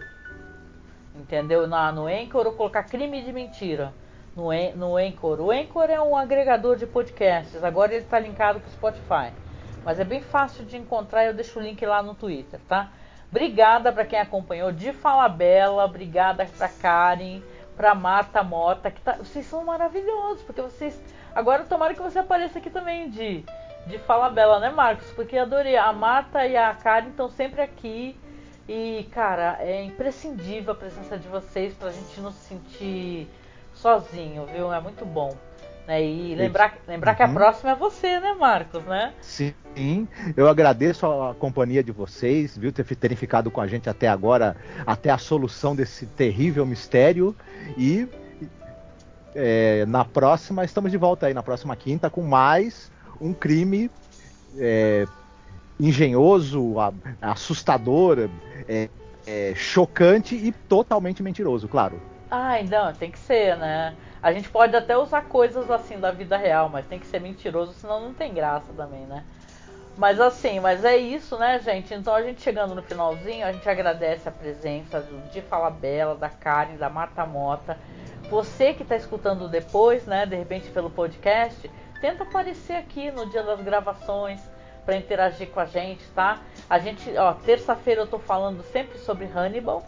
Entendeu? 1.15 1.65
Na, 1.67 1.91
no 1.91 2.07
Anchor 2.07 2.45
ou 2.45 2.53
colocar 2.53 2.83
crime 2.83 3.21
de 3.23 3.31
mentira. 3.31 3.93
No, 4.35 4.49
no 4.75 4.97
Anchor. 4.97 5.39
O 5.39 5.51
Anchor 5.51 5.89
é 5.89 5.99
um 6.01 6.15
agregador 6.15 6.75
de 6.75 6.85
podcasts, 6.85 7.63
agora 7.63 7.93
ele 7.93 8.03
está 8.03 8.19
linkado 8.19 8.59
com 8.59 8.67
o 8.67 8.71
Spotify. 8.71 9.31
Mas 9.83 9.99
é 9.99 10.03
bem 10.03 10.21
fácil 10.21 10.65
de 10.65 10.77
encontrar, 10.77 11.25
eu 11.25 11.33
deixo 11.33 11.59
o 11.59 11.61
link 11.61 11.85
lá 11.85 12.01
no 12.01 12.15
Twitter, 12.15 12.59
tá? 12.67 12.91
Obrigada 13.29 13.91
para 13.91 14.05
quem 14.05 14.19
acompanhou, 14.19 14.71
de 14.71 14.91
Fala 14.93 15.29
Bela, 15.29 15.85
obrigada 15.85 16.45
para 16.57 16.69
Karen, 16.69 17.41
para 17.75 17.93
Marta 17.93 18.43
Mota, 18.43 18.89
que 18.89 19.01
tá, 19.01 19.13
vocês 19.13 19.45
são 19.45 19.63
maravilhosos, 19.63 20.41
porque 20.43 20.61
vocês 20.61 20.99
agora 21.33 21.63
tomara 21.63 21.93
que 21.93 22.01
você 22.01 22.19
apareça 22.19 22.59
aqui 22.59 22.69
também 22.69 23.09
de 23.09 23.43
de 23.85 23.99
Fala 23.99 24.29
Bela, 24.29 24.59
né, 24.59 24.69
Marcos? 24.69 25.11
Porque 25.11 25.37
adorei. 25.37 25.77
A 25.77 25.93
Marta 25.93 26.45
e 26.45 26.57
a 26.57 26.73
Karen 26.73 27.09
estão 27.09 27.29
sempre 27.29 27.61
aqui. 27.61 28.17
E, 28.67 29.07
cara, 29.11 29.57
é 29.59 29.83
imprescindível 29.83 30.73
a 30.73 30.75
presença 30.75 31.17
de 31.17 31.27
vocês 31.27 31.73
pra 31.75 31.91
gente 31.91 32.19
não 32.19 32.31
se 32.31 32.47
sentir 32.47 33.27
sozinho, 33.85 34.47
viu? 34.47 34.73
É 34.73 34.81
muito 34.81 35.05
bom. 35.05 35.37
Né? 35.87 36.03
E 36.03 36.33
lembrar, 36.33 36.75
lembrar 36.87 37.11
uhum. 37.11 37.17
que 37.17 37.23
a 37.23 37.27
uhum. 37.27 37.33
próxima 37.35 37.71
é 37.71 37.75
você, 37.75 38.19
né, 38.19 38.33
Marcos, 38.33 38.83
né? 38.85 39.13
Sim, 39.21 40.07
eu 40.35 40.49
agradeço 40.49 41.05
a 41.05 41.35
companhia 41.35 41.83
de 41.83 41.91
vocês, 41.91 42.57
viu, 42.57 42.71
terem 42.71 43.15
ficado 43.15 43.51
com 43.51 43.61
a 43.61 43.67
gente 43.67 43.87
até 43.87 44.07
agora, 44.07 44.57
até 44.87 45.11
a 45.11 45.19
solução 45.19 45.75
desse 45.75 46.07
terrível 46.07 46.65
mistério. 46.65 47.35
E 47.77 48.07
é, 49.35 49.85
na 49.85 50.03
próxima, 50.03 50.65
estamos 50.65 50.89
de 50.89 50.97
volta 50.97 51.27
aí, 51.27 51.33
na 51.35 51.43
próxima 51.43 51.75
quinta, 51.75 52.09
com 52.09 52.23
mais 52.23 52.91
um 53.21 53.31
crime 53.33 53.91
é, 54.57 55.05
engenhoso, 55.79 56.73
assustador, 57.21 58.29
é, 58.67 58.89
é, 59.27 59.53
chocante 59.55 60.33
e 60.33 60.51
totalmente 60.51 61.21
mentiroso, 61.21 61.67
claro. 61.67 62.14
Ah, 62.29 62.59
então, 62.59 62.91
tem 62.93 63.11
que 63.11 63.19
ser, 63.19 63.55
né? 63.57 63.95
A 64.21 64.33
gente 64.33 64.49
pode 64.49 64.75
até 64.75 64.97
usar 64.97 65.23
coisas 65.25 65.69
assim 65.69 65.99
da 65.99 66.11
vida 66.11 66.35
real, 66.35 66.67
mas 66.69 66.87
tem 66.87 66.97
que 66.97 67.05
ser 67.05 67.19
mentiroso, 67.19 67.73
senão 67.73 68.01
não 68.01 68.13
tem 68.13 68.33
graça 68.33 68.73
também, 68.73 69.05
né? 69.05 69.23
Mas 69.97 70.19
assim, 70.19 70.59
mas 70.59 70.83
é 70.83 70.97
isso, 70.97 71.37
né, 71.37 71.59
gente? 71.59 71.93
Então 71.93 72.13
a 72.13 72.21
gente 72.21 72.41
chegando 72.41 72.75
no 72.75 72.81
finalzinho, 72.81 73.45
a 73.45 73.51
gente 73.51 73.69
agradece 73.69 74.27
a 74.27 74.31
presença 74.31 74.99
do 74.99 75.29
de 75.31 75.41
Fala 75.41 75.69
Bela, 75.69 76.15
da 76.15 76.29
Karen, 76.29 76.75
da 76.75 76.89
Marta 76.89 77.25
Mota. 77.25 77.77
Você 78.29 78.73
que 78.73 78.83
está 78.83 78.95
escutando 78.95 79.47
depois, 79.47 80.05
né, 80.05 80.25
de 80.25 80.35
repente 80.35 80.69
pelo 80.71 80.89
podcast, 80.89 81.69
tenta 82.01 82.23
aparecer 82.23 82.73
aqui 82.73 83.09
no 83.11 83.29
dia 83.29 83.43
das 83.43 83.61
gravações 83.61 84.41
para 84.83 84.97
interagir 84.97 85.49
com 85.49 85.59
a 85.59 85.65
gente, 85.65 86.03
tá? 86.09 86.39
A 86.69 86.77
gente, 86.77 87.15
ó, 87.17 87.33
terça-feira 87.33 88.01
eu 88.01 88.07
tô 88.07 88.19
falando 88.19 88.63
sempre 88.63 88.97
sobre 88.97 89.25
Hannibal. 89.25 89.83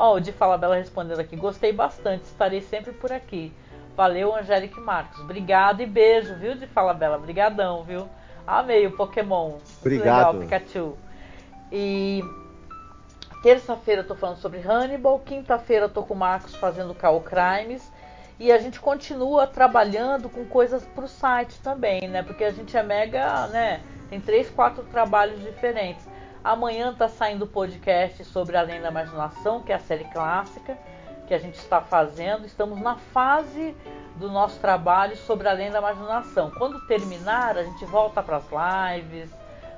Ó, 0.00 0.14
o 0.14 0.20
de 0.20 0.32
Fala 0.32 0.56
Bela 0.56 0.76
respondendo 0.76 1.20
aqui, 1.20 1.36
gostei 1.36 1.74
bastante, 1.74 2.24
estarei 2.24 2.62
sempre 2.62 2.90
por 2.90 3.12
aqui. 3.12 3.52
Valeu, 3.94 4.34
Angélica 4.34 4.80
e 4.80 4.82
Marcos. 4.82 5.20
Obrigado 5.20 5.82
e 5.82 5.86
beijo, 5.86 6.34
viu, 6.36 6.54
de 6.54 6.66
Fala 6.66 6.94
Bela? 6.94 7.18
Obrigadão, 7.18 7.84
viu? 7.84 8.08
Amei 8.46 8.86
o 8.86 8.92
Pokémon. 8.92 9.58
Obrigado. 9.78 10.38
Legal, 10.38 10.62
Pikachu. 10.62 10.96
E 11.70 12.24
terça-feira 13.42 14.00
eu 14.00 14.06
tô 14.06 14.14
falando 14.14 14.38
sobre 14.38 14.60
Hannibal, 14.66 15.18
quinta-feira 15.18 15.84
eu 15.84 15.90
tô 15.90 16.02
com 16.02 16.14
o 16.14 16.16
Marcos 16.16 16.54
fazendo 16.54 16.94
Call 16.94 17.20
Crimes 17.20 17.92
e 18.38 18.50
a 18.50 18.56
gente 18.56 18.80
continua 18.80 19.46
trabalhando 19.46 20.30
com 20.30 20.46
coisas 20.46 20.82
para 20.82 21.04
o 21.04 21.08
site 21.08 21.60
também, 21.60 22.08
né? 22.08 22.22
Porque 22.22 22.44
a 22.44 22.50
gente 22.50 22.74
é 22.74 22.82
mega, 22.82 23.48
né? 23.48 23.82
Tem 24.08 24.18
três, 24.18 24.48
quatro 24.48 24.82
trabalhos 24.84 25.42
diferentes. 25.42 26.08
Amanhã 26.42 26.92
está 26.92 27.06
saindo 27.06 27.44
o 27.44 27.48
podcast 27.48 28.24
sobre 28.24 28.56
Além 28.56 28.80
da 28.80 28.88
Imaginação, 28.88 29.60
que 29.60 29.72
é 29.72 29.74
a 29.74 29.78
série 29.78 30.04
clássica 30.04 30.76
que 31.28 31.34
a 31.34 31.38
gente 31.38 31.56
está 31.56 31.82
fazendo. 31.82 32.46
Estamos 32.46 32.80
na 32.80 32.96
fase 32.96 33.76
do 34.16 34.30
nosso 34.30 34.58
trabalho 34.58 35.14
sobre 35.18 35.46
Além 35.46 35.70
da 35.70 35.80
Imaginação. 35.80 36.50
Quando 36.50 36.80
terminar, 36.86 37.58
a 37.58 37.62
gente 37.62 37.84
volta 37.84 38.22
para 38.22 38.38
as 38.38 38.46
lives, 38.96 39.30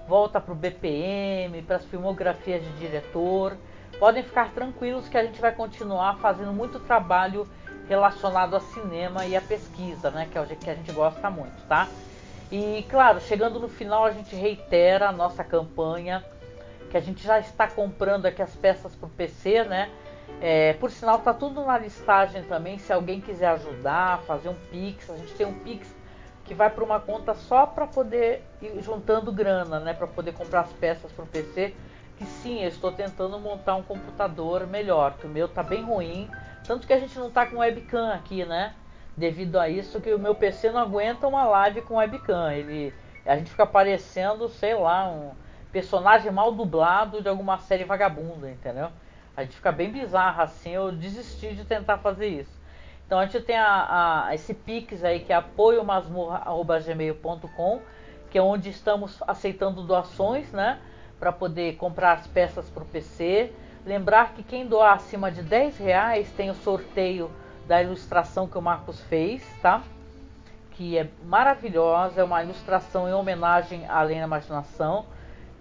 volta 0.06 0.40
para 0.40 0.52
o 0.52 0.54
BPM, 0.54 1.62
para 1.62 1.76
as 1.76 1.84
filmografias 1.86 2.62
de 2.62 2.72
diretor. 2.78 3.56
Podem 3.98 4.22
ficar 4.22 4.52
tranquilos 4.52 5.08
que 5.08 5.18
a 5.18 5.24
gente 5.24 5.40
vai 5.40 5.52
continuar 5.52 6.18
fazendo 6.18 6.52
muito 6.52 6.78
trabalho 6.78 7.44
relacionado 7.88 8.54
a 8.54 8.60
cinema 8.60 9.26
e 9.26 9.34
a 9.34 9.40
pesquisa, 9.40 10.12
né, 10.12 10.28
que 10.30 10.38
é 10.38 10.40
o 10.40 10.46
que 10.46 10.70
a 10.70 10.74
gente 10.74 10.92
gosta 10.92 11.28
muito, 11.28 11.60
tá? 11.66 11.88
E 12.52 12.86
claro, 12.88 13.20
chegando 13.20 13.58
no 13.58 13.68
final 13.68 14.04
a 14.04 14.12
gente 14.12 14.36
reitera 14.36 15.08
a 15.08 15.12
nossa 15.12 15.42
campanha, 15.42 16.24
que 16.92 16.98
a 16.98 17.00
gente 17.00 17.24
já 17.24 17.40
está 17.40 17.66
comprando 17.66 18.26
aqui 18.26 18.42
as 18.42 18.54
peças 18.54 18.94
para 18.94 19.06
o 19.06 19.10
PC, 19.10 19.64
né? 19.64 19.90
É, 20.42 20.74
por 20.74 20.90
sinal, 20.90 21.20
tá 21.20 21.32
tudo 21.32 21.64
na 21.64 21.78
listagem 21.78 22.42
também. 22.42 22.78
Se 22.78 22.92
alguém 22.92 23.18
quiser 23.18 23.48
ajudar, 23.48 24.18
fazer 24.26 24.50
um 24.50 24.54
Pix, 24.70 25.08
a 25.08 25.16
gente 25.16 25.32
tem 25.32 25.46
um 25.46 25.54
Pix 25.54 25.88
que 26.44 26.52
vai 26.52 26.68
para 26.68 26.84
uma 26.84 27.00
conta 27.00 27.32
só 27.32 27.64
para 27.64 27.86
poder 27.86 28.44
ir 28.60 28.78
juntando 28.82 29.32
grana, 29.32 29.80
né? 29.80 29.94
Para 29.94 30.06
poder 30.06 30.34
comprar 30.34 30.60
as 30.60 30.72
peças 30.74 31.10
para 31.10 31.24
o 31.24 31.26
PC. 31.26 31.74
Que 32.18 32.26
sim, 32.26 32.60
eu 32.60 32.68
estou 32.68 32.92
tentando 32.92 33.38
montar 33.38 33.74
um 33.74 33.82
computador 33.82 34.66
melhor, 34.66 35.14
que 35.14 35.26
o 35.26 35.30
meu 35.30 35.48
tá 35.48 35.62
bem 35.62 35.82
ruim. 35.82 36.28
Tanto 36.66 36.86
que 36.86 36.92
a 36.92 37.00
gente 37.00 37.18
não 37.18 37.28
está 37.28 37.46
com 37.46 37.56
webcam 37.56 38.12
aqui, 38.12 38.44
né? 38.44 38.74
Devido 39.16 39.58
a 39.58 39.66
isso 39.66 39.98
que 39.98 40.12
o 40.12 40.18
meu 40.18 40.34
PC 40.34 40.70
não 40.70 40.80
aguenta 40.80 41.26
uma 41.26 41.44
live 41.44 41.80
com 41.80 41.96
webcam. 41.96 42.52
Ele, 42.52 42.92
a 43.24 43.34
gente 43.38 43.50
fica 43.50 43.64
parecendo, 43.64 44.46
sei 44.50 44.74
lá, 44.74 45.08
um 45.08 45.30
personagem 45.72 46.30
mal 46.30 46.52
dublado 46.52 47.22
de 47.22 47.28
alguma 47.28 47.58
série 47.58 47.84
vagabunda, 47.84 48.50
entendeu? 48.50 48.90
A 49.36 49.42
gente 49.42 49.56
fica 49.56 49.72
bem 49.72 49.90
bizarro 49.90 50.42
assim, 50.42 50.70
eu 50.70 50.92
desisti 50.92 51.52
de 51.54 51.64
tentar 51.64 51.98
fazer 51.98 52.28
isso. 52.28 52.62
Então 53.06 53.18
a 53.18 53.26
gente 53.26 53.40
tem 53.40 53.56
a, 53.56 54.26
a, 54.26 54.34
esse 54.34 54.54
Pix 54.54 55.02
aí 55.02 55.18
que 55.20 55.32
é 55.32 55.36
apoiomasmorra.gmail.com, 55.36 57.80
que 58.30 58.38
é 58.38 58.42
onde 58.42 58.70
estamos 58.70 59.20
aceitando 59.26 59.82
doações, 59.82 60.52
né? 60.52 60.78
Para 61.18 61.32
poder 61.32 61.76
comprar 61.76 62.12
as 62.12 62.26
peças 62.26 62.68
para 62.68 62.82
o 62.82 62.86
PC. 62.86 63.52
Lembrar 63.84 64.32
que 64.32 64.42
quem 64.42 64.66
doar 64.66 64.94
acima 64.94 65.30
de 65.30 65.42
10 65.42 65.76
reais 65.78 66.30
tem 66.32 66.50
o 66.50 66.54
sorteio 66.54 67.30
da 67.66 67.82
ilustração 67.82 68.46
que 68.46 68.58
o 68.58 68.62
Marcos 68.62 69.00
fez, 69.02 69.44
tá? 69.60 69.82
Que 70.72 70.98
é 70.98 71.08
maravilhosa, 71.24 72.20
é 72.20 72.24
uma 72.24 72.42
ilustração 72.42 73.08
em 73.08 73.12
homenagem 73.12 73.86
à 73.86 74.00
Além 74.00 74.18
da 74.18 74.24
Imaginação, 74.24 75.06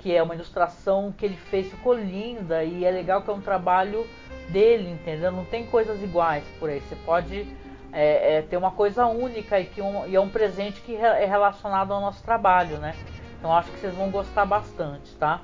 que 0.02 0.16
é 0.16 0.22
uma 0.22 0.34
ilustração 0.34 1.14
que 1.16 1.26
ele 1.26 1.38
fez, 1.38 1.70
ficou 1.70 1.94
linda 1.94 2.64
e 2.64 2.84
é 2.84 2.90
legal 2.90 3.22
que 3.22 3.30
é 3.30 3.34
um 3.34 3.42
trabalho 3.42 4.06
dele, 4.50 4.90
entendeu? 4.90 5.32
Não 5.32 5.46
tem 5.46 5.66
coisas 5.66 6.02
iguais 6.02 6.44
por 6.60 6.70
aí. 6.70 6.80
Você 6.82 6.96
pode 7.06 7.48
é, 7.94 8.38
é, 8.38 8.42
ter 8.42 8.58
uma 8.58 8.72
coisa 8.72 9.06
única 9.06 9.60
e 9.60 9.66
que 9.66 9.82
um, 9.82 10.08
e 10.08 10.16
é 10.16 10.20
um 10.20 10.30
presente 10.30 10.82
que 10.82 10.96
é 10.96 11.26
relacionado 11.26 11.94
ao 11.94 12.02
nosso 12.02 12.24
trabalho, 12.24 12.78
né? 12.78 12.96
Então 13.38 13.56
acho 13.56 13.70
que 13.72 13.80
vocês 13.80 13.94
vão 13.94 14.10
gostar 14.10 14.46
bastante, 14.46 15.14
tá? 15.16 15.42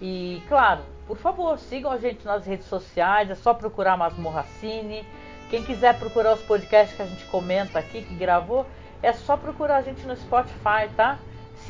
E 0.00 0.40
claro, 0.48 0.82
por 1.06 1.16
favor, 1.16 1.58
sigam 1.58 1.90
a 1.90 1.98
gente 1.98 2.24
nas 2.24 2.46
redes 2.46 2.66
sociais, 2.66 3.28
é 3.28 3.34
só 3.34 3.52
procurar 3.52 3.96
Masmorra 3.96 4.44
Cine. 4.60 5.04
Quem 5.50 5.64
quiser 5.64 5.98
procurar 5.98 6.34
os 6.34 6.42
podcasts 6.42 6.96
que 6.96 7.02
a 7.02 7.06
gente 7.06 7.24
comenta 7.24 7.80
aqui, 7.80 8.02
que 8.02 8.14
gravou, 8.14 8.64
é 9.02 9.12
só 9.12 9.36
procurar 9.36 9.78
a 9.78 9.82
gente 9.82 10.06
no 10.06 10.16
Spotify, 10.16 10.88
tá? 10.96 11.18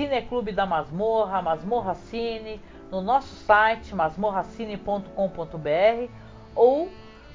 Cineclube 0.00 0.52
da 0.52 0.64
Masmorra, 0.64 1.42
Masmorra 1.42 1.94
Cine, 1.94 2.58
no 2.90 3.02
nosso 3.02 3.34
site 3.44 3.94
masmorracine.com.br 3.94 6.10
ou 6.56 6.88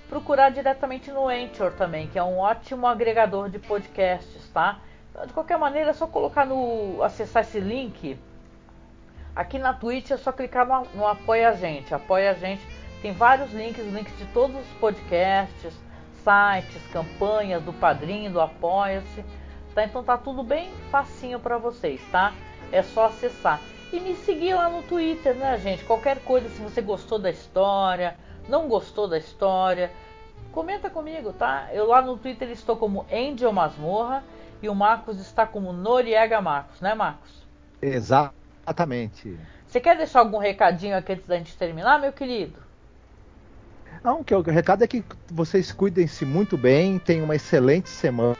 procurar 0.10 0.50
diretamente 0.50 1.12
no 1.12 1.28
Anchor 1.28 1.74
também, 1.74 2.08
que 2.08 2.18
é 2.18 2.24
um 2.24 2.40
ótimo 2.40 2.88
agregador 2.88 3.52
de 3.52 3.60
podcasts, 3.60 4.50
tá? 4.50 4.80
Então, 5.12 5.28
de 5.28 5.34
qualquer 5.34 5.60
maneira, 5.60 5.92
é 5.92 5.94
só 5.94 6.08
colocar 6.08 6.44
no 6.44 7.04
acessar 7.04 7.44
esse 7.44 7.60
link 7.60 8.18
Aqui 9.36 9.60
na 9.60 9.74
Twitch 9.74 10.10
é 10.10 10.18
só 10.18 10.32
clicar 10.32 10.66
no, 10.66 10.88
no 10.96 11.06
Apoia 11.06 11.50
a 11.50 11.54
Gente. 11.54 11.94
Apoia 11.94 12.32
a 12.32 12.34
Gente 12.34 12.66
tem 13.00 13.12
vários 13.12 13.54
links, 13.54 13.86
links 13.86 14.18
de 14.18 14.26
todos 14.28 14.56
os 14.56 14.68
podcasts, 14.80 15.74
sites, 16.24 16.82
campanhas 16.92 17.62
do 17.62 17.74
Padrinho, 17.74 18.32
do 18.32 18.42
Apoia-se. 18.42 19.24
Tá? 19.76 19.84
Então 19.84 20.04
tá 20.04 20.18
tudo 20.18 20.42
bem 20.42 20.72
facinho 20.90 21.40
para 21.40 21.58
vocês, 21.58 22.02
tá? 22.10 22.34
É 22.72 22.82
só 22.82 23.06
acessar. 23.06 23.62
E 23.92 24.00
me 24.00 24.16
seguir 24.16 24.54
lá 24.54 24.70
no 24.70 24.84
Twitter, 24.84 25.36
né, 25.36 25.58
gente? 25.58 25.84
Qualquer 25.86 26.20
coisa, 26.20 26.50
se 26.50 26.62
você 26.62 26.82
gostou 26.82 27.18
da 27.18 27.30
história, 27.30 28.16
não 28.50 28.68
gostou 28.68 29.08
da 29.08 29.18
história, 29.18 29.92
comenta 30.52 30.90
comigo, 30.90 31.32
tá? 31.34 31.70
Eu 31.72 31.88
lá 31.88 32.02
no 32.02 32.18
Twitter 32.18 32.50
estou 32.50 32.76
como 32.76 33.06
Angel 33.12 33.52
Masmorra 33.54 34.24
e 34.62 34.70
o 34.70 34.76
Marcos 34.76 35.20
está 35.20 35.46
como 35.46 35.72
Noriega 35.72 36.42
Marcos, 36.42 36.82
né, 36.82 36.94
Marcos? 36.94 37.46
Exatamente. 37.82 39.38
Você 39.68 39.80
quer 39.80 39.98
deixar 39.98 40.20
algum 40.20 40.38
recadinho 40.38 40.98
aqui 40.98 41.14
antes 41.14 41.28
da 41.28 41.38
gente 41.38 41.56
terminar, 41.58 42.00
meu 42.00 42.12
querido? 42.12 42.66
Não, 44.04 44.24
que 44.24 44.34
o 44.36 44.42
recado 44.42 44.84
é 44.84 44.88
que 44.88 45.04
vocês 45.30 45.72
cuidem-se 45.72 46.26
muito 46.26 46.58
bem, 46.58 47.00
tenham 47.00 47.26
uma 47.26 47.36
excelente 47.36 47.90
semana 47.90 48.38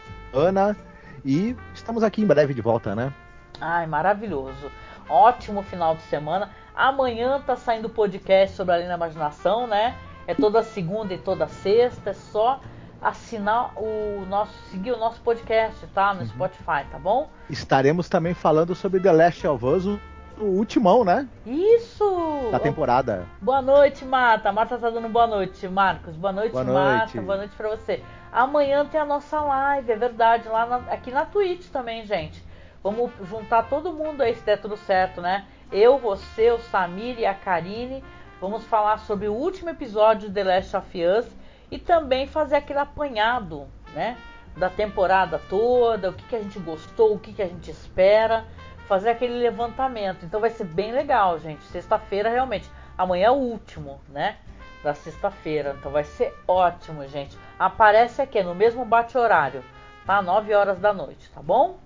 e 1.24 1.56
estamos 1.74 2.04
aqui 2.04 2.22
em 2.22 2.26
breve 2.26 2.54
de 2.54 2.62
volta, 2.62 2.96
né? 2.96 3.12
Ai, 3.60 3.86
maravilhoso. 3.88 4.72
Ótimo 5.10 5.62
final 5.64 5.96
de 5.96 6.02
semana. 6.04 6.50
Amanhã 6.76 7.40
tá 7.46 7.56
saindo 7.56 7.90
podcast 7.90 8.56
sobre 8.56 8.74
a 8.74 8.76
Além 8.78 8.88
da 8.88 8.96
Imaginação, 8.96 9.68
né? 9.68 9.96
É 10.28 10.34
toda 10.34 10.64
segunda 10.64 11.14
e 11.14 11.18
toda 11.18 11.48
sexta, 11.48 12.10
é 12.10 12.14
só 12.14 12.60
assinar 13.02 13.72
o 13.78 14.26
nosso, 14.28 14.54
seguir 14.72 14.92
o 14.92 14.98
nosso 14.98 15.22
podcast, 15.22 15.86
tá? 15.88 16.14
No 16.14 16.26
Spotify, 16.26 16.86
tá 16.92 16.98
bom? 17.00 17.30
Estaremos 17.50 18.10
também 18.10 18.34
falando 18.34 18.74
sobre 18.74 19.00
The 19.00 19.12
Last 19.12 19.46
of 19.48 19.64
Us, 19.64 19.86
o, 19.86 20.00
o 20.40 20.46
ultimão, 20.58 21.04
né? 21.06 21.28
Isso! 21.46 22.50
Da 22.52 22.60
temporada. 22.60 23.26
Boa 23.40 23.62
noite, 23.62 24.04
Marta. 24.04 24.52
Marta 24.52 24.78
tá 24.80 24.90
dando 24.90 25.08
boa 25.10 25.28
noite, 25.28 25.68
Marcos. 25.68 26.16
Boa 26.16 26.34
noite, 26.34 26.52
Boa 26.52 26.64
Marta. 26.64 26.98
noite. 26.98 27.20
Boa 27.20 27.38
noite 27.38 27.56
pra 27.56 27.70
você. 27.70 28.02
Amanhã 28.32 28.84
tem 28.86 29.00
a 29.00 29.06
nossa 29.06 29.40
live, 29.40 29.92
é 29.92 29.96
verdade, 29.96 30.50
lá 30.50 30.66
na- 30.66 30.92
aqui 30.92 31.12
na 31.12 31.26
Twitch 31.26 31.68
também, 31.70 32.06
gente. 32.06 32.44
Vamos 32.86 33.12
juntar 33.28 33.64
todo 33.64 33.92
mundo 33.92 34.22
aí, 34.22 34.36
se 34.36 34.44
der 34.44 34.62
tudo 34.62 34.78
certo, 34.78 35.20
né? 35.20 35.48
Eu, 35.72 35.98
você, 35.98 36.52
o 36.52 36.60
Samir 36.60 37.18
e 37.18 37.26
a 37.26 37.34
Karine. 37.34 38.04
Vamos 38.40 38.64
falar 38.66 39.00
sobre 39.00 39.28
o 39.28 39.34
último 39.34 39.72
episódio 39.72 40.30
de 40.30 40.36
The 40.36 40.44
Last 40.44 40.78
of 40.78 41.04
Us 41.04 41.26
e 41.72 41.80
também 41.80 42.28
fazer 42.28 42.58
aquele 42.58 42.78
apanhado, 42.78 43.66
né? 43.96 44.16
Da 44.56 44.70
temporada 44.70 45.42
toda, 45.50 46.12
o 46.12 46.14
que, 46.14 46.26
que 46.26 46.36
a 46.36 46.40
gente 46.44 46.60
gostou, 46.60 47.16
o 47.16 47.20
que, 47.20 47.34
que 47.34 47.42
a 47.42 47.48
gente 47.48 47.72
espera, 47.72 48.46
fazer 48.88 49.10
aquele 49.10 49.40
levantamento. 49.40 50.24
Então 50.24 50.40
vai 50.40 50.52
ser 50.52 50.66
bem 50.66 50.92
legal, 50.92 51.40
gente. 51.40 51.66
Sexta-feira, 51.66 52.30
realmente. 52.30 52.70
Amanhã 52.96 53.30
é 53.30 53.32
o 53.32 53.34
último, 53.34 54.00
né? 54.10 54.38
Da 54.84 54.94
sexta-feira. 54.94 55.76
Então 55.80 55.92
vai 55.92 56.04
ser 56.04 56.32
ótimo, 56.48 57.08
gente. 57.08 57.36
Aparece 57.58 58.22
aqui 58.22 58.44
no 58.44 58.54
mesmo 58.54 58.86
bate-horário, 58.86 59.64
tá? 60.06 60.22
9 60.22 60.54
horas 60.54 60.78
da 60.78 60.94
noite, 60.94 61.32
tá 61.32 61.42
bom? 61.42 61.84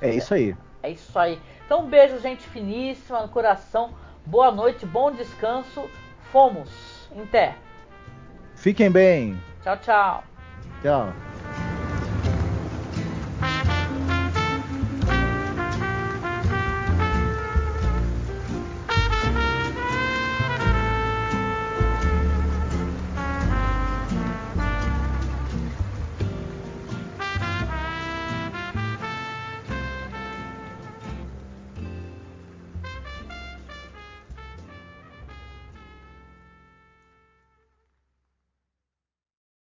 É 0.00 0.10
isso 0.10 0.34
aí. 0.34 0.56
É 0.82 0.90
isso 0.90 1.18
aí. 1.18 1.40
Então, 1.64 1.84
um 1.84 1.88
beijo, 1.88 2.18
gente 2.18 2.42
finíssima 2.48 3.22
no 3.22 3.28
coração. 3.28 3.90
Boa 4.24 4.50
noite, 4.50 4.86
bom 4.86 5.10
descanso. 5.10 5.88
Fomos. 6.32 7.08
Em 7.14 7.26
té. 7.26 7.56
Fiquem 8.54 8.90
bem. 8.90 9.40
Tchau, 9.62 9.76
tchau. 9.78 10.24
Tchau. 10.82 11.27